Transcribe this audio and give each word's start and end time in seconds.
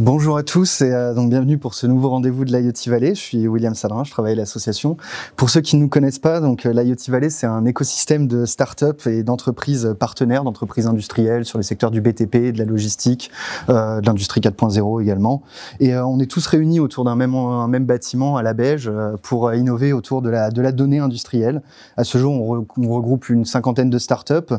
Bonjour 0.00 0.38
à 0.38 0.42
tous 0.42 0.80
et 0.80 0.94
euh, 0.94 1.12
donc 1.12 1.28
bienvenue 1.28 1.58
pour 1.58 1.74
ce 1.74 1.86
nouveau 1.86 2.08
rendez-vous 2.08 2.46
de 2.46 2.56
l'IoT 2.56 2.72
Valley. 2.86 3.14
Je 3.14 3.20
suis 3.20 3.46
William 3.46 3.74
Sadrin, 3.74 4.02
je 4.02 4.10
travaille 4.10 4.32
à 4.32 4.36
l'association. 4.36 4.96
Pour 5.36 5.50
ceux 5.50 5.60
qui 5.60 5.76
ne 5.76 5.82
nous 5.82 5.90
connaissent 5.90 6.18
pas, 6.18 6.40
donc 6.40 6.64
euh, 6.64 6.72
l'IoT 6.72 6.96
Valley, 7.08 7.28
c'est 7.28 7.46
un 7.46 7.66
écosystème 7.66 8.26
de 8.26 8.46
start-up 8.46 9.06
et 9.06 9.22
d'entreprises 9.22 9.94
partenaires, 10.00 10.42
d'entreprises 10.42 10.86
industrielles 10.86 11.44
sur 11.44 11.58
les 11.58 11.64
secteurs 11.64 11.90
du 11.90 12.00
BTP, 12.00 12.50
de 12.50 12.56
la 12.56 12.64
logistique, 12.64 13.30
euh, 13.68 14.00
de 14.00 14.06
l'industrie 14.06 14.40
4.0 14.40 15.02
également. 15.02 15.42
Et 15.80 15.94
euh, 15.94 16.06
on 16.06 16.18
est 16.18 16.30
tous 16.30 16.46
réunis 16.46 16.80
autour 16.80 17.04
d'un 17.04 17.14
même, 17.14 17.84
bâtiment 17.84 18.38
à 18.38 18.42
la 18.42 18.54
Beige 18.54 18.90
pour 19.20 19.52
innover 19.52 19.92
autour 19.92 20.22
de 20.22 20.30
la, 20.30 20.50
donnée 20.50 21.00
industrielle. 21.00 21.60
À 21.98 22.04
ce 22.04 22.16
jour, 22.16 22.32
on, 22.32 22.66
on 22.78 22.88
regroupe 22.88 23.28
une 23.28 23.44
cinquantaine 23.44 23.90
de 23.90 23.98
start-up, 23.98 24.50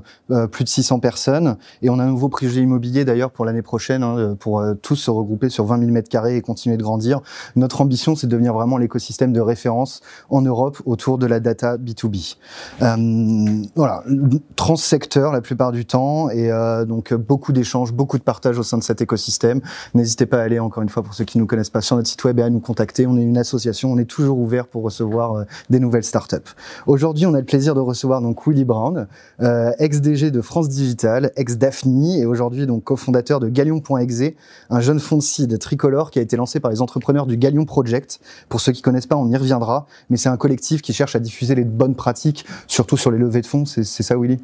plus 0.51 0.63
de 0.65 0.69
600 0.69 0.99
personnes, 0.99 1.57
et 1.81 1.89
on 1.89 1.97
a 1.97 2.03
un 2.03 2.09
nouveau 2.09 2.29
projet 2.29 2.61
immobilier 2.61 3.05
d'ailleurs 3.05 3.31
pour 3.31 3.45
l'année 3.45 3.63
prochaine 3.63 4.03
hein, 4.03 4.35
pour 4.39 4.63
tous 4.83 4.95
se 4.95 5.09
regrouper 5.09 5.30
sur 5.49 5.65
20 5.65 5.79
000 5.79 5.91
mètres 5.91 6.09
carrés 6.09 6.37
et 6.37 6.41
continuer 6.41 6.77
de 6.77 6.83
grandir. 6.83 7.21
Notre 7.55 7.81
ambition, 7.81 8.15
c'est 8.15 8.27
de 8.27 8.31
devenir 8.31 8.53
vraiment 8.53 8.77
l'écosystème 8.77 9.33
de 9.33 9.41
référence 9.41 10.01
en 10.29 10.41
Europe 10.41 10.81
autour 10.85 11.17
de 11.17 11.25
la 11.25 11.39
data 11.39 11.77
B2B. 11.77 12.35
Euh, 12.81 13.63
voilà, 13.75 14.03
transsecteur 14.55 15.31
la 15.31 15.41
plupart 15.41 15.71
du 15.71 15.85
temps 15.85 16.29
et 16.29 16.51
euh, 16.51 16.85
donc 16.85 17.13
beaucoup 17.13 17.51
d'échanges, 17.51 17.93
beaucoup 17.93 18.17
de 18.17 18.23
partage 18.23 18.57
au 18.57 18.63
sein 18.63 18.77
de 18.77 18.83
cet 18.83 19.01
écosystème. 19.01 19.61
N'hésitez 19.93 20.25
pas 20.25 20.39
à 20.39 20.43
aller 20.43 20.59
encore 20.59 20.83
une 20.83 20.89
fois 20.89 21.03
pour 21.03 21.13
ceux 21.13 21.25
qui 21.25 21.37
nous 21.37 21.45
connaissent 21.45 21.69
pas 21.69 21.81
sur 21.81 21.95
notre 21.95 22.07
site 22.07 22.23
web 22.23 22.39
et 22.39 22.43
à 22.43 22.49
nous 22.49 22.59
contacter. 22.59 23.07
On 23.07 23.17
est 23.17 23.23
une 23.23 23.37
association, 23.37 23.91
on 23.91 23.97
est 23.97 24.05
toujours 24.05 24.37
ouvert 24.37 24.67
pour 24.67 24.83
recevoir 24.83 25.33
euh, 25.33 25.43
des 25.69 25.79
nouvelles 25.79 26.03
startups. 26.03 26.37
Aujourd'hui, 26.87 27.25
on 27.25 27.33
a 27.33 27.39
le 27.39 27.45
plaisir 27.45 27.75
de 27.75 27.79
recevoir 27.79 28.21
donc 28.21 28.47
Willy 28.47 28.65
Brown, 28.65 29.07
ex-DG 29.39 30.31
de 30.31 30.41
France 30.41 30.69
Digital, 30.69 31.31
ex-Daphne 31.35 31.91
et 32.17 32.25
aujourd'hui 32.25 32.65
donc 32.65 32.83
cofondateur 32.83 33.39
de 33.39 33.49
Galion.exe, 33.49 34.33
un 34.69 34.79
jeune 34.79 34.99
fonds 35.11 35.45
de 35.45 35.57
tricolore 35.57 36.09
qui 36.09 36.19
a 36.19 36.21
été 36.21 36.37
lancé 36.37 36.61
par 36.61 36.71
les 36.71 36.81
entrepreneurs 36.81 37.25
du 37.25 37.35
Galion 37.35 37.65
Project. 37.65 38.21
Pour 38.47 38.61
ceux 38.61 38.71
qui 38.71 38.81
connaissent 38.81 39.07
pas, 39.07 39.17
on 39.17 39.27
y 39.27 39.35
reviendra, 39.35 39.85
mais 40.09 40.15
c'est 40.15 40.29
un 40.29 40.37
collectif 40.37 40.81
qui 40.81 40.93
cherche 40.93 41.17
à 41.17 41.19
diffuser 41.19 41.53
les 41.53 41.65
bonnes 41.65 41.95
pratiques, 41.95 42.45
surtout 42.65 42.95
sur 42.95 43.11
les 43.11 43.17
levées 43.17 43.41
de 43.41 43.45
fonds. 43.45 43.65
C'est 43.65 43.83
ça, 43.83 44.15
Willy? 44.17 44.39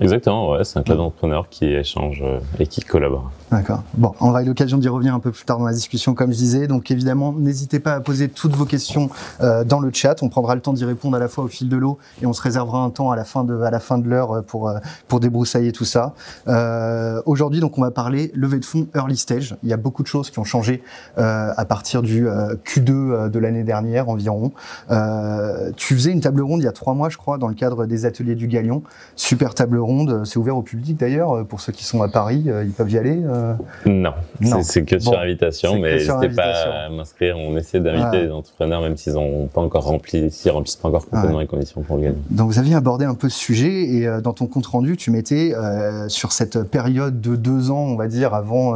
Exactement, 0.00 0.50
ouais, 0.50 0.64
c'est 0.64 0.78
un 0.78 0.82
club 0.82 0.98
d'entrepreneurs 0.98 1.48
qui 1.48 1.66
échange 1.66 2.22
euh, 2.24 2.40
et 2.58 2.66
qui 2.66 2.80
collabore. 2.80 3.30
D'accord. 3.50 3.82
Bon, 3.94 4.14
on 4.20 4.28
aura 4.28 4.42
l'occasion 4.42 4.78
d'y 4.78 4.88
revenir 4.88 5.12
un 5.12 5.18
peu 5.18 5.32
plus 5.32 5.44
tard 5.44 5.58
dans 5.58 5.66
la 5.66 5.72
discussion, 5.72 6.14
comme 6.14 6.30
je 6.30 6.36
disais. 6.36 6.68
Donc 6.68 6.92
évidemment, 6.92 7.32
n'hésitez 7.32 7.80
pas 7.80 7.94
à 7.94 8.00
poser 8.00 8.28
toutes 8.28 8.54
vos 8.54 8.64
questions 8.64 9.10
euh, 9.40 9.64
dans 9.64 9.80
le 9.80 9.90
chat. 9.92 10.22
On 10.22 10.28
prendra 10.28 10.54
le 10.54 10.60
temps 10.60 10.72
d'y 10.72 10.84
répondre 10.84 11.16
à 11.16 11.20
la 11.20 11.26
fois 11.26 11.42
au 11.44 11.48
fil 11.48 11.68
de 11.68 11.76
l'eau 11.76 11.98
et 12.22 12.26
on 12.26 12.32
se 12.32 12.40
réservera 12.42 12.78
un 12.78 12.90
temps 12.90 13.10
à 13.10 13.16
la 13.16 13.24
fin 13.24 13.42
de 13.42 13.60
à 13.60 13.72
la 13.72 13.80
fin 13.80 13.98
de 13.98 14.08
l'heure 14.08 14.36
euh, 14.36 14.42
pour 14.42 14.72
pour 15.08 15.18
débroussailler 15.18 15.72
tout 15.72 15.84
ça. 15.84 16.14
Euh, 16.46 17.20
Aujourd'hui, 17.26 17.60
donc, 17.60 17.76
on 17.76 17.82
va 17.82 17.90
parler 17.90 18.30
levée 18.34 18.60
de 18.60 18.64
fonds 18.64 18.86
early 18.94 19.16
stage. 19.16 19.56
Il 19.64 19.68
y 19.68 19.72
a 19.72 19.76
beaucoup 19.76 20.02
de 20.02 20.08
choses 20.08 20.30
qui 20.30 20.38
ont 20.38 20.44
changé 20.44 20.82
euh, 21.18 21.52
à 21.56 21.64
partir 21.64 22.02
du 22.02 22.26
Q2 22.26 23.28
de 23.30 23.38
l'année 23.38 23.64
dernière 23.64 24.08
environ. 24.08 24.52
tu 25.76 25.94
faisais 25.94 26.12
une 26.12 26.20
table 26.20 26.42
ronde 26.42 26.60
il 26.60 26.64
y 26.64 26.68
a 26.68 26.72
trois 26.72 26.94
mois, 26.94 27.08
je 27.08 27.16
crois, 27.16 27.36
dans 27.36 27.48
le 27.48 27.54
cadre 27.54 27.86
des 27.86 28.06
ateliers 28.06 28.36
du 28.36 28.46
Galion. 28.46 28.82
Super 29.16 29.54
table 29.54 29.78
ronde. 29.78 29.89
C'est 30.24 30.38
ouvert 30.38 30.56
au 30.56 30.62
public 30.62 30.96
d'ailleurs 30.96 31.46
pour 31.46 31.60
ceux 31.60 31.72
qui 31.72 31.84
sont 31.84 32.02
à 32.02 32.08
Paris. 32.08 32.44
ils 32.46 32.72
peuvent 32.72 32.90
y 32.90 32.98
aller. 32.98 33.20
Euh, 33.24 33.54
non, 33.86 34.12
c'est 34.62 34.84
que 34.84 34.98
sur 34.98 35.18
invitation, 35.18 35.78
mais 35.78 35.94
n'hésitez 35.94 36.28
pas 36.28 36.86
à 36.86 36.88
m'inscrire. 36.88 37.36
On 37.38 37.56
essaie 37.56 37.80
d'inviter 37.80 38.22
les 38.22 38.30
entrepreneurs, 38.30 38.82
même 38.82 38.96
s'ils 38.96 39.14
n'ont 39.14 39.46
pas 39.46 39.60
encore 39.60 39.84
rempli, 39.84 40.30
s'ils 40.30 40.50
remplissent 40.50 40.76
pas 40.76 40.88
encore 40.88 41.08
complètement 41.08 41.40
les 41.40 41.46
conditions 41.46 41.82
pour 41.82 41.96
le 41.96 42.02
gagner. 42.02 42.18
Donc 42.30 42.50
vous 42.50 42.58
aviez 42.58 42.74
abordé 42.74 43.04
un 43.04 43.14
peu 43.14 43.28
ce 43.28 43.38
sujet 43.38 43.84
et 43.84 44.06
euh, 44.06 44.20
dans 44.20 44.32
ton 44.32 44.46
compte 44.46 44.66
rendu, 44.66 44.96
tu 44.96 45.10
mettais 45.10 45.54
euh, 45.54 46.08
sur 46.08 46.32
cette 46.32 46.62
période 46.64 47.20
de 47.20 47.36
deux 47.36 47.70
ans, 47.70 47.84
on 47.84 47.96
va 47.96 48.08
dire, 48.08 48.34
avant 48.34 48.74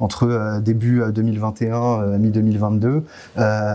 entre 0.00 0.60
début 0.60 1.02
2021 1.12 2.18
mi 2.18 2.30
2022, 2.30 3.02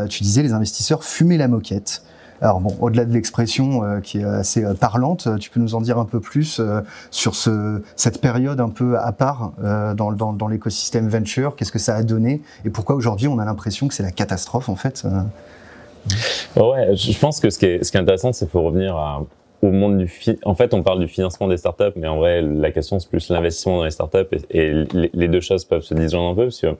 tu 0.09 0.23
disais 0.23 0.43
les 0.43 0.53
investisseurs 0.53 1.03
fumaient 1.03 1.37
la 1.37 1.47
moquette. 1.47 2.03
Alors 2.41 2.61
bon, 2.61 2.75
au-delà 2.79 3.05
de 3.05 3.13
l'expression 3.13 3.83
euh, 3.83 3.99
qui 3.99 4.19
est 4.19 4.23
assez 4.23 4.63
euh, 4.63 4.73
parlante, 4.73 5.27
euh, 5.27 5.37
tu 5.37 5.49
peux 5.49 5.59
nous 5.59 5.75
en 5.75 5.81
dire 5.81 5.97
un 5.97 6.05
peu 6.05 6.19
plus 6.19 6.61
sur 7.11 7.35
ce, 7.35 7.81
cette 7.95 8.21
période 8.21 8.59
un 8.59 8.69
peu 8.69 8.97
à 8.97 9.11
part 9.11 9.53
dans, 9.95 10.47
l'écosystème 10.47 11.07
venture? 11.07 11.55
Qu'est-ce 11.55 11.71
que 11.71 11.79
ça 11.79 11.95
a 11.95 12.03
donné? 12.03 12.41
Et 12.65 12.69
pourquoi 12.69 12.95
aujourd'hui 12.95 13.27
on 13.27 13.39
a 13.39 13.45
l'impression 13.45 13.87
que 13.87 13.93
c'est 13.93 14.03
la 14.03 14.11
catastrophe 14.11 14.69
en 14.69 14.75
fait 14.75 15.05
Ouais, 16.55 16.95
je 16.95 17.19
pense 17.19 17.39
que 17.39 17.49
ce 17.49 17.59
qui 17.59 17.65
est, 17.65 17.95
intéressant, 17.95 18.31
c'est 18.31 18.45
qu'il 18.45 18.51
faut 18.51 18.61
revenir 18.61 19.25
au 19.61 19.71
monde 19.71 19.97
du 19.97 20.09
en 20.45 20.55
fait 20.55 20.73
on 20.73 20.83
parle 20.83 20.99
du 20.99 21.09
financement 21.09 21.49
des 21.49 21.57
startups 21.57 21.91
mais 21.97 22.07
en 22.07 22.15
vrai 22.15 22.41
la 22.41 22.71
question 22.71 22.97
c'est 22.97 23.09
plus 23.09 23.29
l'investissement 23.29 23.79
dans 23.79 23.83
les 23.83 23.91
startups 23.91 24.27
et, 24.51 24.57
et 24.57 25.09
les, 25.13 25.27
deux 25.27 25.41
choses 25.41 25.65
peuvent 25.65 25.81
se 25.81 25.93
disjoindre 25.93 26.29
un 26.29 26.35
peu 26.35 26.43
parce 26.43 26.61
que 26.61 26.77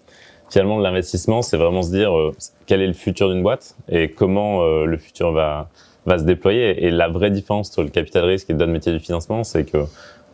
finalement, 0.49 0.79
l'investissement, 0.79 1.41
c'est 1.41 1.57
vraiment 1.57 1.81
se 1.81 1.91
dire 1.91 2.17
euh, 2.17 2.33
quel 2.65 2.81
est 2.81 2.87
le 2.87 2.93
futur 2.93 3.29
d'une 3.29 3.43
boîte 3.43 3.75
et 3.89 4.09
comment 4.11 4.63
euh, 4.63 4.85
le 4.85 4.97
futur 4.97 5.31
va, 5.31 5.69
va 6.05 6.17
se 6.17 6.23
déployer. 6.23 6.85
Et 6.85 6.91
la 6.91 7.07
vraie 7.07 7.31
différence 7.31 7.69
entre 7.69 7.83
le 7.83 7.89
capital 7.89 8.25
risque 8.25 8.49
et 8.49 8.53
le 8.53 8.67
métier 8.67 8.91
du 8.91 8.99
financement, 8.99 9.43
c'est 9.43 9.63
que 9.63 9.77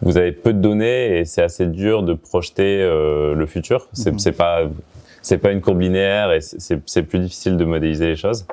vous 0.02 0.18
avez 0.18 0.31
peu 0.31 0.53
de 0.53 0.59
données 0.59 1.20
et 1.20 1.26
c'est 1.26 1.42
assez 1.42 1.66
dur 1.66 2.03
de 2.03 2.14
projeter 2.14 2.81
euh, 2.81 3.34
le 3.34 3.46
futur. 3.46 3.88
C'est 3.94 4.12
mm 4.12 4.34
pas 4.34 4.64
c'est 5.25 5.40
pas 5.40 5.52
une 5.52 5.59
courbe 5.59 5.81
linéaire 5.81 6.31
et 6.31 6.40
c'est 6.40 7.02
plus 7.02 7.18
difficile 7.18 7.58
de 7.58 7.66
modéliser 7.66 8.09
les 8.09 8.16
choses. 8.16 8.46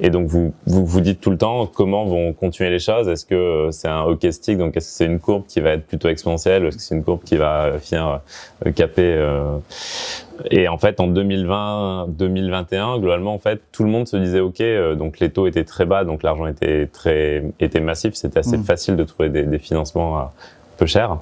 Et 0.00 0.08
donc 0.08 0.26
vous, 0.26 0.54
vous 0.64 0.86
vous 0.86 1.00
dites 1.02 1.20
tout 1.20 1.30
le 1.30 1.36
temps 1.36 1.66
comment 1.66 2.06
vont 2.06 2.32
continuer 2.32 2.70
les 2.70 2.78
choses. 2.78 3.08
Est-ce 3.08 3.26
que 3.26 3.68
c'est 3.72 3.88
un 3.88 4.00
hockey 4.04 4.32
stick? 4.32 4.56
Donc 4.56 4.74
est-ce 4.74 4.88
que 4.88 4.94
c'est 4.94 5.04
une 5.04 5.20
courbe 5.20 5.44
qui 5.46 5.60
va 5.60 5.72
être 5.72 5.86
plutôt 5.86 6.08
exponentielle 6.08 6.64
Est-ce 6.64 6.76
que 6.78 6.82
c'est 6.82 6.94
une 6.94 7.04
courbe 7.04 7.24
qui 7.24 7.36
va 7.36 7.72
finir 7.78 8.20
euh, 8.64 8.72
caper 8.72 9.02
euh... 9.18 9.58
Et 10.50 10.66
en 10.66 10.78
fait 10.78 10.98
en 10.98 11.08
2020, 11.08 12.06
2021, 12.08 13.00
globalement 13.00 13.34
en 13.34 13.38
fait 13.38 13.60
tout 13.70 13.84
le 13.84 13.90
monde 13.90 14.08
se 14.08 14.16
disait 14.16 14.40
ok, 14.40 14.62
euh, 14.62 14.94
donc 14.94 15.20
les 15.20 15.28
taux 15.28 15.46
étaient 15.46 15.64
très 15.64 15.84
bas, 15.84 16.04
donc 16.04 16.22
l'argent 16.22 16.46
était 16.46 16.86
très 16.86 17.44
était 17.60 17.80
massif, 17.80 18.14
c'était 18.14 18.38
assez 18.38 18.56
mmh. 18.56 18.64
facile 18.64 18.96
de 18.96 19.04
trouver 19.04 19.28
des, 19.28 19.42
des 19.42 19.58
financements 19.58 20.16
à 20.16 20.32
peu 20.78 20.86
cher. 20.86 21.18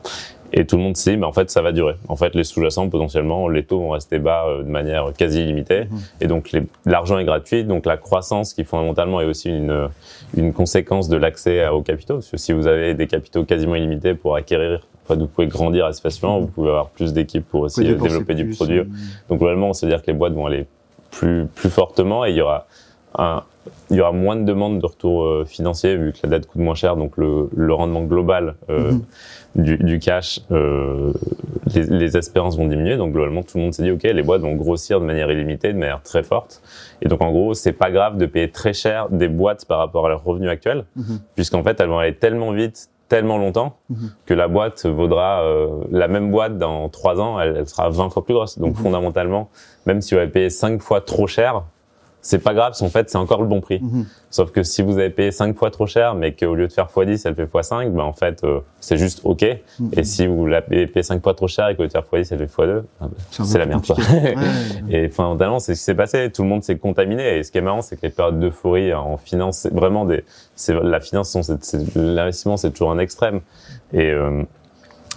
Et 0.52 0.66
tout 0.66 0.76
le 0.76 0.82
monde 0.82 0.96
sait, 0.96 1.16
mais 1.16 1.24
en 1.24 1.32
fait, 1.32 1.50
ça 1.50 1.62
va 1.62 1.72
durer. 1.72 1.94
En 2.08 2.16
fait, 2.16 2.34
les 2.34 2.44
sous-jacents, 2.44 2.88
potentiellement, 2.88 3.48
les 3.48 3.64
taux 3.64 3.80
vont 3.80 3.90
rester 3.90 4.18
bas 4.18 4.44
euh, 4.46 4.62
de 4.62 4.68
manière 4.68 5.12
quasi 5.16 5.42
illimitée. 5.42 5.84
Mhm. 5.84 5.98
Et 6.20 6.26
donc, 6.26 6.50
l'argent 6.84 7.18
est 7.18 7.24
gratuit. 7.24 7.64
Donc, 7.64 7.86
la 7.86 7.96
croissance, 7.96 8.52
qui 8.52 8.64
fondamentalement 8.64 9.20
est 9.20 9.24
aussi 9.24 9.48
une, 9.48 9.88
une 10.36 10.52
conséquence 10.52 11.08
de 11.08 11.16
l'accès 11.16 11.66
aux 11.68 11.82
capitaux. 11.82 12.14
Parce 12.14 12.28
que 12.28 12.36
si 12.36 12.52
vous 12.52 12.66
avez 12.66 12.94
des 12.94 13.06
capitaux 13.06 13.44
quasiment 13.44 13.76
illimités 13.76 14.14
pour 14.14 14.36
acquérir, 14.36 14.86
enfin, 15.04 15.18
vous 15.18 15.26
pouvez 15.26 15.46
grandir 15.46 15.86
assez 15.86 16.02
facilement, 16.02 16.38
vous 16.40 16.48
pouvez 16.48 16.68
avoir 16.68 16.90
plus 16.90 17.14
d'équipes 17.14 17.48
pour 17.48 17.62
aussi 17.62 17.82
développer 17.82 18.34
du 18.34 18.50
produit. 18.50 18.80
Euh, 18.80 18.84
donc, 19.30 19.38
globalement, 19.38 19.70
on 19.70 19.72
sait 19.72 19.86
dire 19.86 20.02
que 20.02 20.08
les 20.08 20.16
boîtes 20.16 20.34
vont 20.34 20.46
aller 20.46 20.66
plus, 21.10 21.46
plus 21.46 21.70
fortement 21.70 22.26
et 22.26 22.30
il 22.30 22.36
y 22.36 22.42
aura 22.42 22.66
un, 23.16 23.42
il 23.90 23.96
y 23.96 24.00
aura 24.00 24.12
moins 24.12 24.36
de 24.36 24.44
demandes 24.44 24.80
de 24.80 24.86
retour 24.86 25.24
euh, 25.24 25.44
financier 25.44 25.96
vu 25.96 26.12
que 26.12 26.18
la 26.24 26.30
dette 26.30 26.46
coûte 26.46 26.60
moins 26.60 26.74
cher, 26.74 26.96
donc 26.96 27.16
le, 27.16 27.48
le 27.54 27.74
rendement 27.74 28.02
global 28.02 28.54
euh, 28.70 28.92
mhm. 28.92 29.02
du, 29.54 29.76
du, 29.76 29.98
cash, 29.98 30.40
euh, 30.50 31.12
les, 31.74 31.84
les, 31.84 32.16
espérances 32.16 32.56
vont 32.56 32.66
diminuer. 32.66 32.96
Donc 32.96 33.12
globalement, 33.12 33.42
tout 33.42 33.58
le 33.58 33.64
monde 33.64 33.74
s'est 33.74 33.82
dit 33.82 33.90
ok, 33.90 34.02
les 34.02 34.22
boîtes 34.22 34.42
vont 34.42 34.54
grossir 34.54 35.00
de 35.00 35.04
manière 35.04 35.30
illimitée, 35.30 35.72
de 35.72 35.78
manière 35.78 36.02
très 36.02 36.22
forte. 36.22 36.62
Et 37.02 37.08
donc 37.08 37.20
en 37.22 37.30
gros, 37.30 37.54
c'est 37.54 37.72
pas 37.72 37.90
grave 37.90 38.16
de 38.16 38.26
payer 38.26 38.50
très 38.50 38.72
cher 38.72 39.08
des 39.10 39.28
boîtes 39.28 39.66
par 39.66 39.78
rapport 39.78 40.06
à 40.06 40.08
leurs 40.08 40.24
revenus 40.24 40.50
actuels, 40.50 40.84
mhm. 40.96 41.20
puisqu'en 41.34 41.62
fait, 41.62 41.78
elles 41.80 41.88
vont 41.88 41.98
aller 41.98 42.14
tellement 42.14 42.52
vite, 42.52 42.88
tellement 43.08 43.36
longtemps 43.36 43.76
mhm. 43.90 44.10
que 44.24 44.34
la 44.34 44.48
boîte 44.48 44.86
vaudra 44.86 45.42
euh, 45.42 45.68
la 45.90 46.08
même 46.08 46.30
boîte 46.30 46.56
dans 46.56 46.88
trois 46.88 47.20
ans, 47.20 47.38
elle, 47.38 47.56
elle, 47.58 47.68
sera 47.68 47.90
20 47.90 48.08
fois 48.10 48.24
plus 48.24 48.34
grosse. 48.34 48.58
Donc 48.58 48.76
fondamentalement, 48.76 49.50
même 49.86 50.00
si 50.00 50.14
vous 50.14 50.20
avez 50.20 50.30
payé 50.30 50.48
cinq 50.48 50.80
fois 50.80 51.02
trop 51.02 51.26
cher, 51.26 51.62
c'est 52.22 52.38
pas 52.38 52.54
grave 52.54 52.72
en 52.80 52.88
fait 52.88 53.10
c'est 53.10 53.18
encore 53.18 53.42
le 53.42 53.48
bon 53.48 53.60
prix. 53.60 53.80
Mhm. 53.82 54.06
Sauf 54.30 54.50
que 54.50 54.62
si 54.62 54.80
vous 54.80 54.96
avez 54.98 55.10
payé 55.10 55.30
5 55.30 55.56
fois 55.56 55.70
trop 55.70 55.86
cher, 55.86 56.14
mais 56.14 56.32
qu'au 56.32 56.54
lieu 56.54 56.68
de 56.68 56.72
faire 56.72 56.86
x10, 56.86 57.22
elle 57.26 57.34
fait 57.34 57.44
x5, 57.44 57.90
ben 57.90 58.04
en 58.04 58.12
fait 58.12 58.42
euh, 58.44 58.60
c'est 58.80 58.96
juste 58.96 59.20
ok. 59.24 59.44
Mhm. 59.78 59.90
Et 59.96 60.04
si 60.04 60.26
vous 60.26 60.46
l'avez 60.46 60.86
payé 60.86 61.02
5 61.02 61.22
fois 61.22 61.34
trop 61.34 61.48
cher 61.48 61.68
et 61.68 61.76
qu'au 61.76 61.82
lieu 61.82 61.88
de 61.88 61.92
faire 61.92 62.04
x10, 62.10 62.28
elle 62.30 62.48
fait 62.48 62.62
x2, 62.62 62.82
ben, 63.00 63.10
c'est 63.28 63.58
la 63.58 63.66
merde. 63.66 63.84
et 64.88 65.08
fondamentalement, 65.08 65.58
c'est 65.58 65.74
ce 65.74 65.80
qui 65.80 65.84
s'est 65.84 65.94
passé. 65.94 66.30
Tout 66.30 66.42
le 66.42 66.48
monde 66.48 66.62
s'est 66.62 66.78
contaminé. 66.78 67.38
Et 67.38 67.42
ce 67.42 67.50
qui 67.50 67.58
est 67.58 67.62
marrant, 67.62 67.82
c'est 67.82 67.96
que 67.96 68.06
les 68.06 68.10
périodes 68.10 68.38
d'euphorie 68.38 68.94
en 68.94 69.16
finance, 69.16 69.58
c'est 69.58 69.74
vraiment 69.74 70.04
des, 70.04 70.24
c'est 70.54 70.74
la 70.74 71.00
finance, 71.00 71.36
l'investissement, 71.96 72.56
c'est 72.56 72.70
toujours 72.70 72.92
un 72.92 72.98
extrême. 72.98 73.40
Et 73.92 74.10
euh, 74.10 74.42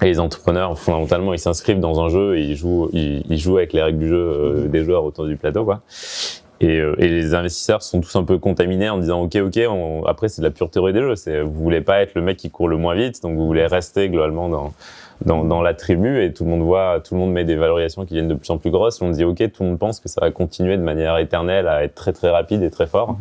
Et 0.01 0.05
les 0.05 0.19
entrepreneurs, 0.19 0.77
fondamentalement, 0.77 1.33
ils 1.33 1.39
s'inscrivent 1.39 1.79
dans 1.79 2.01
un 2.01 2.09
jeu 2.09 2.37
et 2.37 2.41
ils 2.41 2.57
jouent, 2.57 2.89
ils, 2.91 3.37
jouent 3.37 3.57
avec 3.57 3.71
les 3.71 3.81
règles 3.81 3.99
du 3.99 4.09
jeu 4.09 4.17
euh, 4.17 4.67
des 4.67 4.83
joueurs 4.83 5.05
autour 5.05 5.25
du 5.25 5.37
plateau, 5.37 5.63
quoi. 5.63 5.81
Et, 6.65 6.79
euh, 6.79 6.95
et, 6.97 7.07
les 7.07 7.35
investisseurs 7.35 7.83
sont 7.83 8.01
tous 8.01 8.15
un 8.15 8.23
peu 8.23 8.39
contaminés 8.39 8.89
en 8.89 8.97
disant 8.97 9.21
ok 9.21 9.35
ok 9.35 9.59
après 10.07 10.29
c'est 10.29 10.41
de 10.41 10.47
la 10.47 10.51
pure 10.51 10.69
théorie 10.69 10.93
des 10.93 11.01
jeux 11.01 11.15
c'est 11.15 11.41
vous 11.41 11.51
voulez 11.51 11.81
pas 11.81 12.01
être 12.01 12.15
le 12.15 12.21
mec 12.21 12.37
qui 12.37 12.49
court 12.49 12.67
le 12.67 12.77
moins 12.77 12.95
vite 12.95 13.21
donc 13.21 13.35
vous 13.37 13.45
voulez 13.45 13.67
rester 13.67 14.09
globalement 14.09 14.49
dans 14.49 14.73
dans, 15.23 15.43
dans 15.43 15.61
la 15.61 15.73
tribu 15.73 16.21
et 16.23 16.33
tout 16.33 16.43
le 16.43 16.49
monde 16.49 16.61
voit, 16.61 16.99
tout 16.99 17.13
le 17.13 17.19
monde 17.19 17.31
met 17.31 17.45
des 17.45 17.55
valorisations 17.55 18.05
qui 18.05 18.15
viennent 18.15 18.27
de 18.27 18.33
plus 18.33 18.49
en 18.49 18.57
plus 18.57 18.71
grosses. 18.71 19.01
On 19.01 19.09
dit 19.09 19.23
ok, 19.23 19.37
tout 19.51 19.63
le 19.63 19.69
monde 19.69 19.79
pense 19.79 19.99
que 19.99 20.09
ça 20.09 20.21
va 20.21 20.31
continuer 20.31 20.77
de 20.77 20.81
manière 20.81 21.17
éternelle 21.17 21.67
à 21.67 21.83
être 21.83 21.95
très 21.95 22.13
très 22.13 22.29
rapide 22.29 22.61
et 22.63 22.69
très 22.69 22.87
fort. 22.87 23.13
Mhm. 23.13 23.17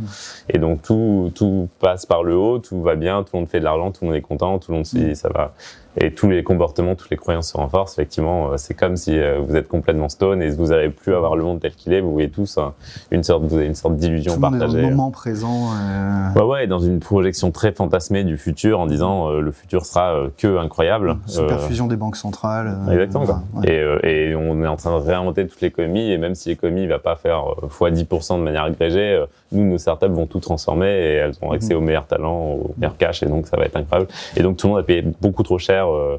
Et 0.50 0.58
donc 0.58 0.82
tout 0.82 1.30
tout 1.34 1.68
passe 1.80 2.06
par 2.06 2.22
le 2.22 2.36
haut, 2.36 2.58
tout 2.58 2.82
va 2.82 2.94
bien, 2.96 3.22
tout 3.22 3.30
le 3.34 3.40
monde 3.40 3.48
fait 3.48 3.60
de 3.60 3.64
l'argent, 3.64 3.92
tout 3.92 4.00
le 4.02 4.08
monde 4.08 4.16
est 4.16 4.22
content, 4.22 4.58
tout 4.58 4.72
le 4.72 4.78
monde 4.78 4.86
se 4.86 4.96
dit 4.96 5.04
mhm. 5.04 5.14
ça 5.14 5.28
va 5.28 5.54
et 5.96 6.12
tous 6.12 6.28
les 6.28 6.42
comportements, 6.42 6.94
toutes 6.94 7.10
les 7.10 7.16
croyances 7.16 7.52
se 7.52 7.56
renforcent. 7.56 7.92
Effectivement, 7.92 8.52
euh, 8.52 8.56
c'est 8.56 8.74
comme 8.74 8.96
si 8.96 9.18
euh, 9.18 9.38
vous 9.38 9.54
êtes 9.54 9.68
complètement 9.68 10.08
stone 10.08 10.42
et 10.42 10.50
vous 10.50 10.66
n'arrivez 10.66 10.90
plus 10.90 11.14
à 11.14 11.20
voir 11.20 11.36
le 11.36 11.44
monde 11.44 11.60
tel 11.60 11.72
qu'il 11.72 11.92
est. 11.92 12.00
Vous 12.00 12.12
voyez 12.12 12.30
tous 12.30 12.58
hein, 12.58 12.74
une 13.10 13.22
sorte, 13.22 13.44
vous 13.44 13.56
avez 13.56 13.66
une 13.66 13.74
sorte 13.74 13.96
d'illusion 13.96 14.38
partagée. 14.38 14.82
Dans 14.82 14.88
le 14.88 14.94
moment 14.94 15.10
présent. 15.10 15.70
Euh... 15.72 16.32
Ouais, 16.34 16.42
ouais, 16.42 16.66
dans 16.66 16.80
une 16.80 16.98
projection 16.98 17.52
très 17.52 17.72
fantasmée 17.72 18.24
du 18.24 18.36
futur, 18.36 18.80
en 18.80 18.86
disant 18.86 19.28
euh, 19.28 19.40
le 19.40 19.52
futur 19.52 19.86
sera 19.86 20.26
que 20.36 20.58
incroyable. 20.58 21.16
Superfusion 21.26 21.86
des 21.86 21.96
banques 21.96 22.16
centrales. 22.16 22.76
Exactement. 22.90 23.42
Et, 23.64 23.82
et, 24.02 24.34
on 24.34 24.62
est 24.62 24.66
en 24.66 24.76
train 24.76 24.98
de 24.98 25.04
réinventer 25.04 25.46
toute 25.46 25.60
l'économie 25.60 26.10
et 26.10 26.18
même 26.18 26.34
si 26.34 26.48
l'économie 26.48 26.86
va 26.86 26.98
pas 26.98 27.16
faire 27.16 27.44
x10% 27.68 28.38
de 28.38 28.42
manière 28.42 28.64
agrégée, 28.64 29.22
nous, 29.54 29.64
nos 29.64 29.78
startups 29.78 30.06
vont 30.06 30.26
tout 30.26 30.40
transformer 30.40 30.88
et 30.88 31.14
elles 31.14 31.34
ont 31.42 31.52
accès 31.52 31.74
mhm. 31.74 31.80
aux 31.80 31.82
meilleurs 31.82 32.06
talents, 32.06 32.52
aux 32.52 32.74
meilleurs 32.76 32.96
cash 32.96 33.22
et 33.22 33.26
donc 33.26 33.46
ça 33.46 33.56
va 33.56 33.64
être 33.64 33.76
incroyable. 33.76 34.10
Et 34.36 34.42
donc 34.42 34.56
tout 34.56 34.66
le 34.66 34.72
monde 34.72 34.80
a 34.80 34.84
payé 34.84 35.04
beaucoup 35.20 35.42
trop 35.42 35.58
cher 35.58 35.88
euh, 35.88 36.18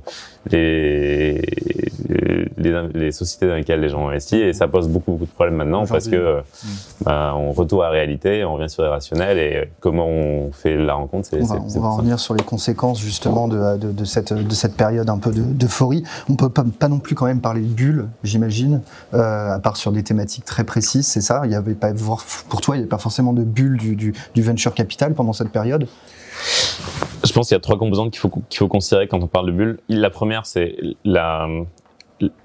les, 0.51 1.41
les, 2.57 2.87
les, 2.93 3.11
sociétés 3.11 3.47
dans 3.47 3.55
lesquelles 3.55 3.81
les 3.81 3.89
gens 3.89 4.05
ont 4.05 4.09
investi 4.09 4.37
et 4.37 4.53
ça 4.53 4.67
pose 4.67 4.87
beaucoup, 4.87 5.13
beaucoup 5.13 5.25
de 5.25 5.31
problèmes 5.31 5.55
maintenant 5.55 5.85
parce 5.85 6.07
que 6.07 6.15
euh, 6.15 6.37
mhm. 6.37 6.69
bah, 7.05 7.33
on 7.35 7.51
retourne 7.51 7.83
à 7.83 7.87
la 7.87 7.91
réalité, 7.91 8.43
on 8.45 8.53
revient 8.53 8.69
sur 8.69 8.83
les 8.83 8.89
rationnels 8.89 9.37
et 9.37 9.69
comment 9.79 10.07
on 10.07 10.51
fait 10.51 10.77
la 10.77 10.93
rencontre, 10.93 11.27
c'est 11.29 11.41
On 11.41 11.79
va, 11.79 11.89
revenir 11.89 12.19
sur 12.19 12.33
les 12.33 12.43
conséquences 12.43 12.99
justement 12.99 13.47
de, 13.47 13.77
de, 13.77 13.91
de, 13.91 14.05
cette, 14.05 14.33
de 14.33 14.53
cette 14.53 14.75
période 14.75 15.09
un 15.09 15.17
peu 15.17 15.31
d'euphorie. 15.31 16.03
On 16.29 16.35
peut 16.35 16.49
pas, 16.49 16.63
pas, 16.79 16.87
non 16.87 16.99
plus 16.99 17.15
quand 17.15 17.25
même 17.25 17.41
parler 17.41 17.61
de 17.61 17.67
bulle, 17.67 18.07
j'imagine, 18.23 18.81
euh, 19.13 19.55
à 19.55 19.59
part 19.59 19.77
sur 19.77 19.91
des 19.91 20.03
thématiques 20.03 20.45
très 20.45 20.63
précises, 20.63 21.07
c'est 21.07 21.21
ça? 21.21 21.41
Il 21.45 21.51
y 21.51 21.55
avait 21.55 21.73
pas, 21.73 21.91
pour 22.49 22.61
toi, 22.61 22.75
il 22.75 22.79
n'y 22.79 22.83
avait 22.83 22.89
pas 22.89 22.97
forcément 22.97 23.24
de 23.33 23.43
bulle 23.43 23.77
du, 23.77 23.95
du, 23.95 24.13
du, 24.33 24.41
venture 24.41 24.73
capital 24.73 25.13
pendant 25.13 25.33
cette 25.33 25.49
période 25.49 25.87
Je 27.23 27.33
pense 27.33 27.47
qu'il 27.47 27.55
y 27.55 27.57
a 27.57 27.61
trois 27.61 27.77
composantes 27.77 28.11
qu'il 28.11 28.19
faut, 28.19 28.29
qu'il 28.29 28.57
faut 28.57 28.67
considérer 28.67 29.07
quand 29.07 29.21
on 29.21 29.27
parle 29.27 29.47
de 29.47 29.51
bulle. 29.51 29.79
La 29.89 30.09
première, 30.09 30.45
c'est 30.45 30.75
la, 31.03 31.47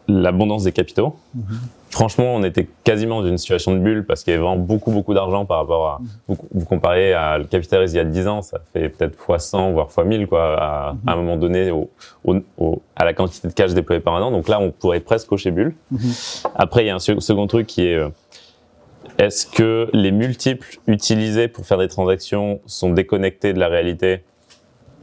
l'abondance 0.08 0.64
des 0.64 0.72
capitaux. 0.72 1.16
Mm-hmm. 1.36 1.42
Franchement, 1.90 2.36
on 2.36 2.44
était 2.44 2.68
quasiment 2.84 3.20
dans 3.20 3.26
une 3.26 3.38
situation 3.38 3.72
de 3.72 3.78
bulle 3.78 4.06
parce 4.06 4.22
qu'il 4.22 4.30
y 4.32 4.34
avait 4.34 4.44
vraiment 4.44 4.62
beaucoup, 4.62 4.92
beaucoup 4.92 5.12
d'argent 5.12 5.44
par 5.44 5.58
rapport 5.58 5.88
à. 5.88 6.00
Mm-hmm. 6.28 6.36
Vous, 6.52 6.64
comparez 6.64 7.12
à 7.12 7.38
le 7.38 7.44
capital 7.44 7.84
il 7.88 7.94
y 7.94 7.98
a 7.98 8.04
10 8.04 8.28
ans, 8.28 8.42
ça 8.42 8.60
fait 8.72 8.88
peut-être 8.88 9.16
fois 9.16 9.40
100, 9.40 9.72
voire 9.72 9.90
fois 9.90 10.04
1000, 10.04 10.28
quoi, 10.28 10.56
à, 10.56 10.92
mm-hmm. 10.92 10.96
à 11.08 11.12
un 11.12 11.16
moment 11.16 11.36
donné, 11.36 11.70
au, 11.72 11.90
au, 12.24 12.82
à 12.94 13.04
la 13.04 13.12
quantité 13.12 13.48
de 13.48 13.52
cash 13.52 13.74
déployé 13.74 14.00
par 14.00 14.14
un 14.14 14.22
an. 14.22 14.30
Donc 14.30 14.48
là, 14.48 14.60
on 14.60 14.70
pourrait 14.70 15.00
presque 15.00 15.28
cocher 15.28 15.50
bulle. 15.50 15.74
Après, 16.54 16.84
il 16.84 16.86
y 16.86 16.90
a 16.90 16.94
un 16.94 17.00
second 17.00 17.46
truc 17.46 17.66
qui 17.66 17.86
est 17.86 17.96
euh, 17.96 18.08
est-ce 19.20 19.46
que 19.46 19.90
les 19.92 20.12
multiples 20.12 20.78
utilisés 20.86 21.46
pour 21.46 21.66
faire 21.66 21.76
des 21.76 21.88
transactions 21.88 22.60
sont 22.64 22.90
déconnectés 22.90 23.52
de 23.52 23.58
la 23.58 23.68
réalité? 23.68 24.24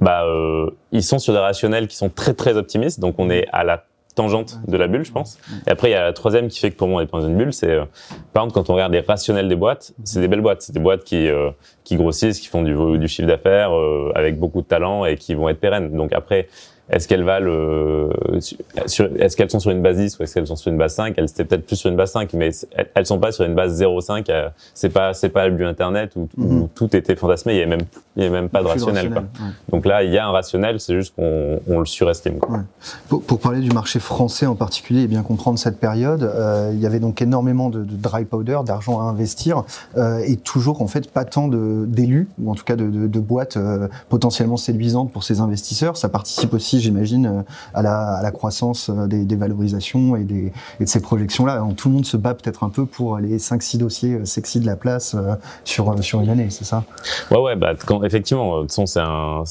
Bah, 0.02 0.26
euh, 0.26 0.72
ils 0.92 1.04
sont 1.04 1.20
sur 1.20 1.34
des 1.34 1.40
rationnels 1.40 1.88
qui 1.88 1.96
sont 1.96 2.10
très 2.10 2.34
très 2.34 2.58
optimistes, 2.58 3.00
donc 3.00 3.16
on 3.20 3.30
est 3.30 3.46
à 3.52 3.64
la 3.64 3.84
tangente 4.16 4.60
de 4.68 4.76
la 4.76 4.88
bulle, 4.88 5.06
je 5.06 5.12
pense. 5.12 5.38
Et 5.68 5.70
après, 5.70 5.90
il 5.90 5.92
y 5.92 5.96
a 5.96 6.04
la 6.04 6.14
troisième 6.14 6.48
qui 6.48 6.60
fait 6.60 6.72
que 6.72 6.76
pour 6.76 6.88
moi, 6.88 7.02
on 7.02 7.06
est 7.06 7.12
dans 7.12 7.28
une 7.28 7.38
bulle, 7.38 7.54
c'est, 7.54 7.70
euh, 7.70 7.86
par 8.34 8.44
exemple, 8.44 8.56
quand 8.56 8.72
on 8.72 8.74
regarde 8.74 8.92
les 8.92 9.02
rationnels 9.02 9.48
des 9.48 9.56
boîtes, 9.56 9.94
c'est 10.04 10.20
des 10.20 10.28
belles 10.28 10.42
boîtes, 10.42 10.64
c'est 10.64 10.74
des 10.74 10.80
boîtes 10.80 11.04
qui 11.04 11.28
euh, 11.28 11.52
qui 11.84 11.96
grossissent, 11.96 12.40
qui 12.40 12.48
font 12.48 12.64
du, 12.64 12.76
du 12.98 13.08
chiffre 13.08 13.28
d'affaires 13.28 13.78
euh, 13.78 14.12
avec 14.16 14.40
beaucoup 14.40 14.62
de 14.62 14.68
talent 14.68 15.06
et 15.06 15.16
qui 15.16 15.36
vont 15.36 15.48
être 15.48 15.60
pérennes. 15.60 15.92
Donc 15.96 16.12
après, 16.14 16.48
est-ce 16.90 17.08
qu'elles 17.08 17.24
valent 17.24 18.10
est-ce 18.34 19.36
qu'elles 19.36 19.50
sont 19.50 19.60
sur 19.60 19.72
une 19.72 19.82
base 19.82 19.98
10 19.98 20.20
ou 20.20 20.24
est-ce 20.24 20.34
qu'elles 20.34 20.48
sont 20.48 20.56
sur 20.56 20.72
une 20.72 20.78
base 20.78 20.96
5 20.96 21.14
elles 21.18 21.26
étaient 21.26 21.46
peut-être 21.46 21.66
plus 21.66 21.76
sur 21.76 21.90
une 21.90 21.96
base 21.96 22.12
5 22.12 22.34
mais 22.34 22.52
elles 22.96 23.06
sont 23.06 23.20
pas 23.20 23.32
sur 23.32 23.46
une 23.46 23.56
base 23.56 23.82
0,5 23.82 24.26
euh, 24.30 24.50
c'est 24.74 24.90
pas 24.90 25.14
c'est 25.14 25.30
pas 25.30 25.48
le 25.48 25.54
but 25.54 25.66
internet 25.66 26.14
où, 26.16 26.28
mhm. 26.38 26.70
tout 26.74 26.96
était 26.96 27.16
fantasmé 27.16 27.54
il 27.54 27.60
y 27.60 27.64
a 27.64 27.66
même 27.66 27.82
il 28.16 28.24
y 28.24 28.26
a 28.26 28.30
même 28.30 28.50
pas 28.50 28.64
de 28.64 28.68
rationnel, 28.68 29.12
quoi. 29.12 29.24
donc 29.70 29.86
là 29.86 30.04
il 30.04 30.12
y 30.12 30.18
a 30.18 30.26
un 30.26 30.32
rationnel 30.32 30.80
c'est 30.80 30.96
juste 30.96 31.16
qu'on 31.16 31.60
on 31.68 31.80
le 31.80 31.86
surestime 31.86 32.40
quoi. 32.40 32.62
Pour, 33.08 33.22
pour, 33.22 33.40
parler 33.40 33.60
du 33.60 33.70
marché 33.70 34.00
français 34.00 34.48
en 34.48 34.56
particulier 34.56 35.02
et 35.02 35.08
bien 35.08 35.22
comprendre 35.22 35.60
cette 35.60 35.80
période 35.80 36.24
euh, 36.24 36.72
il 36.74 36.80
y 36.80 36.86
avait 36.86 37.00
donc 37.00 37.22
énormément 37.22 37.70
de, 37.70 37.84
de 37.84 37.96
dry 37.96 38.26
powder 38.26 38.60
d'argent 38.66 39.00
à 39.00 39.04
investir 39.04 39.64
euh, 39.98 40.20
et 40.26 40.36
toujours 40.38 40.82
en 40.82 40.88
fait 40.88 41.12
pas 41.12 41.26
tant 41.26 41.48
d'élus 41.48 42.28
ou 42.42 42.52
en 42.52 42.56
tout 42.56 42.64
cas 42.64 42.76
de, 42.76 42.90
de, 42.90 43.08
de 43.08 43.20
boîtes 43.20 43.58
euh, 43.58 43.88
potentiellement 44.10 44.58
séduisantes 44.58 45.12
pour 45.12 45.24
ces 45.24 45.40
investisseurs 45.40 45.98
ça 45.98 46.10
participe 46.10 46.54
aussi 46.54 46.77
j'imagine, 46.80 47.26
euh, 47.26 47.42
à 47.74 47.82
la, 47.82 48.32
croissance 48.32 48.90
euh, 48.90 49.08
des, 49.08 49.36
valorisations 49.36 50.16
et, 50.16 50.24
de 50.24 50.52
ces 50.86 51.02
projections-là. 51.02 51.64
Tout 51.76 51.90
le 51.90 51.96
monde 51.96 52.06
se 52.06 52.18
bat 52.18 52.34
peut-être 52.34 52.64
un 52.64 52.70
peu 52.70 52.86
pour 52.86 53.18
les 53.18 53.38
5-6 53.38 53.78
dossiers 53.78 54.14
euh, 54.14 54.26
sexy 54.26 54.60
de 54.60 54.66
la 54.66 54.76
place 54.76 55.16
sur, 55.64 56.04
sur 56.04 56.22
une 56.22 56.30
année, 56.30 56.48
c'est 56.50 56.66
ça? 56.66 56.84
Ouais, 57.32 57.40
ouais, 57.40 57.56
bah, 57.56 57.74
quand, 57.86 58.04
effectivement, 58.04 58.68
c'est 58.68 59.00
un, 59.00 59.44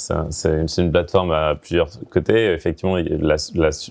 une 0.78 0.90
plateforme 0.90 1.32
à 1.32 1.54
plusieurs 1.54 1.88
côtés. 2.10 2.52
Effectivement, 2.52 2.96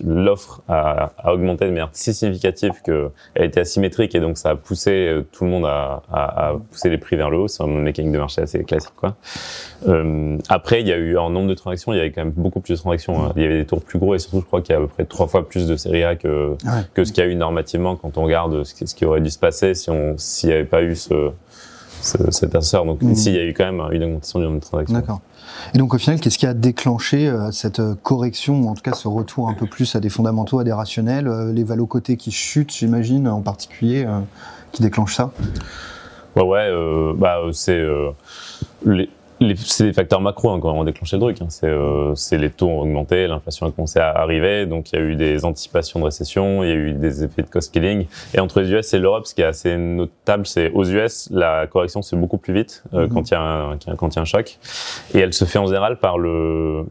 l'offre 0.04 0.62
a, 0.68 1.12
augmenté 1.26 1.66
de 1.66 1.70
manière 1.70 1.90
si 1.92 2.14
significative 2.14 2.72
qu'elle 2.84 3.10
était 3.36 3.60
asymétrique 3.60 4.14
et 4.14 4.20
donc 4.20 4.38
ça 4.38 4.50
a 4.50 4.56
poussé 4.56 5.24
tout 5.32 5.44
le 5.44 5.50
monde 5.50 5.66
à, 5.66 6.52
pousser 6.70 6.90
les 6.90 6.98
prix 6.98 7.16
vers 7.16 7.30
le 7.30 7.38
haut. 7.38 7.48
C'est 7.48 7.62
un 7.62 7.66
mécanique 7.66 8.12
de 8.12 8.18
marché 8.18 8.42
assez 8.42 8.62
classique, 8.64 8.92
après, 10.48 10.80
il 10.80 10.88
y 10.88 10.92
a 10.92 10.96
eu 10.96 11.16
en 11.16 11.30
nombre 11.30 11.48
de 11.48 11.54
transactions, 11.54 11.92
il 11.92 11.96
y 11.96 12.00
avait 12.00 12.10
quand 12.10 12.22
même 12.22 12.32
beaucoup 12.32 12.60
plus 12.60 12.74
de 12.74 12.78
transactions. 12.78 13.25
Hein. 13.26 13.32
Il 13.36 13.42
y 13.42 13.44
avait 13.44 13.58
des 13.58 13.66
tours 13.66 13.82
plus 13.82 13.98
gros 13.98 14.14
et 14.14 14.18
surtout, 14.18 14.40
je 14.40 14.46
crois 14.46 14.62
qu'il 14.62 14.72
y 14.72 14.76
a 14.76 14.78
à 14.78 14.82
peu 14.82 14.88
près 14.88 15.04
trois 15.04 15.26
fois 15.26 15.48
plus 15.48 15.66
de 15.66 15.76
série 15.76 16.04
A 16.04 16.16
que 16.16 16.56
que 16.94 17.04
ce 17.04 17.12
qu'il 17.12 17.24
y 17.24 17.26
a 17.26 17.30
eu 17.30 17.34
normalement 17.34 17.96
quand 17.96 18.18
on 18.18 18.22
regarde 18.22 18.64
ce 18.64 18.94
qui, 18.94 19.04
aurait 19.04 19.20
dû 19.20 19.30
se 19.30 19.38
passer 19.38 19.74
si 19.74 19.90
on 19.90 20.14
s'il 20.16 20.48
n'y 20.50 20.54
avait 20.54 20.64
pas 20.64 20.82
eu 20.82 20.94
ce, 20.94 21.30
ce 22.02 22.30
cet 22.30 22.54
ascenseur. 22.54 22.84
Donc 22.84 23.02
mmh. 23.02 23.12
ici, 23.12 23.30
il 23.30 23.36
y 23.36 23.38
a 23.38 23.44
eu 23.44 23.54
quand 23.54 23.64
même 23.64 23.80
une 23.92 24.04
augmentation 24.04 24.38
du 24.38 24.44
nombre 24.46 24.58
de 24.58 24.64
transactions. 24.64 24.94
D'accord. 24.94 25.20
Et 25.74 25.78
donc 25.78 25.94
au 25.94 25.98
final, 25.98 26.20
qu'est-ce 26.20 26.38
qui 26.38 26.46
a 26.46 26.54
déclenché 26.54 27.28
euh, 27.28 27.50
cette 27.50 27.80
euh, 27.80 27.94
correction, 28.02 28.60
ou 28.60 28.68
en 28.68 28.74
tout 28.74 28.82
cas 28.82 28.92
ce 28.92 29.08
retour 29.08 29.48
un 29.48 29.54
peu 29.54 29.66
plus 29.66 29.96
à 29.96 30.00
des 30.00 30.10
fondamentaux, 30.10 30.58
à 30.58 30.64
des 30.64 30.72
rationnels, 30.72 31.28
euh, 31.28 31.52
les 31.52 31.64
valos 31.64 31.86
côtés 31.86 32.16
qui 32.16 32.30
chutent, 32.30 32.72
j'imagine, 32.72 33.28
en 33.28 33.42
particulier, 33.42 34.06
qui 34.72 34.82
déclenche 34.82 35.14
ça? 35.14 35.32
Ouais, 36.34 36.42
ouais, 36.42 37.12
bah 37.16 37.38
c'est 37.52 37.82
les 38.84 39.08
c'est 39.56 39.84
des 39.84 39.92
facteurs 39.92 40.20
macro 40.20 40.50
hein, 40.50 40.60
quand 40.60 40.72
on 40.72 40.84
déclenché 40.84 41.16
le 41.16 41.20
truc. 41.20 41.42
Hein. 41.42 41.48
Euh, 41.64 42.14
c'est 42.14 42.38
les 42.38 42.50
taux 42.50 42.68
ont 42.68 42.80
augmenté, 42.80 43.26
l'inflation 43.26 43.66
a 43.66 43.70
commencé 43.70 43.98
à 43.98 44.10
arriver, 44.10 44.66
donc 44.66 44.92
il 44.92 44.98
y 44.98 45.02
a 45.02 45.04
eu 45.04 45.16
des 45.16 45.44
anticipations 45.44 46.00
de 46.00 46.04
récession, 46.04 46.62
il 46.62 46.68
y 46.68 46.72
a 46.72 46.74
eu 46.74 46.92
des 46.92 47.24
effets 47.24 47.42
de 47.42 47.48
cost 47.48 47.72
killing. 47.72 48.06
Et 48.34 48.40
entre 48.40 48.60
les 48.60 48.72
US 48.72 48.94
et 48.94 48.98
l'Europe, 48.98 49.26
ce 49.26 49.34
qui 49.34 49.42
est 49.42 49.46
assez 49.46 49.76
notable, 49.76 50.46
c'est 50.46 50.70
aux 50.72 50.84
US, 50.84 51.28
la 51.30 51.66
correction 51.66 52.02
se 52.02 52.14
fait 52.14 52.20
beaucoup 52.20 52.38
plus 52.38 52.54
vite 52.54 52.82
euh, 52.94 53.06
mm-hmm. 53.06 53.08
quand 53.12 53.30
il 53.30 53.32
y 53.32 53.36
a 53.36 53.40
un 53.40 53.76
quand 53.96 54.14
il 54.14 54.16
y 54.16 54.18
a 54.18 54.22
un 54.22 54.26
choc, 54.26 54.58
et 55.14 55.18
elle 55.18 55.32
se 55.32 55.44
fait 55.44 55.58
en 55.58 55.66
général 55.66 55.98
par 55.98 56.18
le 56.18 56.86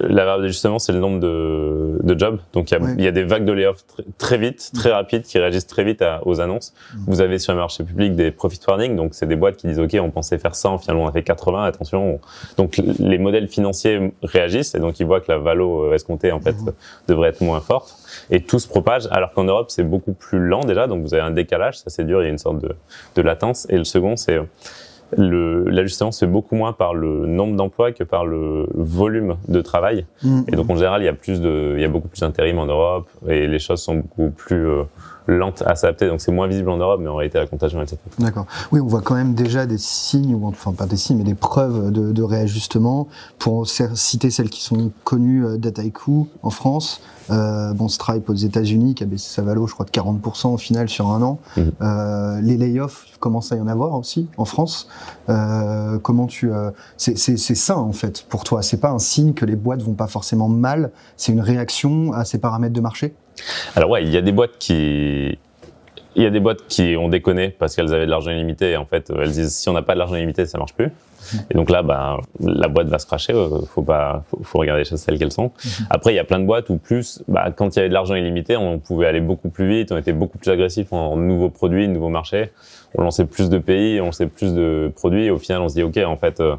la 0.00 0.24
variable 0.24 0.42
d'ajustement, 0.42 0.78
c'est 0.78 0.92
le 0.92 1.00
nombre 1.00 1.20
de, 1.20 1.98
de 2.02 2.18
jobs. 2.18 2.38
Donc, 2.52 2.70
il 2.70 2.78
y, 2.78 2.82
a, 2.82 2.90
il 2.98 3.04
y 3.04 3.08
a 3.08 3.12
des 3.12 3.24
vagues 3.24 3.44
de 3.44 3.52
layoffs 3.52 3.84
très, 4.18 4.38
vite, 4.38 4.70
très 4.74 4.92
rapides, 4.92 5.22
qui 5.22 5.38
réagissent 5.38 5.66
très 5.66 5.84
vite 5.84 6.04
aux 6.24 6.40
annonces. 6.40 6.74
Mm. 6.94 6.98
Vous 7.06 7.20
avez 7.20 7.38
sur 7.38 7.52
le 7.52 7.58
marché 7.58 7.84
public 7.84 8.14
des 8.14 8.30
profit 8.30 8.60
warning. 8.66 8.96
Donc, 8.96 9.14
c'est 9.14 9.26
des 9.26 9.36
boîtes 9.36 9.56
qui 9.56 9.66
disent, 9.66 9.78
OK, 9.78 9.96
on 10.00 10.10
pensait 10.10 10.38
faire 10.38 10.54
100, 10.54 10.78
finalement, 10.78 11.04
on 11.04 11.08
a 11.08 11.12
fait 11.12 11.22
80, 11.22 11.64
attention. 11.64 12.20
Donc, 12.56 12.76
les 12.98 13.18
modèles 13.18 13.48
financiers 13.48 14.12
réagissent 14.22 14.74
et 14.74 14.78
donc, 14.78 15.00
ils 15.00 15.06
voient 15.06 15.20
que 15.20 15.30
la 15.30 15.38
valo 15.38 15.84
euh, 15.84 15.94
escomptée, 15.94 16.32
en 16.32 16.40
fait, 16.40 16.52
mm. 16.52 16.72
devrait 17.08 17.30
être 17.30 17.40
moins 17.40 17.60
forte. 17.60 17.94
Et 18.30 18.40
tout 18.42 18.58
se 18.58 18.68
propage, 18.68 19.08
alors 19.10 19.32
qu'en 19.32 19.44
Europe, 19.44 19.70
c'est 19.70 19.84
beaucoup 19.84 20.12
plus 20.12 20.38
lent 20.38 20.60
déjà. 20.60 20.86
Donc, 20.86 21.02
vous 21.02 21.14
avez 21.14 21.22
un 21.22 21.30
décalage, 21.30 21.78
ça 21.78 21.90
c'est 21.90 22.04
dur, 22.04 22.22
il 22.22 22.24
y 22.24 22.28
a 22.28 22.32
une 22.32 22.38
sorte 22.38 22.58
de, 22.58 22.74
de 23.14 23.22
latence. 23.22 23.66
Et 23.70 23.76
le 23.76 23.84
second, 23.84 24.16
c'est 24.16 24.40
l'ajustement 25.16 26.12
se 26.12 26.24
fait 26.24 26.30
beaucoup 26.30 26.54
moins 26.54 26.72
par 26.72 26.94
le 26.94 27.26
nombre 27.26 27.56
d'emplois 27.56 27.92
que 27.92 28.04
par 28.04 28.26
le 28.26 28.66
volume 28.74 29.36
de 29.48 29.60
travail. 29.60 30.06
Mm. 30.22 30.42
Et 30.48 30.56
donc 30.56 30.70
en 30.70 30.76
général, 30.76 31.02
il 31.02 31.04
y 31.04 31.08
a 31.08 31.12
plus 31.12 31.40
de, 31.40 31.74
il 31.76 31.80
y 31.80 31.84
a 31.84 31.88
beaucoup 31.88 32.08
plus 32.08 32.20
d'intérim 32.20 32.58
en 32.58 32.66
Europe 32.66 33.08
et 33.28 33.46
les 33.46 33.58
choses 33.58 33.80
sont 33.80 33.96
beaucoup 33.96 34.30
plus 34.30 34.68
euh, 34.68 34.82
lente 35.26 35.62
à 35.66 35.74
s'adapter. 35.74 36.08
Donc 36.08 36.20
c'est 36.20 36.32
moins 36.32 36.46
visible 36.46 36.70
en 36.70 36.76
Europe, 36.76 37.00
mais 37.02 37.08
en 37.08 37.16
réalité 37.16 37.38
la 37.38 37.46
contagion 37.46 37.82
est. 37.82 37.94
D'accord. 38.18 38.46
Oui, 38.72 38.80
on 38.80 38.86
voit 38.86 39.02
quand 39.02 39.14
même 39.14 39.34
déjà 39.34 39.66
des 39.66 39.78
signes, 39.78 40.34
ou 40.34 40.46
enfin 40.46 40.72
pas 40.72 40.86
des 40.86 40.96
signes, 40.96 41.18
mais 41.18 41.24
des 41.24 41.34
preuves 41.34 41.90
de, 41.90 42.12
de 42.12 42.22
réajustement. 42.22 43.08
Pour 43.38 43.66
citer 43.68 44.30
celles 44.30 44.50
qui 44.50 44.62
sont 44.62 44.90
connues, 45.04 45.44
euh, 45.44 45.56
Dataiku 45.56 46.28
en 46.42 46.50
France, 46.50 47.00
euh, 47.30 47.72
bon 47.72 47.88
Stripe 47.88 48.28
aux 48.30 48.34
États-Unis 48.34 48.94
qui 48.94 49.02
a 49.02 49.06
baissé 49.06 49.28
sa 49.28 49.42
valo, 49.42 49.66
je 49.66 49.74
crois 49.74 49.86
de 49.86 49.90
40% 49.90 50.54
au 50.54 50.56
final 50.56 50.88
sur 50.88 51.08
un 51.08 51.22
an. 51.22 51.40
Mhm. 51.56 51.72
Euh, 51.80 52.40
les 52.40 52.56
layoffs 52.56 53.06
commencent 53.18 53.52
à 53.52 53.56
y 53.56 53.60
en 53.60 53.66
avoir 53.66 53.94
aussi 53.94 54.28
en 54.36 54.44
France. 54.44 54.88
Euh, 55.28 55.98
comment 55.98 56.26
tu, 56.26 56.52
euh, 56.52 56.70
c'est 56.96 57.16
sain 57.38 57.76
en 57.76 57.92
fait 57.92 58.24
pour 58.28 58.44
toi. 58.44 58.62
C'est 58.62 58.80
pas 58.80 58.90
un 58.90 58.98
signe 58.98 59.34
que 59.34 59.44
les 59.44 59.56
boîtes 59.56 59.82
vont 59.82 59.94
pas 59.94 60.06
forcément 60.06 60.48
mal. 60.48 60.92
C'est 61.16 61.32
une 61.32 61.40
réaction 61.40 62.12
à 62.12 62.24
ces 62.24 62.38
paramètres 62.38 62.74
de 62.74 62.80
marché? 62.80 63.14
Alors 63.74 63.90
ouais, 63.90 64.02
il 64.02 64.10
y 64.10 64.16
a 64.16 64.22
des 64.22 64.32
boîtes 64.32 64.58
qui 64.58 65.38
il 66.18 66.22
y 66.22 66.26
a 66.26 66.30
des 66.30 66.40
boîtes 66.40 66.66
qui 66.66 66.96
ont 66.98 67.08
déconné 67.08 67.50
parce 67.50 67.76
qu'elles 67.76 67.92
avaient 67.92 68.06
de 68.06 68.10
l'argent 68.10 68.30
illimité 68.30 68.70
et 68.70 68.76
en 68.78 68.86
fait 68.86 69.12
elles 69.14 69.32
disent 69.32 69.54
si 69.54 69.68
on 69.68 69.74
n'a 69.74 69.82
pas 69.82 69.92
de 69.92 69.98
l'argent 69.98 70.14
illimité 70.16 70.46
ça 70.46 70.56
marche 70.58 70.72
plus. 70.72 70.90
Et 71.50 71.54
donc 71.54 71.70
là, 71.70 71.82
ben, 71.82 72.18
la 72.40 72.68
boîte 72.68 72.86
va 72.86 72.98
se 72.98 73.06
cracher. 73.06 73.32
euh, 73.32 73.60
Faut 73.74 73.82
pas, 73.82 74.22
faut, 74.30 74.38
faut 74.44 74.58
regarder 74.58 74.82
les 74.82 74.88
choses 74.88 75.04
telles 75.04 75.18
qu'elles 75.18 75.32
sont. 75.32 75.50
Après, 75.90 76.12
il 76.12 76.16
y 76.16 76.20
a 76.20 76.24
plein 76.24 76.38
de 76.38 76.44
boîtes 76.44 76.70
où 76.70 76.76
plus, 76.76 77.20
bah, 77.26 77.50
quand 77.50 77.74
il 77.74 77.76
y 77.76 77.80
avait 77.80 77.88
de 77.88 77.94
l'argent 77.94 78.14
illimité, 78.14 78.56
on 78.56 78.78
pouvait 78.78 79.06
aller 79.06 79.20
beaucoup 79.20 79.48
plus 79.48 79.68
vite. 79.68 79.90
On 79.92 79.96
était 79.96 80.12
beaucoup 80.12 80.38
plus 80.38 80.50
agressif 80.50 80.92
en 80.92 81.16
nouveaux 81.16 81.50
produits, 81.50 81.88
nouveaux 81.88 82.10
marchés. 82.10 82.50
On 82.94 83.02
lançait 83.02 83.26
plus 83.26 83.50
de 83.50 83.58
pays, 83.58 84.00
on 84.00 84.06
lançait 84.06 84.26
plus 84.28 84.54
de 84.54 84.92
produits. 84.94 85.24
Et 85.24 85.30
au 85.30 85.38
final, 85.38 85.62
on 85.62 85.68
se 85.68 85.74
dit 85.74 85.82
ok, 85.82 85.96
en 86.06 86.16
fait, 86.16 86.38
euh, 86.40 86.54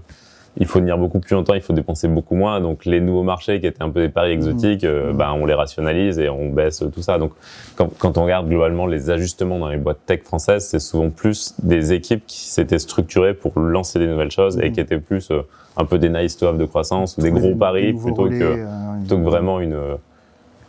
il 0.59 0.65
faut 0.65 0.79
tenir 0.79 0.97
beaucoup 0.97 1.19
plus 1.19 1.35
longtemps, 1.35 1.53
il 1.53 1.61
faut 1.61 1.73
dépenser 1.73 2.07
beaucoup 2.07 2.35
moins. 2.35 2.59
Donc 2.59 2.85
les 2.85 2.99
nouveaux 2.99 3.23
marchés 3.23 3.59
qui 3.59 3.67
étaient 3.67 3.83
un 3.83 3.89
peu 3.89 4.01
des 4.01 4.09
paris 4.09 4.31
exotiques, 4.31 4.83
euh, 4.83 5.13
ben, 5.13 5.31
on 5.31 5.45
les 5.45 5.53
rationalise 5.53 6.19
et 6.19 6.29
on 6.29 6.49
baisse 6.49 6.83
tout 6.93 7.01
ça. 7.01 7.17
Donc 7.19 7.31
quand, 7.75 7.89
quand 7.97 8.17
on 8.17 8.23
regarde 8.23 8.47
globalement 8.47 8.87
les 8.87 9.09
ajustements 9.09 9.59
dans 9.59 9.69
les 9.69 9.77
boîtes 9.77 10.05
tech 10.05 10.23
françaises, 10.23 10.67
c'est 10.67 10.79
souvent 10.79 11.09
plus 11.09 11.53
des 11.61 11.93
équipes 11.93 12.25
qui 12.25 12.39
s'étaient 12.39 12.79
structurées 12.79 13.33
pour 13.33 13.59
lancer 13.59 13.99
des 13.99 14.07
nouvelles 14.07 14.31
choses 14.31 14.59
et 14.59 14.71
qui 14.71 14.79
étaient 14.79 14.99
plus 14.99 15.29
euh, 15.31 15.41
un 15.77 15.85
peu 15.85 15.99
des 15.99 16.09
nice 16.09 16.37
to 16.37 16.47
have 16.47 16.57
de 16.57 16.65
croissance 16.65 17.17
ou 17.17 17.21
des 17.21 17.31
gros 17.31 17.55
paris 17.55 17.93
plutôt 17.93 18.23
relais, 18.23 18.39
que 18.39 18.43
euh, 18.43 18.99
plutôt 18.99 19.17
que 19.17 19.23
vraiment 19.23 19.59
une 19.59 19.75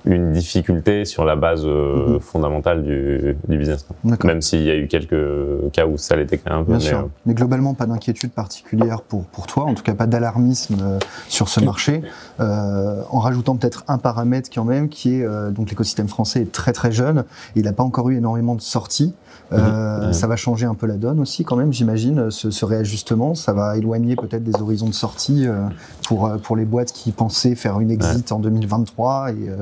une 0.05 0.33
difficulté 0.33 1.05
sur 1.05 1.25
la 1.25 1.37
base 1.37 1.62
euh, 1.67 2.14
Mhm. 2.14 2.21
fondamentale 2.21 2.83
du, 2.83 3.37
du 3.49 3.59
business. 3.59 3.87
D'accord. 4.05 4.26
Même 4.28 4.40
s'il 4.40 4.62
y 4.62 4.71
a 4.71 4.76
eu 4.76 4.87
quelques 4.87 5.71
cas 5.73 5.87
où 5.87 5.99
ça 5.99 6.17
l'était 6.17 6.38
quand 6.38 6.50
même 6.50 6.61
un 6.61 6.64
peu. 6.64 6.71
Bien 6.73 6.78
mais, 6.78 6.85
sûr. 6.85 6.99
euh, 6.99 7.09
Mais 7.26 7.35
globalement, 7.35 7.75
pas 7.75 7.87
d'inquiétude 7.87 8.31
particulière 8.31 9.02
pour, 9.02 9.25
pour 9.25 9.47
toi, 9.47 9.64
en 9.64 9.75
tout 9.75 9.83
cas 9.83 9.95
pas 9.95 10.07
d'alarmisme 10.07 10.76
euh, 10.81 10.99
sur 11.28 11.49
ce 11.49 11.61
marché, 11.61 12.02
euh, 12.40 13.02
en 13.11 13.19
rajoutant 13.19 13.57
peut-être 13.57 13.85
un 13.88 13.99
paramètre 13.99 14.50
quand 14.55 14.64
même, 14.64 14.88
qui 14.88 15.17
est 15.17 15.25
euh, 15.25 15.50
donc 15.50 15.71
l'écosystème 15.71 16.09
français 16.09 16.43
est 16.43 16.52
très 16.52 16.73
très 16.73 16.93
jeune, 16.93 17.25
et 17.57 17.61
il 17.61 17.64
n'a 17.64 17.73
pas 17.73 17.83
encore 17.83 18.09
eu 18.11 18.17
énormément 18.17 18.55
de 18.55 18.61
sorties. 18.61 19.14
Euh, 19.52 20.09
Mhm. 20.09 20.12
Ça 20.12 20.26
va 20.26 20.37
changer 20.37 20.67
un 20.67 20.75
peu 20.75 20.87
la 20.87 20.95
donne 20.97 21.21
aussi 21.21 21.45
quand 21.45 21.57
même, 21.57 21.73
j'imagine, 21.73 22.31
ce, 22.31 22.50
ce 22.50 22.64
réajustement. 22.64 23.35
Ça 23.35 23.52
va 23.52 23.76
éloigner 23.76 24.17
peut-être 24.17 24.45
des 24.45 24.61
horizons 24.61 24.88
de 24.88 24.95
sortie 24.95 25.47
euh, 25.47 25.64
pour, 26.07 26.26
euh, 26.26 26.38
pour 26.38 26.57
les 26.57 26.64
boîtes 26.64 26.93
qui 26.93 27.12
pensaient 27.12 27.55
faire 27.55 27.81
une 27.81 27.90
exit 27.90 28.31
en 28.33 28.38
2023. 28.38 29.31
Et, 29.33 29.49
euh, 29.49 29.57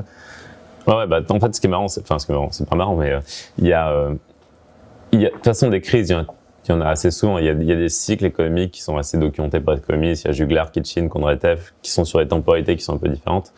Ouais, 0.86 0.94
ouais, 0.94 1.06
bah, 1.08 1.20
en 1.30 1.40
fait, 1.40 1.52
ce 1.52 1.60
qui 1.60 1.66
est 1.66 1.70
marrant, 1.70 1.88
c'est, 1.88 2.00
enfin, 2.02 2.18
ce 2.20 2.26
qui 2.26 2.32
est 2.32 2.34
marrant, 2.36 2.48
c'est 2.52 2.68
pas 2.68 2.76
marrant, 2.76 2.94
mais 2.96 3.10
euh, 3.10 3.20
il 3.58 3.66
y 3.66 3.72
a, 3.72 3.90
euh, 3.90 4.14
il 5.10 5.20
y 5.20 5.26
a, 5.26 5.30
de 5.30 5.34
toute 5.34 5.44
façon, 5.44 5.68
des 5.68 5.80
crises, 5.80 6.10
il 6.10 6.12
y 6.12 6.14
en 6.16 6.20
a, 6.20 6.26
il 6.68 6.70
y 6.70 6.74
en 6.74 6.80
a 6.80 6.86
assez 6.86 7.10
souvent. 7.10 7.38
Il 7.38 7.44
y 7.44 7.48
a, 7.48 7.52
il 7.52 7.64
y 7.64 7.72
a 7.72 7.76
des 7.76 7.88
cycles 7.88 8.24
économiques 8.24 8.70
qui 8.72 8.82
sont 8.82 8.96
assez 8.96 9.18
documentés 9.18 9.58
par 9.58 9.74
les 9.74 9.80
économistes. 9.80 10.24
Il 10.24 10.26
y 10.28 10.30
a 10.30 10.32
Jugler, 10.32 10.62
Kitchen, 10.72 11.08
Kondratiev, 11.08 11.72
qui 11.82 11.90
sont 11.90 12.04
sur 12.04 12.20
des 12.20 12.28
temporalités 12.28 12.76
qui 12.76 12.84
sont 12.84 12.94
un 12.94 12.98
peu 12.98 13.08
différentes. 13.08 13.52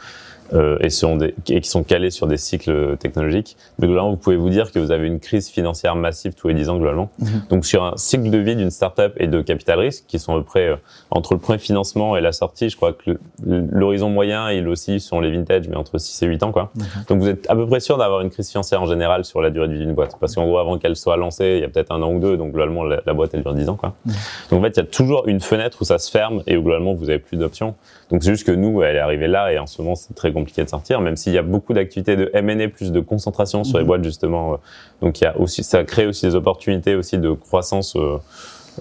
Euh, 0.55 0.79
et, 0.81 0.89
sur 0.89 1.15
des, 1.17 1.35
et 1.51 1.61
qui 1.61 1.69
sont 1.69 1.83
calés 1.83 2.11
sur 2.11 2.27
des 2.27 2.39
cycles 2.39 2.97
technologiques. 2.97 3.57
Mais 3.79 3.87
globalement, 3.87 4.11
vous 4.11 4.17
pouvez 4.17 4.37
vous 4.37 4.49
dire 4.49 4.73
que 4.73 4.79
vous 4.79 4.93
avez 4.93 5.07
une 5.07 5.21
crise 5.21 5.49
financière 5.51 5.95
massive 5.95 6.33
tous 6.33 6.49
les 6.49 6.55
10 6.55 6.71
ans 6.71 6.77
globalement. 6.79 7.11
Mhm. 7.19 7.43
Donc 7.51 7.67
sur 7.67 7.85
un 7.85 7.93
cycle 7.97 8.31
de 8.31 8.39
vie 8.39 8.57
d'une 8.57 8.71
startup 8.71 9.13
et 9.19 9.27
de 9.27 9.43
capital 9.43 9.79
risque, 9.79 10.05
qui 10.09 10.19
sont 10.19 10.35
à 10.35 10.39
peu 10.39 10.45
près 10.45 10.69
euh, 10.69 10.77
entre 11.11 11.35
le 11.35 11.41
premier 11.41 11.59
financement 11.59 12.17
et 12.17 12.23
la 12.23 12.33
sortie, 12.33 12.71
je 12.71 12.77
crois 12.77 12.95
que 12.95 13.19
l'horizon 13.45 14.09
moyen, 14.09 14.51
il 14.51 14.69
aussi 14.69 15.01
sur 15.01 15.21
les 15.21 15.31
vintage, 15.31 15.69
mais 15.69 15.77
entre 15.77 15.99
6 15.99 16.23
et 16.23 16.27
8 16.27 16.43
ans. 16.45 16.53
quoi. 16.53 16.71
Donc 17.09 17.19
vous 17.21 17.29
êtes 17.29 17.49
à 17.51 17.55
peu 17.55 17.67
près 17.67 17.81
sûr 17.81 17.99
d'avoir 17.99 18.23
une 18.23 18.31
crise 18.31 18.51
financière 18.51 18.81
en 18.81 18.87
général 18.87 19.27
sur 19.27 19.43
la 19.43 19.51
durée 19.51 19.69
de 19.69 19.75
vie 19.75 19.81
d'une 19.81 19.95
boîte. 19.95 20.17
Parce 20.19 20.35
qu'en 20.35 20.47
gros, 20.47 20.59
avant 20.59 20.79
qu'elle 20.79 20.97
soit 20.97 21.19
lancée, 21.19 21.57
il 21.59 21.61
y 21.61 21.65
a 21.65 21.69
peut-être 21.69 21.93
un 21.93 22.01
an 22.01 22.13
ou 22.13 22.21
deux, 22.21 22.39
donc 22.39 22.53
globalement, 22.53 22.85
la, 22.85 23.03
la 23.05 23.13
boîte, 23.13 23.35
elle 23.35 23.43
dure 23.43 23.55
10 23.55 23.69
ans. 23.69 23.77
Quoi. 23.77 23.95
Mhm. 24.07 24.13
Donc 24.51 24.61
en 24.61 24.63
fait, 24.63 24.71
il 24.71 24.77
y 24.79 24.83
a 24.83 24.87
toujours 24.87 25.29
une 25.29 25.41
fenêtre 25.41 25.77
où 25.83 25.85
ça 25.85 25.99
se 25.99 26.11
ferme 26.11 26.43
et 26.47 26.57
où 26.57 26.63
globalement, 26.63 26.95
vous 26.95 27.11
avez 27.11 27.19
plus 27.19 27.37
d'options. 27.37 27.75
Donc 28.11 28.23
c'est 28.23 28.31
juste 28.31 28.47
que 28.47 28.53
nous, 28.53 28.83
elle 28.83 28.97
est 28.97 29.01
arrivée 29.01 29.27
là 29.27 29.53
et 29.53 29.59
en 29.59 29.67
ce 29.67 29.83
moment, 29.83 29.95
c'est 29.95 30.15
très 30.15 30.33
compliqué 30.39 30.65
de 30.65 30.69
sortir, 30.69 31.01
même 31.01 31.17
s'il 31.17 31.33
y 31.33 31.39
a 31.39 31.43
beaucoup 31.43 31.73
d'activités 31.75 32.17
de 32.17 32.31
M&A, 32.35 32.69
plus 32.69 32.93
de 32.93 33.01
concentration 33.01 33.65
sur 33.65 33.79
les 33.79 33.85
Mhm. 33.85 33.89
boîtes 33.89 34.05
justement. 34.05 34.53
euh, 34.55 34.57
Donc 35.03 35.21
il 35.21 35.25
y 35.25 35.27
a 35.27 35.37
aussi, 35.39 35.63
ça 35.63 35.85
crée 35.85 36.07
aussi 36.07 36.27
des 36.27 36.35
opportunités 36.35 36.95
aussi 36.95 37.19
de 37.19 37.31
croissance 37.33 37.95
euh, 37.97 38.19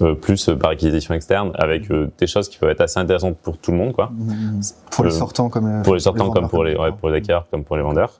euh, 0.03 0.13
plus 0.13 0.51
par 0.61 0.69
acquisition 0.71 1.15
externe, 1.15 1.51
avec 1.55 1.89
euh, 1.89 2.07
des 2.19 2.27
choses 2.27 2.49
qui 2.49 2.59
peuvent 2.59 2.69
être 2.69 2.81
assez 2.81 2.99
intéressantes 2.99 3.35
pour 3.39 3.57
tout 3.57 3.71
le 3.71 3.77
monde, 3.77 3.93
quoi. 3.93 4.11
pour 4.91 5.03
les 5.05 5.09
sortants 5.11 5.49
comme 5.49 5.81
Pour 5.83 5.95
les 5.95 6.01
sortants 6.01 6.29
comme 6.29 6.47
pour 6.49 6.63
les, 6.63 6.73
ouais, 6.73 6.77
d'accord. 6.77 6.97
pour 6.97 7.09
les 7.09 7.17
acquéreurs 7.17 7.47
comme 7.49 7.63
pour 7.63 7.77
les 7.77 7.81
vendeurs, 7.81 8.13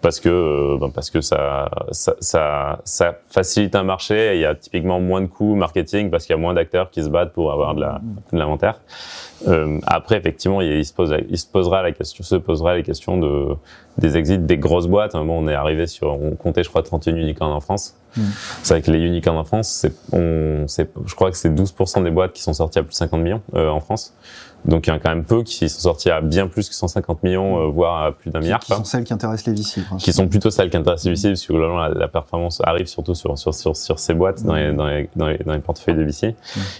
parce 0.00 0.20
que 0.20 0.78
ben, 0.80 0.90
parce 0.94 1.10
que 1.10 1.20
ça, 1.20 1.68
ça 1.90 2.14
ça 2.20 2.78
ça 2.84 3.16
facilite 3.30 3.74
un 3.74 3.82
marché. 3.82 4.36
Il 4.36 4.40
y 4.42 4.44
a 4.44 4.54
typiquement 4.54 5.00
moins 5.00 5.22
de 5.22 5.26
coûts 5.26 5.56
marketing 5.56 6.08
parce 6.08 6.24
qu'il 6.24 6.36
y 6.36 6.38
a 6.38 6.40
moins 6.40 6.54
d'acteurs 6.54 6.88
qui 6.90 7.02
se 7.02 7.08
battent 7.08 7.32
pour 7.32 7.50
avoir 7.50 7.74
de 7.74 7.80
la 7.80 8.00
de 8.32 8.38
l'inventaire. 8.38 8.80
Euh, 9.48 9.78
après, 9.86 10.16
effectivement, 10.16 10.60
il, 10.60 10.72
il 10.72 10.84
se 10.84 10.92
pose, 10.92 11.14
il 11.28 11.38
se 11.38 11.46
posera 11.46 11.82
la 11.82 11.92
question, 11.92 12.24
se 12.24 12.36
posera 12.36 12.76
les 12.76 12.82
questions 12.82 13.18
de 13.18 13.56
des 13.98 14.16
exits 14.16 14.38
des 14.38 14.58
grosses 14.58 14.88
boîtes. 14.88 15.14
Un 15.14 15.20
moment, 15.20 15.38
on 15.38 15.48
est 15.48 15.54
arrivé 15.54 15.86
sur, 15.86 16.20
on 16.20 16.32
comptait, 16.32 16.64
je 16.64 16.68
crois, 16.68 16.82
31 16.82 17.16
unicorns 17.16 17.52
en 17.52 17.60
France. 17.60 17.94
Mm. 18.16 18.22
C'est 18.62 18.74
vrai 18.74 18.82
que 18.82 18.90
les 18.90 18.98
unicorns 18.98 19.36
en 19.36 19.44
France, 19.44 19.68
c'est, 19.68 19.92
on, 20.12 20.64
c'est, 20.66 20.90
je 21.06 21.14
crois 21.14 21.30
que 21.30 21.36
c'est 21.36 21.50
12% 21.50 22.02
des 22.02 22.10
boîtes 22.10 22.32
qui 22.32 22.42
sont 22.42 22.52
sorties 22.52 22.78
à 22.78 22.82
plus 22.82 22.90
de 22.90 22.94
50 22.94 23.20
millions 23.20 23.42
euh, 23.54 23.68
en 23.68 23.80
France. 23.80 24.14
Donc 24.64 24.86
il 24.86 24.90
y 24.90 24.92
en 24.92 24.96
a 24.96 24.98
quand 24.98 25.10
même 25.10 25.24
peu 25.24 25.42
qui 25.42 25.68
sont 25.68 25.80
sortis 25.80 26.10
à 26.10 26.20
bien 26.20 26.46
plus 26.46 26.68
que 26.68 26.74
150 26.74 27.22
millions, 27.22 27.58
euh, 27.58 27.66
voire 27.66 28.02
à 28.04 28.12
plus 28.12 28.30
d'un 28.30 28.40
milliard. 28.40 28.60
qui 28.60 28.72
sont 28.72 28.84
celles 28.84 29.04
qui 29.04 29.12
intéressent 29.12 29.46
les 29.46 29.52
VC. 29.54 29.82
qui 29.98 30.12
sont 30.12 30.26
plutôt 30.28 30.50
celles 30.50 30.70
qui 30.70 30.76
intéressent 30.76 31.04
les 31.06 31.12
VC, 31.12 31.28
parce 31.28 31.46
que 31.46 31.52
globalement, 31.52 31.78
la, 31.78 31.88
la 31.90 32.08
performance 32.08 32.60
arrive 32.64 32.86
surtout 32.86 33.14
sur, 33.14 33.36
sur, 33.38 33.52
sur, 33.54 33.76
sur 33.76 33.98
ces 33.98 34.14
boîtes 34.14 34.42
dans 34.42 34.54
les, 34.54 34.72
dans, 34.72 34.86
les, 34.86 35.08
dans, 35.16 35.26
les, 35.28 35.38
dans 35.38 35.52
les 35.52 35.58
portefeuilles 35.58 35.96
de 35.96 36.02
VC. 36.04 36.34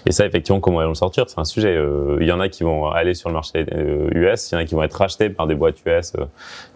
Et 0.07 0.13
ça, 0.13 0.25
effectivement, 0.25 0.61
comment 0.61 0.81
elles 0.81 0.87
vont 0.87 0.93
le 0.93 0.97
sortir, 0.97 1.25
c'est 1.29 1.39
un 1.39 1.45
sujet. 1.45 1.75
Euh, 1.77 2.17
Il 2.21 2.27
y 2.27 2.33
en 2.33 2.41
a 2.41 2.49
qui 2.49 2.63
vont 2.65 2.87
aller 2.89 3.15
sur 3.15 3.29
le 3.29 3.35
marché 3.35 3.67
euh, 3.73 4.09
US, 4.15 4.51
il 4.51 4.55
y 4.55 4.57
en 4.57 4.61
a 4.61 4.65
qui 4.65 4.75
vont 4.75 4.83
être 4.83 4.95
rachetés 4.95 5.29
par 5.31 5.47
des 5.47 5.55
boîtes 5.55 5.77
US. 5.87 6.13
Euh, 6.19 6.25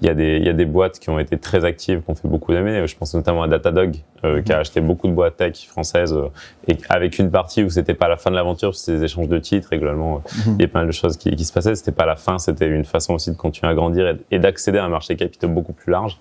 Il 0.03 0.09
y, 0.09 0.11
a 0.11 0.15
des, 0.15 0.37
il 0.37 0.45
y 0.47 0.49
a 0.50 0.53
des 0.53 0.67
boîtes 0.67 0.99
qui 0.99 1.11
ont 1.11 1.19
été 1.19 1.38
très 1.38 1.65
actives, 1.65 2.03
qui 2.03 2.11
ont 2.11 2.15
fait 2.15 2.29
beaucoup 2.29 2.53
d'années. 2.53 2.87
Je 2.87 2.97
pense 2.97 3.15
notamment 3.15 3.43
à 3.43 3.49
Datadog, 3.49 3.97
euh, 4.25 4.43
qui 4.43 4.53
a 4.53 4.59
acheté 4.59 4.81
beaucoup 4.81 5.07
de 5.09 5.12
boîtes 5.12 5.37
tech 5.37 5.67
françaises, 5.69 6.12
euh, 6.12 6.29
et 6.67 6.77
avec 6.88 7.19
une 7.19 7.31
partie 7.31 7.62
où 7.62 7.71
c'était 7.71 7.95
pas 7.95 8.09
la 8.09 8.17
fin 8.17 8.31
de 8.31 8.37
l'aventure, 8.37 8.75
c'était 8.75 8.99
des 8.99 9.05
échanges 9.05 9.29
de 9.29 9.38
titres, 9.38 9.73
et 9.73 9.79
globalement, 9.79 10.17
euh, 10.17 10.53
il 10.59 10.62
y 10.62 10.65
a 10.65 10.69
pas 10.69 10.81
mal 10.81 10.87
de 10.88 10.93
choses 10.99 11.17
qui, 11.17 11.35
qui 11.35 11.45
se 11.45 11.52
passaient. 11.52 11.75
C'était 11.75 11.93
pas 11.93 12.07
la 12.07 12.17
fin, 12.17 12.38
c'était 12.38 12.67
une 12.67 12.85
façon 12.85 13.14
aussi 13.14 13.31
de 13.31 13.37
continuer 13.37 13.71
à 13.73 13.75
grandir 13.75 14.09
et, 14.09 14.17
et 14.31 14.38
d'accéder 14.38 14.78
à 14.78 14.85
un 14.85 14.88
marché 14.88 15.17
capitaux 15.17 15.49
beaucoup 15.49 15.73
plus 15.73 15.90
large. 15.93 16.19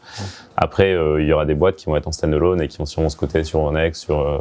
Après, 0.56 0.94
euh, 0.94 1.22
il 1.22 1.28
y 1.28 1.34
aura 1.34 1.46
des 1.46 1.56
boîtes 1.56 1.76
qui 1.76 1.86
vont 1.88 1.96
être 1.98 2.08
en 2.08 2.12
standalone 2.12 2.62
et 2.62 2.68
qui 2.68 2.78
vont 2.78 2.86
sûrement 2.86 3.10
se 3.10 3.18
coter 3.18 3.44
sur 3.44 3.60
Euronext, 3.60 4.04
sur 4.04 4.20
euh, 4.20 4.40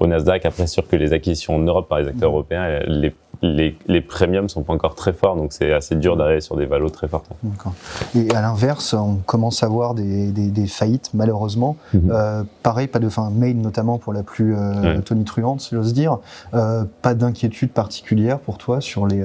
au 0.00 0.06
Nasdaq. 0.06 0.46
Après, 0.46 0.66
sûr 0.66 0.86
que 0.86 0.96
les 0.96 1.12
acquisitions 1.12 1.56
en 1.56 1.60
Europe 1.60 1.88
par 1.88 1.98
les 1.98 2.08
acteurs 2.08 2.30
européens, 2.30 2.80
les 2.86 3.14
les, 3.40 3.76
les 3.86 4.00
premiums 4.00 4.48
sont 4.48 4.64
pas 4.64 4.72
encore 4.72 4.96
très 4.96 5.12
forts, 5.12 5.36
donc 5.36 5.52
c'est 5.52 5.72
assez 5.72 5.94
dur 5.94 6.16
d'arriver 6.16 6.40
sur 6.40 6.56
des 6.56 6.66
valos 6.66 6.90
très 6.90 7.06
fortes. 7.06 7.28
D'accord. 7.44 7.72
Et 8.16 8.34
à 8.34 8.40
l'inverse, 8.40 8.94
on 8.94 9.16
commence 9.26 9.62
à 9.62 9.68
voir 9.68 9.94
des, 9.94 10.32
des, 10.32 10.48
des 10.48 10.66
faillites, 10.66 11.10
malheureusement. 11.14 11.76
Mhm. 11.94 12.10
Euh, 12.12 12.42
pareil, 12.64 12.88
pas 12.88 12.98
de 12.98 13.08
fin, 13.08 13.30
Mail 13.30 13.60
notamment 13.60 13.98
pour 13.98 14.12
la 14.12 14.24
plus 14.24 14.56
euh, 14.56 14.96
Ouais. 14.96 15.00
tonitruante, 15.02 15.60
si 15.60 15.76
j'ose 15.76 15.92
dire. 15.92 16.18
Euh, 16.54 16.84
pas 17.00 17.14
d'inquiétude 17.14 17.70
particulière 17.70 18.40
pour 18.40 18.58
toi 18.58 18.80
sur 18.80 19.06
les, 19.06 19.24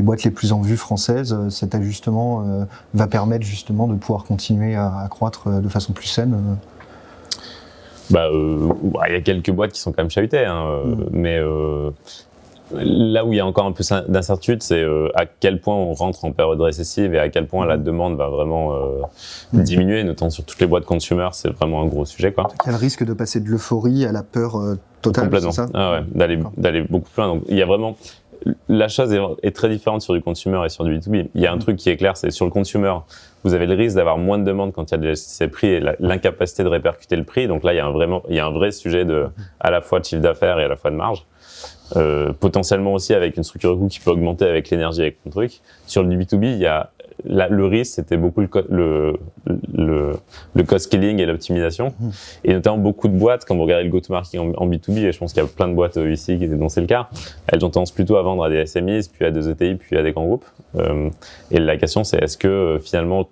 les 0.00 0.04
boîtes 0.06 0.24
les 0.24 0.30
plus 0.30 0.52
en 0.52 0.62
vue 0.62 0.78
françaises. 0.78 1.36
Euh, 1.38 1.50
Cet 1.50 1.74
ajustement 1.74 2.42
euh, 2.42 2.64
va 2.94 3.06
permettre 3.06 3.44
justement 3.44 3.86
de 3.86 3.94
pouvoir 3.94 4.24
continuer 4.24 4.74
à, 4.74 5.06
croître 5.10 5.46
euh, 5.46 5.60
de 5.60 5.68
façon 5.68 5.92
plus 5.92 6.06
saine. 6.06 6.56
Bah, 8.08 8.26
il 8.32 9.12
y 9.12 9.16
a 9.16 9.20
quelques 9.20 9.50
boîtes 9.52 9.72
qui 9.72 9.80
sont 9.80 9.92
quand 9.92 10.02
même 10.02 10.10
chahutées, 10.10 10.44
hein, 10.44 10.64
Mhm. 10.84 11.08
mais 11.12 11.38
là 12.72 13.24
où 13.24 13.32
il 13.32 13.36
y 13.36 13.40
a 13.40 13.46
encore 13.46 13.66
un 13.66 13.72
peu 13.72 13.84
d'incertitude, 14.08 14.64
c'est 14.64 14.84
à 15.14 15.26
quel 15.26 15.60
point 15.60 15.76
on 15.76 15.92
rentre 15.92 16.24
en 16.24 16.32
période 16.32 16.60
récessive 16.60 17.14
et 17.14 17.20
à 17.20 17.28
quel 17.28 17.46
point 17.46 17.66
la 17.66 17.76
demande 17.76 18.16
va 18.16 18.28
vraiment 18.28 18.72
Mhm. 19.52 19.62
diminuer, 19.62 20.02
notamment 20.02 20.30
sur 20.30 20.44
toutes 20.44 20.58
les 20.60 20.66
boîtes 20.66 20.86
consumer, 20.86 21.28
c'est 21.32 21.50
vraiment 21.50 21.82
un 21.82 21.86
gros 21.86 22.04
sujet, 22.04 22.32
quoi. 22.32 22.48
Il 22.64 22.66
y 22.66 22.68
a 22.70 22.72
le 22.72 22.78
risque 22.78 23.04
de 23.04 23.12
passer 23.12 23.38
de 23.38 23.48
l'euphorie 23.48 24.04
à 24.04 24.10
la 24.10 24.24
peur 24.24 24.58
totale, 25.02 25.26
Complètement. 25.30 25.66
Ah 25.74 25.92
ouais, 25.92 26.04
d'aller 26.56 26.82
beaucoup 26.82 27.08
plus 27.10 27.22
loin. 27.22 27.28
Donc 27.34 27.42
il 27.48 27.56
y 27.56 27.62
a 27.62 27.66
vraiment 27.66 27.94
la 28.68 28.88
chose 28.88 29.12
est, 29.12 29.20
est 29.42 29.54
très 29.54 29.68
différente 29.68 30.02
sur 30.02 30.14
du 30.14 30.22
consumer 30.22 30.60
et 30.64 30.68
sur 30.68 30.84
du 30.84 30.98
B2B. 30.98 31.28
Il 31.34 31.40
y 31.40 31.46
a 31.46 31.52
un 31.52 31.56
Mm. 31.56 31.60
truc 31.60 31.76
qui 31.76 31.90
est 31.90 31.96
clair, 31.96 32.16
c'est 32.16 32.30
sur 32.30 32.44
le 32.44 32.50
consumer, 32.50 32.94
vous 33.44 33.54
avez 33.54 33.66
le 33.66 33.74
risque 33.74 33.96
d'avoir 33.96 34.18
moins 34.18 34.38
de 34.38 34.44
demandes 34.44 34.72
quand 34.72 34.90
il 34.90 34.94
y 34.94 34.94
a 34.94 34.98
de 34.98 35.14
ces 35.14 35.48
prix 35.48 35.68
et 35.68 35.80
l'incapacité 36.00 36.62
de 36.62 36.68
répercuter 36.68 37.16
le 37.16 37.24
prix. 37.24 37.46
Donc 37.48 37.64
là, 37.64 37.72
il 37.72 37.76
y 37.76 37.80
a 37.80 37.86
un 37.86 37.90
vraiment 37.90 38.22
il 38.28 38.36
y 38.36 38.38
a 38.38 38.46
un 38.46 38.50
vrai 38.52 38.70
sujet 38.72 39.04
de 39.04 39.26
à 39.60 39.70
la 39.70 39.80
fois 39.80 40.00
de 40.00 40.04
chiffre 40.04 40.22
d'affaires 40.22 40.58
et 40.58 40.64
à 40.64 40.68
la 40.68 40.76
fois 40.76 40.90
de 40.90 40.96
marge. 40.96 41.24
Euh, 41.96 42.32
potentiellement 42.32 42.92
aussi 42.92 43.14
avec 43.14 43.36
une 43.36 43.42
structure 43.42 43.74
de 43.74 43.80
coût 43.80 43.88
qui 43.88 43.98
peut 43.98 44.12
augmenter 44.12 44.44
avec 44.46 44.70
l'énergie 44.70 45.00
avec 45.00 45.18
le 45.26 45.30
truc. 45.32 45.60
Sur 45.86 46.04
le 46.04 46.08
B2B, 46.16 46.44
il 46.44 46.58
y 46.58 46.66
a 46.66 46.90
le 47.24 47.66
risque, 47.66 47.94
c'était 47.94 48.16
beaucoup 48.16 48.40
le, 48.40 49.16
le, 49.74 50.12
le, 50.54 50.62
cost 50.64 50.90
killing 50.90 51.18
et 51.18 51.26
l'optimisation. 51.26 51.92
Mmh. 51.98 52.08
Et 52.44 52.52
notamment 52.54 52.78
beaucoup 52.78 53.08
de 53.08 53.16
boîtes, 53.16 53.44
quand 53.44 53.56
vous 53.56 53.62
regardez 53.62 53.84
le 53.84 53.90
go-to-market 53.90 54.40
en, 54.40 54.68
B2B, 54.68 54.98
et 54.98 55.12
je 55.12 55.18
pense 55.18 55.32
qu'il 55.32 55.42
y 55.42 55.46
a 55.46 55.48
plein 55.48 55.68
de 55.68 55.74
boîtes 55.74 55.96
euh, 55.96 56.12
ici 56.12 56.36
dont 56.36 56.68
c'est 56.68 56.80
le 56.80 56.86
cas, 56.86 57.08
elles 57.46 57.64
ont 57.64 57.70
tendance 57.70 57.92
plutôt 57.92 58.16
à 58.16 58.22
vendre 58.22 58.44
à 58.44 58.50
des 58.50 58.66
SMEs, 58.66 59.02
puis 59.12 59.24
à 59.24 59.30
des 59.30 59.48
ETI, 59.48 59.74
puis 59.74 59.96
à 59.96 60.02
des 60.02 60.12
grands 60.12 60.24
groupes. 60.24 60.46
Euh, 60.76 61.10
et 61.50 61.58
la 61.58 61.76
question, 61.76 62.04
c'est 62.04 62.22
est-ce 62.22 62.38
que 62.38 62.48
euh, 62.48 62.78
finalement 62.78 63.28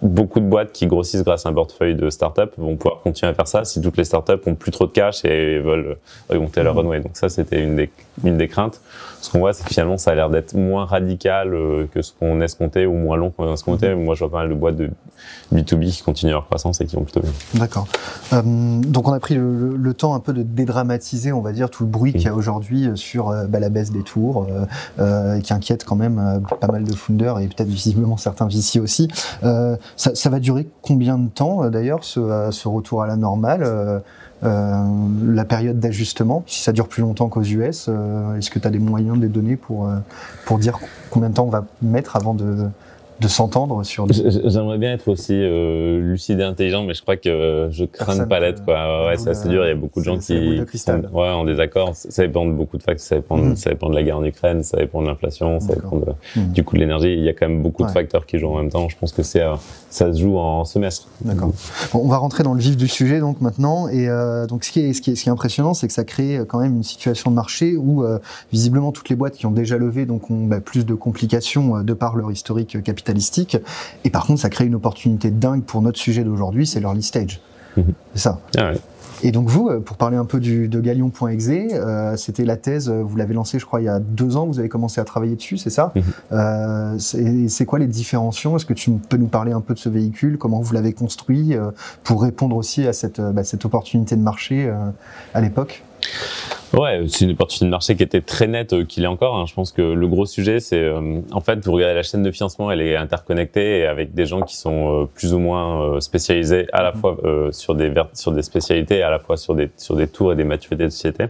beaucoup 0.00 0.40
de 0.40 0.46
boîtes 0.46 0.72
qui 0.72 0.86
grossissent 0.86 1.22
grâce 1.22 1.46
à 1.46 1.50
un 1.50 1.52
portefeuille 1.52 1.94
de 1.94 2.10
start-up 2.10 2.54
vont 2.58 2.76
pouvoir 2.76 3.02
continuer 3.02 3.30
à 3.30 3.34
faire 3.34 3.46
ça 3.46 3.64
si 3.64 3.80
toutes 3.80 3.96
les 3.96 4.04
start-up 4.04 4.42
ont 4.46 4.56
plus 4.56 4.72
trop 4.72 4.86
de 4.86 4.90
cash 4.90 5.24
et 5.24 5.60
veulent 5.60 5.96
augmenter 6.28 6.62
leur 6.62 6.74
mmh. 6.74 6.78
runway? 6.78 7.00
Donc 7.00 7.16
ça, 7.16 7.28
c'était 7.28 7.62
une 7.62 7.76
des, 7.76 7.90
une 8.24 8.36
des 8.36 8.48
craintes 8.48 8.80
ce 9.22 9.30
qu'on 9.30 9.38
voit, 9.38 9.52
c'est 9.52 9.62
que 9.62 9.70
finalement, 9.70 9.96
ça 9.96 10.10
a 10.10 10.14
l'air 10.14 10.30
d'être 10.30 10.54
moins 10.54 10.84
radical 10.84 11.54
euh, 11.54 11.86
que 11.92 12.02
ce 12.02 12.12
qu'on 12.12 12.40
escomptait 12.40 12.86
ou 12.86 12.94
moins 12.94 13.16
long 13.16 13.30
qu'on 13.30 13.52
escomptait. 13.52 13.94
Mhm. 13.94 14.04
Moi, 14.04 14.14
je 14.14 14.20
vois 14.24 14.30
pas 14.30 14.38
mal 14.38 14.48
de 14.48 14.54
boîtes 14.54 14.76
de 14.76 14.90
B2B 15.54 15.90
qui 15.90 16.02
continuent 16.02 16.32
leur 16.32 16.46
croissance 16.46 16.80
et 16.80 16.86
qui 16.86 16.96
vont 16.96 17.04
plutôt 17.04 17.20
bien. 17.20 17.30
D'accord. 17.54 17.86
Euh, 18.32 18.42
donc, 18.42 19.08
on 19.08 19.12
a 19.12 19.20
pris 19.20 19.36
le, 19.36 19.94
temps 19.94 20.14
un 20.14 20.20
peu 20.20 20.32
de 20.32 20.42
dédramatiser, 20.42 21.32
on 21.32 21.40
va 21.40 21.52
dire, 21.52 21.70
tout 21.70 21.84
le 21.84 21.88
bruit 21.88 22.12
qu'il 22.12 22.22
y 22.22 22.28
a 22.28 22.34
aujourd'hui 22.34 22.88
euh, 22.88 22.96
sur 22.96 23.32
bah, 23.48 23.60
la 23.60 23.68
baisse 23.68 23.92
des 23.92 24.02
tours, 24.02 24.46
qui 25.42 25.52
inquiète 25.52 25.84
quand 25.84 25.96
même 25.96 26.42
pas 26.60 26.66
mal 26.66 26.84
de 26.84 26.94
founders 26.94 27.38
et 27.40 27.46
peut-être 27.46 27.68
visiblement 27.68 28.16
certains 28.16 28.48
VC 28.48 28.80
aussi. 28.80 29.08
Ça, 29.96 30.30
va 30.30 30.40
durer 30.40 30.66
combien 30.80 31.18
de 31.18 31.28
temps, 31.28 31.68
d'ailleurs, 31.68 32.04
ce, 32.04 32.48
ce, 32.50 32.68
retour 32.68 33.02
à 33.02 33.06
la 33.06 33.16
normale 33.16 33.62
euh, 33.64 33.98
la 34.42 35.44
période 35.44 35.78
d'ajustement, 35.78 36.42
si 36.46 36.62
ça 36.62 36.72
dure 36.72 36.88
plus 36.88 37.02
longtemps 37.02 37.28
qu'aux 37.28 37.42
US, 37.42 37.86
euh, 37.88 38.36
est-ce 38.36 38.50
que 38.50 38.58
tu 38.58 38.66
as 38.66 38.70
des 38.70 38.80
moyens, 38.80 39.18
des 39.18 39.28
données 39.28 39.56
pour, 39.56 39.86
euh, 39.86 39.96
pour 40.46 40.58
dire 40.58 40.78
combien 41.10 41.30
de 41.30 41.34
temps 41.34 41.44
on 41.44 41.50
va 41.50 41.64
mettre 41.80 42.16
avant 42.16 42.34
de, 42.34 42.68
de 43.22 43.28
s'entendre 43.28 43.82
sur 43.84 44.06
J'aimerais 44.10 44.78
bien 44.78 44.92
être 44.92 45.08
aussi 45.08 45.34
euh, 45.34 46.00
lucide 46.00 46.40
et 46.40 46.44
intelligent, 46.44 46.84
mais 46.84 46.94
je 46.94 47.02
crois 47.02 47.16
que 47.16 47.68
je 47.70 47.84
crains 47.84 48.26
pas 48.26 48.40
l'être. 48.40 48.64
Quoi. 48.64 49.06
Ouais, 49.06 49.16
c'est 49.16 49.30
assez 49.30 49.48
dur. 49.48 49.64
Il 49.64 49.68
y 49.68 49.72
a 49.72 49.74
beaucoup 49.74 50.00
de 50.00 50.04
gens 50.04 50.18
qui 50.18 50.60
sont 50.76 51.02
ouais, 51.12 51.28
en 51.28 51.44
désaccord. 51.44 51.92
Ça 51.94 52.22
dépend 52.22 52.44
de 52.44 52.52
beaucoup 52.52 52.76
de 52.76 52.82
facteurs. 52.82 53.06
Ça 53.06 53.16
dépend, 53.16 53.36
mm. 53.36 53.56
ça 53.56 53.70
dépend 53.70 53.88
de 53.88 53.94
la 53.94 54.02
guerre 54.02 54.18
en 54.18 54.24
Ukraine, 54.24 54.62
ça 54.62 54.76
dépend 54.76 55.02
de 55.02 55.06
l'inflation, 55.06 55.60
ça 55.60 55.74
dépend 55.74 55.96
mm. 55.96 56.52
du 56.52 56.64
coût 56.64 56.76
de 56.76 56.80
l'énergie. 56.80 57.12
Il 57.12 57.22
y 57.22 57.28
a 57.28 57.32
quand 57.32 57.48
même 57.48 57.62
beaucoup 57.62 57.84
de 57.84 57.90
facteurs 57.90 58.26
qui 58.26 58.38
jouent 58.38 58.50
en 58.50 58.58
même 58.58 58.70
temps. 58.70 58.88
Je 58.88 58.96
pense 58.96 59.12
que 59.12 59.22
c'est 59.22 59.42
euh, 59.42 59.54
ça 59.90 60.12
se 60.12 60.20
joue 60.20 60.36
en 60.38 60.64
semestre. 60.64 61.08
D'accord. 61.22 61.52
Bon, 61.92 62.00
on 62.04 62.08
va 62.08 62.18
rentrer 62.18 62.42
dans 62.42 62.54
le 62.54 62.60
vif 62.60 62.76
du 62.76 62.88
sujet 62.88 63.20
donc 63.20 63.40
maintenant. 63.40 63.88
Et 63.88 64.08
euh, 64.08 64.46
donc 64.46 64.64
ce 64.64 64.72
qui 64.72 64.80
est 64.80 64.92
ce 64.92 65.00
qui 65.00 65.12
est, 65.12 65.14
ce 65.14 65.22
qui 65.22 65.28
est 65.28 65.32
impressionnant, 65.32 65.74
c'est 65.74 65.86
que 65.86 65.92
ça 65.92 66.04
crée 66.04 66.40
quand 66.48 66.60
même 66.60 66.76
une 66.76 66.82
situation 66.82 67.30
de 67.30 67.36
marché 67.36 67.76
où 67.76 68.04
visiblement 68.52 68.92
toutes 68.92 69.08
les 69.08 69.16
boîtes 69.16 69.34
qui 69.34 69.46
ont 69.46 69.52
déjà 69.52 69.78
levé 69.78 70.06
donc 70.06 70.30
ont 70.30 70.46
bah, 70.46 70.60
plus 70.60 70.84
de 70.84 70.94
complications 70.94 71.82
de 71.82 71.92
par 71.92 72.16
leur 72.16 72.30
historique 72.30 72.82
capital 72.82 73.11
et 74.04 74.10
par 74.10 74.26
contre, 74.26 74.40
ça 74.40 74.50
crée 74.50 74.66
une 74.66 74.74
opportunité 74.74 75.30
dingue 75.30 75.62
pour 75.62 75.82
notre 75.82 75.98
sujet 75.98 76.24
d'aujourd'hui, 76.24 76.66
c'est 76.66 76.80
l'early 76.80 77.02
stage. 77.02 77.40
Mhm. 77.76 77.84
C'est 78.14 78.20
ça. 78.20 78.40
Ah 78.58 78.72
et 79.24 79.30
donc 79.30 79.48
vous, 79.48 79.68
euh, 79.68 79.78
pour 79.78 79.96
parler 79.96 80.16
un 80.16 80.24
peu 80.24 80.40
du, 80.40 80.68
de 80.68 80.80
Galion.exe, 80.80 81.48
euh, 81.74 82.16
c'était 82.16 82.44
la 82.44 82.56
thèse, 82.56 82.90
euh, 82.90 83.02
vous 83.02 83.16
l'avez 83.16 83.34
lancée 83.34 83.60
je 83.60 83.66
crois 83.66 83.80
il 83.80 83.84
y 83.84 83.88
a 83.88 84.00
deux 84.00 84.36
ans, 84.36 84.46
vous 84.46 84.58
avez 84.58 84.68
commencé 84.68 85.00
à 85.00 85.04
travailler 85.04 85.36
dessus, 85.36 85.58
c'est 85.58 85.70
ça 85.70 85.92
euh, 86.32 86.98
C'est 86.98 87.64
quoi 87.64 87.78
les 87.78 87.86
différenciations 87.86 88.56
Est-ce 88.56 88.66
que 88.66 88.74
tu 88.74 88.90
peux 88.90 89.16
nous 89.16 89.28
parler 89.28 89.52
un 89.52 89.60
peu 89.60 89.74
de 89.74 89.78
ce 89.78 89.88
véhicule? 89.88 90.38
Comment 90.38 90.60
vous 90.60 90.74
l'avez 90.74 90.92
construit 90.92 91.54
pour 92.02 92.22
répondre 92.22 92.56
aussi 92.56 92.86
à 92.86 92.92
cette, 92.92 93.20
bah, 93.20 93.44
cette 93.44 93.64
opportunité 93.64 94.16
de 94.16 94.22
marché 94.22 94.72
à 95.34 95.40
l'époque? 95.40 95.84
Ouais, 96.74 97.04
c'est 97.08 97.26
une 97.26 97.32
opportunité 97.32 97.66
de 97.66 97.70
marché 97.70 97.96
qui 97.96 98.02
était 98.02 98.22
très 98.22 98.46
nette, 98.46 98.72
euh, 98.72 98.84
qu'il 98.84 99.04
est 99.04 99.08
encore. 99.08 99.36
Hein. 99.36 99.44
Je 99.46 99.52
pense 99.52 99.72
que 99.72 99.82
le 99.82 100.08
gros 100.08 100.24
sujet, 100.24 100.58
c'est 100.58 100.80
euh, 100.80 101.20
en 101.30 101.40
fait, 101.40 101.62
vous 101.64 101.72
regardez 101.72 101.94
la 101.94 102.02
chaîne 102.02 102.22
de 102.22 102.30
financement, 102.30 102.70
elle 102.70 102.80
est 102.80 102.96
interconnectée 102.96 103.86
avec 103.86 104.14
des 104.14 104.24
gens 104.24 104.40
qui 104.40 104.56
sont 104.56 105.02
euh, 105.02 105.04
plus 105.06 105.34
ou 105.34 105.38
moins 105.38 106.00
spécialisés 106.00 106.66
à 106.72 106.82
la 106.82 106.92
mm-hmm. 106.92 106.96
fois 106.96 107.52
sur 107.52 107.74
des 107.74 107.92
sur 108.14 108.32
des 108.32 108.42
spécialités, 108.42 109.02
à 109.02 109.10
la 109.10 109.18
fois 109.18 109.36
sur 109.36 109.54
des 109.54 109.70
sur 109.76 109.96
des 109.96 110.06
tours 110.06 110.32
et 110.32 110.36
des 110.36 110.44
maturités 110.44 110.84
de 110.84 110.88
société 110.88 111.26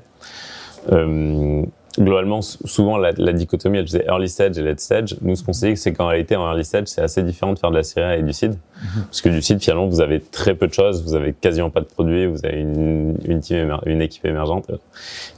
globalement, 1.99 2.41
souvent, 2.43 2.97
la, 2.97 3.13
la, 3.17 3.33
dichotomie, 3.33 3.79
elle 3.79 3.87
faisait 3.87 4.05
early 4.07 4.29
stage 4.29 4.59
et 4.59 4.63
late 4.63 4.81
stage. 4.81 5.17
Nous, 5.21 5.37
ce 5.37 5.45
qu'on 5.45 5.53
sait, 5.53 5.77
c'est 5.77 5.93
qu'en 5.93 6.07
réalité, 6.07 6.37
en 6.37 6.47
early 6.49 6.65
stage, 6.65 6.87
c'est 6.87 7.03
assez 7.03 7.23
différent 7.23 7.53
de 7.53 7.59
faire 7.59 7.71
de 7.71 7.77
la 7.77 7.83
série 7.83 8.07
A 8.07 8.17
et 8.17 8.23
du 8.23 8.33
seed. 8.33 8.53
Mhm. 8.53 9.05
Parce 9.05 9.21
que 9.21 9.29
du 9.29 9.43
seed, 9.43 9.61
finalement, 9.61 9.87
vous 9.87 10.01
avez 10.01 10.21
très 10.21 10.55
peu 10.55 10.67
de 10.67 10.73
choses, 10.73 11.03
vous 11.05 11.15
avez 11.15 11.33
quasiment 11.33 11.71
pas 11.71 11.81
de 11.81 11.87
produits, 11.87 12.27
vous 12.27 12.45
avez 12.45 12.61
une, 12.61 13.17
une, 13.25 13.41
team 13.41 13.77
une 13.87 14.01
équipe 14.01 14.25
émergente. 14.25 14.71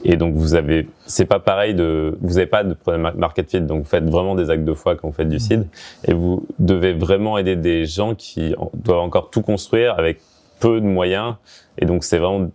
Et 0.04 0.16
donc, 0.16 0.34
vous 0.34 0.54
avez, 0.54 0.88
c'est 1.06 1.26
pas 1.26 1.40
pareil 1.40 1.74
de, 1.74 2.16
vous 2.20 2.38
avez 2.38 2.46
pas 2.46 2.62
de 2.62 2.74
problème 2.74 3.10
market 3.16 3.50
fit. 3.50 3.60
Donc, 3.60 3.82
vous 3.82 3.88
faites 3.88 4.08
vraiment 4.08 4.34
des 4.34 4.50
actes 4.50 4.64
de 4.64 4.74
foi 4.74 4.94
quand 4.94 5.08
vous 5.08 5.14
faites 5.14 5.28
du 5.28 5.36
mhm. 5.36 5.40
seed. 5.40 5.66
Et 6.06 6.12
vous 6.12 6.46
devez 6.58 6.92
vraiment 6.92 7.36
aider 7.36 7.56
des 7.56 7.84
gens 7.84 8.14
qui 8.14 8.54
doivent 8.74 9.00
encore 9.00 9.30
tout 9.30 9.42
construire 9.42 9.94
avec 9.98 10.20
peu 10.60 10.80
de 10.80 10.86
moyens. 10.86 11.34
Et 11.78 11.86
donc, 11.86 12.04
c'est 12.04 12.18
vraiment 12.18 12.48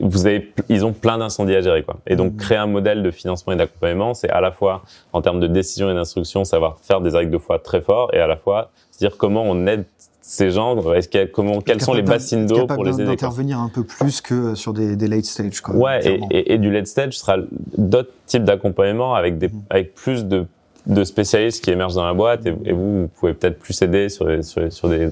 vous 0.00 0.26
avez, 0.26 0.52
ils 0.68 0.84
ont 0.84 0.92
plein 0.92 1.18
d'incendies 1.18 1.54
à 1.54 1.60
gérer, 1.60 1.82
quoi. 1.82 1.96
Et 2.06 2.16
donc, 2.16 2.34
mmh. 2.34 2.36
créer 2.36 2.58
un 2.58 2.66
modèle 2.66 3.02
de 3.02 3.10
financement 3.10 3.52
et 3.52 3.56
d'accompagnement, 3.56 4.14
c'est 4.14 4.30
à 4.30 4.40
la 4.40 4.52
fois, 4.52 4.82
en 5.12 5.22
termes 5.22 5.40
de 5.40 5.46
décision 5.46 5.90
et 5.90 5.94
d'instruction, 5.94 6.44
savoir 6.44 6.78
faire 6.82 7.00
des 7.00 7.10
règles 7.10 7.30
de 7.30 7.38
foi 7.38 7.58
très 7.58 7.80
forts, 7.80 8.10
et 8.12 8.20
à 8.20 8.26
la 8.26 8.36
fois, 8.36 8.70
se 8.92 8.98
dire 8.98 9.16
comment 9.16 9.42
on 9.42 9.66
aide 9.66 9.84
ces 10.20 10.50
gens, 10.50 10.92
est-ce 10.92 11.26
comment, 11.26 11.60
quelles 11.60 11.80
sont 11.80 11.94
les 11.94 12.02
bassines 12.02 12.46
d'eau 12.46 12.66
pour 12.66 12.84
les 12.84 12.94
aider 12.94 13.04
d'intervenir 13.04 13.60
un 13.60 13.68
peu 13.68 13.84
plus 13.84 14.20
que 14.20 14.56
sur 14.56 14.72
des, 14.72 14.96
des 14.96 15.06
late 15.06 15.24
stage, 15.24 15.60
quoi. 15.60 15.76
Ouais, 15.76 16.20
et, 16.30 16.54
et, 16.54 16.58
du 16.58 16.72
late 16.72 16.88
stage 16.88 17.16
sera 17.16 17.36
d'autres 17.78 18.10
types 18.26 18.42
d'accompagnement 18.42 19.14
avec 19.14 19.38
des, 19.38 19.48
mmh. 19.48 19.62
avec 19.70 19.94
plus 19.94 20.24
de, 20.24 20.46
de 20.86 21.04
spécialistes 21.04 21.64
qui 21.64 21.70
émergent 21.70 21.94
dans 21.94 22.06
la 22.06 22.14
boîte, 22.14 22.44
et, 22.44 22.54
et 22.64 22.72
vous, 22.72 23.02
vous 23.02 23.08
pouvez 23.08 23.34
peut-être 23.34 23.58
plus 23.58 23.80
aider 23.82 24.08
sur, 24.08 24.26
sur, 24.44 24.72
sur 24.72 24.88
des, 24.88 25.10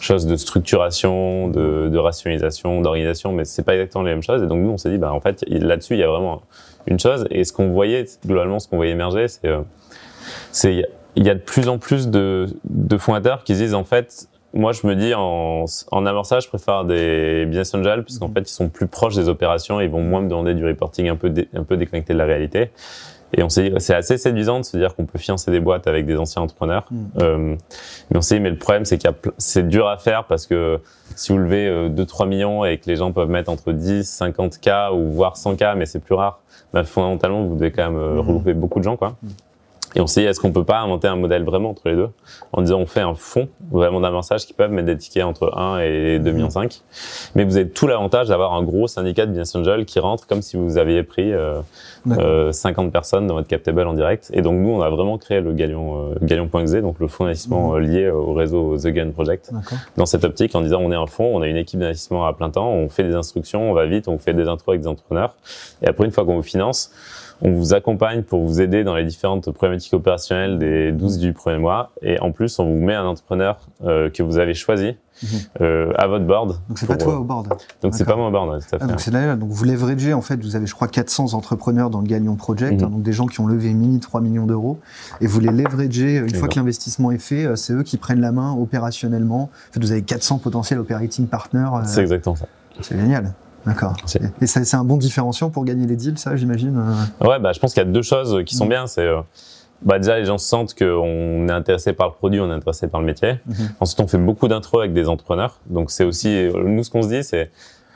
choses 0.00 0.26
de 0.26 0.36
structuration, 0.36 1.48
de, 1.48 1.88
de 1.88 1.98
rationalisation, 1.98 2.80
d'organisation, 2.80 3.32
mais 3.32 3.44
c'est 3.44 3.62
pas 3.62 3.74
exactement 3.74 4.04
les 4.04 4.12
mêmes 4.12 4.22
choses. 4.22 4.42
Et 4.42 4.46
donc 4.46 4.60
nous, 4.60 4.70
on 4.70 4.78
s'est 4.78 4.90
dit, 4.90 4.98
bah 4.98 5.12
en 5.12 5.20
fait, 5.20 5.44
là-dessus, 5.48 5.94
il 5.94 6.00
y 6.00 6.02
a 6.02 6.08
vraiment 6.08 6.42
une 6.86 6.98
chose. 6.98 7.26
Et 7.30 7.44
ce 7.44 7.52
qu'on 7.52 7.68
voyait 7.68 8.06
globalement, 8.24 8.58
ce 8.58 8.68
qu'on 8.68 8.76
voyait 8.76 8.92
émerger, 8.92 9.28
c'est 9.28 9.46
euh, 9.46 9.60
c'est 10.52 10.84
il 11.16 11.26
y 11.26 11.30
a 11.30 11.34
de 11.34 11.40
plus 11.40 11.68
en 11.68 11.78
plus 11.78 12.08
de, 12.08 12.46
de 12.64 12.96
fondateurs 12.96 13.42
qui 13.44 13.54
disent 13.54 13.74
en 13.74 13.84
fait, 13.84 14.28
moi 14.54 14.72
je 14.72 14.86
me 14.86 14.94
dis 14.94 15.12
en, 15.14 15.64
en 15.90 16.06
amorçage, 16.06 16.44
je 16.44 16.48
préfère 16.48 16.84
des 16.84 17.46
business 17.46 17.74
angels 17.74 18.04
parce 18.04 18.18
qu'en 18.18 18.28
mhm. 18.28 18.34
fait 18.34 18.40
ils 18.42 18.54
sont 18.54 18.68
plus 18.68 18.86
proches 18.86 19.16
des 19.16 19.28
opérations, 19.28 19.80
ils 19.80 19.90
vont 19.90 20.02
moins 20.02 20.22
me 20.22 20.28
demander 20.28 20.54
du 20.54 20.64
reporting 20.64 21.08
un 21.08 21.16
peu 21.16 21.32
un 21.54 21.64
peu 21.64 21.76
déconnecté 21.76 22.12
de 22.12 22.18
la 22.18 22.26
réalité. 22.26 22.70
Et 23.32 23.42
on 23.42 23.48
s'est 23.48 23.72
c'est 23.78 23.94
assez 23.94 24.18
séduisant 24.18 24.60
de 24.60 24.64
se 24.64 24.76
dire 24.76 24.94
qu'on 24.94 25.06
peut 25.06 25.18
financer 25.18 25.50
des 25.50 25.60
boîtes 25.60 25.86
avec 25.86 26.06
des 26.06 26.16
anciens 26.16 26.42
entrepreneurs. 26.42 26.86
Mm. 26.90 27.04
Euh, 27.20 27.56
mais 28.10 28.16
on 28.16 28.20
s'est 28.20 28.36
dit, 28.36 28.40
mais 28.40 28.50
le 28.50 28.58
problème, 28.58 28.84
c'est 28.84 28.98
qu'il 28.98 29.10
c'est 29.38 29.68
dur 29.68 29.88
à 29.88 29.98
faire 29.98 30.24
parce 30.24 30.46
que 30.46 30.80
si 31.16 31.32
vous 31.32 31.38
levez 31.38 31.68
2-3 31.88 32.22
euh, 32.22 32.26
millions 32.26 32.64
et 32.64 32.78
que 32.78 32.86
les 32.86 32.96
gens 32.96 33.12
peuvent 33.12 33.28
mettre 33.28 33.50
entre 33.50 33.72
10, 33.72 34.08
50 34.08 34.58
k 34.58 34.70
ou 34.92 35.10
voire 35.10 35.36
100 35.36 35.56
k, 35.56 35.64
mais 35.76 35.86
c'est 35.86 36.00
plus 36.00 36.14
rare, 36.14 36.40
bah, 36.72 36.84
fondamentalement, 36.84 37.44
vous 37.44 37.54
devez 37.54 37.70
quand 37.70 37.90
même 37.90 38.00
euh, 38.00 38.14
mm. 38.14 38.18
regrouper 38.18 38.54
beaucoup 38.54 38.78
de 38.78 38.84
gens, 38.84 38.96
quoi. 38.96 39.16
Mm. 39.22 39.28
Et 39.96 40.00
on 40.00 40.06
s'est 40.06 40.20
dit, 40.20 40.26
est-ce 40.26 40.40
qu'on 40.40 40.52
peut 40.52 40.64
pas 40.64 40.80
inventer 40.80 41.08
un 41.08 41.16
modèle 41.16 41.44
vraiment 41.44 41.70
entre 41.70 41.88
les 41.88 41.96
deux 41.96 42.08
En 42.52 42.62
disant, 42.62 42.78
on 42.78 42.86
fait 42.86 43.00
un 43.00 43.14
fonds 43.14 43.48
vraiment 43.70 44.00
d'amorçage 44.00 44.46
qui 44.46 44.52
peuvent 44.52 44.70
mettre 44.70 44.86
des 44.86 44.96
tickets 44.96 45.24
entre 45.24 45.56
1 45.56 45.80
et 45.80 46.18
2,5 46.18 46.32
millions. 46.32 46.48
Mais 47.34 47.44
vous 47.44 47.56
avez 47.56 47.68
tout 47.68 47.86
l'avantage 47.86 48.28
d'avoir 48.28 48.54
un 48.54 48.62
gros 48.62 48.86
syndicat 48.86 49.26
de 49.26 49.30
business 49.30 49.54
angel 49.56 49.84
qui 49.84 49.98
rentre 49.98 50.26
comme 50.26 50.42
si 50.42 50.56
vous 50.56 50.78
aviez 50.78 51.02
pris 51.02 51.32
euh, 51.32 51.60
euh, 52.08 52.52
50 52.52 52.92
personnes 52.92 53.26
dans 53.26 53.34
votre 53.34 53.48
cap 53.48 53.62
table 53.62 53.86
en 53.86 53.94
direct. 53.94 54.30
Et 54.32 54.42
donc, 54.42 54.58
nous, 54.58 54.70
on 54.70 54.80
a 54.80 54.88
vraiment 54.88 55.18
créé 55.18 55.40
le 55.40 55.52
Galion, 55.52 56.12
euh, 56.12 56.14
Galion.exe, 56.22 56.72
donc 56.82 56.98
le 56.98 57.08
fonds 57.08 57.24
d'investissement 57.24 57.72
mmh. 57.72 57.74
euh, 57.74 57.80
lié 57.80 58.10
au 58.10 58.32
réseau 58.32 58.76
The 58.78 58.88
Gain 58.88 59.10
Project. 59.10 59.50
Dans 59.96 60.06
cette 60.06 60.24
optique, 60.24 60.54
en 60.54 60.62
disant, 60.62 60.80
on 60.80 60.92
est 60.92 60.96
un 60.96 61.06
fonds, 61.06 61.36
on 61.36 61.42
a 61.42 61.48
une 61.48 61.56
équipe 61.56 61.80
d'investissement 61.80 62.26
à 62.26 62.32
plein 62.32 62.50
temps, 62.50 62.70
on 62.70 62.88
fait 62.88 63.04
des 63.04 63.14
instructions, 63.14 63.70
on 63.70 63.74
va 63.74 63.86
vite, 63.86 64.08
on 64.08 64.18
fait 64.18 64.34
des 64.34 64.48
intros 64.48 64.68
avec 64.68 64.82
des 64.82 64.88
entrepreneurs. 64.88 65.34
Et 65.82 65.88
après, 65.88 66.04
une 66.04 66.12
fois 66.12 66.24
qu'on 66.24 66.36
vous 66.36 66.42
finance, 66.42 66.90
on 67.42 67.52
vous 67.52 67.74
accompagne 67.74 68.22
pour 68.22 68.44
vous 68.44 68.60
aider 68.60 68.84
dans 68.84 68.94
les 68.94 69.04
différentes 69.04 69.50
problématiques 69.50 69.94
opérationnelles 69.94 70.58
des 70.58 70.92
12 70.92 71.18
du 71.18 71.32
premier 71.32 71.58
mois. 71.58 71.92
Et 72.02 72.20
en 72.20 72.32
plus, 72.32 72.58
on 72.58 72.66
vous 72.66 72.80
met 72.80 72.94
un 72.94 73.06
entrepreneur 73.06 73.58
euh, 73.84 74.10
que 74.10 74.22
vous 74.22 74.38
avez 74.38 74.54
choisi 74.54 74.96
mhm. 75.22 75.28
euh, 75.60 75.92
à 75.96 76.06
votre 76.06 76.26
board. 76.26 76.60
Donc 76.68 76.78
c'est 76.78 76.86
pas 76.86 76.96
toi 76.96 77.18
au 77.18 77.24
board. 77.24 77.48
Donc 77.82 77.94
c'est 77.94 78.04
pas 78.04 78.16
moi 78.16 78.28
au 78.28 78.30
board, 78.30 78.60
tout 78.60 78.76
à 78.76 78.78
fait. 78.78 78.84
Ah, 78.84 78.86
donc 78.86 79.00
c'est 79.00 79.10
donc 79.10 79.50
vous 79.50 79.64
leveragez 79.64 80.12
en 80.12 80.22
fait, 80.22 80.42
vous 80.42 80.56
avez 80.56 80.66
je 80.66 80.74
crois 80.74 80.88
400 80.88 81.34
entrepreneurs 81.34 81.90
dans 81.90 82.00
le 82.00 82.06
Galion 82.06 82.36
Project, 82.36 82.80
mhm. 82.80 82.86
hein, 82.86 82.90
donc 82.90 83.02
des 83.02 83.12
gens 83.12 83.26
qui 83.26 83.40
ont 83.40 83.46
levé 83.46 83.72
mini 83.72 84.00
3 84.00 84.20
millions 84.20 84.46
d'euros, 84.46 84.78
et 85.20 85.26
vous 85.26 85.40
les 85.40 85.50
leveragez 85.50 86.16
une 86.16 86.34
fois 86.34 86.48
que 86.48 86.56
l'investissement 86.56 87.10
est 87.10 87.18
fait, 87.18 87.46
euh, 87.46 87.56
c'est 87.56 87.72
eux 87.72 87.82
qui 87.82 87.96
prennent 87.96 88.20
la 88.20 88.32
main 88.32 88.52
opérationnellement. 88.52 89.44
En 89.44 89.72
fait, 89.72 89.80
vous 89.80 89.92
avez 89.92 90.02
400 90.02 90.38
potentiels 90.38 90.78
operating 90.78 91.26
partners. 91.26 91.68
c'est 91.84 92.00
exactement 92.00 92.36
ça. 92.36 92.46
C'est 92.80 92.98
génial. 92.98 93.34
D'accord. 93.66 93.94
Et 94.40 94.46
c'est 94.46 94.74
un 94.74 94.84
bon 94.84 94.96
différenciant 94.96 95.50
pour 95.50 95.64
gagner 95.64 95.86
les 95.86 95.96
deals, 95.96 96.18
ça, 96.18 96.36
j'imagine 96.36 96.76
euh 96.78 97.26
Ouais, 97.26 97.38
bah, 97.38 97.52
je 97.52 97.60
pense 97.60 97.74
qu'il 97.74 97.82
y 97.82 97.86
a 97.86 97.90
deux 97.90 98.02
choses 98.02 98.42
qui 98.44 98.56
sont 98.56 98.66
mm. 98.66 98.70
bien. 98.70 98.86
C'est 98.86 99.06
euh, 99.06 99.20
bah, 99.82 99.98
déjà, 99.98 100.18
les 100.18 100.24
gens 100.24 100.38
sentent 100.38 100.74
qu'on 100.74 101.46
est 101.48 101.52
intéressé 101.52 101.92
par 101.92 102.08
le 102.08 102.14
produit, 102.14 102.40
on 102.40 102.50
est 102.50 102.54
intéressé 102.54 102.88
par 102.88 103.00
le 103.00 103.06
métier. 103.06 103.34
Mm-hmm. 103.48 103.68
Ensuite, 103.80 104.00
on 104.00 104.06
fait 104.06 104.18
beaucoup 104.18 104.48
d'intros 104.48 104.80
avec 104.80 104.92
des 104.92 105.08
entrepreneurs. 105.08 105.58
Donc, 105.66 105.90
c'est 105.90 106.04
aussi, 106.04 106.48
nous, 106.64 106.84
ce 106.84 106.90
qu'on 106.90 107.02
se 107.02 107.08
dit, 107.08 107.24
c'est 107.24 107.50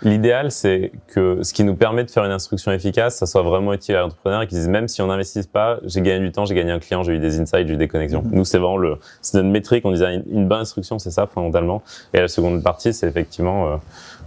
l'idéal, 0.05 0.51
c'est 0.51 0.93
que 1.09 1.43
ce 1.43 1.53
qui 1.53 1.65
nous 1.65 1.75
permet 1.75 2.05
de 2.05 2.11
faire 2.11 2.25
une 2.25 2.33
instruction 2.33 2.73
efficace, 2.73 3.17
ça 3.17 3.27
soit 3.27 3.43
vraiment 3.43 3.73
utile 3.73 3.97
à 3.97 4.01
l'entrepreneur 4.01 4.43
et 4.43 4.47
qu'ils 4.47 4.59
disent 4.59 4.69
même 4.69 4.89
si 4.89 5.03
on 5.03 5.07
n'investit 5.07 5.43
pas, 5.51 5.79
j'ai 5.85 6.03
gagné 6.03 6.25
du 6.25 6.33
temps, 6.33 6.45
j'ai 6.45 6.55
gagné 6.55 6.73
un 6.73 6.79
client, 6.79 7.03
j'ai 7.03 7.15
eu 7.15 7.19
des 7.19 7.41
insights, 7.41 7.67
j'ai 7.67 7.75
eu 7.75 7.79
des 7.79 7.89
connexions. 7.89 8.23
Mm-hmm. 8.23 8.35
Nous, 8.35 8.45
c'est 8.45 8.59
vraiment 8.59 8.77
le, 8.77 8.99
c'est 9.23 9.39
notre 9.39 9.49
métrique. 9.49 9.85
On 9.85 9.93
disait 9.93 10.23
une, 10.31 10.47
bonne 10.47 10.61
instruction, 10.61 10.99
c'est 10.99 11.11
ça 11.11 11.27
fondamentalement. 11.27 11.83
Et 12.13 12.21
la 12.21 12.29
seconde 12.29 12.63
partie, 12.63 12.93
c'est 12.93 13.09
effectivement 13.09 13.67
euh, 13.69 13.77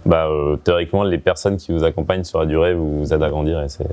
bah, 0.06 0.26
euh, 0.28 0.56
théoriquement, 0.56 1.02
les 1.02 1.18
personnes 1.18 1.56
qui 1.56 1.72
vous 1.72 1.84
accompagnent 1.84 2.24
sur 2.24 2.40
la 2.40 2.46
durée 2.46 2.74
vous, 2.74 3.12
aident 3.12 3.22
à 3.22 3.30
grandir 3.30 3.60
et 3.60 3.68
c'est 3.68 3.84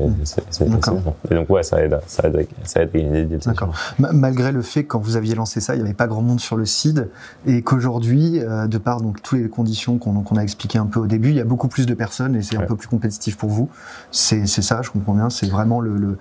Et 1.32 1.36
donc, 1.36 1.50
ouais, 1.50 1.63
ça 1.63 1.84
aide, 1.84 2.00
ça 2.08 2.28
aide, 2.28 2.48
ça 2.63 2.82
aide 2.82 2.89
à 2.94 2.98
gagner 2.98 3.24
des. 3.24 3.38
D'accord. 3.38 3.74
Malgré 3.98 4.52
le 4.52 4.62
fait 4.62 4.84
que 4.84 4.89
quand 4.89 5.00
vous 5.00 5.18
aviez 5.18 5.36
lancé 5.36 5.60
ça, 5.60 5.76
il 5.76 5.80
n'y 5.80 5.86
avait 5.86 5.94
pas 5.94 6.08
grand 6.08 6.22
monde 6.22 6.39
sur 6.39 6.58
le 6.58 6.65
site 6.65 7.02
et 7.46 7.62
qu'aujourd'hui, 7.62 8.39
euh, 8.39 8.68
de 8.68 8.78
par 8.78 9.02
donc 9.02 9.22
toutes 9.22 9.39
les 9.39 9.50
conditions 9.50 9.98
qu'on 9.98 10.36
a 10.36 10.41
expliquées 10.41 10.80
un 10.80 10.86
peu 10.86 11.00
au 11.00 11.08
début, 11.08 11.30
il 11.30 11.36
y 11.36 11.41
a 11.41 11.46
beaucoup 11.46 11.68
plus 11.68 11.86
de 11.86 11.94
personnes 11.94 12.36
et 12.36 12.41
c'est 12.41 12.58
un 12.58 12.62
peu 12.62 12.76
plus 12.76 12.88
compétitif 12.88 13.38
pour 13.38 13.50
vous. 13.50 13.70
C'est 14.12 14.46
ça, 14.48 14.82
je 14.82 14.91
comprends 14.91 15.13
bien. 15.13 15.30
C'est 15.30 15.50
vraiment 15.50 15.80
le, 15.82 15.98
le 15.98 16.18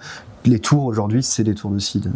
les 0.46 0.58
tours 0.58 0.84
aujourd'hui, 0.84 1.22
c'est 1.22 1.44
des 1.44 1.54
tours 1.54 1.70
de 1.70 1.78
seed. 1.78 2.10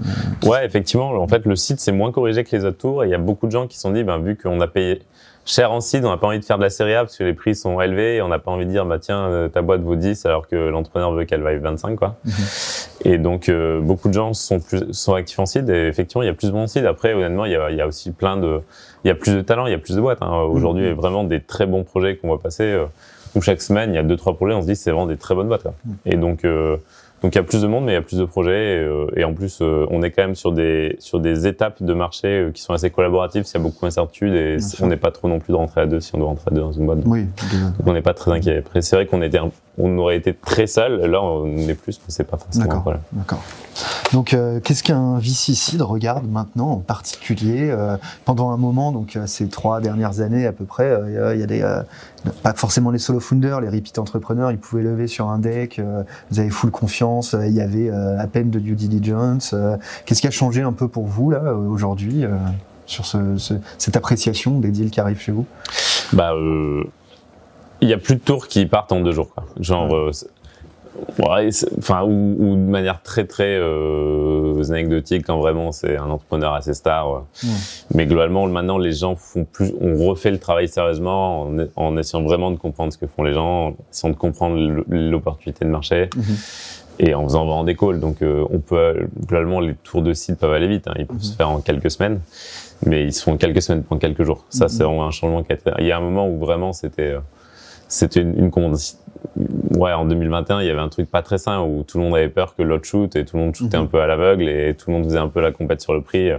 Ouais, 0.45 0.65
effectivement. 0.67 1.11
En 1.11 1.29
fait, 1.29 1.45
le 1.47 1.57
site, 1.57 1.81
c'est 1.81 1.93
moins 1.93 2.13
corrigé 2.13 2.45
que 2.45 2.55
les 2.55 2.65
autres 2.65 2.79
tours. 2.79 3.05
Et 3.05 3.09
il 3.09 3.11
y 3.11 3.15
a 3.15 3.19
beaucoup 3.19 3.47
de 3.47 3.53
gens 3.53 3.67
qui 3.67 3.77
se 3.77 3.83
sont 3.83 3.91
dit, 3.91 4.05
ben, 4.05 4.19
vu 4.19 4.37
qu'on 4.37 4.61
a 4.61 4.67
payé 4.67 5.03
cher 5.49 5.73
en 5.73 5.81
seed, 5.81 6.05
on 6.05 6.11
n'a 6.11 6.19
pas 6.19 6.27
envie 6.27 6.39
de 6.39 6.45
faire 6.45 6.59
de 6.59 6.63
la 6.63 6.71
série 6.71 6.95
A 6.95 7.01
parce 7.01 7.17
que 7.17 7.25
les 7.25 7.33
prix 7.33 7.55
sont 7.55 7.81
élevés 7.81 8.17
et 8.17 8.23
on 8.23 8.29
n'a 8.29 8.39
pas 8.39 8.51
envie 8.51 8.67
de 8.67 8.71
dire 8.71 8.85
bah 8.85 8.99
tiens 8.99 9.29
euh, 9.29 9.49
ta 9.49 9.63
boîte 9.63 9.81
vaut 9.81 9.97
10 9.97 10.27
alors 10.27 10.47
que 10.47 10.57
l'entrepreneur 10.57 11.13
veut 11.13 11.25
qu'elle 11.25 11.41
vaille 11.41 11.59
25 11.59 11.97
quoi. 11.97 12.17
Mhm. 12.25 12.33
Et 13.07 13.19
donc 13.19 13.49
euh, 13.49 13.81
beaucoup 13.81 14.09
de 14.09 14.15
gens 14.15 14.35
sont 14.35 14.61
plus 14.61 14.93
sont 14.93 15.15
actifs 15.15 15.39
en 15.39 15.47
seed 15.47 15.69
et 15.71 15.87
effectivement 15.87 16.23
il 16.23 16.27
y 16.27 16.31
a 16.31 16.35
plus 16.35 16.53
de 16.53 16.57
en 16.57 16.67
seed. 16.67 16.85
Après 16.85 17.15
honnêtement 17.15 17.47
il 17.47 17.53
y 17.53 17.57
a, 17.57 17.71
y 17.71 17.81
a 17.81 17.87
aussi 17.87 18.13
plein 18.13 18.37
de 18.37 18.61
il 19.05 19.09
y 19.09 19.11
a 19.11 19.15
plus 19.15 19.35
de 19.35 19.41
talents, 19.41 19.67
il 19.67 19.73
y 19.73 19.75
a 19.75 19.79
plus 19.79 19.97
de 19.97 20.01
boîtes. 20.01 20.19
Hein. 20.21 20.43
Aujourd'hui 20.43 20.85
il 20.85 20.89
y 20.89 20.93
a 20.93 20.95
vraiment 20.95 21.25
des 21.25 21.41
très 21.41 21.67
bons 21.67 21.83
projets 21.83 22.17
qu'on 22.17 22.29
voit 22.29 22.41
passer 22.41 22.65
euh, 22.65 22.85
où 23.35 23.41
chaque 23.41 23.63
semaine 23.63 23.93
il 23.95 23.97
y 23.97 24.01
a 24.01 24.03
deux 24.03 24.17
trois 24.17 24.35
projets 24.35 24.55
on 24.55 24.61
se 24.61 24.67
dit 24.67 24.77
c'est 24.77 24.91
vraiment 24.91 25.07
des 25.07 25.17
très 25.17 25.35
bonnes 25.35 25.49
boîtes. 25.49 25.63
Quoi. 25.63 25.75
Mhm. 25.87 25.97
Et 26.05 26.17
donc 26.17 26.45
donc 27.23 27.35
il 27.35 27.39
y 27.39 27.41
a 27.41 27.45
plus 27.45 27.63
de 27.63 27.67
monde, 27.67 27.85
mais 27.85 27.93
il 27.93 27.95
y 27.95 27.99
a 27.99 28.03
plus 28.03 28.19
de 28.19 28.25
projets. 28.25 28.77
Et, 28.77 28.79
euh, 28.79 29.27
en 29.27 29.35
plus, 29.35 29.59
euh, 29.61 29.87
on 29.91 30.03
est 30.03 30.11
quand 30.11 30.23
même 30.23 30.37
sur 30.37 30.53
des 30.53 30.97
sur 31.01 31.19
des 31.21 31.47
étapes 31.47 31.83
de 31.83 31.93
marché 31.93 32.29
euh, 32.29 32.51
qui 32.53 32.63
sont 32.63 32.73
assez 32.73 32.91
collaboratives. 32.91 33.45
Il 33.45 33.55
y 33.55 33.61
a 33.61 33.63
beaucoup 33.63 33.85
d'incertitudes 33.85 34.35
et 34.35 34.59
on 34.81 34.87
n'est 34.87 34.97
pas 34.97 35.11
trop 35.11 35.29
non 35.29 35.41
plus 35.41 35.53
de 35.53 35.57
rentrer 35.57 35.81
à 35.81 35.87
deux 35.87 36.01
si 36.01 36.15
on 36.15 36.19
doit 36.19 36.29
rentrer 36.29 36.51
à 36.51 36.55
deux 36.55 36.61
dans 36.61 36.73
une 36.73 36.87
boîte. 36.87 37.01
Oui. 37.07 37.27
Donc 37.53 37.87
on 37.87 37.93
n'est 37.93 38.03
pas 38.03 38.15
très 38.15 38.31
inquiet. 38.31 38.59
Après, 38.59 38.83
c'est 38.83 38.95
vrai 38.95 39.07
qu'on 39.07 39.23
était 39.23 39.41
on 39.79 39.97
aurait 39.99 40.17
été 40.17 40.35
très 40.35 40.67
seul. 40.67 41.01
Là, 41.07 41.23
on 41.23 41.47
est 41.57 41.75
plus, 41.75 41.99
mais 41.99 42.09
c'est 42.09 42.25
pas 42.25 42.37
forcément 42.37 42.73
un 42.73 42.81
problème. 42.81 43.03
D'accord. 43.13 43.43
Donc, 44.13 44.35
euh, 44.35 44.61
qu'est-ce 44.61 44.83
qu'un 44.83 45.19
vicicide 45.19 45.83
regarde 45.83 46.29
maintenant 46.29 46.71
en 46.71 46.79
particulier 46.79 47.71
euh, 47.71 47.97
Pendant 48.25 48.51
un 48.51 48.57
moment, 48.57 48.91
donc 48.91 49.17
euh, 49.17 49.27
ces 49.27 49.49
trois 49.49 49.81
dernières 49.81 50.21
années 50.21 50.47
à 50.47 50.53
peu 50.53 50.65
près, 50.65 50.93
il 51.07 51.41
y 51.41 51.43
a 51.43 51.47
des 51.47 51.65
pas 52.43 52.53
forcément 52.53 52.91
les 52.91 52.99
solo 52.99 53.21
founders, 53.21 53.61
les 53.61 53.69
repeat 53.69 53.99
entrepreneurs, 53.99 54.51
ils 54.51 54.59
pouvaient 54.59 54.83
lever 54.83 55.07
sur 55.07 55.29
un 55.29 55.39
deck. 55.39 55.81
vous 56.31 56.41
avez 56.41 56.51
full 56.51 56.71
confiance. 56.71 57.37
Il 57.41 57.53
y 57.53 57.61
avait 57.61 57.91
à 57.91 58.27
peine 58.27 58.51
de 58.51 58.59
due 58.59 58.75
diligence. 58.75 59.55
qu'est-ce 60.05 60.21
qui 60.21 60.27
a 60.27 60.33
changé 60.33 60.63
un 60.63 60.73
peu 60.73 60.89
pour 60.89 61.07
vous 61.07 61.31
là 61.31 61.55
aujourd'hui 61.55 62.25
sur 62.87 63.07
ce, 63.07 63.19
cette 63.79 63.97
appréciation 63.97 64.59
des 64.59 64.71
deals 64.71 64.91
qui 64.91 65.01
arrivent 65.01 65.21
chez 65.21 65.33
vous? 65.33 65.47
Bah 66.13 66.33
il 67.81 67.89
y 67.89 67.93
a 67.93 67.99
plus 67.99 68.17
de 68.17 68.21
tours 68.21 68.49
qui 68.49 68.67
partent 68.67 68.93
en 68.93 69.01
deux 69.01 69.13
jours. 69.13 69.29
Quoi. 69.35 69.45
Genre, 69.61 69.95
euh, 69.95 70.11
ouais, 71.19 71.49
enfin, 71.79 72.03
ou, 72.03 72.37
ou, 72.39 72.55
de 72.55 72.71
manière 72.71 73.03
très 73.03 73.25
très 73.25 73.57
euh, 73.57 74.63
anecdotique 74.71 75.27
quand 75.27 75.39
vraiment 75.39 75.73
c'est 75.73 75.97
un 75.97 76.11
entrepreneur 76.11 76.55
assez 76.55 76.75
star. 76.75 77.25
Mais 77.95 78.07
globalement, 78.07 78.47
maintenant, 78.47 78.79
les 78.79 78.93
gens 78.93 79.17
font 79.17 79.45
plus, 79.45 79.73
on 79.81 79.97
refait 80.07 80.31
le 80.31 80.39
travail 80.39 80.69
sérieusement 80.69 81.43
en, 81.43 81.57
en, 81.77 81.97
essayant 81.97 82.23
vraiment 82.23 82.51
de 82.51 82.57
comprendre 82.57 82.93
ce 82.93 82.99
que 82.99 83.07
font 83.07 83.23
les 83.23 83.35
gens, 83.35 83.69
en 83.69 83.77
essayant 83.91 84.13
de 84.13 84.19
comprendre 84.19 84.57
l'opportunité 84.89 85.65
de 85.65 85.71
marché. 85.71 86.09
Mhm. 86.17 86.37
Et 87.01 87.15
en 87.15 87.23
faisant 87.23 87.45
vraiment 87.45 87.63
des 87.63 87.77
calls, 87.77 88.01
donc 88.01 88.23
euh, 88.23 88.45
on 88.51 88.59
peut 88.59 89.07
globalement 89.25 89.61
les 89.61 89.75
tours 89.75 90.03
de 90.03 90.13
site 90.13 90.41
peuvent 90.41 90.53
aller 90.53 90.67
vite, 90.67 90.89
hein. 90.89 90.95
ils 90.99 91.07
peuvent 91.07 91.17
mhm. 91.17 91.23
se 91.23 91.37
faire 91.37 91.49
en 91.49 91.61
quelques 91.61 91.93
semaines, 91.93 92.21
mais 92.85 93.05
ils 93.05 93.13
se 93.13 93.23
font 93.23 93.35
en 93.35 93.37
quelques 93.37 93.63
semaines, 93.63 93.85
en 93.89 93.99
quelques 93.99 94.25
jours. 94.25 94.45
Ça, 94.49 94.65
mhm. 94.65 94.69
c'est 94.69 94.83
vraiment 94.83 95.07
un 95.07 95.13
changement 95.13 95.45
qui 95.45 95.53
a 95.53 95.55
été... 95.55 95.71
Il 95.79 95.87
y 95.87 95.93
a 95.93 95.97
un 95.97 96.01
moment 96.01 96.29
où 96.29 96.39
vraiment 96.39 96.73
c'était 96.73 97.13
euh, 97.13 97.21
c'était 97.89 98.21
une, 98.21 98.39
une 98.39 98.51
commande. 98.51 98.77
Ouais, 99.77 99.93
en 99.93 100.05
2021, 100.05 100.61
il 100.63 100.67
y 100.67 100.71
avait 100.71 100.81
un 100.81 100.89
truc 100.89 101.11
pas 101.11 101.23
très 101.23 101.39
sain 101.39 101.61
où 101.61 101.83
tout 101.83 101.99
le 101.99 102.05
monde 102.05 102.15
avait 102.15 102.29
peur 102.29 102.55
que 102.55 102.63
l'autre 102.63 102.85
shoot 102.85 103.15
et 103.17 103.25
tout 103.25 103.37
le 103.37 103.43
monde 103.43 103.55
shootait 103.55 103.77
mhm. 103.77 103.85
un 103.85 103.87
peu 103.87 104.01
à 104.01 104.07
l'aveugle 104.07 104.49
et 104.49 104.75
tout 104.75 104.91
le 104.91 104.97
monde 104.97 105.05
faisait 105.05 105.19
un 105.19 105.29
peu 105.29 105.41
la 105.41 105.53
compète 105.53 105.81
sur 105.81 105.95
le 105.95 106.03
prix. 106.03 106.31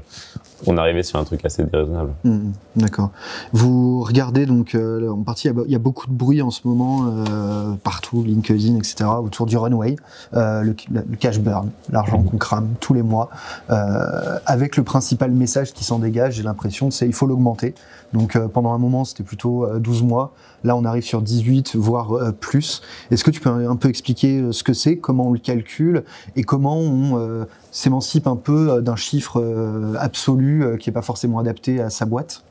On 0.68 0.78
arrivait 0.78 1.04
sur 1.04 1.20
un 1.20 1.24
truc 1.24 1.44
assez 1.46 1.64
déraisonnable. 1.64 2.12
Mhm. 2.24 2.54
D'accord. 2.76 3.12
Vous 3.54 4.02
regardez 4.02 4.46
donc 4.46 4.76
euh, 4.76 5.10
en 5.10 5.24
partie, 5.24 5.48
il 5.48 5.72
y, 5.72 5.76
a 5.76 5.80
beaucoup 5.80 6.08
de 6.08 6.14
bruit 6.14 6.42
en 6.42 6.52
ce 6.52 6.62
moment 6.68 7.06
euh, 7.08 7.74
partout, 7.84 8.24
LinkedIn, 8.24 8.76
etc. 8.76 9.06
autour 9.22 9.46
du 9.46 9.58
runway, 9.58 9.96
euh, 10.34 10.62
le, 10.64 11.16
cash 11.20 11.40
burn, 11.40 11.70
l'argent 11.90 12.22
qu'on 12.22 12.38
crame 12.38 12.70
tous 12.80 12.94
les 12.94 13.04
mois, 13.04 13.30
euh, 13.70 14.40
avec 14.46 14.78
le 14.78 14.84
principal 14.84 15.32
message 15.32 15.74
qui 15.74 15.84
s'en 15.84 16.00
dégage. 16.00 16.36
J'ai 16.36 16.44
l'impression, 16.44 16.92
c'est 16.92 17.06
il 17.06 17.14
faut 17.14 17.28
l'augmenter. 17.28 17.74
Donc 18.14 18.36
euh, 18.36 18.48
pendant 18.48 18.74
un 18.74 18.78
moment, 18.78 19.06
c'était 19.06 19.24
plutôt 19.24 19.68
12 19.80 20.04
mois. 20.04 20.34
Là, 20.64 20.76
on 20.76 20.84
arrive 20.84 21.04
sur 21.04 21.22
18, 21.22 21.76
voire 21.76 22.14
euh, 22.14 22.32
plus. 22.32 22.82
Est-ce 23.12 23.24
que 23.24 23.32
tu 23.32 23.40
peux 23.40 23.50
un 23.50 23.76
peu 23.76 23.88
expliquer 23.88 24.40
euh, 24.40 24.52
ce 24.52 24.64
que 24.64 24.74
c'est, 24.74 24.98
comment 24.98 25.28
on 25.28 25.32
le 25.32 25.40
calcule 25.40 26.04
et 26.36 26.44
comment 26.44 26.78
on 26.78 27.18
euh, 27.18 27.46
s'émancipe 27.72 28.28
un 28.28 28.36
peu 28.36 28.82
d'un 28.82 28.96
chiffre 28.96 29.44
absolu 30.00 30.78
qui 30.80 30.90
n'est 30.90 30.94
pas 30.94 31.02
forcément 31.02 31.40
adapté 31.40 31.82
à 31.82 31.90
sa 31.90 32.06
boîte. 32.06 32.44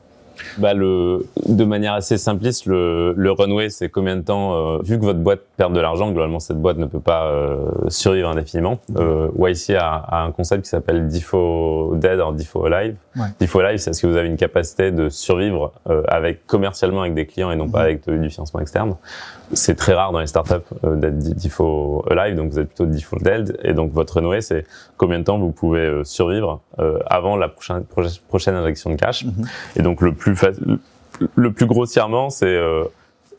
Bah 0.57 0.73
le, 0.73 1.25
de 1.47 1.63
manière 1.63 1.93
assez 1.93 2.17
simpliste, 2.17 2.65
le, 2.65 3.31
runway, 3.31 3.69
c'est 3.69 3.89
combien 3.89 4.15
de 4.15 4.21
temps, 4.21 4.53
euh, 4.53 4.79
vu 4.83 4.99
que 4.99 5.05
votre 5.05 5.19
boîte 5.19 5.41
perd 5.59 5.73
de 5.75 5.81
l'argent, 5.81 6.09
globalement 6.09 6.39
cette 6.39 6.57
boîte 6.57 6.77
ne 6.77 6.85
peut 6.85 7.01
pas 7.01 7.25
euh, 7.25 7.69
survivre 7.89 8.29
indéfiniment. 8.29 8.79
Euh, 8.95 9.27
YC 9.37 9.71
a, 9.71 9.93
a, 9.93 10.23
un 10.23 10.31
concept 10.31 10.63
qui 10.63 10.69
s'appelle 10.69 11.09
DeFo 11.09 11.95
Dead 11.95 12.17
or 12.17 12.31
DeFo 12.31 12.65
Alive. 12.65 12.95
Ouais. 13.17 13.65
Alive, 13.65 13.79
c'est 13.79 13.91
ce 13.91 14.01
que 14.01 14.07
vous 14.07 14.15
avez 14.15 14.29
une 14.29 14.37
capacité 14.37 14.91
de 14.91 15.09
survivre 15.09 15.73
euh, 15.89 16.01
avec 16.07 16.47
commercialement 16.47 17.01
avec 17.01 17.13
des 17.13 17.25
clients 17.25 17.51
et 17.51 17.57
non 17.57 17.67
pas 17.67 17.81
avec 17.81 18.09
du 18.09 18.29
financement 18.29 18.61
externe 18.61 18.95
c'est 19.51 19.73
très 19.73 19.93
rare 19.93 20.11
dans 20.11 20.19
les 20.19 20.27
startups 20.27 20.53
euh, 20.83 20.95
d'être 20.95 21.17
default 21.17 22.05
alive, 22.11 22.35
donc 22.35 22.51
vous 22.51 22.59
êtes 22.59 22.67
plutôt 22.67 22.85
default 22.85 23.23
dead. 23.23 23.59
Et 23.63 23.73
donc 23.73 23.91
votre 23.91 24.17
renoué, 24.17 24.41
c'est 24.41 24.63
combien 24.95 25.17
de 25.19 25.23
temps 25.23 25.39
vous 25.39 25.51
pouvez 25.51 26.03
survivre 26.03 26.61
avant 27.07 27.35
la 27.35 27.49
prochaine, 27.49 27.83
prochaine 28.29 28.53
injection 28.53 28.91
de 28.91 28.95
cash. 28.95 29.25
Mm-hmm. 29.25 29.79
Et 29.79 29.81
donc 29.81 30.01
le 30.01 30.13
plus 30.13 30.37
le 31.35 31.51
plus 31.51 31.65
grossièrement, 31.65 32.29
c'est 32.29 32.57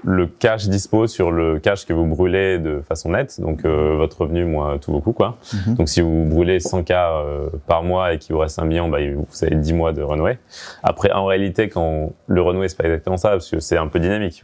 le 0.04 0.26
cash 0.26 0.68
dispo 0.68 1.06
sur 1.06 1.30
le 1.30 1.58
cash 1.58 1.86
que 1.86 1.92
vous 1.92 2.06
brûlez 2.06 2.58
de 2.58 2.82
façon 2.88 3.10
nette, 3.10 3.40
donc 3.40 3.64
euh, 3.64 3.96
votre 3.96 4.22
revenu 4.22 4.44
moins 4.44 4.78
tout 4.78 4.92
beaucoup 4.92 5.12
quoi. 5.12 5.36
Mhm. 5.52 5.74
Donc 5.74 5.88
si 5.88 6.00
vous 6.00 6.24
brûlez 6.24 6.58
100K 6.58 6.92
euh, 6.92 7.48
par 7.66 7.82
mois 7.82 8.12
et 8.12 8.18
qu'il 8.18 8.34
vous 8.34 8.40
reste 8.40 8.58
un 8.58 8.64
million, 8.64 8.88
bah, 8.88 8.98
vous 9.00 9.44
avez 9.44 9.56
10 9.56 9.72
mois 9.72 9.92
de 9.92 10.02
runway. 10.02 10.38
Après 10.82 11.12
en 11.12 11.26
réalité 11.26 11.68
quand 11.68 12.12
le 12.26 12.42
runway 12.42 12.68
c'est 12.68 12.76
pas 12.76 12.84
exactement 12.84 13.16
ça 13.16 13.30
parce 13.30 13.50
que 13.50 13.60
c'est 13.60 13.76
un 13.76 13.88
peu 13.88 14.00
dynamique. 14.00 14.42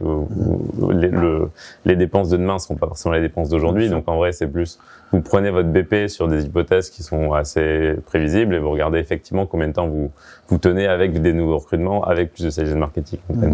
les, 0.91 1.09
le, 1.09 1.49
les, 1.85 1.95
dépenses 1.95 2.29
de 2.29 2.37
demain 2.37 2.59
seront 2.59 2.75
pas 2.75 2.87
forcément 2.87 3.15
les 3.15 3.21
dépenses 3.21 3.49
d'aujourd'hui, 3.49 3.89
donc 3.89 4.07
en 4.07 4.17
vrai 4.17 4.31
c'est 4.31 4.47
plus 4.47 4.79
vous 5.11 5.21
prenez 5.21 5.49
votre 5.51 5.69
BP 5.69 6.09
sur 6.09 6.27
des 6.27 6.45
hypothèses 6.45 6.89
qui 6.89 7.01
sont 7.01 7.33
assez 7.33 7.95
prévisibles 8.05 8.53
et 8.55 8.59
vous 8.59 8.71
regardez 8.71 8.99
effectivement 8.99 9.45
combien 9.45 9.69
de 9.69 9.73
temps 9.73 9.87
vous 9.87 10.11
vous 10.49 10.57
tenez 10.57 10.87
avec 10.87 11.21
des 11.21 11.33
nouveaux 11.33 11.57
recrutements, 11.57 12.03
avec 12.03 12.33
plus 12.33 12.43
de 12.43 12.49
sales 12.49 12.75
marketing, 12.75 13.19
mmh. 13.29 13.53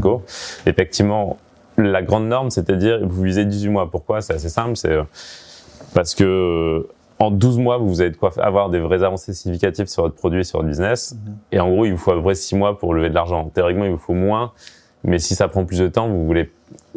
Effectivement, 0.65 1.37
la 1.77 2.01
grande 2.01 2.27
norme, 2.27 2.49
c'est-à-dire 2.49 2.99
vous 3.03 3.23
visez 3.23 3.45
18 3.45 3.69
mois. 3.69 3.89
Pourquoi? 3.89 4.21
C'est 4.21 4.33
assez 4.33 4.49
simple, 4.49 4.75
c'est 4.75 4.91
euh, 4.91 5.03
parce 5.93 6.15
que 6.15 6.23
euh, 6.23 6.88
en 7.19 7.31
12 7.31 7.59
mois, 7.59 7.77
vous 7.77 8.01
avez 8.01 8.12
de 8.12 8.17
quoi 8.17 8.31
avoir 8.38 8.69
des 8.69 8.79
vraies 8.79 9.03
avancées 9.03 9.33
significatives 9.33 9.88
sur 9.88 10.03
votre 10.03 10.15
produit, 10.15 10.43
sur 10.43 10.59
votre 10.59 10.69
business. 10.69 11.15
Mhm. 11.15 11.36
Et 11.51 11.59
en 11.59 11.69
gros, 11.69 11.86
il 11.86 11.91
vous 11.91 11.97
faut 11.97 12.12
à 12.12 12.15
peu 12.15 12.21
près 12.21 12.36
6 12.36 12.55
mois 12.55 12.77
pour 12.77 12.93
lever 12.93 13.09
de 13.09 13.15
l'argent. 13.15 13.49
Théoriquement, 13.53 13.86
il 13.86 13.91
vous 13.91 13.97
faut 13.97 14.13
moins. 14.13 14.51
Mais 15.05 15.19
si 15.19 15.36
ça 15.36 15.47
prend 15.47 15.65
plus 15.65 15.79
de 15.79 15.88
temps, 15.89 16.07
vous 16.07 16.25
voulez, 16.25 16.49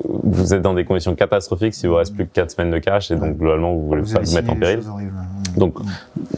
vous 0.04 0.54
êtes 0.54 0.62
dans 0.62 0.74
des 0.74 0.84
conditions 0.84 1.16
catastrophiques 1.16 1.74
si 1.74 1.88
vous 1.88 1.96
reste 1.96 2.14
plus 2.14 2.24
que 2.26 2.32
4 2.32 2.52
semaines 2.52 2.70
de 2.70 2.78
cash 2.78 3.10
et 3.10 3.16
donc 3.16 3.36
globalement 3.36 3.74
vous 3.74 3.88
voulez 3.88 4.02
pas 4.02 4.20
vous 4.20 4.34
mettre 4.34 4.50
en 4.52 4.56
péril. 4.56 4.80
Donc, 5.56 5.74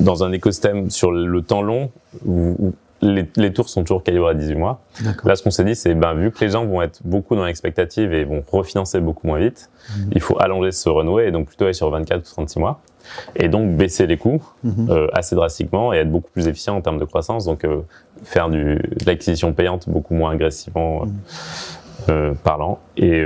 dans 0.01 0.25
un 0.25 0.33
écosystème 0.33 0.89
sur 0.91 1.13
le 1.13 1.43
temps 1.43 1.61
long, 1.61 1.91
vous, 2.25 2.73
les, 3.01 3.27
les, 3.37 3.53
tours 3.53 3.69
sont 3.69 3.83
toujours 3.83 4.03
calibrés 4.03 4.31
à 4.31 4.35
18 4.35 4.55
mois. 4.57 4.81
Là, 5.25 5.37
ce 5.37 5.43
qu'on 5.43 5.51
s'est 5.51 5.65
dit, 5.65 5.75
c'est 5.75 5.95
ben, 5.95 6.15
vu 6.15 6.31
que 6.31 6.45
les 6.45 6.51
gens 6.51 6.65
vont 6.67 6.83
être 6.83 7.01
beaucoup 7.05 7.37
dans 7.37 7.45
l'expectative 7.45 8.13
et 8.13 8.25
vont 8.25 8.43
refinancer 8.51 9.01
beaucoup 9.01 9.27
moins 9.27 9.39
vite, 9.39 9.71
mhm. 9.97 10.11
il 10.13 10.21
faut 10.21 10.41
allonger 10.41 10.73
ce 10.73 10.89
renouer 10.89 11.27
et 11.27 11.31
donc 11.31 11.47
plutôt 11.47 11.65
aller 11.65 11.75
sur 11.75 11.91
24 11.91 12.21
ou 12.21 12.23
36 12.23 12.59
mois. 12.59 12.81
Et 13.37 13.49
donc 13.49 13.75
baisser 13.77 14.07
les 14.07 14.19
coûts 14.19 14.43
mhm. 14.65 14.89
euh, 14.91 15.07
assez 15.13 15.35
drastiquement 15.35 15.95
et 15.95 15.99
être 15.99 16.11
beaucoup 16.11 16.31
plus 16.31 16.47
efficient 16.47 16.77
en 16.77 16.81
termes 16.83 16.99
de 16.99 17.05
croissance. 17.05 17.45
Donc 17.45 17.65
euh, 17.65 17.81
faire 18.23 18.49
du, 18.49 18.77
de 18.77 19.07
l'acquisition 19.07 19.53
payante 19.53 19.89
beaucoup 19.89 20.15
moins 20.15 20.33
agressivement 20.33 21.03
euh, 21.03 21.07
mhm. 21.07 21.15
euh 22.11 22.35
parlant. 22.43 22.81
Et 22.97 23.25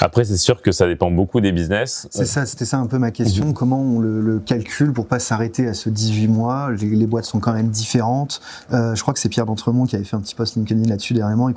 Après, 0.00 0.24
c'est 0.24 0.36
sûr 0.36 0.62
que 0.62 0.70
ça 0.72 0.86
dépend 0.86 1.10
beaucoup 1.10 1.40
des 1.40 1.52
business. 1.52 2.06
C'est 2.10 2.24
ça, 2.24 2.46
c'était 2.46 2.64
ça 2.64 2.78
un 2.78 2.86
peu 2.86 2.98
ma 2.98 3.10
question. 3.10 3.52
Comment 3.52 3.80
on 3.80 3.98
le, 3.98 4.20
le, 4.20 4.38
calcule 4.38 4.92
pour 4.92 5.06
pas 5.06 5.18
s'arrêter 5.18 5.66
à 5.66 5.74
ce 5.74 5.88
18 5.88 6.28
mois? 6.28 6.70
Les, 6.72 6.88
les, 6.88 7.06
boîtes 7.06 7.24
sont 7.24 7.40
quand 7.40 7.52
même 7.52 7.68
différentes. 7.68 8.40
Euh, 8.72 8.94
je 8.94 9.02
crois 9.02 9.12
que 9.12 9.20
c'est 9.20 9.28
Pierre 9.28 9.46
D'Entremont 9.46 9.86
qui 9.86 9.96
avait 9.96 10.04
fait 10.04 10.16
un 10.16 10.20
petit 10.20 10.34
post 10.34 10.56
LinkedIn 10.56 10.88
là-dessus 10.88 11.14
dernièrement. 11.14 11.48
Il, 11.48 11.56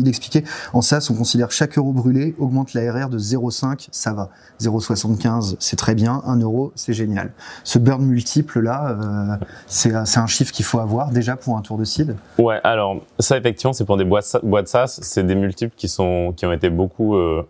il 0.00 0.08
expliquait 0.08 0.44
en 0.72 0.80
ça, 0.80 1.00
on 1.10 1.14
considère 1.14 1.50
chaque 1.50 1.76
euro 1.76 1.92
brûlé 1.92 2.34
augmente 2.38 2.72
l'ARR 2.74 3.08
de 3.08 3.18
0,5, 3.18 3.88
ça 3.90 4.12
va. 4.12 4.30
0,75, 4.60 5.56
c'est 5.58 5.76
très 5.76 5.94
bien. 5.94 6.22
1 6.24 6.40
euro, 6.40 6.72
c'est 6.74 6.92
génial. 6.92 7.32
Ce 7.64 7.78
burn 7.78 8.02
multiple 8.02 8.60
là, 8.60 8.90
euh, 8.90 9.36
c'est 9.66 10.18
un 10.18 10.26
chiffre 10.26 10.52
qu'il 10.52 10.64
faut 10.64 10.78
avoir 10.78 11.10
déjà 11.10 11.36
pour 11.36 11.56
un 11.56 11.60
tour 11.60 11.78
de 11.78 11.84
seed. 11.84 12.16
Ouais, 12.38 12.60
alors 12.64 13.02
ça 13.18 13.36
effectivement, 13.36 13.72
c'est 13.72 13.84
pour 13.84 13.96
des 13.96 14.04
boîtes, 14.04 14.36
boîtes 14.42 14.68
SaaS, 14.68 14.98
c'est 15.02 15.24
des 15.24 15.34
multiples 15.34 15.74
qui 15.76 15.88
sont 15.88 16.32
qui 16.36 16.46
ont 16.46 16.52
été 16.52 16.70
beaucoup 16.70 17.16
euh, 17.16 17.46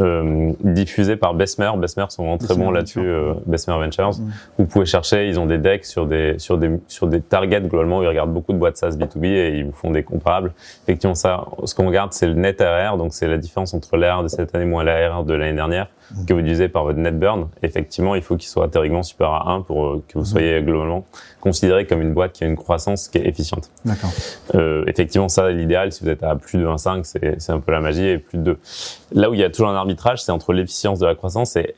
euh, 0.00 0.52
diffusés 0.60 1.16
par 1.16 1.34
Bessemer. 1.34 1.70
Bessemer 1.76 2.06
sont 2.08 2.22
vraiment 2.24 2.38
très 2.38 2.54
bons 2.56 2.70
là-dessus, 2.70 3.00
euh, 3.00 3.34
Bessemer 3.46 3.78
Ventures. 3.78 4.10
Mm. 4.10 4.30
Vous 4.58 4.66
pouvez 4.66 4.86
chercher, 4.86 5.28
ils 5.28 5.40
ont 5.40 5.46
des 5.46 5.58
decks 5.58 5.84
sur 5.84 6.06
des 6.06 6.38
sur 6.38 6.58
des 6.58 6.70
sur 6.88 7.06
des 7.06 7.20
targets 7.20 7.62
globalement. 7.62 8.02
Ils 8.02 8.08
regardent 8.08 8.32
beaucoup 8.32 8.52
de 8.52 8.58
boîtes 8.58 8.76
SaaS 8.76 8.96
B2B 8.96 9.24
et 9.24 9.58
ils 9.58 9.64
vous 9.64 9.72
font 9.72 9.90
des 9.90 10.02
comparables. 10.02 10.52
Effectivement, 10.84 11.14
ça, 11.14 11.46
ce 11.64 11.74
qu'on 11.74 11.86
regarde, 11.86 12.12
c'est 12.12 12.26
le 12.26 12.34
net 12.34 12.60
ARR, 12.60 12.96
donc 12.96 13.14
c'est 13.14 13.28
la 13.28 13.38
différence 13.38 13.74
entre 13.74 13.96
l'ARR 13.96 14.22
de 14.22 14.28
cette 14.28 14.54
année 14.54 14.66
moins 14.66 14.84
l'ARR 14.84 15.24
de 15.24 15.34
l'année 15.34 15.56
dernière 15.56 15.88
que 16.26 16.32
vous 16.32 16.42
divisez 16.42 16.68
par 16.68 16.84
votre 16.84 16.98
net 16.98 17.18
burn, 17.18 17.48
effectivement, 17.62 18.14
il 18.14 18.22
faut 18.22 18.36
qu'il 18.36 18.48
soit 18.48 18.68
théoriquement 18.68 19.02
supérieur 19.02 19.48
à 19.48 19.52
1 19.52 19.62
pour 19.62 19.86
euh, 19.86 20.04
que 20.08 20.14
vous 20.14 20.20
mhm. 20.20 20.30
soyez 20.30 20.62
globalement 20.62 21.04
considéré 21.40 21.86
comme 21.86 22.02
une 22.02 22.14
boîte 22.14 22.32
qui 22.32 22.44
a 22.44 22.46
une 22.46 22.56
croissance 22.56 23.08
qui 23.08 23.18
est 23.18 23.26
efficiente. 23.26 23.70
D'accord. 23.84 24.10
Euh, 24.54 24.84
effectivement, 24.86 25.28
ça, 25.28 25.50
l'idéal, 25.50 25.92
si 25.92 26.04
vous 26.04 26.10
êtes 26.10 26.22
à 26.22 26.34
plus 26.36 26.58
de 26.58 26.66
1,5, 26.66 27.04
c'est, 27.04 27.40
c'est 27.40 27.52
un 27.52 27.60
peu 27.60 27.72
la 27.72 27.80
magie, 27.80 28.06
et 28.06 28.18
plus 28.18 28.38
de 28.38 28.44
2. 28.44 28.58
Là 29.12 29.30
où 29.30 29.34
il 29.34 29.40
y 29.40 29.44
a 29.44 29.50
toujours 29.50 29.68
un 29.68 29.74
arbitrage, 29.74 30.22
c'est 30.22 30.32
entre 30.32 30.52
l'efficience 30.52 30.98
de 30.98 31.06
la 31.06 31.14
croissance 31.14 31.56
et, 31.56 31.74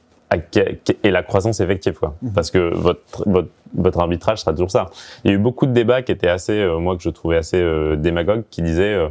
et 1.03 1.11
la 1.11 1.23
croissance 1.23 1.61
effective, 1.61 1.95
quoi. 1.95 2.17
Mhm. 2.23 2.33
Parce 2.33 2.51
que 2.51 2.75
votre, 2.75 3.29
votre, 3.29 3.49
votre 3.75 3.99
arbitrage 3.99 4.41
sera 4.41 4.53
toujours 4.53 4.71
ça. 4.71 4.91
Il 5.25 5.31
y 5.31 5.35
a 5.35 5.37
eu 5.37 5.41
beaucoup 5.41 5.67
de 5.67 5.73
débats 5.73 6.03
qui 6.03 6.13
étaient 6.13 6.29
assez, 6.29 6.59
euh, 6.59 6.79
moi, 6.79 6.97
que 6.97 7.03
je 7.03 7.11
trouvais 7.11 7.37
assez 7.37 7.61
euh, 7.61 7.97
démagogues, 7.97 8.45
qui 8.51 8.63
disaient... 8.63 8.95
Euh, 8.95 9.09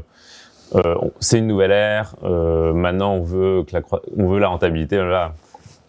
euh, 0.75 0.95
c'est 1.19 1.39
une 1.39 1.47
nouvelle 1.47 1.71
ère. 1.71 2.15
Euh, 2.23 2.73
maintenant, 2.73 3.13
on 3.13 3.21
veut 3.21 3.63
que 3.63 3.73
la, 3.73 3.81
on 4.17 4.27
veut 4.27 4.39
la 4.39 4.47
rentabilité. 4.47 4.97
Là, 4.97 5.33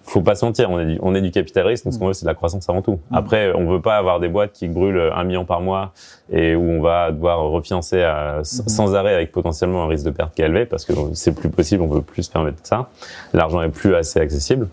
faut 0.05 0.23
pas 0.23 0.35
se 0.35 0.45
mentir. 0.45 0.71
On 0.71 0.79
est 0.79 0.87
du, 0.87 0.99
on 1.03 1.15
est 1.15 1.21
du 1.21 1.31
capital 1.31 1.67
risque, 1.67 1.85
donc 1.85 1.95
ce 1.95 1.99
qu'on 1.99 2.07
veut, 2.07 2.13
c'est 2.13 2.25
de 2.25 2.31
la 2.31 2.35
croissance 2.35 2.69
avant 2.69 2.83
tout. 2.83 2.99
Mm. 3.11 3.15
Après, 3.15 3.53
on 3.55 3.67
veut 3.67 3.81
pas 3.81 3.97
avoir 3.97 4.21
des 4.21 4.29
boîtes 4.29 4.53
qui 4.53 4.69
brûlent 4.69 5.13
un 5.15 5.25
million 5.25 5.45
par 5.45 5.61
mois 5.61 5.93
et 6.33 6.55
où 6.55 6.63
on 6.63 6.81
va 6.81 7.11
devoir 7.13 7.41
refinancer 7.41 8.03
à, 8.03 8.41
mm-hmm. 8.41 8.69
sans 8.69 8.95
arrêt 8.95 9.15
avec 9.15 9.33
potentiellement 9.33 9.85
un 9.85 9.89
risque 9.89 10.05
de 10.05 10.11
perte 10.11 10.35
qui 10.35 10.43
est 10.43 10.47
élevé 10.47 10.65
parce 10.65 10.85
que 10.85 10.93
c'est 11.15 11.35
plus 11.35 11.51
possible. 11.51 11.83
On 11.83 11.89
veut 11.89 12.03
plus 12.03 12.23
se 12.23 12.31
permettre 12.31 12.59
ça. 12.63 12.89
L'argent 13.33 13.63
est 13.63 13.71
plus 13.71 13.95
assez 13.95 14.21
accessible. 14.21 14.69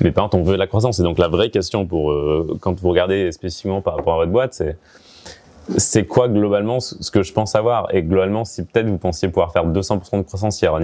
Mais 0.00 0.12
par 0.12 0.24
contre, 0.24 0.36
on 0.36 0.42
veut 0.42 0.54
de 0.54 0.58
la 0.58 0.66
croissance. 0.66 0.98
Et 0.98 1.02
donc, 1.02 1.18
la 1.18 1.28
vraie 1.28 1.50
question 1.50 1.86
pour 1.86 2.10
euh, 2.10 2.58
quand 2.60 2.78
vous 2.80 2.88
regardez 2.88 3.32
spécifiquement 3.32 3.80
par 3.80 3.96
rapport 3.96 4.14
à 4.14 4.18
votre 4.18 4.32
boîte, 4.32 4.54
c'est 4.54 4.76
c'est 5.76 6.06
quoi 6.06 6.28
globalement 6.28 6.80
ce 6.80 7.10
que 7.10 7.22
je 7.22 7.32
pense 7.32 7.54
avoir? 7.54 7.94
Et 7.94 8.02
globalement, 8.02 8.44
si 8.44 8.64
peut-être 8.64 8.88
vous 8.88 8.98
pensiez 8.98 9.28
pouvoir 9.28 9.52
faire 9.52 9.66
200% 9.66 10.18
de 10.18 10.22
croissance 10.22 10.60
year 10.62 10.74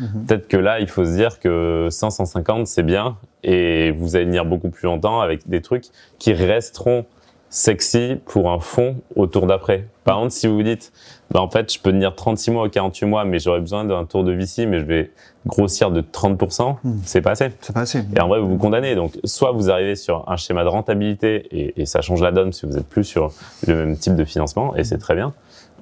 mhm. 0.00 0.26
peut-être 0.26 0.48
que 0.48 0.56
là, 0.56 0.80
il 0.80 0.88
faut 0.88 1.04
se 1.04 1.14
dire 1.14 1.38
que 1.40 1.88
550, 1.90 2.66
c'est 2.66 2.82
bien 2.82 3.16
et 3.42 3.92
vous 3.92 4.16
allez 4.16 4.24
venir 4.24 4.44
beaucoup 4.44 4.70
plus 4.70 4.86
longtemps 4.86 5.20
avec 5.20 5.48
des 5.48 5.60
trucs 5.60 5.84
qui 6.18 6.32
resteront 6.32 7.04
sexy 7.54 8.16
pour 8.26 8.50
un 8.50 8.58
fond 8.58 8.96
au 9.14 9.28
tour 9.28 9.46
d'après. 9.46 9.86
Par 10.02 10.18
contre, 10.18 10.32
si 10.32 10.48
vous 10.48 10.56
vous 10.56 10.64
dites, 10.64 10.92
bah 11.30 11.40
en 11.40 11.48
fait, 11.48 11.72
je 11.72 11.78
peux 11.78 11.92
tenir 11.92 12.16
36 12.16 12.50
mois 12.50 12.66
ou 12.66 12.68
48 12.68 13.06
mois, 13.06 13.24
mais 13.24 13.38
j'aurais 13.38 13.60
besoin 13.60 13.84
d'un 13.84 14.04
tour 14.06 14.24
de 14.24 14.32
VC, 14.32 14.66
mais 14.66 14.80
je 14.80 14.84
vais 14.84 15.12
grossir 15.46 15.92
de 15.92 16.00
30%, 16.00 16.78
hmm. 16.82 16.98
c'est 17.04 17.20
pas 17.20 17.30
assez. 17.30 17.50
C'est 17.60 17.72
pas 17.72 17.82
assez. 17.82 18.02
Et 18.16 18.20
en 18.20 18.26
vrai, 18.26 18.40
vous 18.40 18.48
vous 18.48 18.58
condamnez. 18.58 18.96
Donc, 18.96 19.12
soit 19.22 19.52
vous 19.52 19.70
arrivez 19.70 19.94
sur 19.94 20.28
un 20.28 20.36
schéma 20.36 20.64
de 20.64 20.68
rentabilité 20.68 21.46
et, 21.52 21.80
et 21.80 21.86
ça 21.86 22.00
change 22.00 22.20
la 22.22 22.32
donne 22.32 22.52
si 22.52 22.66
vous 22.66 22.76
êtes 22.76 22.88
plus 22.88 23.04
sur 23.04 23.30
le 23.68 23.76
même 23.76 23.96
type 23.96 24.16
de 24.16 24.24
financement, 24.24 24.74
et 24.74 24.82
c'est 24.82 24.98
très 24.98 25.14
bien. 25.14 25.32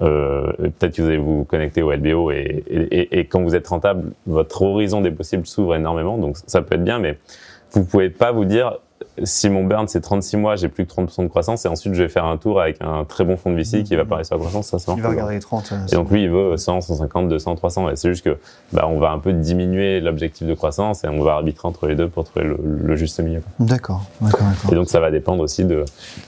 Euh, 0.02 0.52
peut-être 0.58 0.94
que 0.94 1.00
vous 1.00 1.08
allez 1.08 1.16
vous 1.16 1.44
connecter 1.44 1.80
au 1.80 1.90
LBO 1.90 2.32
et, 2.32 2.64
et, 2.68 3.18
et, 3.18 3.24
quand 3.24 3.42
vous 3.42 3.54
êtes 3.54 3.68
rentable, 3.68 4.12
votre 4.26 4.60
horizon 4.60 5.00
des 5.00 5.10
possibles 5.10 5.46
s'ouvre 5.46 5.74
énormément, 5.74 6.18
donc 6.18 6.36
ça 6.46 6.60
peut 6.60 6.74
être 6.74 6.84
bien, 6.84 6.98
mais 6.98 7.18
vous 7.70 7.84
pouvez 7.86 8.10
pas 8.10 8.30
vous 8.30 8.44
dire 8.44 8.78
si 9.24 9.50
mon 9.50 9.64
burn 9.64 9.88
c'est 9.88 10.00
36 10.00 10.36
mois, 10.38 10.56
j'ai 10.56 10.68
plus 10.68 10.86
que 10.86 10.92
30% 10.92 11.24
de 11.24 11.28
croissance 11.28 11.64
et 11.64 11.68
ensuite 11.68 11.94
je 11.94 12.02
vais 12.02 12.08
faire 12.08 12.24
un 12.24 12.36
tour 12.38 12.60
avec 12.60 12.78
un 12.80 13.04
très 13.04 13.24
bon 13.24 13.36
fonds 13.36 13.50
de 13.50 13.56
VC 13.56 13.82
qui 13.82 13.94
va 13.94 14.04
parier 14.04 14.24
sur 14.24 14.36
la 14.36 14.40
croissance, 14.40 14.66
ça 14.68 14.94
Il 14.96 15.02
va 15.02 15.10
regarder 15.10 15.34
les 15.34 15.40
30. 15.40 15.72
Et 15.92 15.94
donc 15.94 16.10
lui 16.10 16.22
il 16.22 16.30
veut 16.30 16.56
100, 16.56 16.80
150, 16.80 17.28
200, 17.28 17.56
300 17.56 17.90
et 17.90 17.96
c'est 17.96 18.08
juste 18.08 18.24
que 18.24 18.38
bah, 18.72 18.86
on 18.88 18.98
va 18.98 19.10
un 19.10 19.18
peu 19.18 19.32
diminuer 19.32 20.00
l'objectif 20.00 20.46
de 20.46 20.54
croissance 20.54 21.04
et 21.04 21.08
on 21.08 21.22
va 21.22 21.34
arbitrer 21.34 21.68
entre 21.68 21.86
les 21.86 21.94
deux 21.94 22.08
pour 22.08 22.24
trouver 22.24 22.46
le, 22.46 22.96
juste 22.96 23.20
milieu. 23.20 23.42
D'accord, 23.58 24.02
d'accord, 24.20 24.46
Et 24.70 24.74
donc 24.74 24.88
ça 24.88 25.00
va 25.00 25.10
dépendre 25.10 25.42
aussi 25.42 25.64
de 25.64 25.84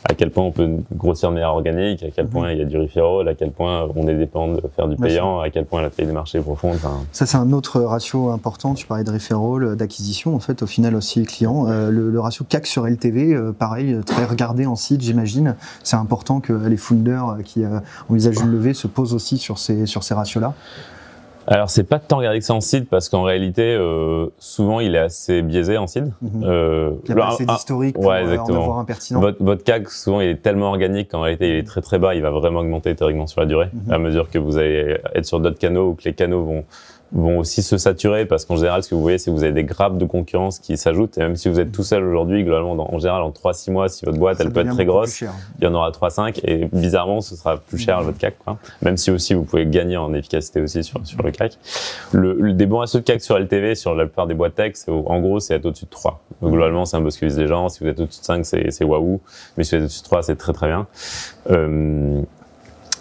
à 0.09 0.15
quel 0.15 0.31
point 0.31 0.45
on 0.45 0.53
peut 0.53 0.69
grossir 0.95 1.31
de 1.31 1.35
manière 1.35 1.51
organique, 1.51 2.03
à 2.03 2.11
quel 2.11 2.27
point 2.27 2.53
il 2.53 2.59
y 2.59 2.63
a 2.63 2.65
du 2.65 2.79
referral, 2.79 3.29
à 3.29 3.35
quel 3.35 3.51
point 3.51 3.89
on 3.97 4.07
est 4.09 4.15
dépendant 4.15 4.55
de 4.55 4.63
faire 4.75 4.89
du 4.89 4.97
payant, 4.97 5.41
à 5.41 5.51
quel 5.51 5.65
point 5.65 5.83
la 5.83 5.91
taille 5.91 6.07
des 6.07 6.13
marchés 6.13 6.39
est 6.39 6.43
profonde. 6.43 6.79
Ça 7.13 7.27
c'est 7.27 7.37
un 7.37 7.53
autre 7.53 7.81
ratio 7.81 8.31
important, 8.31 8.75
tu 8.75 8.87
parlais 8.87 9.05
de 9.05 9.11
referral, 9.11 9.77
d'acquisition 9.77 10.35
en 10.35 10.41
fait 10.41 10.63
au 10.63 10.67
final 10.67 10.95
aussi 10.95 11.23
client, 11.25 11.67
euh, 11.69 11.91
le, 11.91 12.11
le 12.11 12.21
ratio 12.21 12.45
CAC 12.49 12.67
sur 12.67 12.84
LTV, 12.87 13.35
euh, 13.35 13.53
pareil, 13.53 13.99
très 14.07 14.25
regardé 14.25 14.67
en 14.67 14.77
site, 14.77 15.03
j'imagine. 15.03 15.57
C'est 15.83 15.97
important 15.97 16.41
que 16.41 16.53
les 16.53 16.77
founders 16.77 17.29
euh, 17.29 17.43
qui 17.43 17.65
euh, 17.65 17.81
envisagent 18.09 18.41
une 18.41 18.51
levée 18.51 18.75
se 18.75 18.87
posent 18.87 19.15
aussi 19.15 19.39
sur 19.39 19.59
ces, 19.59 19.87
sur 19.87 20.03
ces 20.03 20.15
ratios-là. 20.15 20.55
Alors 21.47 21.69
c'est 21.69 21.85
pas 21.85 21.99
tant 21.99 22.17
regardé 22.17 22.39
que 22.39 22.45
ça 22.47 22.55
en 22.55 22.63
seed 22.63 22.87
parce 22.87 23.11
qu'en 23.11 23.23
réalité 23.23 23.79
souvent 24.39 24.81
il 24.81 24.95
est 24.95 24.99
assez 24.99 25.43
biaisé 25.43 25.77
en 25.77 25.87
seed. 25.87 26.11
Euh, 26.43 26.93
il 27.05 27.11
y 27.11 27.13
a 27.13 27.17
pas 27.17 27.29
assez 27.35 27.45
d'historique 27.45 27.97
pour 27.97 28.07
ouais, 28.07 28.39
en 28.39 28.47
avoir 28.47 28.79
un 28.79 28.87
pertinent. 28.87 29.21
Votre, 29.21 29.45
votre 29.45 29.63
CAC 29.63 29.91
souvent 29.91 30.23
il 30.23 30.29
est 30.29 30.43
tellement 30.43 30.69
organique 30.69 31.11
qu'en 31.11 31.21
réalité 31.21 31.51
il 31.51 31.57
est 31.57 31.67
très 31.67 31.83
très 31.83 31.99
bas, 31.99 32.15
il 32.15 32.23
va 32.23 32.31
vraiment 32.31 32.61
augmenter 32.61 32.95
théoriquement 32.97 33.27
sur 33.27 33.43
la 33.43 33.47
durée 33.47 33.69
mhm. 33.75 33.93
à 33.93 33.99
mesure 33.99 34.31
que 34.31 34.39
vous 34.39 34.57
allez 34.57 34.97
être 35.15 35.27
sur 35.27 35.39
d'autres 35.39 35.59
canaux 35.59 35.91
ou 35.91 35.95
que 35.95 36.05
les 36.05 36.15
canaux 36.15 36.45
vont 36.45 36.65
vont 37.15 37.39
aussi 37.39 37.63
se 37.63 37.79
saturer 37.79 38.27
parce 38.27 38.45
qu'en 38.45 38.57
général, 38.57 38.83
ce 38.83 38.91
que 38.91 38.95
vous 38.95 39.01
voyez, 39.01 39.19
c'est 39.19 39.31
que 39.31 39.37
vous 39.37 39.45
avez 39.45 39.53
des 39.53 39.65
grappes 39.65 39.97
de 39.99 40.05
concurrence 40.05 40.59
qui 40.59 40.77
s'ajoutent. 40.77 41.17
Et 41.17 41.21
même 41.21 41.37
si 41.37 41.49
vous 41.49 41.61
êtes 41.61 41.73
tout 41.73 41.85
seul 41.85 42.05
aujourd'hui, 42.05 42.43
globalement, 42.43 42.93
en 42.93 42.99
général, 42.99 43.23
en 43.23 43.31
3-6 43.31 43.71
mois, 43.71 43.89
si 43.89 44.05
votre 44.05 44.19
boîte, 44.19 44.41
elle 44.41 44.51
peut 44.51 44.61
être 44.61 44.75
très 44.75 44.85
grosse, 44.85 45.21
il 45.21 45.29
y 45.63 45.67
en 45.67 45.75
aura 45.75 45.91
3-5 45.91 46.41
et 46.45 46.69
bizarrement, 46.73 47.21
ce 47.21 47.37
sera 47.37 47.57
plus 47.57 47.79
cher 47.79 47.99
à 47.99 48.03
votre 48.03 48.19
CAC. 48.19 48.37
Quoi. 48.39 48.59
Même 48.83 48.97
si 48.97 49.11
aussi, 49.11 49.35
vous 49.35 49.45
pouvez 49.45 49.67
gagner 49.67 49.97
en 49.97 50.13
efficacité 50.13 50.61
aussi 50.61 50.83
sur, 50.83 51.07
sur 51.07 51.23
le 51.23 51.31
CAC. 51.31 51.59
Le, 52.13 52.35
le 52.35 52.53
des 52.53 52.67
bons 52.67 52.79
ratios 52.79 53.03
de 53.03 53.07
CAC 53.07 53.23
sur 53.23 53.39
LTV, 53.39 53.77
sur 53.77 53.95
la 53.95 54.07
plupart 54.07 54.27
des 54.27 54.35
boîtes 54.35 54.57
tech, 54.57 54.75
en 54.89 55.21
gros, 55.21 55.41
c'est 55.41 55.55
être 55.55 55.67
au-dessus 55.67 55.85
de 55.85 55.91
3. 55.91 56.21
Donc, 56.43 56.51
globalement, 56.53 56.85
c'est 56.85 56.97
un 56.97 57.03
peu 57.03 57.11
ce 57.11 57.19
que 57.19 57.27
disent 57.27 57.39
les 57.39 57.47
gens. 57.47 57.69
Si 57.69 57.83
vous 57.83 57.91
êtes 57.91 58.01
au-dessus 58.01 58.21
de 58.21 58.25
5, 58.25 58.45
c'est 58.45 58.85
waouh. 58.85 59.21
Mais 59.57 59.65
si 59.65 59.71
vous 59.71 59.77
êtes 59.77 59.85
au-dessus 59.85 60.01
de 60.01 60.07
3, 60.07 60.23
c'est 60.25 60.37
très 60.37 60.53
très 60.53 60.67
bien. 60.67 60.87
Euh, 61.51 62.23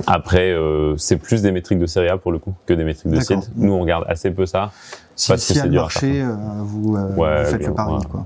après, 0.08 0.52
euh, 0.52 0.98
c'est 0.98 1.18
plus 1.18 1.42
des 1.42 1.52
métriques 1.52 1.80
de 1.80 1.86
série 1.86 2.10
A 2.10 2.18
pour 2.18 2.32
le 2.32 2.40
coup 2.40 2.54
que 2.66 2.74
des 2.74 2.84
métriques 2.84 3.12
de 3.12 3.20
site. 3.20 3.52
Nous, 3.56 3.72
on 3.72 3.82
regarde 3.82 4.06
assez 4.08 4.32
peu 4.32 4.46
ça. 4.46 4.72
Si, 5.16 5.28
parce 5.28 5.48
que 5.48 5.54
c'est 5.54 5.70
dur 5.70 5.82
marché, 5.82 6.24
euh, 6.24 6.34
vous, 6.62 6.98
euh, 6.98 7.10
vous, 7.16 7.52
faites 7.52 7.68
le 7.68 7.74
pari. 7.74 8.04
quoi. 8.10 8.26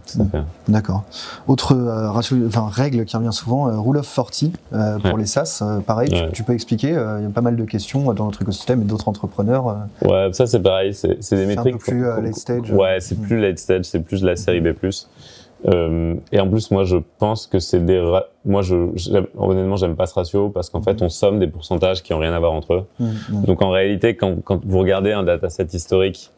D'accord. 0.69 1.03
Autre 1.45 1.75
ratio, 1.75 2.38
enfin, 2.47 2.69
règle 2.71 3.03
qui 3.03 3.17
revient 3.17 3.34
souvent, 3.34 3.65
rule 3.82 3.97
of 3.97 4.15
40 4.15 5.01
pour 5.03 5.17
les 5.17 5.25
SaaS. 5.25 5.62
pareil, 5.86 6.10
tu, 6.10 6.32
tu, 6.32 6.43
peux 6.43 6.53
expliquer. 6.53 6.89
Il 6.89 7.23
y 7.23 7.25
a 7.25 7.30
pas 7.34 7.41
mal 7.41 7.58
de 7.58 7.65
questions 7.65 8.13
dans 8.13 8.25
notre 8.25 8.41
écosystème 8.41 8.82
et 8.82 8.86
d'autres 8.86 9.10
entrepreneurs. 9.10 9.77
Ouais, 10.01 10.30
ça 10.32 10.47
c'est 10.47 10.62
pareil. 10.62 10.93
C'est 10.93 11.36
des 11.36 11.45
métriques. 11.45 11.75
Un 11.75 11.77
peu 11.77 11.84
plus 11.84 12.03
late 12.03 12.36
stage. 12.36 12.71
Ouais, 12.71 12.97
c'est 13.01 13.19
plus 13.19 13.39
late 13.41 13.60
stage. 13.60 13.86
C'est 13.86 13.99
plus 13.99 14.21
de 14.21 14.27
la 14.27 14.38
série 14.38 14.62
B+. 14.62 14.73
Euh, 15.65 16.15
et 16.32 16.39
en 16.39 16.48
plus, 16.48 16.72
moi, 16.72 16.84
je 16.84 16.98
pense 17.17 17.48
que 17.48 17.60
c'est 17.60 17.84
des. 17.84 18.20
Moi, 18.46 18.62
je, 18.62 18.76
honnêtement, 19.38 19.76
j'aime 19.76 19.96
pas 19.96 20.06
ce 20.06 20.13
ratio 20.13 20.50
parce 20.50 20.70
qu'en 20.70 20.82
fait, 20.82 21.02
on 21.02 21.10
somme 21.10 21.39
des 21.39 21.48
pourcentages 21.48 22.04
qui 22.04 22.13
ont 22.13 22.20
rien 22.20 22.34
à 22.34 22.39
voir 22.39 22.54
entre 22.54 22.74
eux. 22.74 22.84
Mmh, 23.00 23.06
mmh. 23.06 23.46
Donc, 23.46 23.62
en 23.62 23.70
réalité, 23.70 24.15
quand, 24.15 24.41
quand 24.43 24.63
vous 24.63 24.80
regardez 24.80 25.12
un 25.12 25.24
dataset 25.24 25.67
historique, 25.74 26.32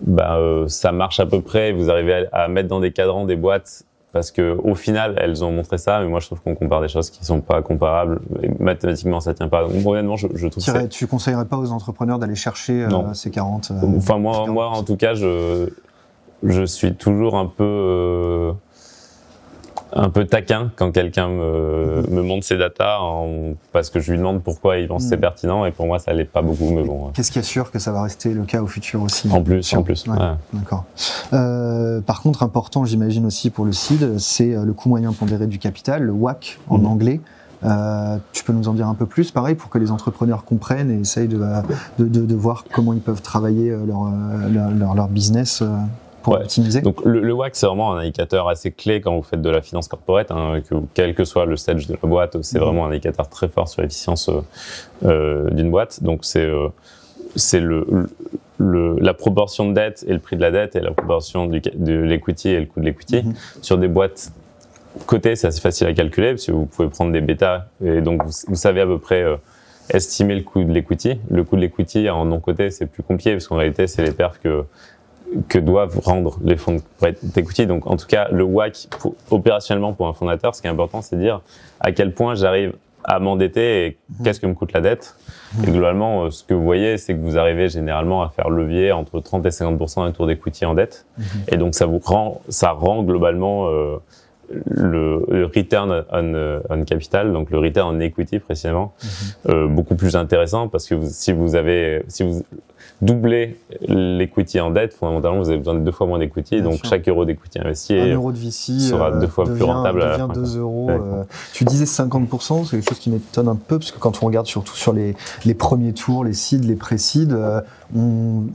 bah, 0.00 0.36
euh, 0.36 0.68
ça 0.68 0.92
marche 0.92 1.20
à 1.20 1.26
peu 1.26 1.40
près. 1.40 1.72
Vous 1.72 1.90
arrivez 1.90 2.28
à, 2.32 2.44
à, 2.44 2.48
mettre 2.48 2.68
dans 2.68 2.80
des 2.80 2.92
cadrans 2.92 3.24
des 3.24 3.36
boîtes 3.36 3.84
parce 4.12 4.30
que 4.30 4.56
au 4.62 4.74
final, 4.74 5.14
elles 5.18 5.42
ont 5.42 5.50
montré 5.50 5.78
ça. 5.78 6.00
Mais 6.00 6.08
moi, 6.08 6.20
je 6.20 6.26
trouve 6.26 6.40
qu'on 6.40 6.54
compare 6.54 6.82
des 6.82 6.88
choses 6.88 7.10
qui 7.10 7.24
sont 7.24 7.40
pas 7.40 7.62
comparables. 7.62 8.20
Et 8.42 8.48
mathématiquement, 8.62 9.20
ça 9.20 9.34
tient 9.34 9.48
pas. 9.48 9.66
Donc, 9.66 9.86
honnêtement, 9.86 10.16
je, 10.16 10.28
je 10.34 10.48
trouve. 10.48 10.62
Tu, 10.62 10.88
tu 10.88 11.06
conseillerais 11.06 11.46
pas 11.46 11.56
aux 11.56 11.72
entrepreneurs 11.72 12.18
d'aller 12.18 12.34
chercher 12.34 12.84
euh, 12.84 13.14
ces 13.14 13.30
40 13.30 13.70
euh, 13.70 13.96
Enfin, 13.96 14.18
moi, 14.18 14.46
moi, 14.46 14.68
en 14.68 14.82
tout 14.82 14.96
cas, 14.96 15.14
je 15.14 15.70
je 16.42 16.64
suis 16.64 16.94
toujours 16.94 17.36
un 17.36 17.46
peu 17.46 17.64
euh, 17.64 18.52
un 19.94 20.08
peu 20.08 20.24
taquin 20.24 20.70
quand 20.76 20.90
quelqu'un 20.90 21.28
me, 21.28 22.02
me 22.08 22.22
montre 22.22 22.44
ses 22.44 22.56
datas 22.56 22.98
en, 23.00 23.54
parce 23.72 23.90
que 23.90 24.00
je 24.00 24.12
lui 24.12 24.18
demande 24.18 24.42
pourquoi 24.42 24.78
il 24.78 24.88
pense 24.88 25.04
que 25.04 25.08
c'est 25.10 25.16
hmm. 25.16 25.20
pertinent 25.20 25.66
et 25.66 25.70
pour 25.70 25.86
moi 25.86 25.98
ça 25.98 26.12
l'est 26.12 26.24
pas 26.24 26.42
beaucoup 26.42 26.70
mais 26.70 26.82
bon. 26.82 27.10
Qu'est-ce 27.14 27.30
qui 27.30 27.38
assure 27.38 27.70
que 27.70 27.78
ça 27.78 27.92
va 27.92 28.02
rester 28.02 28.32
le 28.32 28.44
cas 28.44 28.62
au 28.62 28.66
futur 28.66 29.02
aussi 29.02 29.28
En 29.30 29.42
plus, 29.42 29.72
en 29.74 29.82
plus. 29.82 30.06
Ouais, 30.06 30.16
D'accord. 30.52 30.84
Euh, 31.32 32.00
par 32.00 32.22
contre, 32.22 32.42
important, 32.42 32.84
j'imagine 32.84 33.26
aussi 33.26 33.50
pour 33.50 33.64
le 33.64 33.72
CID, 33.72 34.18
c'est 34.18 34.54
euh, 34.54 34.64
le 34.64 34.72
coût 34.72 34.88
moyen 34.88 35.12
pondéré 35.12 35.46
du 35.46 35.58
capital, 35.58 36.02
le 36.02 36.12
WAC 36.12 36.58
en 36.68 36.78
hmm. 36.78 36.86
anglais. 36.86 37.20
tu 38.32 38.44
peux 38.44 38.52
nous 38.52 38.68
en 38.68 38.74
dire 38.74 38.88
un 38.88 38.94
peu 38.94 39.06
plus, 39.06 39.30
pareil, 39.30 39.54
pour 39.54 39.70
que 39.70 39.78
les 39.78 39.90
entrepreneurs 39.90 40.44
comprennent 40.44 40.90
et 40.90 41.00
essayent 41.00 41.28
de, 41.28 41.38
de, 41.98 42.06
de, 42.06 42.34
voir 42.34 42.64
comment 42.72 42.92
ils 42.92 43.00
peuvent 43.00 43.22
travailler 43.22 43.70
leur, 43.70 44.10
leur, 44.50 44.94
leur 44.94 45.08
business 45.08 45.62
pour 46.22 46.34
optimiser 46.34 46.80
Donc 46.80 47.04
le, 47.04 47.20
le 47.20 47.32
WAC, 47.32 47.56
c'est 47.56 47.66
vraiment 47.66 47.94
un 47.94 47.98
indicateur 47.98 48.48
assez 48.48 48.70
clé 48.70 49.00
quand 49.00 49.14
vous 49.14 49.22
faites 49.22 49.42
de 49.42 49.50
la 49.50 49.60
finance 49.60 49.88
corporate, 49.88 50.30
hein, 50.30 50.60
que, 50.68 50.74
quel 50.94 51.14
que 51.14 51.24
soit 51.24 51.46
le 51.46 51.56
stage 51.56 51.86
de 51.86 51.94
la 51.94 52.08
boîte, 52.08 52.40
c'est 52.42 52.58
mhm. 52.58 52.64
vraiment 52.64 52.86
un 52.86 52.90
indicateur 52.90 53.28
très 53.28 53.48
fort 53.48 53.68
sur 53.68 53.82
l'efficience 53.82 54.28
euh, 54.28 54.40
euh 55.04 55.50
d'une 55.50 55.70
boîte. 55.70 56.02
Donc 56.02 56.24
c'est 56.24 56.46
euh, 56.46 56.68
c'est 57.34 57.60
le, 57.60 57.86
le, 58.58 58.96
la 59.00 59.14
proportion 59.14 59.68
de 59.68 59.74
dette 59.74 60.04
et 60.06 60.12
le 60.12 60.18
prix 60.18 60.36
de 60.36 60.42
la 60.42 60.50
dette 60.50 60.76
et 60.76 60.80
la 60.80 60.92
proportion 60.92 61.46
du, 61.46 61.60
de 61.60 61.94
l'equity 61.94 62.50
et 62.50 62.60
le 62.60 62.66
coût 62.66 62.80
de 62.80 62.84
l'equity. 62.84 63.22
Mhm. 63.22 63.34
Sur 63.60 63.78
des 63.78 63.88
boîtes 63.88 64.32
cotées, 65.06 65.36
c'est 65.36 65.46
assez 65.46 65.60
facile 65.60 65.86
à 65.86 65.94
calculer 65.94 66.30
parce 66.30 66.46
que 66.46 66.52
vous 66.52 66.66
pouvez 66.66 66.88
prendre 66.88 67.12
des 67.12 67.20
bêtas 67.20 67.66
et 67.84 68.00
donc 68.00 68.22
vous, 68.22 68.32
vous 68.48 68.56
savez 68.56 68.82
à 68.82 68.86
peu 68.86 68.98
près 68.98 69.22
euh, 69.22 69.36
estimer 69.90 70.34
le 70.34 70.42
coût 70.42 70.62
de 70.62 70.72
l'equity. 70.72 71.18
Le 71.30 71.44
coût 71.44 71.56
de 71.56 71.62
l'equity 71.62 72.08
en 72.10 72.24
non 72.24 72.40
coté, 72.40 72.70
c'est 72.70 72.86
plus 72.86 73.02
compliqué 73.02 73.32
parce 73.32 73.48
qu'en 73.48 73.56
réalité, 73.56 73.86
c'est 73.86 74.02
les 74.02 74.12
perfs 74.12 74.40
que 74.40 74.64
que 75.48 75.58
doivent 75.58 75.98
rendre 76.00 76.38
les 76.44 76.56
fonds 76.56 76.78
d'equity. 77.22 77.66
Donc, 77.66 77.86
en 77.86 77.96
tout 77.96 78.06
cas, 78.06 78.28
le 78.30 78.44
WAC, 78.44 78.88
opérationnellement 79.30 79.92
pour 79.92 80.08
un 80.08 80.12
fondateur, 80.12 80.54
ce 80.54 80.60
qui 80.60 80.66
est 80.66 80.70
important, 80.70 81.02
c'est 81.02 81.16
de 81.16 81.20
dire 81.20 81.40
à 81.80 81.92
quel 81.92 82.12
point 82.12 82.34
j'arrive 82.34 82.72
à 83.04 83.18
m'endetter 83.18 83.86
et 83.86 83.98
qu'est-ce 84.22 84.40
que 84.40 84.46
me 84.46 84.54
coûte 84.54 84.72
la 84.72 84.80
dette. 84.80 85.16
Et 85.66 85.70
globalement, 85.70 86.24
euh, 86.24 86.30
ce 86.30 86.44
que 86.44 86.54
vous 86.54 86.62
voyez, 86.62 86.98
c'est 86.98 87.14
que 87.14 87.20
vous 87.20 87.36
arrivez 87.36 87.68
généralement 87.68 88.22
à 88.22 88.28
faire 88.28 88.48
levier 88.48 88.92
entre 88.92 89.20
30 89.20 89.44
et 89.46 89.50
50 89.50 89.96
d'un 89.96 90.12
tour 90.12 90.26
d'equity 90.26 90.64
en 90.64 90.74
dette. 90.74 91.06
Et 91.48 91.56
donc, 91.56 91.74
ça 91.74 91.86
vous 91.86 91.98
rend, 91.98 92.40
ça 92.48 92.70
rend 92.70 93.02
globalement 93.02 93.68
euh, 93.68 93.96
le, 94.66 95.24
le, 95.28 95.46
return 95.46 96.04
on, 96.12 96.60
on, 96.70 96.84
capital, 96.84 97.32
donc 97.32 97.50
le 97.50 97.58
return 97.58 97.96
on 97.96 98.00
equity 98.00 98.38
précisément, 98.38 98.92
euh, 99.48 99.66
beaucoup 99.66 99.94
plus 99.94 100.16
intéressant 100.16 100.68
parce 100.68 100.86
que 100.86 100.94
si 101.06 101.32
vous 101.32 101.54
avez, 101.54 102.02
si 102.08 102.22
vous 102.22 102.44
doubler 103.00 103.58
l'equity 103.88 104.60
en 104.60 104.70
dette, 104.70 104.94
fondamentalement, 104.94 105.38
vous 105.38 105.48
avez 105.48 105.58
besoin 105.58 105.74
de 105.74 105.80
deux 105.80 105.92
fois 105.92 106.06
moins 106.06 106.18
d'equity. 106.18 106.62
Donc, 106.62 106.80
chaque 106.84 107.08
euro 107.08 107.24
d'equity 107.24 107.58
investi 107.58 107.94
un 107.94 108.14
euro 108.14 108.32
de 108.32 108.38
VC 108.38 108.80
sera 108.80 109.10
deux 109.10 109.26
fois 109.26 109.44
plus 109.44 109.62
rentable. 109.62 110.00
Devient 110.00 110.28
2 110.34 110.58
euros. 110.58 110.90
Euh, 110.90 111.24
tu 111.52 111.64
disais 111.64 111.84
50%, 111.84 112.64
c'est 112.64 112.70
quelque 112.76 112.88
chose 112.88 112.98
qui 112.98 113.10
m'étonne 113.10 113.48
un 113.48 113.56
peu, 113.56 113.78
parce 113.78 113.90
que 113.90 113.98
quand 113.98 114.22
on 114.22 114.26
regarde 114.26 114.46
surtout 114.46 114.76
sur 114.76 114.92
les, 114.92 115.16
les 115.44 115.54
premiers 115.54 115.92
tours, 115.92 116.24
les 116.24 116.32
seeds, 116.32 116.66
les 116.66 116.76
pré-seeds, 116.76 117.32
euh, 117.32 117.60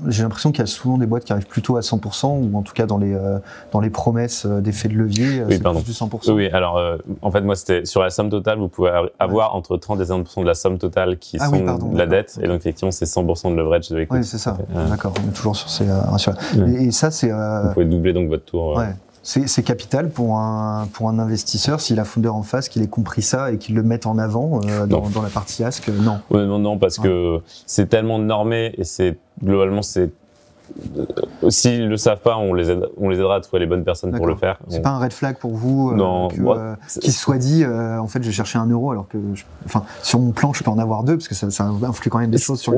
j'ai 0.08 0.24
l'impression 0.24 0.52
qu'il 0.52 0.60
y 0.60 0.64
a 0.64 0.68
souvent 0.68 0.98
des 0.98 1.06
boîtes 1.06 1.24
qui 1.24 1.34
arrivent 1.34 1.48
plutôt 1.48 1.78
à 1.78 1.82
100%, 1.82 2.52
ou 2.52 2.58
en 2.58 2.62
tout 2.62 2.74
cas 2.74 2.86
dans 2.86 2.98
les, 2.98 3.14
euh, 3.14 3.40
dans 3.72 3.80
les 3.80 3.90
promesses 3.90 4.46
d'effet 4.46 4.88
de 4.88 4.96
levier, 4.96 5.44
oui, 5.48 5.58
c'est 5.58 5.64
plus 5.64 5.84
du 5.84 5.92
100%. 5.92 6.32
Oui, 6.32 6.50
alors 6.50 6.82
en 7.22 7.32
fait, 7.32 7.42
moi, 7.42 7.56
c'était 7.56 7.86
sur 7.86 8.02
la 8.02 8.10
somme 8.10 8.30
totale, 8.30 8.60
vous 8.60 8.70
pouvez 8.70 8.92
avoir 9.20 9.56
entre 9.56 9.78
30 9.78 10.00
et 10.02 10.04
50% 10.04 10.42
de 10.42 10.48
la 10.48 10.54
somme 10.54 10.78
totale 10.78 11.18
qui 11.18 11.38
ah 11.40 11.48
sont 11.48 11.90
de 11.92 11.98
la 11.98 12.06
dette, 12.06 12.40
et 12.42 12.48
donc 12.48 12.58
effectivement, 12.58 12.92
c'est 12.92 13.06
100% 13.06 13.52
de 13.52 13.56
leverage 13.56 13.90
de 13.90 13.98
l'equity 13.98 14.27
c'est 14.28 14.38
ça. 14.38 14.58
D'accord, 14.90 15.14
on 15.24 15.30
est 15.30 15.34
toujours 15.34 15.56
sur 15.56 15.70
ces 15.70 15.86
euh, 15.90 16.68
Et, 16.80 16.92
ça, 16.92 17.12
c'est. 17.12 17.32
Euh, 17.32 17.64
Vous 17.64 17.74
pouvez 17.74 17.86
doubler 17.86 18.14
donc 18.14 18.30
votre 18.30 18.46
tour. 18.46 18.78
Ouais. 18.78 18.94
C'est 19.24 19.64
capital 19.64 20.10
pour 20.10 20.38
un, 20.38 20.88
pour 20.94 21.10
un 21.10 21.20
investisseur 21.20 21.82
s'il 21.82 22.00
a 22.00 22.06
fondeur 22.06 22.36
en 22.36 22.44
face, 22.44 22.70
qu'il 22.70 22.82
ait 22.82 22.88
compris 22.88 23.22
ça 23.22 23.52
et 23.52 23.58
qu'il 23.58 23.76
le 23.76 23.84
mette 23.84 24.06
en 24.06 24.18
avant 24.18 24.62
euh, 24.64 24.86
dans, 24.86 25.10
dans, 25.10 25.22
la 25.22 25.28
partie 25.28 25.66
Ask. 25.66 25.90
Non. 25.90 26.20
non, 26.32 26.60
non, 26.60 26.78
parce 26.78 26.98
que 26.98 27.42
c'est 27.66 27.90
tellement 27.90 28.20
normé 28.20 28.74
et 28.78 28.86
c'est 28.86 29.18
globalement 29.44 29.82
c'est 29.82 30.04
euh, 30.04 30.12
s'ils 31.50 31.88
le 31.88 31.98
savent 31.98 32.22
pas, 32.22 32.38
on 32.38 32.54
les, 32.54 32.76
on 32.98 33.10
les 33.10 33.18
aidera 33.18 33.36
à 33.36 33.42
trouver 33.42 33.60
les 33.62 33.66
bonnes 33.66 33.84
personnes 33.84 34.16
pour 34.16 34.28
le 34.28 34.36
faire. 34.36 34.58
C'est 34.68 34.82
pas 34.82 34.90
un 34.90 35.00
red 35.00 35.14
flag 35.14 35.38
pour 35.38 35.52
vous 35.52 35.92
euh. 35.92 36.28
Euh, 36.38 36.76
qu'il 37.02 37.14
soit 37.14 37.38
dit, 37.38 37.66
en 37.66 38.08
fait, 38.08 38.24
je 38.24 38.32
cherchais 38.32 38.58
un 38.58 38.68
euro 38.68 38.92
alors 38.92 39.08
que, 39.08 39.18
enfin, 39.66 39.84
sur 40.04 40.20
mon 40.20 40.32
plan, 40.32 40.54
je 40.54 40.64
peux 40.64 40.72
en 40.72 40.80
avoir 40.80 41.04
deux 41.04 41.18
parce 41.18 41.28
que 41.28 41.36
ça, 41.36 41.50
ça 41.50 41.66
influe 41.66 42.10
quand 42.10 42.20
même 42.20 42.32
des 42.32 42.38
choses 42.38 42.60
sur 42.60 42.74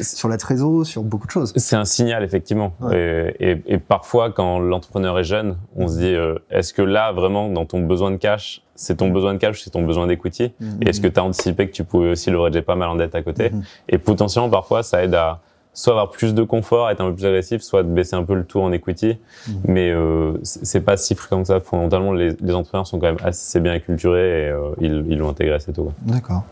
sur 0.00 0.28
la 0.28 0.38
trésor, 0.38 0.86
sur 0.86 1.02
beaucoup 1.02 1.26
de 1.26 1.32
choses. 1.32 1.52
C'est 1.56 1.76
un 1.76 1.84
signal 1.84 2.22
effectivement. 2.22 2.72
Et, 2.92 3.62
et, 3.66 3.78
parfois, 3.78 4.30
quand 4.30 4.58
l'entrepreneur 4.58 5.18
est 5.18 5.24
jeune, 5.24 5.56
on 5.76 5.88
se 5.88 5.98
dit, 5.98 6.14
est-ce 6.50 6.72
que 6.72 6.82
là, 6.82 7.12
vraiment, 7.12 7.48
dans 7.48 7.66
ton 7.66 7.80
besoin 7.80 8.10
de 8.10 8.16
cash, 8.16 8.62
c'est 8.74 8.96
ton 8.96 9.10
besoin 9.10 9.34
de 9.34 9.38
cash, 9.38 9.62
c'est 9.62 9.70
ton 9.70 9.82
besoin 9.82 10.06
d'equity 10.06 10.44
mm-hmm. 10.44 10.82
Et 10.82 10.88
est-ce 10.88 11.00
que 11.00 11.08
tu 11.08 11.20
as 11.20 11.24
anticipé 11.24 11.68
que 11.68 11.72
tu 11.72 11.84
pouvais 11.84 12.10
aussi 12.10 12.30
leverager 12.30 12.62
pas 12.62 12.74
mal 12.74 12.88
en 12.88 12.96
dette 12.96 13.14
à 13.14 13.22
côté? 13.22 13.50
Mm-hmm. 13.50 13.62
Et 13.90 13.98
potentiellement, 13.98 14.50
parfois, 14.50 14.82
ça 14.82 15.04
aide 15.04 15.14
à 15.14 15.40
soit 15.74 15.92
avoir 15.92 16.10
plus 16.10 16.34
de 16.34 16.42
confort, 16.42 16.90
être 16.90 17.00
un 17.00 17.08
peu 17.08 17.14
plus 17.14 17.24
agressif, 17.24 17.62
soit 17.62 17.82
baisser 17.82 18.14
un 18.14 18.24
peu 18.24 18.34
le 18.34 18.44
tour 18.44 18.62
en 18.62 18.72
equity. 18.72 19.18
Mhm. 19.48 19.54
Mais 19.64 19.90
euh, 19.90 20.34
c'est 20.42 20.82
pas 20.82 20.96
si 20.96 21.14
fréquent 21.14 21.40
que 21.42 21.48
ça. 21.48 21.60
Fondamentalement, 21.60 22.12
les, 22.12 22.36
les, 22.40 22.52
entrepreneurs 22.52 22.86
sont 22.86 22.98
quand 22.98 23.06
même 23.06 23.24
assez 23.24 23.58
bien 23.60 23.72
acculturés 23.72 24.46
et 24.46 24.48
euh, 24.48 24.74
ils, 24.80 25.16
l'ont 25.16 25.30
intégré 25.30 25.54
assez 25.54 25.72
tôt. 25.72 25.92
D'accord. 26.02 26.44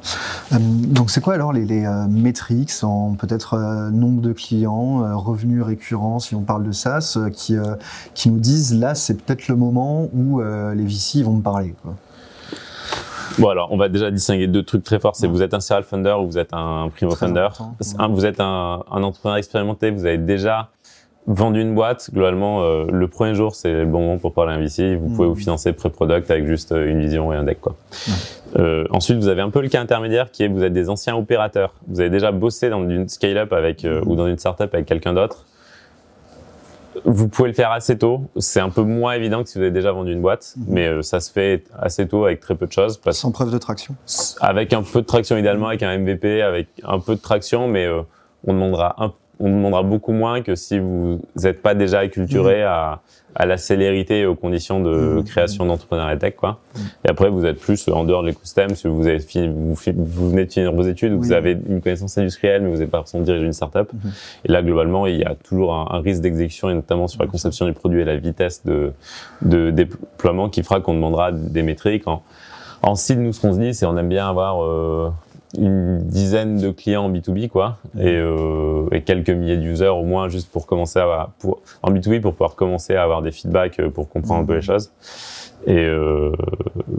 Euh, 0.53 0.57
donc 0.59 1.11
c'est 1.11 1.21
quoi 1.21 1.35
alors 1.35 1.53
les, 1.53 1.65
les 1.65 1.87
métriques 2.09 2.73
en 2.83 3.15
peut-être 3.15 3.91
nombre 3.91 4.23
de 4.23 4.33
clients, 4.33 5.19
revenus 5.19 5.63
récurrents, 5.63 6.19
si 6.19 6.35
on 6.35 6.43
parle 6.43 6.65
de 6.65 6.73
SaaS, 6.73 7.19
qui, 7.33 7.57
qui 8.15 8.31
nous 8.31 8.39
disent 8.39 8.75
là 8.79 8.95
c'est 8.95 9.15
peut-être 9.15 9.49
le 9.49 9.57
moment 9.57 10.09
où 10.15 10.41
les 10.41 10.85
VC 10.85 11.23
vont 11.23 11.35
me 11.35 11.43
parler 11.43 11.75
quoi? 11.83 11.95
Bon 13.39 13.49
alors, 13.49 13.73
on 13.73 13.77
va 13.77 13.89
déjà 13.89 14.11
distinguer 14.11 14.47
deux 14.47 14.63
trucs 14.63 14.85
très 14.85 14.99
forts. 14.99 15.17
C'est 15.17 15.27
vous 15.27 15.43
êtes 15.43 15.55
un 15.55 15.61
serial 15.61 15.85
funder 15.85 16.17
ou 16.21 16.27
vous 16.27 16.39
êtes 16.39 16.53
un 16.53 16.91
primo 16.95 17.15
funder. 17.15 17.49
vous 18.11 18.27
êtes 18.27 18.41
un, 18.41 18.83
un, 18.91 19.03
entrepreneur 19.03 19.37
expérimenté. 19.37 19.91
Vous 19.91 20.05
avez 20.05 20.19
déjà 20.19 20.71
vendu 21.27 21.61
une 21.61 21.75
boîte. 21.75 22.11
Globalement, 22.13 22.63
euh, 22.63 22.87
le 22.91 23.09
premier 23.09 23.35
jour, 23.35 23.55
c'est 23.55 23.73
le 23.73 23.87
bon 23.87 24.01
moment 24.01 24.19
pour 24.19 24.33
parler 24.33 24.53
à 24.53 24.57
un 24.57 24.61
VC. 24.61 24.97
Vous 24.97 25.09
pouvez 25.09 25.29
vous 25.29 25.35
mmh. 25.35 25.39
financer 25.39 25.73
pré-product 25.73 26.31
avec 26.31 26.47
juste 26.47 26.73
euh, 26.73 26.91
une 26.91 27.01
vision 27.01 27.33
et 27.33 27.37
un 27.37 27.45
deck. 27.45 27.61
Quoi. 27.61 27.77
Euh, 28.59 28.85
ensuite, 28.91 29.19
vous 29.19 29.29
avez 29.29 29.43
un 29.43 29.51
peu 29.51 29.61
le 29.61 29.69
cas 29.69 29.81
intermédiaire 29.81 30.31
qui 30.31 30.43
est 30.43 30.49
vous 30.49 30.65
êtes 30.65 30.73
des 30.73 30.89
anciens 30.89 31.17
opérateurs. 31.17 31.75
Vous 31.89 32.01
avez 32.01 32.11
déjà 32.11 32.33
bossé 32.33 32.69
dans 32.69 32.89
une 32.89 33.09
scale-up 33.09 33.53
avec 33.53 33.85
euh, 33.85 34.01
mmh. 34.01 34.09
ou 34.09 34.17
dans 34.17 34.27
une 34.27 34.39
startup 34.39 34.75
avec 34.75 34.87
quelqu'un 34.87 35.13
d'autre 35.13 35.47
vous 37.05 37.29
pouvez 37.29 37.49
le 37.49 37.55
faire 37.55 37.73
assez 37.73 37.99
tôt. 37.99 38.23
C'est 38.37 38.61
un 38.61 38.71
peu 38.71 38.83
moins 38.83 39.13
évident 39.13 39.43
que 39.43 39.49
si 39.49 39.59
vous 39.59 39.63
avez 39.63 39.71
déjà 39.71 39.93
vendu 39.93 40.13
une 40.13 40.23
boîte, 40.23 40.55
mhm. 40.57 40.65
mais 40.69 40.87
euh, 40.89 41.03
ça 41.03 41.21
se 41.21 41.33
fait 41.33 41.65
assez 41.79 42.07
tôt 42.09 42.25
avec 42.25 42.41
très 42.41 42.55
peu 42.55 42.67
de 42.67 42.73
choses. 42.73 43.01
Sans 43.11 43.33
preuve 43.33 43.53
de 43.53 43.59
traction. 43.59 43.95
Avec 44.41 44.73
un 44.73 44.83
peu 44.83 45.01
de 45.03 45.07
traction 45.07 45.37
idéalement, 45.37 45.69
avec 45.69 45.83
un 45.83 45.99
MVP, 45.99 46.43
avec 46.43 46.69
un 46.85 46.99
peu 46.99 47.15
de 47.15 47.21
traction, 47.21 47.69
mais 47.69 47.87
euh, 47.87 48.03
on 48.47 48.55
demandera 48.55 48.95
un, 48.99 49.13
on 49.41 49.49
demandera 49.49 49.83
beaucoup 49.83 50.13
moins 50.13 50.43
que 50.43 50.55
si 50.55 50.79
vous 50.79 51.21
n'êtes 51.37 51.63
pas 51.63 51.75
déjà 51.75 52.01
acculturé 52.01 52.61
mhm. 52.61 52.67
à 52.67 53.03
à 53.35 53.47
la 53.47 53.57
célérité 53.57 54.21
et 54.21 54.27
aux 54.27 54.35
conditions 54.35 54.81
de 54.81 55.21
mmh. 55.21 55.25
création 55.25 55.67
d'entrepreneuriat 55.67 56.17
tech, 56.17 56.35
quoi. 56.37 56.61
Mmh. 56.75 56.79
Et 57.05 57.11
après, 57.11 57.31
vous 57.31 57.45
êtes 57.45 57.61
plus 57.61 57.89
en 57.89 58.05
dehors 58.05 58.23
de 58.23 58.29
l'écosystème, 58.29 58.75
si 58.75 58.89
vous 58.89 59.07
avez 59.07 59.21
fini, 59.21 59.49
vous, 59.49 59.75
vous, 59.75 60.31
venez 60.31 60.47
de 60.47 60.53
finir 60.53 60.73
vos 60.73 60.83
études, 60.83 61.13
vous 61.13 61.33
avez 61.33 61.53
une 61.69 61.81
connaissance 61.81 62.19
industrielle, 62.19 62.63
mais 62.63 62.69
vous 62.69 62.77
n'avez 62.77 62.91
pas 62.91 62.99
forcément 62.99 63.23
dirigé 63.23 63.47
une 63.47 63.53
startup. 63.53 63.93
Mmh. 63.93 64.09
Et 64.47 64.53
là, 64.53 64.63
globalement, 64.63 65.07
il 65.07 65.19
y 65.19 65.25
a 65.25 65.35
toujours 65.35 65.75
un, 65.75 65.87
un 65.91 66.01
risque 66.01 66.23
d'exécution, 66.23 66.71
et 66.71 66.75
notamment 66.75 67.09
sur 67.09 67.23
la 67.23 67.29
conception 67.29 67.67
du 67.67 67.73
produit 67.73 68.01
et 68.01 68.05
la 68.05 68.17
vitesse 68.17 68.65
de, 68.65 68.93
de 69.43 69.71
déploiement 69.71 70.49
qui 70.49 70.63
fera 70.63 70.81
qu'on 70.81 70.95
demandera 70.95 71.31
des 71.33 71.63
métriques. 71.63 72.09
En, 72.09 72.23
en 72.83 72.95
site, 72.95 73.19
nous, 73.19 73.33
ce 73.33 73.41
qu'on 73.41 73.53
se 73.53 73.59
dit, 73.59 73.75
c'est 73.75 73.87
on 73.87 73.97
aime 73.97 74.09
bien 74.09 74.29
avoir 74.29 74.65
euh, 74.65 75.11
une 75.59 75.99
dizaine 75.99 76.59
de 76.59 76.71
clients 76.71 77.05
en 77.05 77.13
B2B 77.13 77.49
quoi. 77.49 77.79
Et, 77.99 78.07
euh, 78.07 78.87
et 78.93 79.03
quelques 79.03 79.31
milliers 79.31 79.57
d'users 79.57 79.97
au 79.97 80.05
moins 80.05 80.29
juste 80.29 80.51
pour 80.51 80.67
commencer 80.67 81.01
à 81.01 81.31
pour 81.39 81.61
en 81.83 81.91
B2B 81.91 82.21
pour 82.21 82.33
pouvoir 82.33 82.55
commencer 82.55 82.95
à 82.95 83.03
avoir 83.03 83.23
des 83.23 83.33
feedbacks 83.33 83.81
euh, 83.81 83.91
pour 83.91 84.09
comprendre 84.09 84.43
un 84.43 84.45
peu 84.45 84.55
les 84.55 84.63
choses. 84.63 84.93
Et 85.67 85.77
euh, 85.77 86.33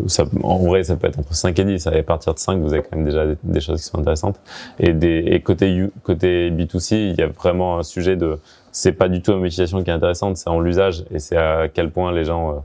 ça, 0.07 0.25
en 0.43 0.57
vrai 0.59 0.83
ça 0.83 0.95
peut 0.95 1.07
être 1.07 1.17
entre 1.17 1.33
5 1.33 1.57
et 1.57 1.63
10 1.63 1.87
à 1.87 2.03
partir 2.03 2.33
de 2.33 2.39
5 2.39 2.59
vous 2.59 2.73
avez 2.73 2.83
quand 2.83 2.95
même 2.95 3.05
déjà 3.05 3.25
des, 3.41 3.61
choses 3.61 3.81
qui 3.81 3.87
sont 3.87 3.99
intéressantes. 3.99 4.39
Et 4.79 4.93
des 4.93 5.23
et 5.27 5.39
côté 5.41 5.89
côté 6.03 6.51
B2C 6.51 6.95
il 6.95 7.15
y 7.15 7.23
a 7.23 7.27
vraiment 7.27 7.79
un 7.79 7.83
sujet 7.83 8.17
de 8.17 8.37
c'est 8.73 8.93
pas 8.93 9.09
du 9.09 9.21
tout 9.21 9.31
une 9.31 9.39
motivation 9.39 9.83
qui 9.83 9.89
est 9.89 9.93
intéressante 9.93 10.37
c'est 10.37 10.49
en 10.49 10.59
l'usage. 10.59 11.05
Et 11.11 11.19
c'est 11.19 11.37
à 11.37 11.69
quel 11.73 11.89
point 11.89 12.11
les 12.11 12.25
gens 12.25 12.51
euh, 12.51 12.55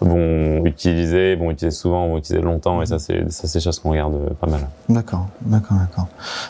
vont 0.00 0.64
utiliser, 0.64 1.36
vont 1.36 1.50
utiliser 1.50 1.76
souvent, 1.76 2.08
vont 2.08 2.18
utiliser 2.18 2.44
longtemps, 2.44 2.82
et 2.82 2.86
ça, 2.86 2.98
c'est 2.98 3.30
ça, 3.30 3.48
c'est 3.48 3.60
choses 3.60 3.78
qu'on 3.78 3.90
regarde 3.90 4.14
euh, 4.14 4.30
pas 4.40 4.46
mal. 4.46 4.68
D'accord, 4.88 5.28
d'accord, 5.42 5.76
d'accord. 5.78 6.08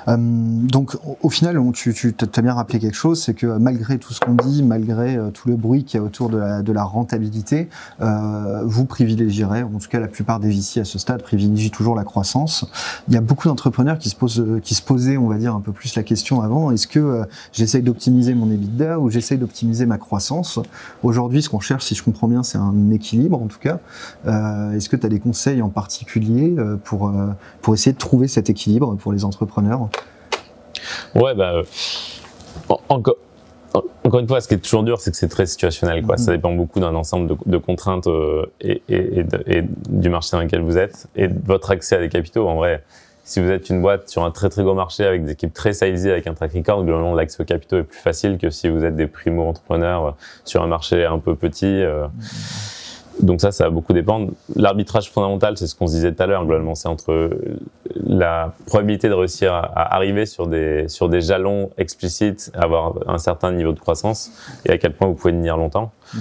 Euh, 0.09 0.17
donc, 0.19 0.97
au, 1.23 1.31
final, 1.31 1.59
tu, 1.73 1.95
tu 1.95 2.15
as 2.37 2.43
bien 2.43 2.55
rappelé 2.55 2.79
quelque 2.79 2.97
chose, 2.97 3.23
c'est 3.23 3.35
que 3.35 3.47
malgré 3.47 3.99
tout 3.99 4.13
ce 4.13 4.21
qu'on 4.21 4.35
dit, 4.35 4.63
malgré 4.63 5.17
euh, 5.17 5.31
tout 5.31 5.49
le 5.49 5.57
bruit 5.57 5.85
qu'il 5.85 5.99
y 5.99 6.03
a 6.03 6.05
autour 6.05 6.29
de 6.29 6.39
la, 6.39 6.63
de 6.63 6.73
la 6.73 6.85
rentabilité, 6.85 7.69
euh, 8.01 8.63
vous 8.65 8.85
privilégierez, 8.85 9.63
en 9.63 9.79
tout 9.79 9.89
cas 9.89 10.01
la 10.01 10.09
plupart 10.09 10.41
des 10.41 10.51
VC 10.51 10.81
à 10.81 10.85
ce 10.85 10.99
stade 10.99 11.23
privilégient 11.23 11.71
toujours 11.71 11.95
la 11.95 12.05
croissance. 12.05 12.65
Il 13.09 13.15
y 13.15 13.17
a 13.17 13.21
beaucoup 13.21 13.49
d'entrepreneurs 13.49 13.99
qui 13.99 14.11
se 14.11 14.17
posent, 14.17 14.45
qui 14.63 14.75
se 14.75 14.83
posaient, 14.83 15.17
on 15.17 15.29
va 15.29 15.37
dire, 15.37 15.55
un 15.55 15.61
peu 15.61 15.73
plus 15.73 15.95
la 15.95 16.03
question 16.03 16.43
avant, 16.43 16.71
est-ce 16.71 16.87
que 16.87 16.99
euh, 16.99 17.25
j'essaye 17.53 17.83
d'optimiser 17.83 18.35
mon 18.35 18.51
EBITDA 18.51 18.99
ou 18.99 19.11
j'essaye 19.11 19.39
d'optimiser 19.39 19.87
ma 19.87 19.99
croissance? 19.99 20.59
Aujourd'hui, 21.03 21.43
ce 21.43 21.49
qu'on 21.49 21.61
cherche, 21.61 21.85
si 21.85 21.95
je 21.95 22.03
comprends 22.03 22.29
bien, 22.29 22.43
c'est 22.43 22.59
un 22.59 22.91
équilibre 22.91 23.38
en 23.43 23.47
tout 23.47 23.59
cas. 23.59 23.79
Euh, 24.27 24.73
est-ce 24.73 24.89
que 24.89 24.97
tu 24.97 25.07
as 25.07 25.09
des 25.09 25.21
conseils 25.21 25.63
en 25.63 25.69
particulier 25.69 26.55
euh, 26.59 26.77
pour, 26.77 27.09
euh, 27.09 27.29
pour 27.63 27.75
essayer 27.75 27.93
de 27.93 27.99
trouver 27.99 28.29
cet 28.29 28.51
équilibre 28.51 28.97
pour 28.97 29.13
les 29.13 29.25
entrepreneurs? 29.25 29.89
Ouais, 31.15 31.35
bah, 31.35 31.63
encore. 32.89 33.17
encore 34.05 34.21
une 34.21 34.29
fois, 34.29 34.41
ce 34.41 34.49
qui 34.49 34.55
est 34.55 34.59
toujours 34.59 34.83
dur, 34.83 35.01
c'est 35.01 35.11
que 35.11 35.17
c'est 35.17 35.29
très 35.29 35.47
situationnel. 35.47 36.03
Quoi. 36.03 36.17
Ça 36.17 36.33
dépend 36.33 36.53
beaucoup 36.53 36.81
d'un 36.81 36.95
ensemble 36.95 37.29
de, 37.29 37.37
de 37.47 37.59
contraintes 37.59 38.07
euh, 38.07 38.47
et, 38.61 38.83
et, 38.89 39.25
et, 39.47 39.63
du 39.89 40.09
marché 40.09 40.37
dans 40.37 40.43
lequel 40.43 40.63
vous 40.63 40.79
êtes 40.79 41.09
et 41.17 41.29
de 41.29 41.39
votre 41.47 41.71
accès 41.71 41.97
à 41.97 42.01
des 42.01 42.09
capitaux. 42.09 42.49
En 42.49 42.57
vrai, 42.57 42.83
si 43.29 43.41
vous 43.41 43.51
êtes 43.51 43.69
une 43.69 43.83
boîte 43.83 44.09
sur 44.09 44.25
un 44.25 44.31
très 44.31 44.49
très 44.49 44.63
gros 44.63 44.73
marché 44.73 45.05
avec 45.05 45.23
des 45.23 45.33
équipes 45.33 45.53
très 45.53 45.75
salesy, 45.75 46.09
avec 46.09 46.27
un 46.27 46.33
track 46.33 46.55
record, 46.55 46.83
globalement 46.83 47.15
l'accès 47.15 47.43
aux 47.43 47.45
capitaux 47.45 47.77
est 47.77 47.83
plus 47.83 48.01
facile 48.01 48.39
que 48.39 48.49
si 48.49 48.71
vous 48.71 48.87
êtes 48.87 48.97
des 48.97 49.07
primo-entrepreneurs 49.07 50.17
sur 50.47 50.63
un 50.63 50.67
marché 50.67 51.05
un 51.05 51.19
peu 51.19 51.35
petit. 51.35 51.67
Euh. 51.67 52.07
Donc 53.21 53.41
ça, 53.41 53.53
ça 53.53 53.65
va 53.65 53.71
beaucoup 53.71 53.93
dépendre. 53.93 54.31
L'arbitrage 54.55 55.11
fondamental, 55.11 55.57
c'est 55.57 55.67
ce 55.67 55.75
qu'on 55.75 55.87
se 55.87 55.95
disait 55.95 56.13
tout 56.13 56.23
à 56.23 56.27
l'heure, 56.27 56.45
globalement, 56.45 56.75
c'est 56.75 56.89
entre 56.89 57.31
la 57.97 58.55
probabilité 58.67 59.09
de 59.09 59.15
réussir 59.15 59.53
à 59.53 59.95
arriver 59.95 60.27
sur 60.27 60.47
des, 60.47 60.89
sur 60.89 61.09
des 61.09 61.21
jalons 61.21 61.71
explicites, 61.79 62.51
avoir 62.55 62.95
un 63.07 63.19
certain 63.19 63.53
niveau 63.53 63.73
de 63.73 63.81
croissance, 63.81 64.31
et 64.65 64.71
à 64.71 64.79
quel 64.79 64.93
point 64.93 65.09
vous 65.09 65.15
pouvez 65.15 65.33
tenir 65.33 65.57
longtemps. 65.57 65.91
Mm-hmm. 66.15 66.21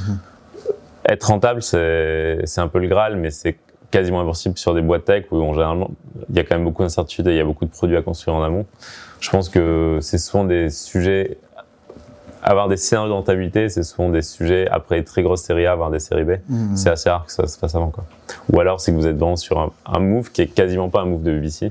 Être 1.10 1.28
rentable, 1.28 1.62
c'est 1.62 2.58
un 2.58 2.68
peu 2.68 2.80
le 2.80 2.88
Graal, 2.88 3.16
mais 3.16 3.32
c'est 3.32 3.58
quasiment 3.92 4.22
impossible 4.22 4.58
sur 4.58 4.74
des 4.74 4.82
boîtes 4.82 5.06
tech 5.06 5.26
où 5.32 5.42
en 5.42 5.54
généralement 5.54 5.92
il 6.30 6.36
y 6.36 6.40
a 6.40 6.44
quand 6.44 6.56
même 6.56 6.66
beaucoup 6.66 6.84
d'incertitudes 6.84 7.28
et 7.28 7.32
il 7.32 7.38
y 7.38 7.40
a 7.40 7.46
beaucoup 7.46 7.64
de 7.64 7.70
produits 7.70 7.96
à 7.96 8.02
construire 8.02 8.36
en 8.36 8.44
amont. 8.44 8.66
Je 9.22 9.30
pense 9.30 9.48
que 9.50 10.00
c'est 10.02 10.18
souvent 10.18 10.44
des 10.44 10.70
sujets 10.70 11.38
avoir 12.42 12.68
des 12.68 12.78
scénarios 12.78 13.10
de 13.10 13.14
rentabilité, 13.14 13.70
c'est 13.70 13.84
souvent 13.84 14.10
des 14.10 14.22
sujets 14.22 14.68
après 14.70 15.04
très 15.04 15.24
grosses 15.24 15.42
séries 15.42 15.66
A, 15.66 15.72
avoir 15.72 15.92
des 15.92 16.00
séries 16.00 16.24
B. 16.24 16.32
Mmh. 16.50 16.76
C'est 16.76 16.90
assez 16.90 17.10
rare 17.10 17.26
que 17.26 17.32
ça 17.32 17.48
se 17.48 17.58
fasse 17.58 17.76
avant 17.76 17.90
quoi. 17.90 18.06
Ou 18.52 18.60
alors 18.60 18.80
c'est 18.80 18.92
que 18.92 18.98
vous 18.98 19.08
êtes 19.08 19.18
vraiment 19.18 19.36
sur 19.36 19.60
un, 19.60 19.72
un, 19.86 20.00
move 20.00 20.32
qui 20.32 20.42
est 20.42 20.48
quasiment 20.48 20.90
pas 20.90 21.02
un 21.02 21.06
move 21.06 21.24
de 21.24 21.32
VC, 21.32 21.70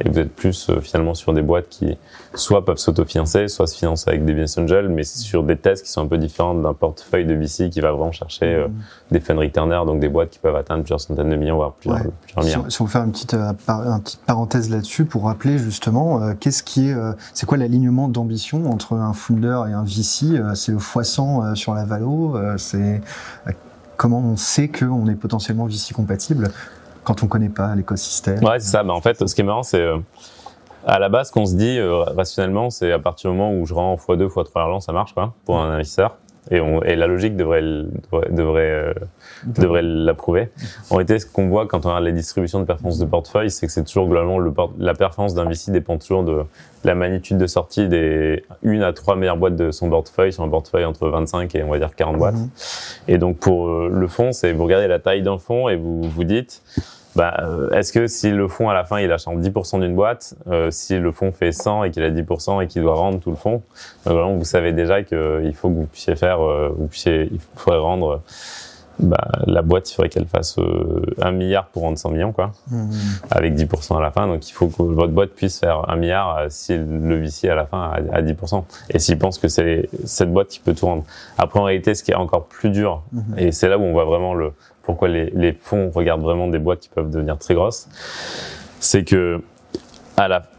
et 0.00 0.08
vous 0.08 0.18
êtes 0.18 0.34
plus 0.34 0.68
euh, 0.68 0.80
finalement 0.80 1.14
sur 1.14 1.32
des 1.32 1.42
boîtes 1.42 1.68
qui 1.68 1.96
soit 2.34 2.64
peuvent 2.64 2.78
s'autofinancer, 2.78 3.48
soit 3.48 3.66
se 3.66 3.76
financent 3.76 4.06
avec 4.08 4.24
des 4.24 4.32
business 4.32 4.58
angels, 4.58 4.88
mais 4.88 5.04
sur 5.04 5.42
des 5.42 5.56
tests 5.56 5.84
qui 5.84 5.90
sont 5.90 6.02
un 6.02 6.06
peu 6.06 6.18
différents 6.18 6.54
d'un 6.54 6.74
portefeuille 6.74 7.26
de 7.26 7.34
VC 7.34 7.70
qui 7.70 7.80
va 7.80 7.92
vraiment 7.92 8.12
chercher 8.12 8.46
euh, 8.46 8.68
mm. 8.68 8.72
des 9.12 9.20
fund 9.20 9.38
returners, 9.38 9.82
donc 9.86 10.00
des 10.00 10.08
boîtes 10.08 10.30
qui 10.30 10.38
peuvent 10.38 10.56
atteindre 10.56 10.82
plusieurs 10.82 11.00
centaines 11.00 11.30
de 11.30 11.36
millions, 11.36 11.56
voire 11.56 11.72
plusieurs, 11.72 12.00
milliards. 12.38 12.70
Si 12.70 12.82
on, 12.82 12.86
fait 12.86 12.98
une 12.98 13.12
petite, 13.12 13.34
euh, 13.34 13.52
petite 13.52 14.20
parenthèse 14.26 14.70
là-dessus 14.70 15.04
pour 15.04 15.24
rappeler 15.24 15.58
justement, 15.58 16.34
qu'est-ce 16.34 16.62
qui 16.62 16.88
est, 16.88 16.96
c'est 17.34 17.46
quoi 17.46 17.58
l'alignement 17.58 18.08
d'ambition 18.08 18.70
entre 18.70 18.94
un 18.94 19.12
founder 19.12 19.62
et 19.68 19.72
un 19.72 19.84
VC 19.84 20.40
C'est 20.54 20.72
le 20.72 20.78
x100 20.78 21.54
sur 21.54 21.74
la 21.74 21.84
valo, 21.84 22.36
c'est 22.56 23.00
comment 24.00 24.20
on 24.20 24.36
sait 24.36 24.68
qu'on 24.68 25.06
est 25.08 25.14
potentiellement 25.14 25.66
VC 25.66 25.92
compatible? 25.92 26.50
Quand 27.04 27.22
on 27.22 27.26
connaît 27.26 27.48
pas 27.48 27.74
l'écosystème. 27.74 28.42
Ouais, 28.44 28.60
c'est 28.60 28.70
ça. 28.70 28.82
Bah, 28.82 28.92
en 28.92 29.00
fait, 29.00 29.26
ce 29.26 29.34
qui 29.34 29.40
est 29.40 29.44
marrant, 29.44 29.62
c'est 29.62 29.80
euh, 29.80 29.98
à 30.86 30.98
la 30.98 31.08
base, 31.08 31.30
qu'on 31.30 31.46
se 31.46 31.54
dit 31.54 31.78
euh, 31.78 32.02
rationnellement, 32.02 32.70
c'est 32.70 32.92
à 32.92 32.98
partir 32.98 33.30
du 33.30 33.36
moment 33.36 33.52
où 33.52 33.66
je 33.66 33.74
rends 33.74 33.96
x2, 33.96 34.28
x3 34.28 34.50
l'argent, 34.56 34.80
ça 34.80 34.92
marche 34.92 35.14
quoi, 35.14 35.34
pour 35.44 35.58
un 35.60 35.72
investisseur. 35.72 36.16
Et, 36.50 36.60
on, 36.60 36.82
et 36.82 36.96
la 36.96 37.06
logique 37.06 37.36
devrait, 37.36 37.62
devrait, 38.30 38.70
euh, 38.70 38.94
devrait 39.44 39.82
l'approuver. 39.82 40.50
En 40.90 40.96
réalité, 40.96 41.18
ce 41.18 41.26
qu'on 41.26 41.48
voit 41.48 41.66
quand 41.66 41.86
on 41.86 41.88
regarde 41.88 42.04
les 42.04 42.12
distributions 42.12 42.60
de 42.60 42.64
performance 42.64 42.98
de 42.98 43.04
portefeuille, 43.04 43.50
c'est 43.50 43.66
que 43.66 43.72
c'est 43.72 43.84
toujours 43.84 44.06
globalement 44.06 44.38
le, 44.38 44.52
la 44.78 44.94
performance 44.94 45.34
d'un 45.34 45.44
VC 45.44 45.70
dépend 45.70 45.98
toujours 45.98 46.24
de 46.24 46.44
la 46.84 46.94
magnitude 46.94 47.38
de 47.38 47.46
sortie 47.46 47.88
des 47.88 48.44
une 48.62 48.82
à 48.82 48.92
trois 48.92 49.16
meilleures 49.16 49.36
boîtes 49.36 49.56
de 49.56 49.70
son 49.70 49.90
portefeuille, 49.90 50.32
sur 50.32 50.42
un 50.42 50.48
portefeuille 50.48 50.84
entre 50.84 51.08
25 51.08 51.54
et 51.54 51.62
on 51.62 51.70
va 51.70 51.78
dire 51.78 51.94
40 51.94 52.16
boîtes. 52.16 52.34
Mhm. 52.34 52.48
Et 53.08 53.18
donc 53.18 53.38
pour 53.38 53.68
le 53.68 54.08
fonds, 54.08 54.32
c'est 54.32 54.52
vous 54.52 54.64
regardez 54.64 54.88
la 54.88 54.98
taille 54.98 55.22
d'un 55.22 55.38
fonds 55.38 55.68
et 55.68 55.76
vous 55.76 56.02
vous 56.02 56.24
dites 56.24 56.62
bah, 57.16 57.36
euh, 57.40 57.70
est-ce 57.70 57.92
que 57.92 58.06
si 58.06 58.30
le 58.30 58.46
fonds 58.46 58.68
à 58.68 58.74
la 58.74 58.84
fin 58.84 59.00
il 59.00 59.10
achète 59.10 59.34
10% 59.34 59.80
d'une 59.80 59.94
boîte, 59.94 60.34
euh, 60.48 60.70
si 60.70 60.96
le 60.96 61.10
fonds 61.10 61.32
fait 61.32 61.52
100 61.52 61.84
et 61.84 61.90
qu'il 61.90 62.02
a 62.04 62.10
10% 62.10 62.62
et 62.62 62.66
qu'il 62.68 62.82
doit 62.82 62.94
rendre 62.94 63.18
tout 63.18 63.30
le 63.30 63.36
fonds, 63.36 63.62
donc, 64.06 64.38
vous 64.38 64.44
savez 64.44 64.72
déjà 64.72 65.02
qu'il 65.02 65.52
faut 65.54 65.68
que 65.68 65.74
vous 65.74 65.86
puissiez 65.86 66.14
faire, 66.14 66.40
euh, 66.40 66.72
vous 66.76 66.86
puissiez, 66.86 67.28
il 67.32 67.40
faudrait 67.56 67.80
rendre 67.80 68.22
bah, 69.02 69.28
la 69.46 69.62
boîte, 69.62 69.90
il 69.90 69.94
faudrait 69.94 70.08
qu'elle 70.08 70.26
fasse 70.26 70.58
euh, 70.58 71.02
un 71.20 71.30
milliard 71.32 71.66
pour 71.66 71.82
rendre 71.82 71.98
100 71.98 72.10
millions, 72.10 72.32
quoi, 72.32 72.52
mmh. 72.70 72.90
avec 73.30 73.54
10% 73.54 73.96
à 73.96 74.00
la 74.00 74.10
fin. 74.10 74.26
Donc, 74.26 74.48
il 74.48 74.52
faut 74.52 74.68
que 74.68 74.82
votre 74.82 75.12
boîte 75.12 75.30
puisse 75.30 75.58
faire 75.58 75.88
un 75.88 75.96
milliard 75.96 76.38
euh, 76.38 76.46
si 76.48 76.76
le 76.76 77.16
VC 77.16 77.48
à 77.48 77.54
la 77.54 77.66
fin 77.66 77.92
à, 78.12 78.22
10%. 78.22 78.64
Et 78.90 78.98
s'il 78.98 79.18
pense 79.18 79.38
que 79.38 79.48
c'est 79.48 79.88
cette 80.04 80.32
boîte 80.32 80.48
qui 80.48 80.60
peut 80.60 80.74
tout 80.74 80.86
rendre. 80.86 81.04
Après, 81.38 81.60
en 81.60 81.64
réalité, 81.64 81.94
ce 81.94 82.02
qui 82.02 82.12
est 82.12 82.16
encore 82.16 82.46
plus 82.46 82.70
dur, 82.70 83.02
mmh. 83.12 83.38
et 83.38 83.52
c'est 83.52 83.68
là 83.68 83.78
où 83.78 83.82
on 83.82 83.92
voit 83.92 84.04
vraiment 84.04 84.34
le 84.34 84.52
pourquoi 84.82 85.08
les, 85.08 85.30
les 85.30 85.52
fonds 85.52 85.90
regardent 85.94 86.22
vraiment 86.22 86.48
des 86.48 86.58
boîtes 86.58 86.80
qui 86.80 86.88
peuvent 86.88 87.10
devenir 87.10 87.38
très 87.38 87.54
grosses, 87.54 87.88
c'est 88.80 89.04
que 89.04 89.40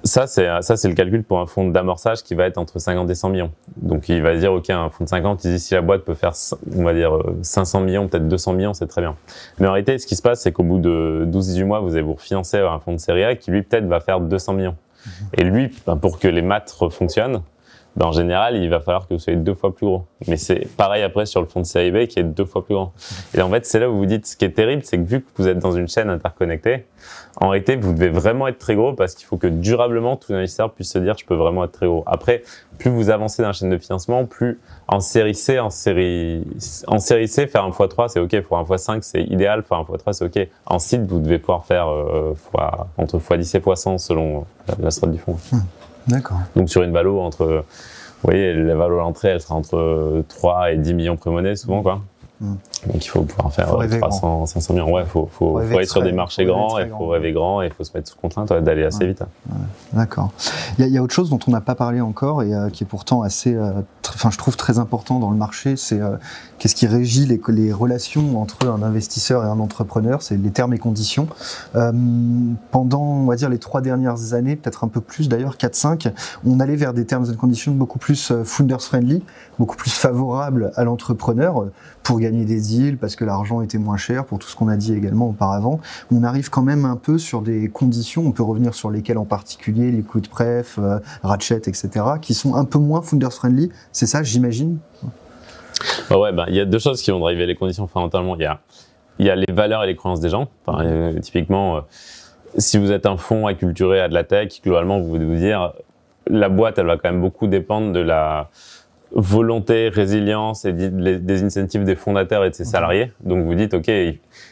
ça, 0.04 0.28
c'est 0.28 0.48
ça, 0.62 0.78
c'est 0.78 0.88
le 0.88 0.96
calcul 0.96 1.24
pour 1.24 1.40
un 1.40 1.46
fonds 1.46 1.68
d'amorçage 1.68 2.24
qui 2.24 2.36
va 2.36 2.46
être 2.46 2.58
entre 2.58 2.80
50 2.80 3.10
et 3.10 3.16
100 3.16 3.30
millions. 3.30 3.52
Donc, 3.78 4.10
il 4.10 4.22
va 4.22 4.36
dire, 4.36 4.54
ok, 4.54 4.70
un 4.70 4.90
fonds 4.90 5.04
de 5.04 5.10
50, 5.10 5.44
il 5.44 5.52
dit 5.52 5.60
si 5.60 5.74
la 5.74 5.82
boîte 5.82 6.04
peut 6.04 6.14
faire, 6.14 6.34
on 6.76 6.84
va 6.84 6.94
dire 6.94 7.12
500 7.42 7.82
millions, 7.82 8.08
peut-être 8.08 8.28
200 8.28 8.54
millions, 8.54 8.74
c'est 8.74 8.88
très 8.88 9.02
bien. 9.02 9.16
Mais 9.60 9.68
en 9.68 9.74
réalité, 9.74 9.98
ce 9.98 10.08
qui 10.08 10.16
se 10.16 10.22
passe, 10.22 10.42
c'est 10.42 10.52
qu'au 10.52 10.64
bout 10.64 10.80
de 10.80 11.28
12-18 11.32 11.64
mois, 11.66 11.80
vous 11.80 11.94
allez 11.94 12.02
vous 12.02 12.14
refinancer 12.14 12.58
un 12.58 12.80
fonds 12.80 12.94
de 12.94 13.00
série 13.00 13.24
A 13.24 13.36
qui 13.36 13.52
lui 13.52 13.62
peut-être 13.64 13.86
va 13.86 14.00
faire 14.00 14.20
200 14.20 14.54
millions. 14.54 14.76
Mhm. 15.06 15.12
Et 15.38 15.44
lui, 15.44 15.72
ben, 15.86 15.98
pour 15.98 16.20
que 16.20 16.28
les 16.28 16.42
maths 16.42 16.76
fonctionnent, 16.90 17.42
ben, 17.96 18.06
en 18.06 18.12
général, 18.12 18.56
il 18.56 18.70
va 18.70 18.80
falloir 18.80 19.08
que 19.08 19.14
vous 19.14 19.20
soyez 19.20 19.38
deux 19.38 19.54
fois 19.54 19.76
plus 19.76 19.86
gros. 19.86 20.06
Mais 20.28 20.38
c'est 20.38 20.68
pareil 20.78 21.04
après 21.04 21.26
sur 21.26 21.42
le 21.42 21.48
fonds 21.48 21.60
de 21.60 21.66
série 21.66 22.08
qui 22.08 22.20
est 22.20 22.24
deux 22.24 22.46
fois 22.46 22.64
plus 22.64 22.76
grand. 22.76 22.94
Et 23.34 23.42
en 23.42 23.50
fait, 23.50 23.66
c'est 23.66 23.80
là 23.80 23.90
où 23.90 23.98
vous 23.98 24.06
dites, 24.06 24.26
ce 24.26 24.38
qui 24.38 24.46
est 24.46 24.52
terrible, 24.52 24.84
c'est 24.86 24.98
que 24.98 25.04
vu 25.04 25.22
que 25.22 25.28
vous 25.36 25.48
êtes 25.48 25.60
dans 25.60 25.74
une 25.74 25.90
chaîne 25.90 26.10
interconnectée, 26.10 26.86
en 27.38 27.50
réalité, 27.50 27.76
vous 27.76 27.94
devez 27.94 28.10
vraiment 28.10 28.48
être 28.48 28.60
très 28.60 28.76
gros 28.76 28.94
parce 28.94 29.16
qu'il 29.16 29.26
faut 29.26 29.38
que 29.38 29.48
durablement 29.48 30.16
tout 30.16 30.34
investisseur 30.34 30.72
puisse 30.72 30.92
se 30.92 31.00
dire, 31.00 31.16
je 31.18 31.26
peux 31.26 31.36
vraiment 31.36 31.66
être 31.66 31.72
très 31.74 31.86
gros. 31.86 32.04
Après, 32.06 32.44
plus 32.78 32.90
vous 32.90 33.10
avancez 33.10 33.42
dans 33.42 33.50
la 33.50 33.54
chaîne 33.54 33.70
de 33.70 33.78
financement, 33.78 34.26
plus 34.26 34.60
en 34.88 35.00
série 35.00 35.36
C, 35.36 35.60
en 35.60 35.70
série, 35.70 36.46
en 36.88 37.00
série 37.00 37.28
C, 37.28 37.48
faire 37.48 37.64
un 37.64 37.70
x3, 37.70 38.08
c'est 38.10 38.20
OK. 38.20 38.40
Pour 38.42 38.58
un 38.58 38.64
x5, 38.64 39.00
c'est 39.02 39.24
idéal. 39.24 39.64
Faire 39.64 39.80
un 39.80 39.84
x3, 39.84 40.14
c'est 40.14 40.26
OK. 40.26 40.48
En 40.66 40.80
site, 40.80 41.06
vous 41.06 41.20
devez 41.20 41.40
pouvoir 41.40 41.66
faire 41.66 41.90
euh, 41.90 42.34
fois, 42.36 42.88
entre 42.98 43.18
x10 43.18 43.58
et 43.58 43.60
x100 43.60 43.98
selon 43.98 44.46
la, 44.68 44.76
la 44.80 45.08
du 45.08 45.18
fonds. 45.18 45.38
Hmm. 45.52 45.60
D'accord. 46.08 46.40
Donc 46.56 46.70
sur 46.70 46.84
une 46.84 46.92
valo 46.92 47.20
entre, 47.20 47.46
vous 47.46 47.64
voyez, 48.24 48.54
la 48.54 48.76
valo 48.76 49.00
à 49.00 49.02
l'entrée, 49.02 49.30
elle 49.30 49.42
sera 49.42 49.56
entre 49.56 50.24
3 50.28 50.72
et 50.72 50.78
10 50.78 50.94
millions 50.94 51.18
pré-monnaie 51.18 51.56
souvent, 51.56 51.82
quoi. 51.82 52.02
Hmm. 52.42 52.56
Donc 52.88 53.06
il 53.06 53.08
faut 53.08 53.22
pouvoir 53.22 53.54
faire 53.54 53.68
300, 53.68 54.48
500 54.48 54.74
millions. 54.74 54.92
Ouais, 54.92 55.06
faut, 55.06 55.30
faut, 55.32 55.62
faut, 55.62 55.78
aller 55.78 55.86
sur 55.86 56.02
des 56.02 56.12
marchés 56.12 56.44
grands, 56.44 56.80
il 56.80 56.90
faut 56.90 57.08
rêver 57.08 57.34
grand 57.34 57.62
et 57.62 57.68
il 57.68 57.72
faut 57.72 57.84
se 57.84 57.92
mettre 57.96 58.10
sous 58.10 58.18
contrainte 58.18 58.52
d'aller 58.52 58.84
assez 58.84 59.06
vite. 59.06 59.24
D'accord. 59.94 60.32
Il, 60.80 60.88
y, 60.88 60.98
a 60.98 61.04
autre 61.04 61.14
chose 61.14 61.30
dont 61.30 61.40
on 61.48 61.52
n'a 61.52 61.62
pas 61.62 61.76
parlé 61.76 62.02
encore 62.02 62.42
et 62.42 62.56
euh, 62.56 62.70
qui 62.70 62.84
est 62.84 62.88
pourtant 62.88 63.22
assez, 63.22 63.54
euh, 63.54 63.74
enfin 64.10 64.32
je 64.32 64.40
trouve 64.40 64.58
très 64.58 64.80
important 64.80 65.20
dans 65.20 65.30
le 65.30 65.38
marché, 65.38 65.76
c'est 65.76 66.02
euh, 66.02 66.18
qu'est-ce 66.62 66.76
qui 66.76 66.86
régit 66.86 67.26
les, 67.26 67.42
les, 67.48 67.74
relations 67.74 68.40
entre 68.40 68.70
un 68.70 68.84
investisseur 68.84 69.44
et 69.44 69.48
un 69.48 69.60
entrepreneur, 69.60 70.22
c'est 70.22 70.38
les 70.38 70.52
termes 70.52 70.74
et 70.74 70.78
conditions. 70.78 71.28
pendant, 72.70 73.02
on 73.02 73.26
va 73.26 73.36
dire, 73.36 73.50
les 73.50 73.58
trois 73.58 73.82
dernières 73.82 74.36
années, 74.36 74.56
peut-être 74.56 74.84
un 74.84 74.88
peu 74.88 75.02
plus 75.02 75.28
d'ailleurs, 75.28 75.56
4-5, 75.56 76.12
on 76.46 76.60
allait 76.60 76.76
vers 76.76 76.94
des 76.94 77.06
terms 77.06 77.26
and 77.32 77.38
conditions 77.38 77.72
beaucoup 77.72 77.98
plus 77.98 78.32
founders 78.44 78.84
friendly, 78.84 79.24
beaucoup 79.58 79.76
plus 79.76 79.90
favorables 79.90 80.72
à 80.76 80.84
l'entrepreneur 80.84 81.66
pour 82.04 82.20
gagner 82.20 82.46
des 82.46 82.62
deals, 82.62 83.00
parce 83.00 83.16
que 83.16 83.26
l'argent 83.26 83.62
était 83.62 83.80
moins 83.80 83.98
cher, 83.98 84.26
pour 84.26 84.38
tout 84.38 84.48
ce 84.48 84.56
qu'on 84.56 84.68
a 84.68 84.78
dit 84.78 84.94
également 84.94 85.30
auparavant. 85.30 85.80
On 86.12 86.24
arrive 86.24 86.52
quand 86.52 86.62
même 86.62 86.86
un 86.86 86.96
peu 86.96 87.18
sur 87.18 87.42
des 87.42 87.70
conditions, 87.70 88.24
on 88.28 88.32
peut 88.32 88.44
revenir 88.44 88.76
sur 88.76 88.92
lesquelles 88.92 89.18
en 89.18 89.26
particulier, 89.26 89.92
les 89.92 90.04
coups 90.04 90.26
de 90.26 90.30
pref, 90.30 90.78
euh, 90.78 91.00
Ratchet, 91.24 91.64
etc., 91.66 91.90
qui 92.22 92.36
sont 92.36 92.54
un 92.54 92.66
peu 92.66 92.78
moins 92.78 93.02
founders 93.02 93.34
friendly. 93.34 93.72
C'est 93.92 94.06
ça, 94.06 94.22
j'imagine? 94.22 94.78
Bah 96.10 96.18
Ouais, 96.18 96.32
bah, 96.32 96.46
il 96.48 96.56
y 96.56 96.60
a 96.60 96.66
deux 96.66 96.80
choses 96.80 97.02
qui 97.02 97.12
vont 97.12 97.20
driver 97.20 97.46
les 97.46 97.56
conditions 97.56 97.88
fondamentalement. 97.88 98.36
Il 98.36 98.42
y 98.42 98.46
a, 98.46 98.60
y 99.20 99.30
a 99.30 99.36
les 99.36 99.52
valeurs 99.52 99.84
et 99.84 99.88
les 99.88 99.96
croyances 99.96 100.20
des 100.20 100.30
gens. 100.30 100.48
Euh, 100.68 101.18
typiquement, 101.20 101.78
euh, 101.78 101.82
si 102.58 102.78
vous 102.78 102.92
êtes 102.92 103.06
un 103.06 103.18
fonds 103.18 103.48
acculturé 103.48 104.00
à 104.00 104.08
de 104.08 104.14
la 104.14 104.24
tech, 104.24 104.62
globalement, 104.64 105.00
vous 105.00 105.18
devez 105.18 105.26
vous 105.26 105.40
dire, 105.40 105.74
la 106.28 106.50
boîte, 106.50 106.78
elle 106.78 106.88
va 106.88 106.98
quand 106.98 107.12
même 107.12 107.22
beaucoup 107.22 107.48
dépendre 107.48 107.92
de 107.94 108.00
la 108.00 108.50
volonté, 109.14 109.90
résilience 109.90 110.64
et 110.64 110.72
des 110.72 111.44
incentives 111.44 111.84
des 111.84 111.96
fondateurs 111.96 112.46
et 112.46 112.50
de 112.50 112.56
ses 112.56 112.64
salariés. 112.64 113.12
Donc 113.22 113.46
vous 113.46 113.56
dites, 113.56 113.74
OK, 113.74 113.92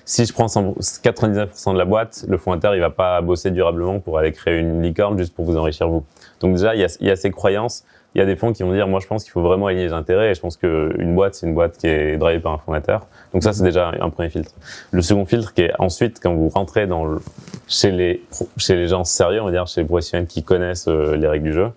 si 0.05 0.25
je 0.25 0.33
prends 0.33 0.47
99% 0.47 1.73
de 1.73 1.77
la 1.77 1.85
boîte, 1.85 2.25
le 2.27 2.37
fondateur, 2.37 2.75
il 2.75 2.81
va 2.81 2.89
pas 2.89 3.21
bosser 3.21 3.51
durablement 3.51 3.99
pour 3.99 4.17
aller 4.17 4.33
créer 4.33 4.59
une 4.59 4.81
licorne 4.81 5.17
juste 5.17 5.33
pour 5.33 5.45
vous 5.45 5.55
enrichir 5.55 5.87
vous. 5.87 6.03
Donc 6.41 6.55
déjà, 6.55 6.75
il 6.75 6.81
y 6.81 6.83
a, 6.83 6.97
il 6.99 7.07
y 7.07 7.11
a 7.11 7.15
ces 7.15 7.31
croyances. 7.31 7.85
Il 8.15 8.19
y 8.19 8.21
a 8.21 8.25
des 8.25 8.35
fonds 8.35 8.53
qui 8.53 8.63
vont 8.63 8.73
dire, 8.73 8.87
moi 8.87 8.99
je 8.99 9.07
pense 9.07 9.23
qu'il 9.23 9.31
faut 9.31 9.41
vraiment 9.41 9.67
aligner 9.67 9.85
les 9.85 9.93
intérêts 9.93 10.31
et 10.31 10.33
je 10.33 10.41
pense 10.41 10.57
qu'une 10.57 11.13
boîte, 11.13 11.35
c'est 11.35 11.45
une 11.45 11.53
boîte 11.53 11.77
qui 11.77 11.87
est 11.87 12.17
drivée 12.17 12.39
par 12.39 12.53
un 12.53 12.57
fondateur. 12.57 13.05
Donc 13.33 13.43
ça, 13.43 13.53
c'est 13.53 13.63
déjà 13.63 13.91
un 13.99 14.09
premier 14.09 14.29
filtre. 14.29 14.51
Le 14.91 15.01
second 15.01 15.25
filtre 15.25 15.53
qui 15.53 15.61
est 15.61 15.73
ensuite, 15.77 16.19
quand 16.21 16.33
vous 16.33 16.49
rentrez 16.49 16.87
dans 16.87 17.05
le, 17.05 17.19
chez 17.67 17.91
les, 17.91 18.23
chez 18.57 18.75
les 18.75 18.87
gens 18.87 19.03
sérieux, 19.03 19.41
on 19.41 19.45
va 19.45 19.51
dire, 19.51 19.67
chez 19.67 19.81
les 19.81 19.87
professionnels 19.87 20.27
qui 20.27 20.43
connaissent 20.43 20.87
euh, 20.87 21.15
les 21.15 21.27
règles 21.27 21.45
du 21.45 21.53
jeu, 21.53 21.67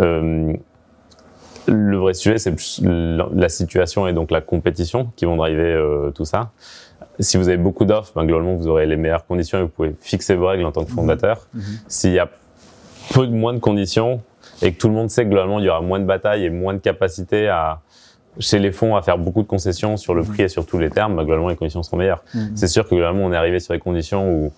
euh, 0.00 0.54
le 1.66 1.96
vrai 1.98 2.14
sujet, 2.14 2.38
c'est 2.38 2.54
la 2.80 3.48
situation 3.48 4.06
et 4.06 4.14
donc 4.14 4.30
la 4.30 4.40
compétition 4.40 5.10
qui 5.16 5.26
vont 5.26 5.36
driver 5.36 5.76
euh, 5.76 6.10
tout 6.10 6.24
ça. 6.24 6.50
Si 7.20 7.36
vous 7.36 7.48
avez 7.48 7.58
beaucoup 7.58 7.84
d'offres, 7.84 8.12
ben, 8.14 8.24
globalement, 8.24 8.54
vous 8.54 8.68
aurez 8.68 8.86
les 8.86 8.96
meilleures 8.96 9.26
conditions 9.26 9.58
et 9.58 9.62
vous 9.62 9.68
pouvez 9.68 9.94
fixer 10.00 10.34
vos 10.34 10.46
règles 10.46 10.64
en 10.64 10.72
tant 10.72 10.84
que 10.84 10.90
fondateur. 10.90 11.46
Mhm. 11.52 11.60
Mhm. 11.60 11.66
S'il 11.88 12.12
y 12.12 12.18
a 12.18 12.28
peu 13.12 13.26
de 13.26 13.32
moins 13.32 13.52
de 13.52 13.58
conditions, 13.58 14.22
et 14.62 14.72
que 14.72 14.78
tout 14.78 14.88
le 14.88 14.94
monde 14.94 15.10
sait 15.10 15.24
que 15.24 15.28
globalement 15.28 15.58
il 15.58 15.64
y 15.64 15.68
aura 15.68 15.80
moins 15.80 16.00
de 16.00 16.04
batailles 16.04 16.44
et 16.44 16.50
moins 16.50 16.74
de 16.74 16.78
capacité 16.78 17.48
à 17.48 17.80
chez 18.38 18.58
les 18.58 18.72
fonds 18.72 18.94
à 18.94 19.02
faire 19.02 19.18
beaucoup 19.18 19.42
de 19.42 19.48
concessions 19.48 19.96
sur 19.96 20.14
le 20.14 20.22
prix 20.22 20.42
et 20.42 20.48
sur 20.48 20.64
tous 20.64 20.78
les 20.78 20.90
termes, 20.90 21.16
bah, 21.16 21.24
globalement 21.24 21.48
les 21.48 21.56
conditions 21.56 21.82
seront 21.82 21.96
meilleures. 21.96 22.22
C'est 22.54 22.68
sûr 22.68 22.84
que 22.84 22.94
globalement 22.94 23.24
on 23.24 23.32
est 23.32 23.36
arrivé 23.36 23.58
sur 23.58 23.74
des 23.74 23.80
conditions 23.80 24.30
où 24.30 24.52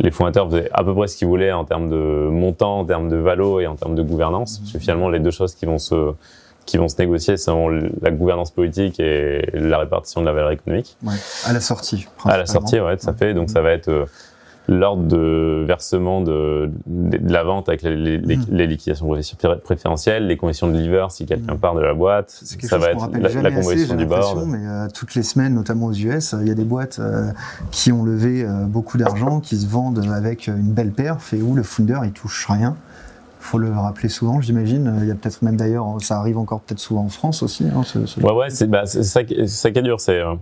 les 0.00 0.10
fondateurs 0.10 0.48
faisaient 0.50 0.68
à 0.72 0.82
peu 0.82 0.94
près 0.94 1.06
ce 1.06 1.16
qu'ils 1.16 1.28
voulaient 1.28 1.52
en 1.52 1.64
termes 1.64 1.90
de 1.90 2.28
montant, 2.30 2.80
en 2.80 2.84
termes 2.84 3.08
de 3.08 3.16
valo 3.16 3.60
et 3.60 3.66
en 3.66 3.76
termes 3.76 3.94
de 3.94 4.02
gouvernance. 4.02 4.58
Parce 4.58 4.72
que 4.72 4.78
finalement, 4.78 5.08
les 5.08 5.20
deux 5.20 5.30
choses 5.30 5.54
qui 5.54 5.66
vont 5.66 5.78
se 5.78 6.12
qui 6.66 6.76
vont 6.76 6.88
se 6.88 6.96
négocier 6.98 7.36
sont 7.36 7.68
la 7.68 8.10
gouvernance 8.10 8.50
politique 8.50 9.00
et 9.00 9.42
la 9.54 9.78
répartition 9.78 10.20
de 10.20 10.26
la 10.26 10.32
valeur 10.32 10.50
économique. 10.52 10.96
Ouais. 11.02 11.14
À 11.44 11.52
la 11.52 11.60
sortie. 11.60 12.06
À 12.24 12.36
la 12.36 12.46
sortie, 12.46 12.78
ouais, 12.78 12.96
ça 12.98 13.12
fait. 13.12 13.34
Donc 13.34 13.50
ça 13.50 13.60
va 13.60 13.72
être 13.72 13.88
euh, 13.88 14.06
l'ordre 14.70 15.02
de 15.02 15.64
versement 15.66 16.20
de, 16.20 16.70
de, 16.86 17.32
la 17.32 17.42
vente 17.42 17.68
avec 17.68 17.82
les, 17.82 17.96
les, 17.96 18.36
mmh. 18.36 18.46
les, 18.50 18.66
liquidations 18.66 19.10
préférentielles, 19.64 20.26
les 20.26 20.36
conditions 20.36 20.68
de 20.68 20.78
lever 20.78 21.06
si 21.10 21.26
quelqu'un 21.26 21.54
mmh. 21.54 21.58
part 21.58 21.74
de 21.74 21.80
la 21.80 21.92
boîte, 21.92 22.30
ça 22.30 22.78
va 22.78 22.92
être 22.92 23.10
la, 23.12 23.42
la 23.42 23.50
composition 23.50 23.96
du 23.96 24.06
board. 24.06 24.46
Mais 24.46 24.64
euh, 24.64 24.86
toutes 24.94 25.14
les 25.16 25.24
semaines, 25.24 25.54
notamment 25.54 25.86
aux 25.86 25.92
US, 25.92 26.34
il 26.40 26.48
y 26.48 26.50
a 26.50 26.54
des 26.54 26.64
boîtes 26.64 27.00
euh, 27.00 27.32
qui 27.72 27.90
ont 27.90 28.04
levé 28.04 28.44
euh, 28.44 28.64
beaucoup 28.64 28.96
d'argent, 28.96 29.40
qui 29.40 29.56
se 29.56 29.66
vendent 29.66 30.06
avec 30.12 30.46
une 30.46 30.72
belle 30.72 30.92
perf 30.92 31.34
et 31.34 31.42
où 31.42 31.54
le 31.54 31.62
founder 31.62 32.00
il 32.04 32.12
touche 32.12 32.46
rien 32.46 32.76
faut 33.40 33.58
le 33.58 33.72
rappeler 33.72 34.08
souvent, 34.08 34.40
j'imagine. 34.40 34.98
Il 35.00 35.08
y 35.08 35.10
a 35.10 35.14
peut-être 35.14 35.42
même 35.42 35.56
d'ailleurs, 35.56 35.96
ça 36.00 36.18
arrive 36.18 36.38
encore 36.38 36.60
peut-être 36.60 36.78
souvent 36.78 37.04
en 37.04 37.08
France 37.08 37.42
aussi. 37.42 37.64
Hein, 37.64 37.82
ce, 37.84 38.04
ce 38.06 38.20
ouais, 38.20 38.32
ouais, 38.32 38.50
c'est 38.50 38.66
bah, 38.66 38.84
ça, 38.84 39.02
ça 39.02 39.24
qui 39.24 39.34
est 39.34 39.82
dur. 39.82 39.98
C'est 40.00 40.20
euh, 40.20 40.34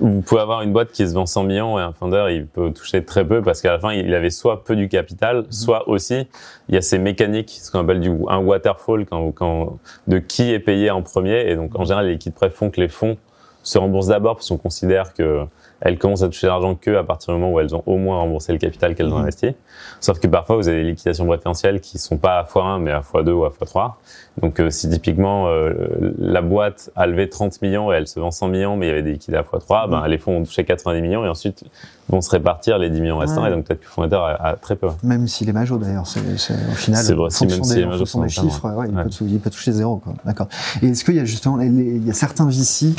vous 0.00 0.22
pouvez 0.22 0.40
avoir 0.40 0.62
une 0.62 0.72
boîte 0.72 0.90
qui 0.92 1.06
se 1.06 1.14
vend 1.14 1.26
100 1.26 1.44
millions 1.44 1.78
et 1.78 1.82
un 1.82 1.92
founder 1.92 2.26
il 2.30 2.46
peut 2.46 2.72
toucher 2.72 3.04
très 3.04 3.26
peu 3.26 3.42
parce 3.42 3.60
qu'à 3.60 3.72
la 3.72 3.78
fin 3.78 3.92
il 3.92 4.14
avait 4.14 4.30
soit 4.30 4.64
peu 4.64 4.76
du 4.76 4.88
capital, 4.88 5.40
mmh. 5.40 5.52
soit 5.52 5.88
aussi 5.88 6.26
il 6.68 6.74
y 6.74 6.78
a 6.78 6.82
ces 6.82 6.98
mécaniques, 6.98 7.58
ce 7.62 7.70
qu'on 7.70 7.80
appelle 7.80 8.00
du 8.00 8.10
un 8.28 8.38
waterfall 8.38 9.06
quand, 9.06 9.32
quand 9.32 9.78
de 10.06 10.18
qui 10.18 10.52
est 10.52 10.60
payé 10.60 10.90
en 10.90 11.02
premier 11.02 11.50
et 11.50 11.56
donc 11.56 11.78
en 11.78 11.84
général 11.84 12.06
les 12.06 12.12
liquides 12.12 12.34
prêts 12.34 12.50
font 12.50 12.70
que 12.70 12.80
les 12.80 12.88
fonds 12.88 13.16
se 13.62 13.78
remboursent 13.78 14.08
d'abord 14.08 14.36
parce 14.36 14.48
qu'on 14.48 14.58
considère 14.58 15.14
que 15.14 15.44
elles 15.84 15.98
commencent 15.98 16.22
à 16.22 16.28
toucher 16.28 16.46
l'argent 16.46 16.76
que 16.76 16.94
à 16.94 17.02
partir 17.02 17.34
du 17.34 17.40
moment 17.40 17.52
où 17.52 17.60
elles 17.60 17.74
ont 17.74 17.82
au 17.86 17.96
moins 17.96 18.18
remboursé 18.18 18.52
le 18.52 18.58
capital 18.58 18.94
qu'elles 18.94 19.12
ont 19.12 19.18
mmh. 19.18 19.22
investi. 19.22 19.54
Sauf 20.00 20.20
que 20.20 20.28
parfois, 20.28 20.56
vous 20.56 20.68
avez 20.68 20.84
des 20.84 20.90
liquidations 20.90 21.26
préférentielles 21.26 21.80
qui 21.80 21.98
sont 21.98 22.18
pas 22.18 22.38
à 22.38 22.44
x1, 22.44 22.80
mais 22.80 22.92
à 22.92 23.00
x2 23.00 23.30
ou 23.30 23.44
à 23.44 23.50
x3. 23.50 23.94
Donc, 24.40 24.60
euh, 24.60 24.70
si 24.70 24.88
typiquement 24.88 25.48
euh, 25.48 25.72
la 26.18 26.40
boîte 26.40 26.90
a 26.94 27.06
levé 27.06 27.28
30 27.28 27.60
millions 27.62 27.92
et 27.92 27.96
elle 27.96 28.06
se 28.06 28.20
vend 28.20 28.30
100 28.30 28.48
millions, 28.48 28.76
mais 28.76 28.86
il 28.86 28.90
y 28.90 28.92
avait 28.92 29.02
des 29.02 29.12
liquides 29.12 29.34
à 29.34 29.42
x3, 29.42 29.88
mmh. 29.88 29.90
ben, 29.90 30.06
les 30.06 30.18
fonds 30.18 30.38
ont 30.38 30.44
touché 30.44 30.64
90 30.64 31.02
millions 31.02 31.24
et 31.24 31.28
ensuite 31.28 31.64
vont 32.12 32.20
se 32.20 32.30
répartir 32.30 32.78
les 32.78 32.90
10 32.90 33.00
millions 33.00 33.18
restants. 33.18 33.42
Ouais. 33.42 33.50
Et 33.50 33.54
donc, 33.54 33.64
peut-être 33.64 33.80
que 33.80 33.86
le 33.86 33.90
fondateur 33.90 34.24
a, 34.24 34.48
a, 34.48 34.56
très 34.56 34.76
peu. 34.76 34.88
Même 35.02 35.26
s'il 35.26 35.48
est 35.48 35.52
major 35.52 35.78
d'ailleurs, 35.78 36.06
c'est 36.06 36.20
au 36.20 36.74
final. 36.74 37.02
C'est 37.02 37.14
vrai, 37.14 37.30
si 37.30 37.46
même 37.46 37.64
s'il 37.64 37.78
est 37.80 37.86
major, 37.86 38.22
des 38.22 38.28
chiffres, 38.28 38.70
ouais. 38.70 38.86
il, 38.88 38.94
peut, 38.94 39.10
il, 39.22 39.40
peut, 39.40 39.50
toucher 39.50 39.72
zéro. 39.72 40.02
D'accord. 40.24 40.48
Et 40.82 40.88
est-ce 40.88 41.04
qu'il 41.04 41.14
y 41.14 41.20
a 41.20 41.24
justement, 41.24 41.60
il 41.60 42.06
y 42.06 42.10
a 42.10 42.14
certains 42.14 42.46
VC, 42.46 42.94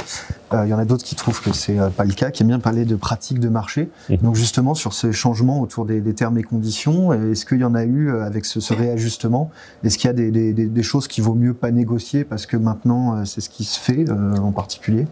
euh, 0.54 0.66
il 0.66 0.70
y 0.70 0.74
en 0.74 0.80
a 0.80 0.86
d'autres 0.86 1.04
qui 1.04 1.16
trouvent 1.16 1.42
que 1.42 1.54
c'est 1.54 1.78
pas 1.96 2.06
le 2.06 2.14
cas, 2.14 2.32
qui 2.32 2.44
aiment 2.44 2.50
bien 2.50 2.60
parler 2.60 2.86
de 2.86 2.96
pratiques 2.96 3.40
de 3.40 3.50
marché. 3.50 3.90
Mmh. 4.10 4.18
Donc, 4.18 4.36
justement, 4.36 4.74
sur 4.74 4.94
ces 4.94 5.12
changements 5.12 5.62
autour 5.62 5.86
des, 5.86 6.02
des 6.02 6.14
termes 6.14 6.38
et 6.38 6.44
conditions, 6.44 7.14
est-ce 7.14 7.46
qu'il 7.46 7.60
y 7.60 7.64
en 7.64 7.76
a 7.76 7.84
eu 7.84 8.10
euh, 8.10 8.24
avec 8.24 8.46
ce, 8.46 8.60
ce 8.60 8.74
réajustement? 8.74 9.52
Est-ce 9.84 9.98
qu'il 9.98 10.08
y 10.08 10.12
a 10.12 10.14
des, 10.14 10.32
des, 10.32 10.54
des, 10.54 10.84
choses 10.84 11.08
qu'il 11.08 11.24
vaut 11.24 11.36
mieux 11.36 11.54
pas 11.54 11.72
négocier 11.72 12.24
parce 12.24 12.46
que 12.46 12.58
maintenant 12.58 13.18
euh, 13.18 13.26
c'est 13.26 13.42
ce 13.42 13.50
qui 13.50 13.64
se 13.64 13.80
fait 13.80 14.10
euh, 14.10 14.36
en 14.38 14.52
particulier? 14.52 15.08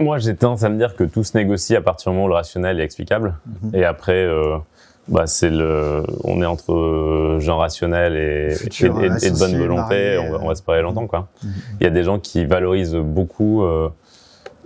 Moi 0.00 0.18
j'ai 0.18 0.34
tendance 0.36 0.64
à 0.64 0.68
me 0.68 0.78
dire 0.78 0.94
que 0.96 1.04
tout 1.04 1.24
se 1.24 1.36
négocie 1.36 1.76
à 1.76 1.80
partir 1.80 2.10
du 2.10 2.14
moment 2.16 2.26
où 2.26 2.28
le 2.28 2.34
rationnel 2.34 2.80
est 2.80 2.84
explicable. 2.84 3.34
Mmh. 3.46 3.76
Et 3.76 3.84
après, 3.84 4.24
euh, 4.24 4.56
bah, 5.08 5.26
c'est 5.26 5.50
le, 5.50 6.02
on 6.24 6.42
est 6.42 6.46
entre 6.46 7.36
gens 7.40 7.58
rationnels 7.58 8.16
et, 8.16 8.54
et, 8.54 8.84
et, 8.84 9.26
et, 9.26 9.30
de 9.30 9.38
bonne 9.38 9.56
volonté, 9.56 10.18
on, 10.18 10.32
va, 10.32 10.38
on 10.42 10.48
va 10.48 10.54
se 10.54 10.62
parler 10.62 10.82
longtemps. 10.82 11.06
Quoi. 11.06 11.20
Mmh. 11.42 11.48
Il 11.80 11.84
y 11.84 11.86
a 11.86 11.90
des 11.90 12.04
gens 12.04 12.18
qui 12.18 12.44
valorisent 12.44 12.94
beaucoup 12.94 13.62
euh, 13.62 13.88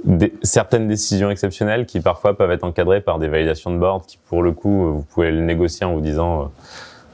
des, 0.04 0.34
certaines 0.42 0.88
décisions 0.88 1.30
exceptionnelles 1.30 1.86
qui 1.86 2.00
parfois 2.00 2.36
peuvent 2.36 2.50
être 2.50 2.64
encadrées 2.64 3.00
par 3.00 3.18
des 3.18 3.28
validations 3.28 3.70
de 3.70 3.78
board 3.78 4.04
qui 4.06 4.18
pour 4.28 4.42
le 4.42 4.52
coup 4.52 4.92
vous 4.94 5.02
pouvez 5.02 5.30
le 5.30 5.40
négocier 5.40 5.86
en 5.86 5.94
vous 5.94 6.00
disant 6.00 6.42
euh, 6.42 6.44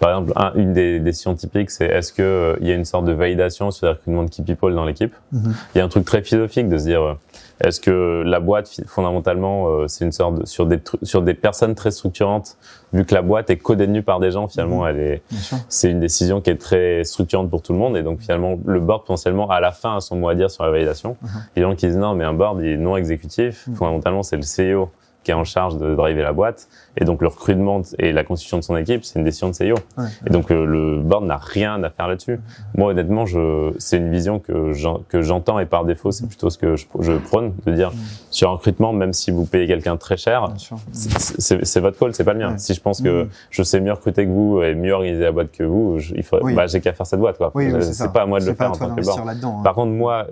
par 0.01 0.11
exemple 0.11 0.33
un, 0.37 0.53
une 0.55 0.73
des 0.73 1.01
décisions 1.01 1.35
typiques 1.35 1.71
c'est 1.71 1.87
est-ce 1.87 2.13
que 2.13 2.23
euh, 2.23 2.57
il 2.61 2.69
y 2.69 2.73
a 2.73 2.75
une 2.75 2.85
sorte 2.85 3.05
de 3.05 3.13
validation 3.13 3.71
sur 3.71 3.87
le 3.87 3.93
recrutement 3.93 4.25
de 4.25 4.31
key 4.31 4.43
people 4.43 4.75
dans 4.75 4.85
l'équipe 4.85 5.15
mm 5.33 5.39
-hmm. 5.39 5.53
il 5.75 5.79
y 5.79 5.81
a 5.81 5.85
un 5.85 5.89
truc 5.89 6.05
très 6.05 6.23
philosophique 6.23 6.69
de 6.69 6.79
se 6.79 6.85
dire 6.85 7.03
euh, 7.03 7.15
est-ce 7.61 7.81
que 7.81 8.23
la 8.25 8.41
boîte 8.41 8.81
fondamentalement 8.87 9.69
euh, 9.69 9.89
c'est 9.89 10.05
une 10.05 10.13
sorte 10.13 10.41
de, 10.41 10.47
sur 10.47 10.67
des 10.67 10.81
sur 11.03 11.23
des 11.23 11.35
personnes 11.35 11.75
très 11.75 11.91
structurantes 11.91 12.57
vu 12.93 13.05
que 13.05 13.15
la 13.15 13.23
boîte 13.23 13.51
est 13.51 13.57
codétenue 13.57 14.03
par 14.03 14.21
des 14.21 14.31
gens 14.31 14.49
finalement 14.49 14.85
mmh. 14.85 14.89
elle 14.89 14.99
est 14.99 15.23
c'est 15.69 15.91
une 15.91 16.01
décision 16.01 16.41
qui 16.41 16.51
est 16.51 16.61
très 16.61 17.05
structurante 17.05 17.51
pour 17.51 17.63
tout 17.63 17.73
le 17.73 17.79
monde 17.79 17.97
et 17.97 18.03
donc 18.03 18.21
finalement 18.21 18.59
le 18.65 18.81
board 18.81 19.03
potentiellement 19.03 19.51
à 19.51 19.61
la 19.61 19.73
fin 19.73 19.97
a 19.97 20.01
son 20.01 20.17
mot 20.17 20.29
à 20.29 20.35
dire 20.35 20.51
sur 20.51 20.65
la 20.65 20.71
validation 20.71 21.17
mmh. 21.21 21.27
il 21.27 21.61
y 21.61 21.63
a 21.63 21.67
des 21.67 21.71
gens 21.71 21.77
qui 21.77 21.87
disent 21.87 21.97
non 21.97 22.15
mais 22.15 22.25
un 22.25 22.35
board 22.35 22.61
il 22.61 22.69
est 22.69 22.77
non 22.77 22.97
exécutif 22.97 23.67
mmh. 23.67 23.75
fondamentalement 23.75 24.23
c'est 24.23 24.37
le 24.37 24.43
CEO 24.43 24.91
qui 25.29 25.33
est 25.33 25.35
en 25.35 25.45
charge 25.45 25.77
de 25.77 25.95
driver 25.95 26.23
la 26.23 26.33
boîte. 26.33 26.69
Et 26.97 27.05
donc, 27.05 27.21
le 27.21 27.29
recrutement 27.29 27.83
et 27.99 28.13
la 28.13 28.25
constitution 28.25 28.57
de 28.57 28.63
son 28.63 28.79
équipe, 28.79 29.05
c'est 29.05 29.19
une 29.19 29.27
décision 29.27 29.51
de 29.51 29.53
CEO. 29.53 29.75
Ouais, 29.99 30.05
et 30.27 30.31
donc, 30.31 30.51
euh, 30.51 30.65
le 30.65 31.03
board 31.03 31.27
n'a 31.27 31.37
rien 31.37 31.83
à 31.85 31.91
faire 31.91 32.09
là-dessus. 32.09 32.41
Moi, 32.75 32.93
honnêtement, 32.93 33.27
je, 33.27 33.75
c'est 33.77 33.99
une 33.99 34.11
vision 34.11 34.39
que 34.39 34.73
j'entends 35.21 35.59
et 35.59 35.67
par 35.67 35.85
défaut, 35.85 36.13
c'est 36.13 36.27
plutôt 36.27 36.49
ce 36.49 36.57
que 36.57 36.77
je, 36.77 36.87
je 37.01 37.13
prône, 37.13 37.53
de 37.67 37.73
dire, 37.73 37.93
sur 38.31 38.49
un 38.49 38.55
recrutement, 38.55 38.95
même 38.95 39.13
si 39.13 39.31
vous 39.31 39.45
payez 39.45 39.67
quelqu'un 39.67 39.99
très 39.99 40.17
cher, 40.17 40.49
c'est 40.93 41.81
votre 41.81 41.99
call, 41.99 42.15
c'est 42.15 42.25
pas 42.25 42.33
le 42.33 42.39
mien. 42.39 42.57
Si 42.57 42.73
je 42.73 42.81
pense 42.81 43.03
que 43.03 43.25
mmh. 43.25 43.29
je 43.51 43.63
sais 43.63 43.81
mieux 43.81 43.93
recruter 43.93 44.25
que 44.25 44.31
vous 44.31 44.63
et 44.63 44.75
mieux 44.75 44.95
organiser 44.95 45.25
la 45.25 45.33
boîte 45.33 45.53
que 45.53 45.63
vous, 45.63 45.99
je, 45.99 46.15
il 46.15 46.23
faudrait, 46.23 46.47
oui. 46.47 46.55
bah, 46.55 46.67
j'ai 46.67 46.81
qu'à 46.81 46.95
faire 46.95 47.07
cette 47.07 47.21
boîte, 47.21 47.37
quoi. 47.37 47.53
Oui, 47.55 47.71
c'est 47.83 48.13
pas 48.15 48.23
à 48.23 48.27
moi 48.27 48.41
de 48.41 48.47
le 48.47 48.55
faire 48.55 48.71
en 48.71 48.75
tant 48.75 48.95
que 48.95 49.03
board. 49.03 49.29
Hein. 49.29 49.61
Par 49.63 49.75
contre, 49.75 49.93
moi, 49.93 50.27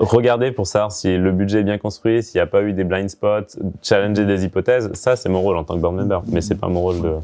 regarder 0.00 0.50
pour 0.50 0.66
savoir 0.66 0.92
si 0.92 1.16
le 1.16 1.30
budget 1.32 1.60
est 1.60 1.64
bien 1.64 1.78
construit, 1.78 2.22
s'il 2.22 2.38
n'y 2.38 2.42
a 2.42 2.46
pas 2.46 2.62
eu 2.62 2.72
des 2.72 2.84
blind 2.84 3.08
spots, 3.08 3.58
challenger 3.82 4.24
des 4.24 4.44
hypothèses, 4.44 4.90
ça 4.94 5.14
c'est 5.14 5.28
mon 5.28 5.42
rôle 5.42 5.56
en 5.56 5.64
tant 5.64 5.74
que 5.74 5.80
board 5.80 5.94
member, 5.94 6.22
mais 6.26 6.40
c'est 6.40 6.54
pas 6.54 6.68
mon 6.68 6.80
rôle 6.80 7.00
de 7.02 7.18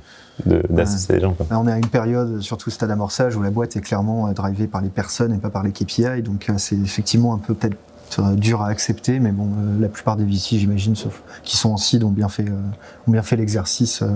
d'assister 0.69 1.15
ouais. 1.15 1.19
les 1.19 1.25
gens. 1.25 1.33
Quoi. 1.33 1.47
on 1.53 1.67
est 1.67 1.73
à 1.73 1.79
une 1.79 1.89
période, 1.89 2.43
surtout 2.43 2.69
stade 2.69 2.91
amorçage, 2.91 3.37
où 3.37 3.43
la 3.43 3.51
boîte 3.51 3.75
est 3.77 3.81
clairement 3.81 4.31
drivée 4.33 4.67
par 4.67 4.83
les 4.83 4.91
personnes 4.91 5.33
et 5.33 5.39
pas 5.39 5.49
par 5.49 5.63
les 5.63 5.73
KPI, 5.73 6.23
donc 6.23 6.51
euh, 6.51 6.55
c'est 6.59 6.77
effectivement 6.77 7.33
un 7.33 7.39
peu 7.39 7.55
peut-être 7.55 7.77
dur 8.37 8.63
à 8.63 8.69
accepter, 8.69 9.19
mais 9.21 9.33
bon, 9.33 9.45
euh, 9.47 9.81
la 9.81 9.89
plupart 9.89 10.17
des 10.17 10.25
VC, 10.25 10.59
j'imagine, 10.59 10.97
sauf 10.97 11.23
qui 11.43 11.57
sont 11.57 11.71
en 11.71 11.77
seed, 11.77 12.05
ont 12.05 12.11
bien 12.11 12.29
fait, 12.29 12.45
euh, 12.45 13.07
ont 13.07 13.11
bien 13.11 13.23
fait 13.23 13.37
l'exercice 13.37 14.03
euh, 14.03 14.07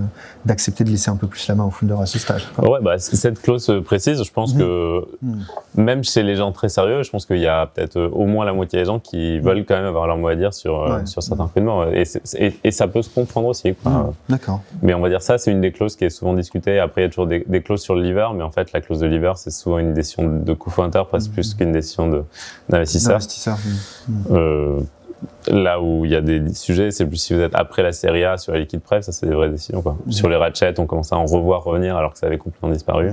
d'accepter 0.44 0.84
de 0.84 0.90
laisser 0.90 1.10
un 1.10 1.16
peu 1.16 1.26
plus 1.26 1.46
la 1.48 1.54
main 1.54 1.64
au 1.64 1.70
founder 1.70 1.96
à 2.00 2.06
ce 2.06 2.18
stade. 2.18 2.40
Ouais, 2.58 2.78
bah, 2.82 2.98
cette 2.98 3.40
clause 3.40 3.72
précise, 3.84 4.22
je 4.22 4.32
pense 4.32 4.54
mmh. 4.54 4.58
que 4.58 5.04
mmh. 5.22 5.42
même 5.76 6.04
chez 6.04 6.22
les 6.22 6.36
gens 6.36 6.52
très 6.52 6.68
sérieux, 6.68 7.02
je 7.02 7.10
pense 7.10 7.26
qu'il 7.26 7.38
y 7.38 7.46
a 7.46 7.66
peut-être 7.66 8.00
au 8.00 8.26
moins 8.26 8.44
la 8.44 8.52
moitié 8.52 8.78
des 8.78 8.84
gens 8.84 8.98
qui 8.98 9.38
mmh. 9.38 9.42
veulent 9.42 9.64
quand 9.66 9.76
même 9.76 9.86
avoir 9.86 10.06
leur 10.06 10.16
mot 10.16 10.28
à 10.28 10.36
dire 10.36 10.54
sur, 10.54 10.80
ouais. 10.80 11.06
sur 11.06 11.22
certains 11.22 11.44
recrutements. 11.44 11.84
Et, 11.90 12.04
et, 12.34 12.54
et, 12.64 12.70
ça 12.70 12.88
peut 12.88 13.02
se 13.02 13.10
comprendre 13.10 13.48
aussi. 13.48 13.74
D'accord. 14.28 14.62
Mais 14.82 14.94
on 14.94 15.00
va 15.00 15.08
dire 15.08 15.22
ça, 15.22 15.38
c'est 15.38 15.50
une 15.50 15.60
des 15.60 15.72
clauses 15.72 15.96
qui 15.96 16.04
est 16.04 16.10
souvent 16.10 16.34
discutée. 16.34 16.78
Après, 16.78 17.02
il 17.02 17.04
y 17.04 17.06
a 17.06 17.10
toujours 17.10 17.26
des, 17.26 17.44
des 17.46 17.62
clauses 17.62 17.82
sur 17.82 17.94
le 17.94 18.02
lever, 18.02 18.28
mais 18.34 18.42
en 18.42 18.50
fait, 18.50 18.72
la 18.72 18.80
clause 18.80 19.00
de 19.00 19.06
lever, 19.06 19.32
c'est 19.36 19.50
souvent 19.50 19.78
une 19.78 19.94
décision 19.94 20.26
de 20.26 20.52
co-founder 20.54 21.02
presque 21.08 21.32
plus 21.32 21.54
qu'une 21.54 21.72
décision 21.72 22.24
d'investisseur. 22.68 23.18
Euh, 24.30 24.80
là 25.48 25.80
où 25.80 26.04
il 26.04 26.10
y 26.10 26.16
a 26.16 26.20
des 26.20 26.54
sujets, 26.54 26.90
c'est 26.90 27.06
plus 27.06 27.16
si 27.16 27.34
vous 27.34 27.40
êtes 27.40 27.54
après 27.54 27.82
la 27.82 27.92
série 27.92 28.24
A 28.24 28.38
sur 28.38 28.52
les 28.52 28.60
liquides 28.60 28.80
prêts, 28.80 29.02
ça 29.02 29.12
c'est 29.12 29.26
des 29.26 29.34
vraies 29.34 29.50
décisions. 29.50 29.82
Quoi. 29.82 29.96
Mmh. 30.06 30.12
Sur 30.12 30.28
les 30.28 30.36
ratchets, 30.36 30.78
on 30.78 30.86
commence 30.86 31.12
à 31.12 31.16
en 31.16 31.26
revoir 31.26 31.64
revenir 31.64 31.96
alors 31.96 32.12
que 32.12 32.18
ça 32.18 32.26
avait 32.26 32.38
complètement 32.38 32.70
disparu. 32.70 33.10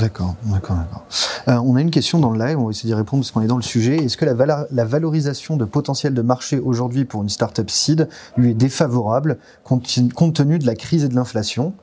D'accord, 0.00 0.34
d'accord, 0.44 0.76
d'accord. 0.76 1.04
Euh, 1.46 1.56
on 1.64 1.76
a 1.76 1.80
une 1.80 1.90
question 1.90 2.18
dans 2.18 2.30
le 2.30 2.38
live, 2.38 2.58
on 2.58 2.64
va 2.64 2.70
essayer 2.70 2.88
d'y 2.88 2.94
répondre 2.94 3.22
parce 3.22 3.30
qu'on 3.30 3.42
est 3.42 3.46
dans 3.46 3.56
le 3.56 3.62
sujet. 3.62 3.96
Est-ce 3.96 4.16
que 4.16 4.24
la, 4.24 4.84
valorisation 4.84 5.56
de 5.56 5.64
potentiel 5.64 6.14
de 6.14 6.22
marché 6.22 6.58
aujourd'hui 6.58 7.04
pour 7.04 7.22
une 7.22 7.28
startup 7.28 7.70
seed 7.70 8.08
lui 8.36 8.50
est 8.50 8.54
défavorable 8.54 9.38
compte, 9.62 9.86
compte 10.14 10.34
tenu 10.34 10.58
de 10.58 10.66
la 10.66 10.74
crise 10.74 11.04
et 11.04 11.08
de 11.08 11.14
l'inflation? 11.14 11.74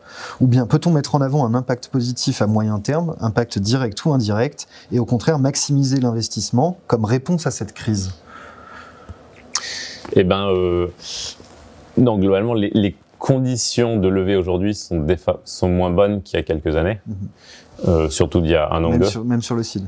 Ou 0.41 0.47
bien 0.47 0.65
peut-on 0.65 0.91
mettre 0.91 1.15
en 1.15 1.21
avant 1.21 1.45
un 1.45 1.53
impact 1.53 1.87
positif 1.87 2.41
à 2.41 2.47
moyen 2.47 2.79
terme, 2.79 3.15
impact 3.21 3.59
direct 3.59 4.03
ou 4.03 4.11
indirect, 4.13 4.67
et 4.91 4.99
au 4.99 5.05
contraire 5.05 5.39
maximiser 5.39 5.99
l'investissement 5.99 6.77
comme 6.87 7.05
réponse 7.05 7.47
à 7.47 7.51
cette 7.51 7.73
crise? 7.73 8.11
Eh 10.13 10.23
ben, 10.25 10.47
euh, 10.49 10.87
non, 11.97 12.17
globalement, 12.17 12.53
les, 12.53 12.71
les 12.73 12.95
conditions 13.21 13.97
de 13.97 14.07
levée 14.07 14.35
aujourd'hui 14.35 14.73
sont, 14.73 15.05
sont 15.45 15.69
moins 15.69 15.91
bonnes 15.91 16.23
qu'il 16.23 16.37
y 16.37 16.39
a 16.39 16.43
quelques 16.43 16.75
années. 16.75 16.99
Mm 17.05 17.13
-hmm. 17.13 17.27
Euh, 17.87 18.09
surtout 18.09 18.41
d'il 18.41 18.51
y 18.51 18.55
a 18.55 18.71
un 18.71 18.83
an 18.83 18.91
même. 18.91 19.03
Sur, 19.03 19.25
même 19.25 19.41
sur 19.41 19.55
le 19.55 19.63
CID. 19.63 19.85